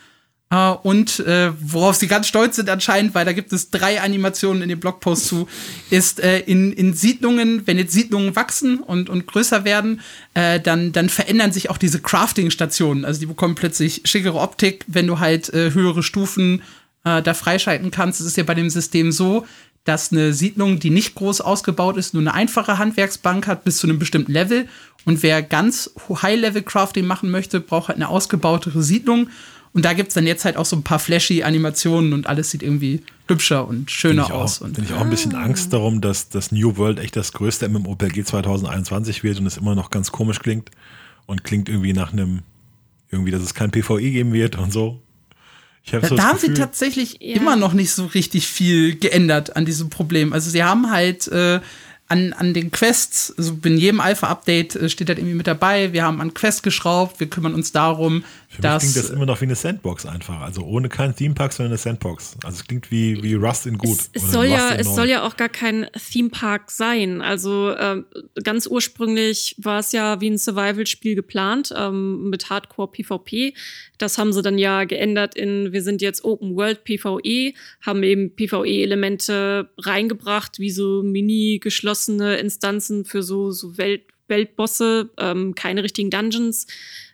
Uh, 0.54 0.76
und 0.84 1.20
äh, 1.22 1.54
worauf 1.62 1.96
sie 1.96 2.08
ganz 2.08 2.28
stolz 2.28 2.58
sind 2.58 2.70
anscheinend, 2.70 3.16
weil 3.16 3.24
da 3.24 3.32
gibt 3.32 3.54
es 3.54 3.70
drei 3.70 4.02
Animationen 4.02 4.62
in 4.64 4.68
dem 4.68 4.82
Blogpost 4.82 5.26
zu, 5.26 5.48
ist 5.90 6.20
äh, 6.20 6.40
in, 6.40 6.74
in 6.74 6.94
Siedlungen, 6.94 7.66
wenn 7.68 7.78
jetzt 7.78 7.94
Siedlungen 7.94 8.36
wachsen 8.36 8.80
und, 8.80 9.10
und 9.10 9.28
größer 9.28 9.64
werden, 9.64 10.02
äh, 10.34 10.60
dann, 10.60 10.92
dann 10.92 11.08
verändern 11.08 11.54
sich 11.54 11.70
auch 11.70 11.78
diese 11.78 12.02
Crafting-Stationen. 12.02 13.06
Also 13.06 13.22
die 13.22 13.28
bekommen 13.28 13.56
plötzlich 13.56 14.02
schickere 14.04 14.42
Optik, 14.42 14.84
wenn 14.88 15.08
du 15.08 15.20
halt 15.20 15.54
äh, 15.54 15.72
höhere 15.72 16.04
Stufen 16.04 16.64
äh, 17.04 17.22
da 17.22 17.34
freischalten 17.34 17.92
kannst. 17.92 18.22
Es 18.22 18.28
ist 18.28 18.38
ja 18.38 18.44
bei 18.44 18.56
dem 18.56 18.70
System 18.70 19.12
so, 19.12 19.46
dass 19.84 20.12
eine 20.12 20.34
Siedlung, 20.34 20.80
die 20.80 20.92
nicht 20.92 21.16
groß 21.16 21.42
ausgebaut 21.42 21.98
ist, 21.98 22.14
nur 22.14 22.22
eine 22.22 22.34
einfache 22.34 22.78
Handwerksbank 22.78 23.48
hat 23.48 23.64
bis 23.64 23.78
zu 23.78 23.88
einem 23.88 24.00
bestimmten 24.00 24.32
Level. 24.32 24.68
Und 25.06 25.24
wer 25.24 25.42
ganz 25.42 25.92
High-Level-Crafting 26.10 27.06
machen 27.06 27.32
möchte, 27.32 27.60
braucht 27.60 27.88
halt 27.88 27.96
eine 27.96 28.10
ausgebautere 28.10 28.84
Siedlung. 28.84 29.30
Und 29.74 29.86
da 29.86 29.94
gibt 29.94 30.10
es 30.10 30.14
dann 30.14 30.28
jetzt 30.28 30.44
halt 30.46 30.58
auch 30.58 30.66
so 30.66 30.76
ein 30.76 30.84
paar 30.84 31.00
flashy 31.00 31.44
Animationen 31.44 32.14
und 32.14 32.28
alles 32.28 32.52
sieht 32.52 32.62
irgendwie 32.62 33.02
hübscher 33.28 33.68
und 33.68 33.90
schöner 33.90 34.26
bin 34.26 34.34
aus. 34.34 34.60
Bin 34.60 34.84
ich 34.84 34.94
auch 34.94 35.02
ein 35.02 35.10
bisschen 35.10 35.34
ah. 35.34 35.44
Angst 35.44 35.72
darum, 35.72 36.02
dass 36.02 36.30
das 36.30 36.52
New 36.52 36.76
World 36.76 37.00
echt 37.00 37.16
das 37.16 37.32
größte 37.32 37.70
MMOPG 37.70 38.26
2021 38.26 39.24
wird 39.24 39.40
und 39.40 39.48
es 39.48 39.58
immer 39.58 39.74
noch 39.74 39.90
ganz 39.90 40.12
komisch 40.12 40.40
klingt 40.40 40.70
und 41.26 41.46
klingt 41.46 41.70
irgendwie 41.70 41.94
nach 41.94 42.12
einem, 42.12 42.42
irgendwie, 43.10 43.32
dass 43.32 43.42
es 43.42 43.54
kein 43.54 43.72
PvE 43.72 44.12
geben 44.12 44.34
wird 44.34 44.58
und 44.58 44.74
so. 44.74 45.02
Ich 45.84 45.94
hab 45.94 46.02
da, 46.02 46.08
so 46.08 46.16
da 46.16 46.24
haben 46.24 46.40
sie 46.40 46.54
tatsächlich 46.54 47.18
ja. 47.20 47.36
immer 47.36 47.56
noch 47.56 47.74
nicht 47.74 47.92
so 47.92 48.06
richtig 48.06 48.48
viel 48.48 48.96
geändert 48.96 49.56
an 49.56 49.66
diesem 49.66 49.90
Problem. 49.90 50.32
Also 50.34 50.50
sie 50.50 50.64
haben 50.64 50.92
halt 50.92 51.28
äh, 51.28 51.60
an, 52.12 52.34
an 52.34 52.54
den 52.54 52.72
Quests, 52.72 53.34
also 53.38 53.58
in 53.64 53.78
jedem 53.78 54.02
Alpha-Update 54.02 54.76
äh, 54.76 54.90
steht 54.90 55.08
das 55.08 55.18
irgendwie 55.18 55.36
mit 55.36 55.48
dabei. 55.48 55.94
Wir 55.94 56.04
haben 56.04 56.20
an 56.20 56.34
Quests 56.34 56.62
geschraubt, 56.62 57.20
wir 57.20 57.30
kümmern 57.30 57.56
uns 57.56 57.72
darum, 57.72 58.26
Für 58.52 58.62
dass. 58.62 58.84
Mich 58.84 58.92
klingt 58.92 59.06
das 59.06 59.16
immer 59.16 59.26
noch 59.26 59.40
wie 59.40 59.46
eine 59.46 59.56
Sandbox 59.56 60.06
einfach. 60.06 60.42
Also 60.42 60.64
ohne 60.64 60.90
keinen 60.90 61.16
Theme-Park, 61.16 61.54
sondern 61.54 61.72
eine 61.72 61.78
Sandbox. 61.78 62.36
Also 62.44 62.58
es 62.58 62.68
klingt 62.68 62.92
wie, 62.92 63.24
wie 63.24 63.36
Rust 63.36 63.66
in 63.66 63.78
gut. 63.78 63.98
Es, 64.12 64.24
es 64.24 64.32
soll, 64.32 64.48
ja, 64.48 64.76
es 64.76 64.94
soll 64.94 65.08
ja 65.08 65.26
auch 65.26 65.38
gar 65.38 65.48
kein 65.48 65.88
Theme-Park 65.94 66.70
sein. 66.70 67.22
Also 67.22 67.70
äh, 67.70 68.04
ganz 68.44 68.68
ursprünglich 68.68 69.56
war 69.58 69.80
es 69.80 69.94
ja 69.94 70.20
wie 70.20 70.32
ein 70.32 70.38
Survival-Spiel 70.38 71.16
geplant 71.16 71.74
ähm, 71.78 72.30
mit 72.30 72.50
Hardcore-PvP. 72.50 73.54
Das 73.98 74.18
haben 74.18 74.34
sie 74.34 74.42
dann 74.42 74.58
ja 74.58 74.84
geändert 74.84 75.36
in, 75.36 75.72
wir 75.72 75.82
sind 75.82 76.02
jetzt 76.02 76.26
Open 76.26 76.58
World 76.58 76.84
PvE, 76.84 77.54
haben 77.80 78.04
eben 78.04 78.36
PvE-Elemente 78.36 79.70
reingebracht, 79.78 80.60
wie 80.60 80.72
so 80.72 81.04
mini 81.04 81.60
geschlossene 81.64 82.36
Instanzen 82.36 83.06
für 83.06 83.24
so, 83.24 83.52
so 83.52 83.78
Welt, 83.78 84.04
Weltbosse, 84.28 85.10
ähm, 85.18 85.56
keine 85.56 85.84
richtigen 85.84 86.10
Dungeons, 86.10 86.68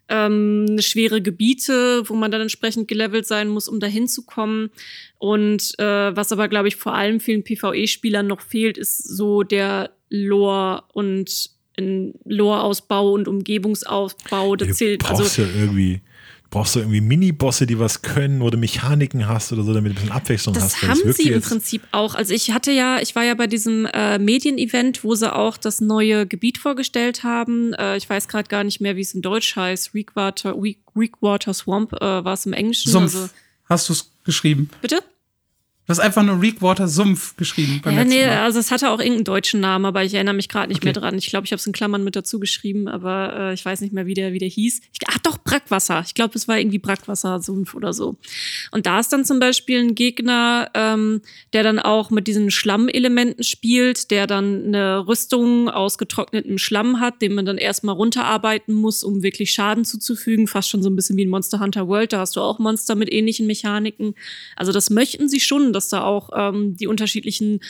ähm, 0.10 0.78
schwere 0.80 1.22
Gebiete, 1.22 2.03
wo 2.10 2.16
man 2.16 2.32
dann 2.32 2.41
entsprechend 2.41 2.88
gelevelt 2.88 3.28
sein 3.28 3.47
muss, 3.47 3.68
um 3.68 3.80
dahin 3.80 4.08
zu 4.08 4.26
kommen. 4.26 4.70
Und 5.18 5.78
äh, 5.80 6.16
was 6.16 6.32
aber, 6.32 6.47
glaube 6.47 6.68
ich, 6.68 6.76
vor 6.76 6.93
allem 6.93 7.20
vielen 7.20 7.43
PvE-Spielern 7.43 8.28
noch 8.28 8.41
fehlt, 8.41 8.78
ist 8.78 8.97
so 8.97 9.43
der 9.43 9.91
Lore 10.10 10.84
und 10.93 11.51
Lore-Ausbau 11.80 13.12
und 13.12 13.28
Umgebungsaufbau. 13.28 14.55
Das 14.55 14.78
zählt, 14.78 15.08
also, 15.10 15.41
ja 15.41 15.47
irgendwie 15.47 16.01
brauchst 16.50 16.76
du 16.76 16.80
irgendwie 16.80 17.02
Mini-Bosse, 17.02 17.66
die 17.66 17.80
was 17.80 18.02
können 18.02 18.41
oder 18.41 18.58
Mechaniken 18.58 19.28
hast 19.28 19.52
oder 19.52 19.64
so, 19.64 19.74
damit 19.74 19.91
du 19.91 19.93
ein 19.93 19.95
bisschen 19.95 20.12
Abwechslung 20.12 20.56
das 20.56 20.64
hast. 20.64 20.84
Das 20.84 20.89
haben 20.89 21.14
sie 21.14 21.30
im 21.30 21.41
Prinzip 21.41 21.82
auch. 21.91 22.16
Also 22.16 22.34
ich 22.34 22.52
hatte 22.52 22.72
ja, 22.72 23.00
ich 23.00 23.16
war 23.16 23.24
ja 23.24 23.34
bei 23.34 23.48
diesem 23.48 23.86
äh, 23.86 24.18
Medien-Event, 24.20 25.04
wo 25.04 25.16
sie 25.16 25.34
auch 25.34 25.58
das 25.58 25.82
neue 25.82 26.26
Gebiet 26.26 26.58
vorgestellt 26.58 27.24
haben. 27.24 27.74
Äh, 27.74 27.98
ich 27.98 28.10
weiß 28.10 28.28
gerade 28.28 28.48
gar 28.48 28.64
nicht 28.64 28.80
mehr, 28.80 28.95
wie 28.95 29.02
es 29.02 29.14
in 29.14 29.22
Deutsch 29.22 29.56
heißt. 29.56 29.93
Weakwater, 29.93 30.62
Weak, 30.62 30.80
Weakwater 30.93 31.54
Swamp 31.54 31.93
äh, 31.93 32.00
war 32.00 32.34
es 32.34 32.45
im 32.45 32.54
Englischen. 32.54 32.91
Sumpf. 32.91 33.16
Also, 33.16 33.30
hast 33.66 33.89
du 33.89 33.93
es 33.93 34.12
geschrieben? 34.24 34.70
Bitte? 34.82 35.02
Du 35.88 35.91
hast 35.91 35.99
einfach 35.99 36.21
nur 36.21 36.41
Reekwater 36.41 36.89
Sumpf 36.89 37.38
geschrieben. 37.38 37.79
Beim 37.81 37.95
ja, 37.95 38.03
nee, 38.03 38.25
Mal. 38.25 38.39
also 38.39 38.59
es 38.59 38.71
hatte 38.71 38.89
auch 38.89 38.99
irgendeinen 38.99 39.23
deutschen 39.23 39.61
Namen, 39.61 39.85
aber 39.85 40.03
ich 40.03 40.13
erinnere 40.13 40.35
mich 40.35 40.49
gerade 40.49 40.67
nicht 40.67 40.79
okay. 40.79 40.88
mehr 40.88 40.93
dran. 40.93 41.17
Ich 41.17 41.27
glaube, 41.27 41.45
ich 41.45 41.53
habe 41.53 41.61
es 41.61 41.65
in 41.65 41.71
Klammern 41.71 42.03
mit 42.03 42.13
dazu 42.13 42.41
geschrieben, 42.41 42.89
aber 42.89 43.33
äh, 43.33 43.53
ich 43.53 43.63
weiß 43.63 43.79
nicht 43.79 43.93
mehr, 43.93 44.05
wie 44.05 44.13
der, 44.13 44.33
wie 44.33 44.38
der 44.38 44.49
hieß. 44.49 44.81
Ich, 44.91 44.99
ach 45.07 45.17
doch, 45.19 45.38
Brackwasser. 45.38 46.03
Ich 46.05 46.13
glaube, 46.13 46.33
es 46.35 46.49
war 46.49 46.59
irgendwie 46.59 46.77
Brackwasser 46.77 47.41
Sumpf 47.41 47.73
oder 47.73 47.93
so. 47.93 48.17
Und 48.71 48.85
da 48.85 48.99
ist 48.99 49.13
dann 49.13 49.23
zum 49.23 49.39
Beispiel 49.39 49.79
ein 49.79 49.95
Gegner, 49.95 50.69
ähm, 50.73 51.21
der 51.53 51.63
dann 51.63 51.79
auch 51.79 52.09
mit 52.09 52.27
diesen 52.27 52.51
Schlammelementen 52.51 53.45
spielt, 53.45 54.11
der 54.11 54.27
dann 54.27 54.65
eine 54.65 55.07
Rüstung 55.07 55.69
aus 55.69 55.97
getrocknetem 55.97 56.57
Schlamm 56.57 56.99
hat, 56.99 57.21
den 57.21 57.33
man 57.33 57.45
dann 57.45 57.57
erstmal 57.57 57.95
runterarbeiten 57.95 58.75
muss, 58.75 59.05
um 59.05 59.23
wirklich 59.23 59.51
Schaden 59.51 59.85
zuzufügen. 59.85 60.47
Fast 60.47 60.67
schon 60.67 60.83
so 60.83 60.89
ein 60.89 60.97
bisschen 60.97 61.15
wie 61.15 61.23
in 61.23 61.29
Monster 61.29 61.61
Hunter 61.61 61.88
World. 61.88 62.11
Da 62.11 62.19
hast 62.19 62.35
du 62.35 62.41
auch 62.41 62.59
Monster 62.59 62.95
mit 62.95 63.09
ähnlichen 63.09 63.47
Mechaniken. 63.47 64.15
Also 64.57 64.73
das 64.73 64.89
möchten 64.89 65.29
sie 65.29 65.39
schon 65.39 65.76
dass 65.78 65.89
da 65.89 66.03
auch 66.03 66.30
ähm, 66.36 66.75
die 66.75 66.88
unterschiedlichen 66.88 67.61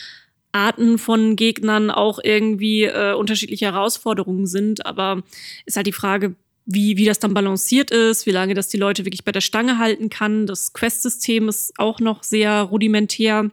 Arten 0.51 0.97
von 0.97 1.36
Gegnern 1.36 1.91
auch 1.91 2.20
irgendwie 2.24 2.84
äh, 2.84 3.14
unterschiedliche 3.14 3.66
Herausforderungen 3.66 4.47
sind. 4.47 4.86
Aber 4.86 5.22
ist 5.66 5.78
halt 5.78 5.88
die 5.88 5.93
Frage, 5.93 6.36
wie, 6.66 6.97
wie 6.97 7.05
das 7.05 7.20
dann 7.20 7.34
balanciert 7.34 7.91
ist, 7.91 8.26
wie 8.26 8.32
lange 8.32 8.53
das 8.53 8.68
die 8.68 8.78
Leute 8.78 9.05
wirklich 9.05 9.24
bei 9.24 9.32
der 9.32 9.41
Stange 9.41 9.78
halten 9.78 10.10
kann. 10.10 10.47
Das 10.47 10.74
Quest-System 10.74 11.47
ist 11.47 11.74
auch 11.78 11.99
noch 11.99 12.24
sehr 12.24 12.62
rudimentär. 12.64 13.49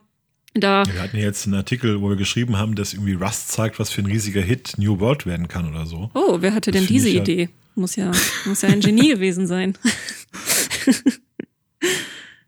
Da 0.54 0.84
wir 0.86 1.02
hatten 1.02 1.16
jetzt 1.16 1.46
einen 1.46 1.54
Artikel, 1.54 2.00
wo 2.00 2.08
wir 2.08 2.16
geschrieben 2.16 2.58
haben, 2.58 2.74
dass 2.76 2.92
irgendwie 2.92 3.14
Rust 3.14 3.50
zeigt, 3.50 3.78
was 3.78 3.90
für 3.90 4.02
ein 4.02 4.06
riesiger 4.06 4.40
Hit 4.40 4.74
New 4.78 5.00
World 5.00 5.26
werden 5.26 5.48
kann 5.48 5.68
oder 5.68 5.84
so. 5.86 6.10
Oh, 6.14 6.38
wer 6.40 6.54
hatte 6.54 6.70
das 6.70 6.80
denn 6.80 6.88
diese 6.88 7.08
Idee? 7.08 7.48
Muss 7.74 7.96
ja, 7.96 8.12
muss 8.44 8.62
ja 8.62 8.68
ein 8.68 8.80
Genie 8.80 9.08
gewesen 9.14 9.46
sein. 9.46 9.76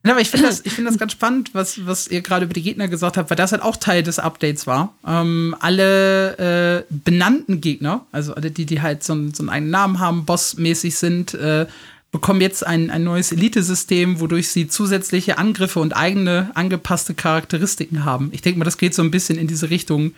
Ja, 0.06 0.12
aber 0.12 0.20
ich 0.20 0.30
finde 0.30 0.46
das, 0.46 0.60
ich 0.64 0.72
finde 0.72 0.90
das 0.90 0.98
ganz 0.98 1.12
spannend, 1.12 1.50
was, 1.52 1.84
was 1.84 2.08
ihr 2.08 2.22
gerade 2.22 2.44
über 2.44 2.54
die 2.54 2.62
Gegner 2.62 2.88
gesagt 2.88 3.16
habt, 3.16 3.30
weil 3.30 3.36
das 3.36 3.52
halt 3.52 3.62
auch 3.62 3.76
Teil 3.76 4.02
des 4.02 4.18
Updates 4.18 4.66
war. 4.66 4.94
Ähm, 5.06 5.56
alle 5.60 6.84
äh, 6.88 6.94
benannten 6.94 7.60
Gegner, 7.60 8.06
also 8.12 8.34
alle 8.34 8.50
die, 8.50 8.66
die 8.66 8.80
halt 8.82 9.02
so, 9.02 9.12
einen, 9.12 9.34
so 9.34 9.42
einen 9.42 9.50
eigenen 9.50 9.72
Namen 9.72 9.98
haben, 9.98 10.24
bossmäßig 10.24 10.96
sind, 10.96 11.34
äh, 11.34 11.66
bekommen 12.12 12.40
jetzt 12.40 12.64
ein, 12.64 12.90
ein 12.90 13.04
neues 13.04 13.32
Elite-System, 13.32 14.20
wodurch 14.20 14.48
sie 14.48 14.68
zusätzliche 14.68 15.38
Angriffe 15.38 15.80
und 15.80 15.96
eigene 15.96 16.50
angepasste 16.54 17.14
Charakteristiken 17.14 18.04
haben. 18.04 18.30
Ich 18.32 18.42
denke 18.42 18.58
mal, 18.58 18.64
das 18.64 18.78
geht 18.78 18.94
so 18.94 19.02
ein 19.02 19.10
bisschen 19.10 19.38
in 19.38 19.48
diese 19.48 19.70
Richtung, 19.70 20.12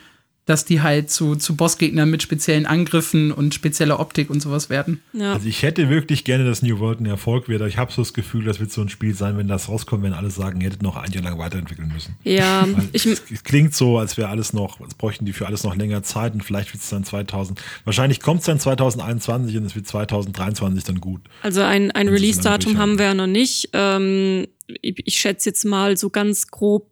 dass 0.49 0.65
die 0.65 0.81
halt 0.81 1.11
zu, 1.11 1.37
zu 1.37 1.57
Bossgegnern 1.57 2.09
mit 2.09 2.23
speziellen 2.23 2.65
Angriffen 2.65 3.33
und 3.33 3.55
spezieller 3.55 4.01
Optik 4.01 4.31
und 4.31 4.41
sowas 4.41 4.71
werden. 4.71 5.03
Ja. 5.13 5.35
Also 5.35 5.47
ich 5.47 5.63
hätte 5.63 5.91
wirklich 5.91 6.25
gerne, 6.25 6.47
dass 6.47 6.63
New 6.63 6.79
World 6.79 7.01
ein 7.01 7.07
Erfolg 7.07 7.49
wird. 7.49 7.61
Ich 7.69 7.77
habe 7.77 7.93
so 7.93 8.01
das 8.01 8.15
Gefühl, 8.15 8.47
das 8.47 8.59
wird 8.59 8.73
so 8.73 8.81
ein 8.81 8.89
Spiel 8.89 9.15
sein, 9.15 9.37
wenn 9.37 9.47
das 9.47 9.69
rauskommt, 9.69 10.03
wenn 10.05 10.15
alle 10.15 10.31
sagen, 10.31 10.63
ihr 10.63 10.69
hättet 10.69 10.83
noch 10.83 10.97
ein 10.97 11.13
Jahr 11.13 11.23
lang 11.23 11.39
weiterentwickeln 11.39 11.91
müssen. 11.93 12.17
Ja, 12.25 12.67
ich 12.93 13.05
es, 13.05 13.23
es 13.31 13.45
klingt 13.45 13.75
so, 13.75 13.99
als 13.99 14.17
wäre 14.17 14.31
alles 14.31 14.55
noch, 14.55 14.81
als 14.81 14.95
bräuchten 14.95 15.27
die 15.27 15.35
für 15.35 15.47
alles 15.47 15.65
noch 15.65 15.77
länger 15.77 16.03
Zeit 16.03 16.33
und 16.33 16.43
vielleicht 16.43 16.73
wird 16.73 16.83
es 16.83 16.89
dann 16.89 17.05
2000. 17.05 17.61
Wahrscheinlich 17.85 18.21
kommt 18.21 18.41
es 18.41 18.47
dann 18.47 18.59
2021 18.59 19.55
und 19.59 19.67
es 19.67 19.75
wird 19.75 19.87
2023 19.87 20.83
dann 20.83 20.99
gut. 20.99 21.21
Also 21.43 21.61
ein, 21.61 21.91
ein 21.91 22.09
Release-Datum 22.09 22.79
haben 22.79 22.99
wir 22.99 23.05
ja 23.05 23.15
noch 23.15 23.27
nicht. 23.27 23.69
Ähm, 23.75 24.47
ich, 24.81 25.03
ich 25.05 25.17
schätze 25.17 25.51
jetzt 25.51 25.67
mal 25.67 25.99
so 25.99 26.09
ganz 26.09 26.47
grob 26.47 26.91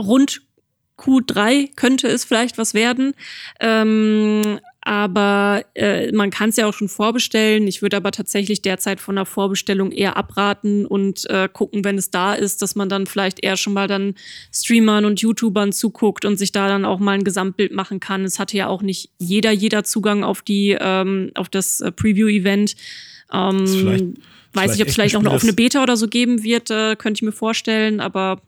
rund 0.00 0.42
Q3 1.02 1.70
könnte 1.74 2.08
es 2.08 2.24
vielleicht 2.24 2.58
was 2.58 2.74
werden. 2.74 3.14
Ähm, 3.60 4.60
aber 4.84 5.64
äh, 5.74 6.10
man 6.10 6.30
kann 6.30 6.50
es 6.50 6.56
ja 6.56 6.66
auch 6.66 6.74
schon 6.74 6.88
vorbestellen. 6.88 7.68
Ich 7.68 7.82
würde 7.82 7.96
aber 7.96 8.10
tatsächlich 8.10 8.62
derzeit 8.62 9.00
von 9.00 9.14
der 9.14 9.26
Vorbestellung 9.26 9.92
eher 9.92 10.16
abraten 10.16 10.86
und 10.86 11.28
äh, 11.30 11.48
gucken, 11.52 11.84
wenn 11.84 11.98
es 11.98 12.10
da 12.10 12.34
ist, 12.34 12.62
dass 12.62 12.74
man 12.74 12.88
dann 12.88 13.06
vielleicht 13.06 13.44
eher 13.44 13.56
schon 13.56 13.74
mal 13.74 13.86
dann 13.86 14.16
Streamern 14.52 15.04
und 15.04 15.20
YouTubern 15.20 15.72
zuguckt 15.72 16.24
und 16.24 16.36
sich 16.36 16.50
da 16.50 16.66
dann 16.66 16.84
auch 16.84 16.98
mal 16.98 17.12
ein 17.12 17.24
Gesamtbild 17.24 17.72
machen 17.72 18.00
kann. 18.00 18.24
Es 18.24 18.40
hatte 18.40 18.56
ja 18.56 18.66
auch 18.66 18.82
nicht 18.82 19.10
jeder 19.18 19.52
jeder 19.52 19.84
Zugang 19.84 20.24
auf 20.24 20.42
die 20.42 20.76
ähm, 20.80 21.30
auf 21.36 21.48
das 21.48 21.80
äh, 21.80 21.92
Preview-Event. 21.92 22.74
Ähm, 23.32 24.14
weiß 24.52 24.74
ich, 24.74 24.82
ob 24.82 24.88
es 24.88 24.94
vielleicht 24.94 25.14
auch 25.14 25.20
eine 25.20 25.30
offene 25.30 25.52
Beta 25.52 25.80
oder 25.82 25.96
so 25.96 26.08
geben 26.08 26.42
wird, 26.42 26.70
äh, 26.70 26.96
könnte 26.96 27.18
ich 27.18 27.22
mir 27.22 27.32
vorstellen, 27.32 28.00
aber 28.00 28.42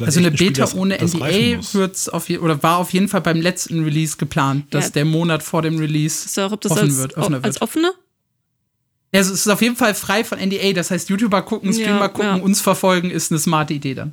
also 0.00 0.20
eine 0.20 0.30
Beta 0.30 0.66
Spiel, 0.66 0.80
ohne 0.80 0.98
NDA 0.98 1.60
wird's 1.72 2.08
auf 2.08 2.28
oder 2.30 2.62
war 2.62 2.78
auf 2.78 2.92
jeden 2.92 3.08
Fall 3.08 3.20
beim 3.20 3.40
letzten 3.40 3.84
Release 3.84 4.16
geplant, 4.16 4.72
dass 4.74 4.86
ja. 4.86 4.90
der 4.90 5.04
Monat 5.04 5.42
vor 5.42 5.62
dem 5.62 5.78
Release 5.78 6.24
das 6.24 6.38
offen 6.38 6.78
als, 6.78 6.96
wird, 6.96 7.16
offener 7.16 7.44
als 7.44 7.62
offene? 7.62 7.92
Also 9.12 9.32
es 9.32 9.40
ist 9.40 9.48
auf 9.48 9.62
jeden 9.62 9.76
Fall 9.76 9.94
frei 9.94 10.24
von 10.24 10.38
NDA, 10.38 10.72
das 10.72 10.90
heißt 10.90 11.08
YouTuber 11.08 11.42
gucken, 11.42 11.72
Streamer 11.72 12.00
ja, 12.00 12.08
gucken, 12.08 12.36
ja. 12.38 12.42
uns 12.42 12.60
verfolgen, 12.60 13.10
ist 13.10 13.30
eine 13.30 13.38
smarte 13.38 13.74
Idee 13.74 13.94
dann. 13.94 14.12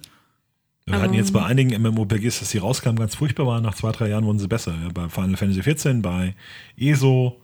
Wir 0.85 1.01
hatten 1.01 1.13
jetzt 1.13 1.31
bei 1.31 1.43
einigen 1.43 1.79
MMORPGs, 1.81 2.39
dass 2.39 2.49
die 2.49 2.57
rauskamen, 2.57 2.99
ganz 2.99 3.15
furchtbar 3.15 3.45
waren. 3.45 3.63
Nach 3.63 3.75
zwei, 3.75 3.91
drei 3.91 4.09
Jahren 4.09 4.25
wurden 4.25 4.39
sie 4.39 4.47
besser. 4.47 4.75
Ja, 4.81 4.89
bei 4.93 5.09
Final 5.09 5.37
Fantasy 5.37 5.61
XIV, 5.61 6.01
bei 6.01 6.35
ESO, 6.77 7.39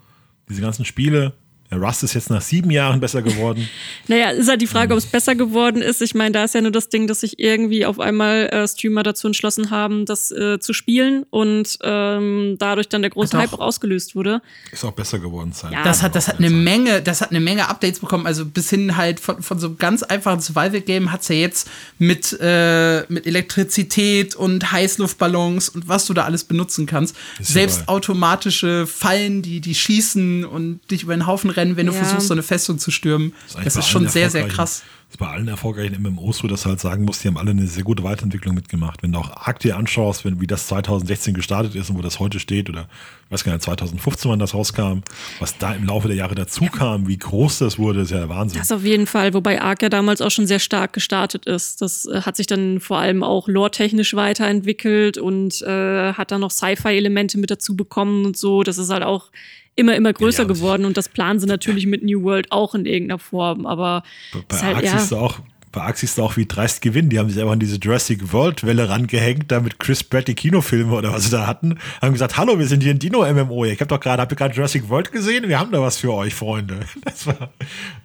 diese 0.49 0.61
ganzen 0.61 0.85
Spiele, 0.85 1.33
Rust 1.71 2.03
ist 2.03 2.13
jetzt 2.13 2.29
nach 2.29 2.41
sieben 2.41 2.71
Jahren 2.71 2.99
besser 2.99 3.21
geworden. 3.21 3.67
naja, 4.07 4.29
ist 4.29 4.47
halt 4.47 4.61
die 4.61 4.67
Frage, 4.67 4.93
ob 4.93 4.99
es 4.99 5.05
besser 5.05 5.35
geworden 5.35 5.81
ist. 5.81 6.01
Ich 6.01 6.15
meine, 6.15 6.31
da 6.31 6.43
ist 6.43 6.55
ja 6.55 6.61
nur 6.61 6.71
das 6.71 6.89
Ding, 6.89 7.07
dass 7.07 7.21
sich 7.21 7.39
irgendwie 7.39 7.85
auf 7.85 7.99
einmal 7.99 8.47
äh, 8.47 8.67
Streamer 8.67 9.03
dazu 9.03 9.27
entschlossen 9.27 9.69
haben, 9.69 10.05
das 10.05 10.31
äh, 10.31 10.59
zu 10.59 10.73
spielen 10.73 11.25
und 11.29 11.77
ähm, 11.83 12.55
dadurch 12.59 12.89
dann 12.89 13.01
der 13.01 13.11
große 13.11 13.37
Hype 13.37 13.53
auch 13.53 13.59
ausgelöst 13.59 14.15
wurde. 14.15 14.41
Ist 14.71 14.85
auch 14.85 14.91
besser 14.91 15.19
geworden, 15.19 15.53
Zeit. 15.53 15.71
Ja, 15.71 15.83
das 15.83 16.01
hat, 16.01 16.15
das 16.15 16.27
hat 16.27 16.39
eine. 16.39 16.49
Menge, 16.67 17.01
das 17.01 17.21
hat 17.21 17.31
eine 17.31 17.39
Menge 17.39 17.69
Updates 17.69 17.99
bekommen. 17.99 18.25
Also 18.25 18.45
bis 18.45 18.69
hin 18.69 18.97
halt 18.97 19.19
von, 19.19 19.41
von 19.41 19.59
so 19.59 19.67
einem 19.67 19.77
ganz 19.77 20.03
einfachen 20.03 20.41
Survival-Game 20.41 21.11
hat 21.11 21.21
es 21.21 21.27
ja 21.29 21.35
jetzt 21.35 21.69
mit, 21.97 22.37
äh, 22.41 23.03
mit 23.11 23.25
Elektrizität 23.25 24.35
und 24.35 24.71
Heißluftballons 24.71 25.69
und 25.69 25.87
was 25.87 26.05
du 26.05 26.13
da 26.13 26.25
alles 26.25 26.43
benutzen 26.43 26.85
kannst. 26.85 27.15
Ist 27.39 27.49
Selbst 27.49 27.81
dabei. 27.81 27.93
automatische 27.93 28.87
Fallen, 28.87 29.41
die, 29.41 29.61
die 29.61 29.75
schießen 29.75 30.45
und 30.45 30.79
dich 30.91 31.03
über 31.03 31.15
den 31.15 31.27
Haufen 31.27 31.49
rennen, 31.57 31.75
wenn 31.75 31.87
du 31.87 31.93
versuchst, 31.93 32.27
so 32.27 32.33
eine 32.33 32.43
Festung 32.43 32.79
zu 32.79 32.91
stürmen. 32.91 33.33
Das 33.47 33.55
ist, 33.55 33.65
das 33.65 33.75
ist 33.77 33.87
schon 33.89 34.07
sehr, 34.07 34.29
sehr 34.29 34.47
krass. 34.47 34.83
Das 35.07 35.15
ist 35.15 35.19
bei 35.19 35.27
allen 35.27 35.47
erfolgreichen 35.47 36.01
MMOs 36.01 36.39
so, 36.39 36.49
dass 36.49 36.63
du 36.63 36.69
halt 36.69 36.81
sagen 36.81 37.05
musst, 37.05 37.23
die 37.23 37.29
haben 37.29 37.37
alle 37.37 37.51
eine 37.51 37.65
sehr 37.65 37.85
gute 37.85 38.03
Weiterentwicklung 38.03 38.53
mitgemacht. 38.53 39.01
Wenn 39.03 39.13
du 39.13 39.19
auch 39.19 39.29
Ark 39.29 39.59
dir 39.59 39.77
anschaust, 39.77 40.25
wenn, 40.25 40.41
wie 40.41 40.47
das 40.47 40.67
2016 40.67 41.33
gestartet 41.33 41.75
ist 41.75 41.89
und 41.89 41.97
wo 41.97 42.01
das 42.01 42.19
heute 42.19 42.41
steht, 42.41 42.69
oder 42.69 42.89
ich 43.25 43.31
weiß 43.31 43.45
gar 43.45 43.53
nicht, 43.53 43.61
2015, 43.63 44.29
wann 44.29 44.39
das 44.39 44.53
rauskam, 44.53 44.99
was 45.39 45.57
da 45.57 45.73
im 45.73 45.85
Laufe 45.85 46.09
der 46.09 46.17
Jahre 46.17 46.35
dazu 46.35 46.65
kam, 46.65 47.07
wie 47.07 47.17
groß 47.17 47.59
das 47.59 47.79
wurde, 47.79 48.01
ist 48.01 48.11
ja 48.11 48.17
der 48.17 48.27
Wahnsinn. 48.27 48.59
Das 48.59 48.69
auf 48.69 48.83
jeden 48.83 49.07
Fall, 49.07 49.33
wobei 49.33 49.61
Ark 49.61 49.81
ja 49.81 49.87
damals 49.87 50.19
auch 50.19 50.31
schon 50.31 50.45
sehr 50.45 50.59
stark 50.59 50.91
gestartet 50.91 51.45
ist. 51.45 51.81
Das 51.81 52.05
äh, 52.05 52.23
hat 52.23 52.35
sich 52.35 52.47
dann 52.47 52.81
vor 52.81 52.97
allem 52.97 53.23
auch 53.23 53.47
lore-technisch 53.47 54.13
weiterentwickelt 54.13 55.17
und 55.17 55.61
äh, 55.61 56.11
hat 56.13 56.31
dann 56.31 56.41
noch 56.41 56.51
Sci-Fi-Elemente 56.51 57.37
mit 57.37 57.49
dazu 57.49 57.77
bekommen 57.77 58.25
und 58.25 58.35
so. 58.35 58.61
Das 58.63 58.77
ist 58.77 58.89
halt 58.89 59.03
auch 59.03 59.29
immer, 59.77 59.95
immer 59.95 60.11
größer 60.11 60.43
ja, 60.43 60.47
geworden 60.47 60.83
und 60.83 60.97
das 60.97 61.07
planen 61.07 61.39
sie 61.39 61.45
natürlich 61.45 61.85
mit 61.85 62.03
New 62.03 62.23
World 62.23 62.51
auch 62.51 62.75
in 62.75 62.85
irgendeiner 62.85 63.19
Form. 63.19 63.65
Aber 63.65 64.03
bei 64.49 64.57
halt, 64.57 64.83
ja. 64.83 65.05
du 65.05 65.15
auch, 65.15 65.39
bei 65.71 65.81
Axis 65.81 66.11
ist 66.11 66.19
auch 66.19 66.35
wie 66.35 66.45
dreist 66.45 66.81
gewinnen. 66.81 67.09
Die 67.09 67.19
haben 67.19 67.29
sich 67.29 67.39
einfach 67.39 67.53
an 67.53 67.59
diese 67.59 67.77
Jurassic 67.77 68.33
World 68.33 68.65
Welle 68.65 68.89
rangehängt, 68.89 69.51
da 69.51 69.59
mit 69.59 69.79
Chris 69.79 70.03
Pratt 70.03 70.27
die 70.27 70.33
Kinofilme 70.33 70.93
oder 70.93 71.13
was 71.13 71.25
sie 71.25 71.29
da 71.29 71.45
hatten, 71.45 71.77
haben 72.01 72.13
gesagt, 72.13 72.37
hallo, 72.37 72.57
wir 72.57 72.67
sind 72.67 72.81
hier 72.81 72.93
ein 72.93 72.99
Dino 72.99 73.21
MMO. 73.31 73.65
Ich 73.65 73.79
habe 73.79 73.87
doch 73.87 73.99
gerade, 73.99 74.21
habt 74.21 74.31
ihr 74.31 74.35
gerade 74.35 74.55
Jurassic 74.55 74.89
World 74.89 75.11
gesehen? 75.11 75.47
Wir 75.47 75.59
haben 75.59 75.71
da 75.71 75.81
was 75.81 75.97
für 75.97 76.11
euch, 76.13 76.33
Freunde. 76.33 76.79
Das 77.03 77.27
war 77.27 77.51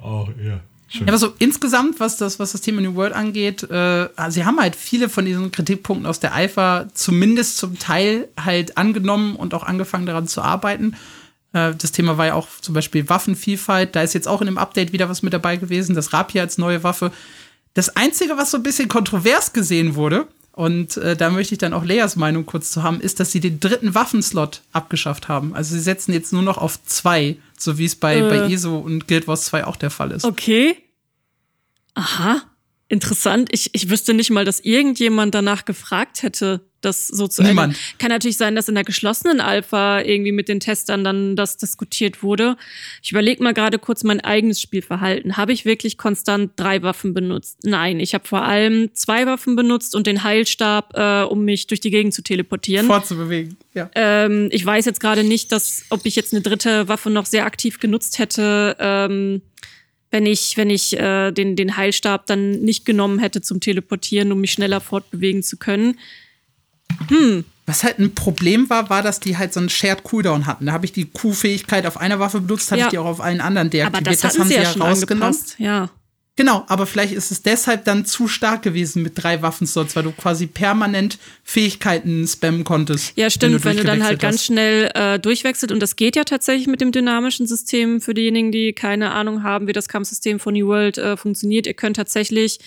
auch, 0.01 0.29
oh, 0.29 0.43
ja. 0.43 0.61
Schön. 0.89 1.07
Ja, 1.07 1.09
aber 1.09 1.19
so 1.19 1.33
insgesamt, 1.39 2.01
was 2.01 2.19
das, 2.19 2.39
was 2.39 2.53
das 2.53 2.61
Thema 2.61 2.83
New 2.83 2.95
World 2.95 3.15
angeht, 3.15 3.63
äh, 3.63 4.09
sie 4.29 4.45
haben 4.45 4.61
halt 4.61 4.77
viele 4.77 5.09
von 5.09 5.25
diesen 5.25 5.51
Kritikpunkten 5.51 6.07
aus 6.07 6.21
der 6.21 6.35
Alpha 6.35 6.89
zumindest 6.93 7.57
zum 7.57 7.79
Teil 7.79 8.29
halt 8.39 8.77
angenommen 8.77 9.37
und 9.37 9.55
auch 9.55 9.63
angefangen 9.63 10.05
daran 10.05 10.29
zu 10.29 10.43
arbeiten. 10.43 10.95
Äh, 11.53 11.75
das 11.75 11.93
Thema 11.93 12.19
war 12.19 12.27
ja 12.27 12.35
auch 12.35 12.49
zum 12.61 12.75
Beispiel 12.75 13.09
Waffenvielfalt. 13.09 13.95
Da 13.95 14.03
ist 14.03 14.15
jetzt 14.15 14.29
auch 14.29 14.41
in 14.41 14.47
dem 14.47 14.59
Update 14.59 14.93
wieder 14.93 15.09
was 15.09 15.23
mit 15.23 15.33
dabei 15.33 15.57
gewesen, 15.57 15.95
das 15.95 16.13
Rapier 16.13 16.43
als 16.43 16.59
neue 16.59 16.83
Waffe. 16.83 17.13
Das 17.75 17.97
Einzige, 17.97 18.37
was 18.37 18.51
so 18.51 18.59
ein 18.59 18.63
bisschen 18.63 18.89
kontrovers 18.89 19.53
gesehen 19.53 19.95
wurde, 19.95 20.27
und 20.55 20.99
äh, 20.99 21.17
da 21.17 21.31
möchte 21.31 21.55
ich 21.55 21.59
dann 21.59 21.73
auch 21.73 21.83
Leas 21.83 22.17
Meinung 22.17 22.45
kurz 22.45 22.71
zu 22.71 22.83
haben, 22.83 23.01
ist, 23.01 23.21
dass 23.21 23.33
sie 23.33 23.41
den 23.41 23.59
dritten 23.59 23.95
Waffenslot 23.95 24.61
abgeschafft 24.73 25.29
haben. 25.29 25.55
Also 25.55 25.75
sie 25.75 25.81
setzen 25.81 26.13
jetzt 26.13 26.33
nur 26.33 26.43
noch 26.43 26.59
auf 26.59 26.83
zwei, 26.85 27.37
so 27.59 27.79
wie 27.79 27.87
es 27.87 27.97
bei, 27.97 28.19
äh. 28.19 28.29
bei 28.29 28.53
ESO 28.53 28.79
und 28.79 29.09
Guild 29.09 29.27
Wars 29.27 29.47
2 29.47 29.67
auch 29.67 29.77
der 29.77 29.91
Fall 29.91 30.11
ist. 30.11 30.25
Okay. 30.25 30.77
Aha. 31.95 32.43
Interessant. 32.93 33.49
Ich, 33.53 33.71
ich 33.73 33.89
wüsste 33.89 34.13
nicht 34.13 34.29
mal, 34.29 34.45
dass 34.45 34.61
irgendjemand 34.61 35.35
danach 35.35 35.65
gefragt 35.65 36.23
hätte 36.23 36.61
das 36.83 37.09
so 37.09 37.29
zu. 37.29 37.43
Ändern. 37.43 37.75
Kann 37.99 38.11
natürlich 38.11 38.37
sein, 38.37 38.55
dass 38.55 38.69
in 38.69 38.75
der 38.75 38.85
geschlossenen 38.85 39.41
Alpha 39.41 40.01
irgendwie 40.01 40.33
mit 40.33 40.49
den 40.49 40.61
Testern 40.61 41.05
dann 41.05 41.37
das 41.37 41.57
diskutiert 41.57 42.23
wurde. 42.23 42.57
Ich 43.03 43.13
überlege 43.13 43.43
mal 43.43 43.55
gerade 43.55 43.79
kurz 43.79 44.05
mein 44.05 44.21
eigenes 44.21 44.61
Spielverhalten. 44.61 45.37
Habe 45.37 45.53
ich 45.53 45.65
wirklich 45.65 45.97
konstant 45.97 46.53
drei 46.57 46.83
Waffen 46.83 47.15
benutzt? 47.15 47.61
Nein, 47.63 48.01
ich 48.01 48.15
habe 48.15 48.27
vor 48.27 48.43
allem 48.43 48.91
zwei 48.95 49.27
Waffen 49.27 49.57
benutzt 49.57 49.95
und 49.95 50.07
den 50.07 50.25
Heilstab, 50.25 50.93
äh, 50.95 51.23
um 51.23 51.45
mich 51.45 51.69
durch 51.69 51.81
die 51.81 51.91
Gegend 51.91 52.15
zu 52.15 52.23
teleportieren. 52.23 52.87
Fortzubewegen, 52.87 53.57
ja. 53.75 53.91
Ähm, 53.95 54.49
ich 54.53 54.67
weiß 54.67 54.85
jetzt 54.85 55.01
gerade 55.01 55.25
nicht, 55.25 55.53
dass, 55.53 55.85
ob 55.91 56.05
ich 56.05 56.17
jetzt 56.17 56.35
eine 56.35 56.43
dritte 56.43 56.89
Waffe 56.89 57.11
noch 57.11 57.27
sehr 57.27 57.47
aktiv 57.47 57.79
genutzt 57.79 58.19
hätte. 58.19 58.77
Ähm, 58.79 59.43
wenn 60.13 60.27
ich, 60.27 60.57
wenn 60.57 60.71
ich 60.71 60.97
äh, 60.97 61.33
den, 61.33 61.57
den 61.57 61.77
Heilstab 61.77 62.27
dann 62.27 62.61
nicht 62.61 62.85
genommen 62.85 63.19
hätte 63.19 63.41
zum 63.41 63.59
Teleportieren, 63.59 64.31
um 64.31 64.41
mich 64.41 64.53
schneller 64.53 64.81
fortbewegen 64.81 65.43
zu 65.43 65.57
können. 65.57 65.99
Hm. 67.09 67.45
Was 67.65 67.83
halt 67.83 67.99
ein 67.99 68.15
Problem 68.15 68.69
war, 68.69 68.91
war, 68.91 69.03
dass 69.03 69.21
die 69.21 69.39
halt 69.39 69.55
so 69.55 69.61
einen 69.61 69.71
Shared 69.71 70.03
Cooldown 70.03 70.47
hatten. 70.47 70.67
Da 70.67 70.73
habe 70.73 70.85
ich 70.85 70.93
die 70.93 71.07
Q-Fähigkeit 71.07 71.87
auf 71.87 71.97
einer 71.97 72.19
Waffe 72.21 72.41
benutzt, 72.41 72.71
hatte 72.71 72.81
ja. 72.81 72.87
ich 72.87 72.91
die 72.91 72.99
auch 72.99 73.07
auf 73.07 73.21
allen 73.21 73.41
anderen 73.41 73.71
deaktiviert. 73.71 74.07
Aber 74.07 74.11
das, 74.11 74.21
das 74.21 74.39
haben 74.39 74.49
sie 74.49 74.55
ja, 74.55 74.63
ja 74.63 74.73
rausgenommen. 74.73 75.37
Ja. 75.59 75.89
Genau, 76.35 76.65
aber 76.69 76.87
vielleicht 76.87 77.13
ist 77.13 77.31
es 77.31 77.43
deshalb 77.43 77.85
dann 77.85 78.07
zu 78.07 78.27
stark 78.27 78.63
gewesen 78.63 79.03
mit 79.03 79.23
drei 79.23 79.43
Waffenslots, 79.43 79.95
weil 79.95 80.03
du 80.03 80.13
quasi 80.13 80.47
permanent 80.47 81.19
Fähigkeiten 81.45 82.27
spammen 82.27 82.65
konntest. 82.65 83.13
Ja, 83.17 83.29
stimmt, 83.29 83.53
wenn 83.53 83.59
du, 83.61 83.65
wenn 83.65 83.77
du 83.77 83.85
dann 83.85 84.03
halt 84.03 84.15
hast. 84.15 84.23
ganz 84.23 84.45
schnell 84.45 84.91
äh, 84.95 85.19
durchwechselt 85.19 85.73
und 85.73 85.81
das 85.81 85.97
geht 85.97 86.17
ja 86.17 86.25
tatsächlich 86.25 86.69
mit 86.69 86.81
dem 86.81 86.91
dynamischen 86.91 87.47
System 87.47 88.01
für 88.01 88.15
diejenigen, 88.15 88.51
die 88.51 88.73
keine 88.73 89.11
Ahnung 89.11 89.43
haben, 89.43 89.67
wie 89.67 89.75
das 89.75 89.89
Kampfsystem 89.89 90.41
von 90.41 90.55
New 90.55 90.69
World 90.69 90.97
äh, 90.97 91.19
funktioniert. 91.19 91.67
Ihr 91.67 91.75
könnt 91.75 91.97
tatsächlich 91.97 92.61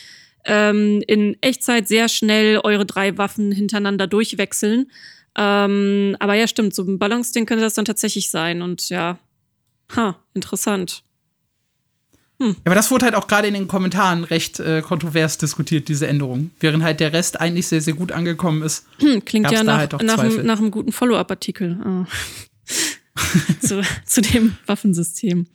ähm, 0.45 1.01
in 1.07 1.35
Echtzeit 1.41 1.87
sehr 1.87 2.07
schnell 2.07 2.59
eure 2.63 2.85
drei 2.85 3.17
Waffen 3.17 3.51
hintereinander 3.51 4.05
durchwechseln. 4.05 4.91
Ähm, 5.35 6.15
aber 6.19 6.35
ja, 6.35 6.47
stimmt, 6.47 6.75
so 6.75 6.83
ein 6.83 6.99
Balance-Ding 6.99 7.47
könnte 7.47 7.63
das 7.63 7.73
dann 7.73 7.85
tatsächlich 7.85 8.29
sein. 8.29 8.61
Und 8.61 8.89
ja, 8.89 9.17
ha, 9.95 10.17
interessant. 10.35 11.03
Hm. 12.39 12.55
Aber 12.65 12.75
das 12.75 12.91
wurde 12.91 13.05
halt 13.05 13.15
auch 13.15 13.27
gerade 13.27 13.47
in 13.47 13.53
den 13.53 13.67
Kommentaren 13.67 14.25
recht 14.25 14.59
äh, 14.59 14.81
kontrovers 14.81 15.37
diskutiert, 15.37 15.87
diese 15.87 16.07
Änderung. 16.07 16.51
Während 16.59 16.83
halt 16.83 16.99
der 16.99 17.13
Rest 17.13 17.39
eigentlich 17.39 17.67
sehr, 17.67 17.81
sehr 17.81 17.93
gut 17.93 18.11
angekommen 18.11 18.61
ist. 18.61 18.85
Hm, 18.99 19.23
klingt 19.23 19.51
ja 19.51 19.63
nach, 19.63 19.77
halt 19.77 20.03
nach, 20.03 20.19
einem, 20.19 20.45
nach, 20.45 20.59
einem 20.59 20.71
guten 20.71 20.91
Follow-up-Artikel 20.91 21.77
oh. 21.85 22.05
zu, 23.65 23.81
zu 24.05 24.21
dem 24.21 24.57
Waffensystem. 24.65 25.47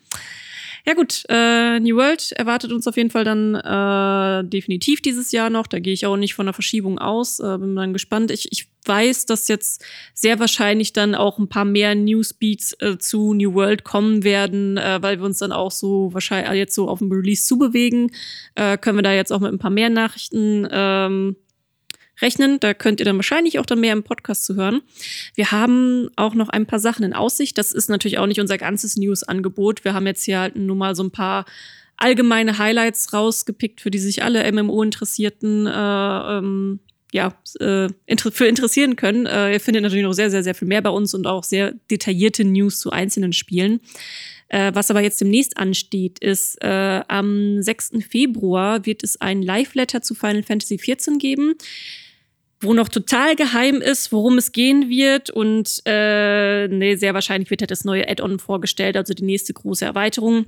Ja 0.86 0.94
gut, 0.94 1.24
äh, 1.28 1.78
New 1.80 1.96
World 1.96 2.32
erwartet 2.32 2.72
uns 2.72 2.86
auf 2.86 2.96
jeden 2.96 3.10
Fall 3.10 3.24
dann 3.24 3.54
äh, 3.54 4.48
definitiv 4.48 5.02
dieses 5.02 5.32
Jahr 5.32 5.50
noch. 5.50 5.66
Da 5.66 5.78
gehe 5.78 5.92
ich 5.92 6.06
auch 6.06 6.16
nicht 6.16 6.34
von 6.34 6.46
der 6.46 6.54
Verschiebung 6.54 6.98
aus. 6.98 7.40
Äh, 7.40 7.58
bin 7.58 7.76
dann 7.76 7.92
gespannt. 7.92 8.30
Ich, 8.30 8.50
ich 8.50 8.68
weiß, 8.86 9.26
dass 9.26 9.48
jetzt 9.48 9.84
sehr 10.14 10.38
wahrscheinlich 10.38 10.92
dann 10.92 11.14
auch 11.14 11.38
ein 11.38 11.48
paar 11.48 11.64
mehr 11.64 11.94
Newsbeats 11.94 12.74
äh, 12.80 12.98
zu 12.98 13.34
New 13.34 13.54
World 13.54 13.84
kommen 13.84 14.24
werden, 14.24 14.78
äh, 14.78 14.98
weil 15.02 15.18
wir 15.18 15.26
uns 15.26 15.38
dann 15.38 15.52
auch 15.52 15.70
so 15.70 16.12
wahrscheinlich 16.12 16.52
jetzt 16.54 16.74
so 16.74 16.88
auf 16.88 17.00
dem 17.00 17.12
Release 17.12 17.46
zubewegen. 17.46 18.10
Äh, 18.54 18.78
können 18.78 18.98
wir 18.98 19.02
da 19.02 19.12
jetzt 19.12 19.32
auch 19.32 19.40
mit 19.40 19.52
ein 19.52 19.58
paar 19.58 19.70
mehr 19.70 19.90
Nachrichten 19.90 20.66
ähm, 20.70 21.36
rechnen. 22.22 22.60
Da 22.60 22.74
könnt 22.74 23.00
ihr 23.00 23.06
dann 23.06 23.16
wahrscheinlich 23.16 23.58
auch 23.58 23.66
dann 23.66 23.80
mehr 23.80 23.92
im 23.92 24.02
Podcast 24.02 24.44
zu 24.44 24.56
hören. 24.56 24.82
Wir 25.34 25.50
haben 25.52 26.10
auch 26.16 26.34
noch 26.34 26.48
ein 26.48 26.66
paar 26.66 26.80
Sachen 26.80 27.04
in 27.04 27.12
Aussicht. 27.12 27.58
Das 27.58 27.72
ist 27.72 27.88
natürlich 27.88 28.18
auch 28.18 28.26
nicht 28.26 28.40
unser 28.40 28.58
ganzes 28.58 28.96
News-Angebot. 28.96 29.84
Wir 29.84 29.94
haben 29.94 30.06
jetzt 30.06 30.24
hier 30.24 30.40
halt 30.40 30.56
nur 30.56 30.76
mal 30.76 30.94
so 30.94 31.02
ein 31.02 31.10
paar 31.10 31.44
allgemeine 31.96 32.58
Highlights 32.58 33.12
rausgepickt, 33.12 33.80
für 33.80 33.90
die 33.90 33.98
sich 33.98 34.22
alle 34.22 34.50
MMO-Interessierten 34.50 35.66
äh, 35.66 36.38
ähm, 36.38 36.80
ja, 37.12 37.34
äh, 37.58 37.88
für 38.32 38.46
interessieren 38.46 38.96
können. 38.96 39.26
Äh, 39.26 39.54
ihr 39.54 39.60
findet 39.60 39.82
natürlich 39.82 40.04
noch 40.04 40.12
sehr, 40.12 40.30
sehr, 40.30 40.42
sehr 40.42 40.54
viel 40.54 40.68
mehr 40.68 40.82
bei 40.82 40.90
uns 40.90 41.14
und 41.14 41.26
auch 41.26 41.44
sehr 41.44 41.74
detaillierte 41.90 42.44
News 42.44 42.78
zu 42.80 42.90
einzelnen 42.90 43.32
Spielen. 43.32 43.80
Äh, 44.48 44.72
was 44.74 44.90
aber 44.90 45.00
jetzt 45.00 45.20
demnächst 45.20 45.56
ansteht, 45.56 46.18
ist, 46.18 46.62
äh, 46.62 47.02
am 47.06 47.62
6. 47.62 48.04
Februar 48.08 48.86
wird 48.86 49.04
es 49.04 49.20
ein 49.20 49.42
Live-Letter 49.42 50.02
zu 50.02 50.14
Final 50.14 50.42
Fantasy 50.42 50.76
XIV 50.76 51.18
geben 51.18 51.54
wo 52.60 52.74
noch 52.74 52.88
total 52.88 53.36
geheim 53.36 53.76
ist, 53.76 54.12
worum 54.12 54.38
es 54.38 54.52
gehen 54.52 54.88
wird. 54.88 55.30
Und 55.30 55.82
äh, 55.86 56.68
nee, 56.68 56.96
sehr 56.96 57.14
wahrscheinlich 57.14 57.50
wird 57.50 57.62
halt 57.62 57.70
das 57.70 57.84
neue 57.84 58.08
Add-on 58.08 58.38
vorgestellt, 58.38 58.96
also 58.96 59.14
die 59.14 59.24
nächste 59.24 59.52
große 59.52 59.84
Erweiterung. 59.84 60.46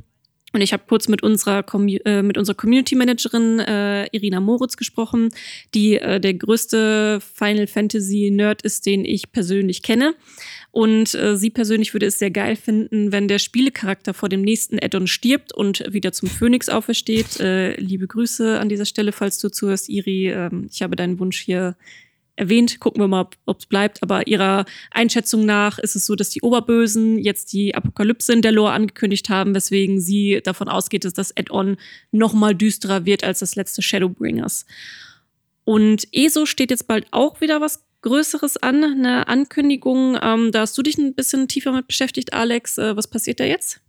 Und 0.53 0.61
ich 0.61 0.73
habe 0.73 0.83
kurz 0.87 1.09
mit 1.09 1.23
unserer, 1.23 1.65
äh, 2.05 2.23
mit 2.23 2.37
unserer 2.37 2.55
Community 2.55 2.95
Managerin 2.95 3.59
äh, 3.61 4.07
Irina 4.13 4.41
Moritz 4.41 4.77
gesprochen, 4.77 5.31
die 5.75 5.97
äh, 5.97 6.21
der 6.21 6.35
größte 6.35 7.21
Final 7.21 7.67
Fantasy 7.67 8.31
Nerd 8.31 8.63
ist, 8.63 8.85
den 8.85 9.05
ich 9.05 9.33
persönlich 9.33 9.83
kenne. 9.83 10.15
Und 10.71 11.15
äh, 11.15 11.37
sie 11.37 11.51
persönlich 11.51 11.95
würde 11.95 12.07
es 12.07 12.19
sehr 12.19 12.31
geil 12.31 12.57
finden, 12.57 13.13
wenn 13.13 13.29
der 13.29 13.39
Spielecharakter 13.39 14.15
vor 14.15 14.29
dem 14.29 14.43
nächsten 14.43 14.79
Addon 14.79 15.07
stirbt 15.07 15.53
und 15.55 15.85
wieder 15.91 16.13
zum 16.13 16.29
Phönix 16.29 16.69
aufersteht. 16.69 17.41
Äh, 17.41 17.75
liebe 17.81 18.07
Grüße 18.07 18.59
an 18.59 18.69
dieser 18.69 18.87
Stelle, 18.87 19.13
falls 19.13 19.39
du 19.39 19.51
zuhörst, 19.51 19.89
Iri. 19.89 20.31
Ähm, 20.31 20.69
ich 20.71 20.83
habe 20.83 20.97
deinen 20.97 21.19
Wunsch 21.19 21.41
hier 21.41 21.77
erwähnt. 22.37 22.81
Gucken 22.81 23.03
wir 23.03 23.09
mal, 23.09 23.29
ob 23.47 23.59
es 23.61 23.67
bleibt. 23.67 24.03
Aber 24.03 24.27
ihrer 24.27 24.65
Einschätzung 24.91 25.45
nach 25.45 25.79
ist 25.79 25.97
es 25.97 26.07
so, 26.07 26.15
dass 26.15 26.31
die 26.31 26.43
Oberbösen 26.43 27.19
jetzt 27.19 27.53
die 27.53 27.75
Apokalypse 27.75 28.33
in 28.33 28.43
der 28.43 28.53
Lore 28.53 28.73
angekündigt 28.73 29.29
haben, 29.29 29.55
weswegen 29.55 30.01
sie 30.01 30.41
davon 30.43 30.69
ausgeht, 30.69 31.05
dass 31.05 31.15
das 31.15 31.37
Add-on 31.37 31.77
noch 32.11 32.33
mal 32.33 32.55
düsterer 32.55 33.05
wird 33.05 33.25
als 33.25 33.41
das 33.41 33.57
letzte 33.57 33.83
Shadowbringers. 33.83 34.67
Und 35.65 36.09
ESO 36.13 36.47
steht 36.47 36.71
jetzt 36.71 36.89
bald 36.89 37.07
auch 37.11 37.41
wieder 37.41 37.61
was 37.61 37.85
Größeres 38.03 38.57
an, 38.57 38.83
eine 38.83 39.29
Ankündigung. 39.29 40.19
Ähm, 40.21 40.51
da 40.51 40.63
hast 40.63 40.77
du 40.77 40.83
dich 40.83 40.99
ein 40.99 41.15
bisschen 41.15 41.47
tiefer 41.47 41.73
mit 41.73 41.87
beschäftigt, 41.87 42.33
Alex. 42.33 42.79
Äh, 42.79 42.97
was 42.97 43.09
passiert 43.09 43.39
da 43.39 43.45
jetzt? 43.45 43.82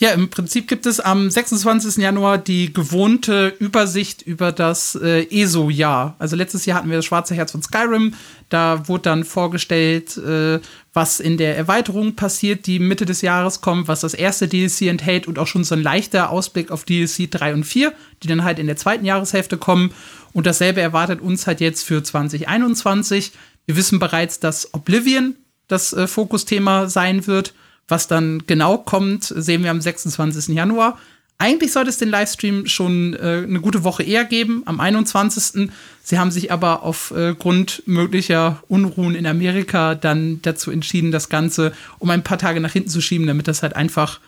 Ja, 0.00 0.10
im 0.10 0.28
Prinzip 0.28 0.66
gibt 0.66 0.86
es 0.86 0.98
am 0.98 1.30
26. 1.30 2.02
Januar 2.02 2.36
die 2.36 2.72
gewohnte 2.72 3.54
Übersicht 3.60 4.22
über 4.22 4.50
das 4.50 4.96
äh, 4.96 5.22
ESO-Jahr. 5.30 6.16
Also 6.18 6.34
letztes 6.34 6.66
Jahr 6.66 6.78
hatten 6.78 6.90
wir 6.90 6.96
das 6.96 7.04
Schwarze 7.04 7.36
Herz 7.36 7.52
von 7.52 7.62
Skyrim. 7.62 8.14
Da 8.48 8.88
wurde 8.88 9.04
dann 9.04 9.22
vorgestellt, 9.22 10.16
äh, 10.16 10.58
was 10.92 11.20
in 11.20 11.36
der 11.36 11.56
Erweiterung 11.56 12.16
passiert, 12.16 12.66
die 12.66 12.80
Mitte 12.80 13.06
des 13.06 13.22
Jahres 13.22 13.60
kommt, 13.60 13.86
was 13.86 14.00
das 14.00 14.14
erste 14.14 14.48
DLC 14.48 14.82
enthält 14.82 15.28
und 15.28 15.38
auch 15.38 15.46
schon 15.46 15.62
so 15.62 15.76
ein 15.76 15.82
leichter 15.82 16.30
Ausblick 16.30 16.72
auf 16.72 16.82
DLC 16.82 17.30
3 17.30 17.54
und 17.54 17.64
4, 17.64 17.92
die 18.24 18.26
dann 18.26 18.42
halt 18.42 18.58
in 18.58 18.66
der 18.66 18.76
zweiten 18.76 19.04
Jahreshälfte 19.04 19.58
kommen. 19.58 19.92
Und 20.32 20.46
dasselbe 20.46 20.80
erwartet 20.80 21.20
uns 21.20 21.46
halt 21.46 21.60
jetzt 21.60 21.84
für 21.84 22.02
2021. 22.02 23.30
Wir 23.66 23.76
wissen 23.76 24.00
bereits, 24.00 24.40
dass 24.40 24.74
Oblivion 24.74 25.36
das 25.68 25.92
äh, 25.92 26.08
Fokusthema 26.08 26.88
sein 26.88 27.28
wird. 27.28 27.54
Was 27.88 28.08
dann 28.08 28.44
genau 28.46 28.78
kommt, 28.78 29.24
sehen 29.24 29.62
wir 29.62 29.70
am 29.70 29.80
26. 29.80 30.54
Januar. 30.54 30.98
Eigentlich 31.36 31.72
sollte 31.72 31.90
es 31.90 31.98
den 31.98 32.10
Livestream 32.10 32.66
schon 32.66 33.14
äh, 33.14 33.42
eine 33.46 33.60
gute 33.60 33.82
Woche 33.82 34.04
eher 34.04 34.24
geben, 34.24 34.62
am 34.66 34.78
21. 34.80 35.68
Sie 36.02 36.18
haben 36.18 36.30
sich 36.30 36.52
aber 36.52 36.84
aufgrund 36.84 37.82
äh, 37.86 37.90
möglicher 37.90 38.62
Unruhen 38.68 39.14
in 39.14 39.26
Amerika 39.26 39.94
dann 39.96 40.40
dazu 40.42 40.70
entschieden, 40.70 41.10
das 41.10 41.28
Ganze 41.28 41.72
um 41.98 42.08
ein 42.10 42.22
paar 42.22 42.38
Tage 42.38 42.60
nach 42.60 42.72
hinten 42.72 42.88
zu 42.88 43.00
schieben, 43.00 43.26
damit 43.26 43.48
das 43.48 43.62
halt 43.62 43.74
einfach, 43.74 44.20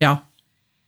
ja, 0.00 0.22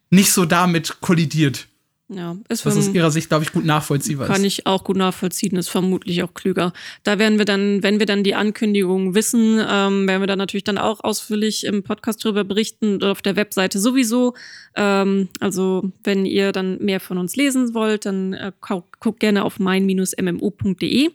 nicht 0.08 0.32
so 0.32 0.46
damit 0.46 1.00
kollidiert. 1.00 1.66
Ja, 2.12 2.36
ist 2.48 2.66
Was 2.66 2.76
aus 2.76 2.88
ihrer 2.88 3.12
Sicht, 3.12 3.28
glaube 3.28 3.44
ich, 3.44 3.52
gut 3.52 3.64
nachvollziehbar 3.64 4.26
ist. 4.26 4.32
Kann 4.32 4.42
ich 4.42 4.66
auch 4.66 4.82
gut 4.82 4.96
nachvollziehen, 4.96 5.56
ist 5.56 5.68
vermutlich 5.68 6.24
auch 6.24 6.34
klüger. 6.34 6.72
Da 7.04 7.20
werden 7.20 7.38
wir 7.38 7.44
dann, 7.44 7.84
wenn 7.84 8.00
wir 8.00 8.06
dann 8.06 8.24
die 8.24 8.34
Ankündigung 8.34 9.14
wissen, 9.14 9.60
ähm, 9.60 10.08
werden 10.08 10.20
wir 10.20 10.26
dann 10.26 10.38
natürlich 10.38 10.64
dann 10.64 10.76
auch 10.76 11.04
ausführlich 11.04 11.64
im 11.64 11.84
Podcast 11.84 12.24
darüber 12.24 12.42
berichten 12.42 12.96
oder 12.96 13.12
auf 13.12 13.22
der 13.22 13.36
Webseite 13.36 13.78
sowieso. 13.78 14.34
Ähm, 14.74 15.28
also, 15.38 15.92
wenn 16.02 16.26
ihr 16.26 16.50
dann 16.50 16.78
mehr 16.78 16.98
von 16.98 17.16
uns 17.16 17.36
lesen 17.36 17.74
wollt, 17.74 18.06
dann 18.06 18.32
äh, 18.32 18.50
guckt 19.00 19.20
gerne 19.20 19.44
auf 19.44 19.58
mein-mmo.de. 19.58 21.10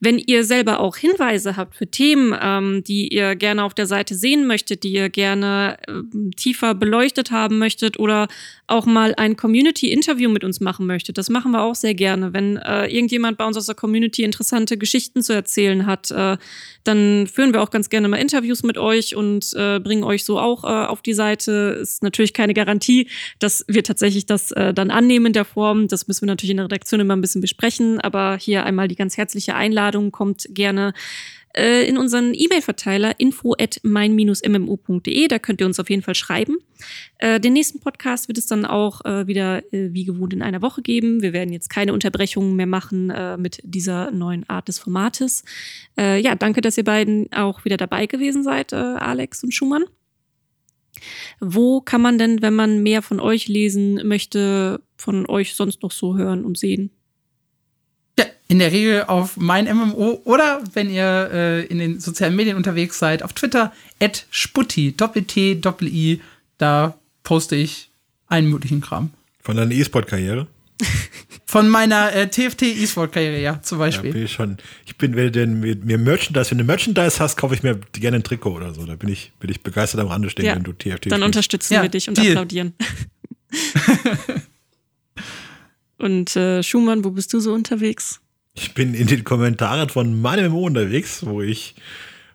Wenn 0.00 0.18
ihr 0.18 0.44
selber 0.44 0.80
auch 0.80 0.96
Hinweise 0.96 1.56
habt 1.56 1.74
für 1.74 1.86
Themen, 1.86 2.36
ähm, 2.40 2.84
die 2.84 3.08
ihr 3.08 3.34
gerne 3.34 3.64
auf 3.64 3.74
der 3.74 3.86
Seite 3.86 4.14
sehen 4.14 4.46
möchtet, 4.46 4.84
die 4.84 4.92
ihr 4.92 5.08
gerne 5.08 5.78
äh, 5.88 6.30
tiefer 6.36 6.74
beleuchtet 6.74 7.30
haben 7.30 7.58
möchtet 7.58 7.98
oder 7.98 8.28
auch 8.66 8.86
mal 8.86 9.14
ein 9.16 9.36
Community-Interview 9.36 10.30
mit 10.30 10.44
uns 10.44 10.60
machen 10.60 10.86
möchtet, 10.86 11.18
das 11.18 11.30
machen 11.30 11.52
wir 11.52 11.62
auch 11.62 11.74
sehr 11.74 11.94
gerne. 11.94 12.32
Wenn 12.32 12.58
äh, 12.58 12.86
irgendjemand 12.86 13.38
bei 13.38 13.46
uns 13.46 13.56
aus 13.56 13.66
der 13.66 13.74
Community 13.74 14.22
interessante 14.22 14.76
Geschichten 14.76 15.22
zu 15.22 15.32
erzählen 15.32 15.86
hat, 15.86 16.10
äh, 16.10 16.36
dann 16.84 17.26
führen 17.26 17.52
wir 17.52 17.62
auch 17.62 17.70
ganz 17.70 17.88
gerne 17.88 18.08
mal 18.08 18.16
Interviews 18.16 18.62
mit 18.62 18.78
euch 18.78 19.14
und 19.16 19.52
äh, 19.54 19.78
bringen 19.78 20.04
euch 20.04 20.24
so 20.24 20.38
auch 20.38 20.64
äh, 20.64 20.66
auf 20.66 21.02
die 21.02 21.14
Seite. 21.14 21.78
Ist 21.80 22.02
natürlich 22.02 22.32
keine 22.32 22.54
Garantie, 22.54 23.08
dass 23.38 23.64
wir 23.68 23.84
tatsächlich 23.84 24.26
das 24.26 24.50
äh, 24.52 24.74
dann 24.74 24.90
annehmen 24.90 25.26
in 25.26 25.32
der 25.32 25.44
Form. 25.44 25.88
Das 25.88 26.08
müssen 26.08 26.22
wir 26.22 26.28
natürlich 26.28 26.50
in 26.50 26.56
der 26.58 26.66
Redaktion 26.66 27.00
immer 27.00 27.16
ein 27.16 27.20
bisschen 27.20 27.40
besprechen. 27.40 28.00
Aber 28.00 28.36
hier 28.36 28.64
einmal 28.64 28.88
die 28.88 28.96
ganz 28.96 29.16
herzliche 29.16 29.54
Einladung. 29.54 30.12
Kommt 30.12 30.46
gerne 30.50 30.92
äh, 31.54 31.86
in 31.86 31.98
unseren 31.98 32.34
E-Mail-Verteiler 32.34 33.18
info 33.18 33.54
at 33.58 33.80
mein-mmo.de. 33.82 35.28
Da 35.28 35.38
könnt 35.38 35.60
ihr 35.60 35.66
uns 35.66 35.80
auf 35.80 35.90
jeden 35.90 36.02
Fall 36.02 36.14
schreiben. 36.14 36.58
Äh, 37.18 37.40
den 37.40 37.52
nächsten 37.52 37.80
Podcast 37.80 38.28
wird 38.28 38.38
es 38.38 38.46
dann 38.46 38.64
auch 38.64 39.04
äh, 39.04 39.26
wieder 39.26 39.58
äh, 39.72 39.92
wie 39.92 40.04
gewohnt 40.04 40.32
in 40.32 40.42
einer 40.42 40.62
Woche 40.62 40.82
geben. 40.82 41.22
Wir 41.22 41.32
werden 41.32 41.52
jetzt 41.52 41.70
keine 41.70 41.92
Unterbrechungen 41.92 42.56
mehr 42.56 42.66
machen 42.66 43.10
äh, 43.10 43.36
mit 43.36 43.60
dieser 43.64 44.10
neuen 44.10 44.48
Art 44.48 44.68
des 44.68 44.78
Formates. 44.78 45.44
Äh, 45.98 46.20
ja, 46.20 46.34
danke, 46.34 46.60
dass 46.60 46.78
ihr 46.78 46.84
beiden 46.84 47.32
auch 47.32 47.64
wieder 47.64 47.76
dabei 47.76 48.06
gewesen 48.06 48.42
seid, 48.42 48.72
Alex 48.72 49.44
und 49.44 49.52
Schumann. 49.52 49.84
Wo 51.40 51.80
kann 51.80 52.00
man 52.00 52.18
denn, 52.18 52.42
wenn 52.42 52.54
man 52.54 52.82
mehr 52.82 53.02
von 53.02 53.20
euch 53.20 53.48
lesen 53.48 54.06
möchte, 54.06 54.80
von 54.96 55.26
euch 55.26 55.54
sonst 55.54 55.82
noch 55.82 55.90
so 55.90 56.16
hören 56.16 56.44
und 56.44 56.58
sehen? 56.58 56.90
In 58.52 58.58
der 58.58 58.70
Regel 58.70 59.04
auf 59.04 59.38
mein 59.38 59.64
MMO 59.64 60.20
oder 60.24 60.62
wenn 60.74 60.90
ihr 60.90 61.30
äh, 61.32 61.64
in 61.64 61.78
den 61.78 62.00
sozialen 62.00 62.36
Medien 62.36 62.58
unterwegs 62.58 62.98
seid, 62.98 63.22
auf 63.22 63.32
Twitter, 63.32 63.72
at 63.98 64.26
Sputti, 64.28 64.94
Doppel-T, 64.94 65.54
Doppel-I, 65.54 66.20
da 66.58 66.98
poste 67.22 67.56
ich 67.56 67.88
allen 68.26 68.50
möglichen 68.50 68.82
Kram. 68.82 69.08
Von 69.40 69.56
deiner 69.56 69.72
E-Sport-Karriere? 69.72 70.48
Von 71.46 71.70
meiner 71.70 72.12
äh, 72.12 72.28
TFT-E-Sport-Karriere, 72.28 73.40
ja, 73.40 73.62
zum 73.62 73.78
Beispiel. 73.78 74.10
Ja, 74.10 74.12
bin 74.16 74.24
ich, 74.24 74.32
schon, 74.32 74.58
ich 74.84 74.98
bin, 74.98 75.16
wenn 75.16 75.32
du 75.32 75.46
mir 75.46 75.96
Merchandise, 75.96 76.50
wenn 76.50 76.58
du 76.58 76.64
Merchandise 76.64 77.20
hast, 77.20 77.38
kaufe 77.38 77.54
ich 77.54 77.62
mir 77.62 77.80
gerne 77.92 78.18
ein 78.18 78.22
Trikot 78.22 78.52
oder 78.52 78.74
so. 78.74 78.84
Da 78.84 78.96
bin 78.96 79.08
ich, 79.08 79.32
bin 79.40 79.48
ich 79.50 79.62
begeistert 79.62 79.98
am 79.98 80.08
Rande 80.08 80.28
stehen, 80.28 80.44
ja, 80.44 80.56
wenn 80.56 80.62
du 80.62 80.74
TFT 80.74 80.86
Dann 80.86 80.98
spielst. 80.98 81.24
unterstützen 81.24 81.72
ja, 81.72 81.82
wir 81.82 81.88
dich 81.88 82.06
und 82.06 82.18
Deal. 82.18 82.32
applaudieren. 82.32 82.74
und 85.96 86.36
äh, 86.36 86.62
Schumann, 86.62 87.02
wo 87.02 87.12
bist 87.12 87.32
du 87.32 87.40
so 87.40 87.54
unterwegs? 87.54 88.21
Ich 88.54 88.74
bin 88.74 88.94
in 88.94 89.06
den 89.06 89.24
Kommentaren 89.24 89.88
von 89.88 90.20
meinem 90.20 90.54
unterwegs, 90.54 91.24
wo 91.24 91.40
ich, 91.40 91.74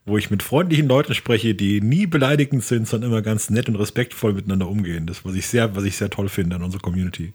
wo 0.06 0.18
ich 0.18 0.32
mit 0.32 0.42
freundlichen 0.42 0.88
Leuten 0.88 1.14
spreche, 1.14 1.54
die 1.54 1.80
nie 1.82 2.08
beleidigend 2.08 2.64
sind, 2.64 2.88
sondern 2.88 3.12
immer 3.12 3.22
ganz 3.22 3.50
nett 3.50 3.70
und 3.70 3.76
respektvoll 3.76 4.34
miteinander 4.34 4.68
umgehen. 4.68 5.06
Das, 5.06 5.26
was 5.26 5.36
ich 5.36 5.48
sehr, 5.48 5.76
was 5.76 5.84
ich 5.84 5.98
sehr 5.98 6.10
toll 6.10 6.30
finde 6.30 6.56
an 6.56 6.64
unserer 6.64 6.82
Community 6.82 7.34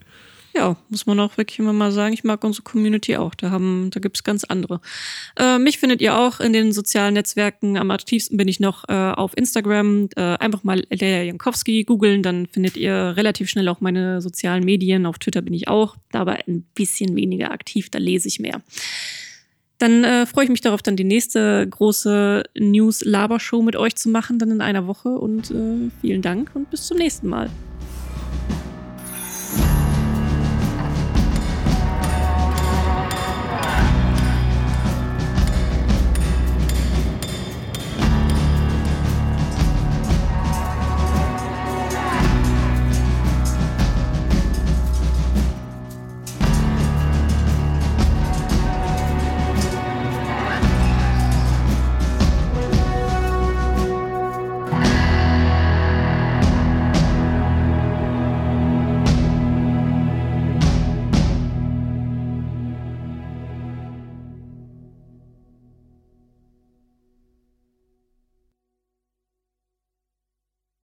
ja, 0.53 0.77
muss 0.89 1.05
man 1.05 1.19
auch 1.19 1.37
wirklich 1.37 1.57
immer 1.59 1.73
mal 1.73 1.91
sagen, 1.91 2.13
ich 2.13 2.23
mag 2.23 2.43
unsere 2.43 2.63
Community 2.63 3.17
auch. 3.17 3.33
Da, 3.33 3.49
haben, 3.49 3.89
da 3.91 3.99
gibt 3.99 4.17
es 4.17 4.23
ganz 4.23 4.43
andere. 4.43 4.81
Äh, 5.37 5.57
mich 5.57 5.79
findet 5.79 5.99
ihr 6.01 6.17
auch 6.17 6.39
in 6.39 6.53
den 6.53 6.71
sozialen 6.71 7.15
Netzwerken. 7.15 7.77
Am 7.77 7.89
aktivsten 7.89 8.37
bin 8.37 8.47
ich 8.47 8.59
noch 8.59 8.87
äh, 8.87 8.93
auf 8.93 9.35
Instagram. 9.35 10.09
Äh, 10.15 10.21
einfach 10.21 10.63
mal 10.63 10.83
Lea 10.89 11.25
Jankowski 11.25 11.83
googeln, 11.83 12.21
dann 12.21 12.45
findet 12.45 12.77
ihr 12.77 13.13
relativ 13.17 13.49
schnell 13.49 13.67
auch 13.67 13.81
meine 13.81 14.21
sozialen 14.21 14.63
Medien. 14.63 15.05
Auf 15.05 15.17
Twitter 15.17 15.41
bin 15.41 15.53
ich 15.53 15.67
auch, 15.67 15.95
da 16.11 16.21
aber 16.21 16.37
ein 16.47 16.65
bisschen 16.75 17.15
weniger 17.15 17.51
aktiv, 17.51 17.89
da 17.89 17.97
lese 17.99 18.27
ich 18.27 18.39
mehr. 18.39 18.61
Dann 19.79 20.03
äh, 20.03 20.25
freue 20.25 20.45
ich 20.45 20.51
mich 20.51 20.61
darauf, 20.61 20.81
dann 20.81 20.95
die 20.95 21.03
nächste 21.03 21.67
große 21.67 22.43
News-Labershow 22.57 23.61
mit 23.63 23.75
euch 23.75 23.95
zu 23.95 24.09
machen, 24.09 24.39
dann 24.39 24.51
in 24.51 24.61
einer 24.61 24.87
Woche. 24.87 25.09
Und 25.09 25.51
äh, 25.51 25.89
vielen 25.99 26.21
Dank 26.21 26.51
und 26.53 26.69
bis 26.69 26.85
zum 26.87 26.97
nächsten 26.97 27.27
Mal. 27.27 27.49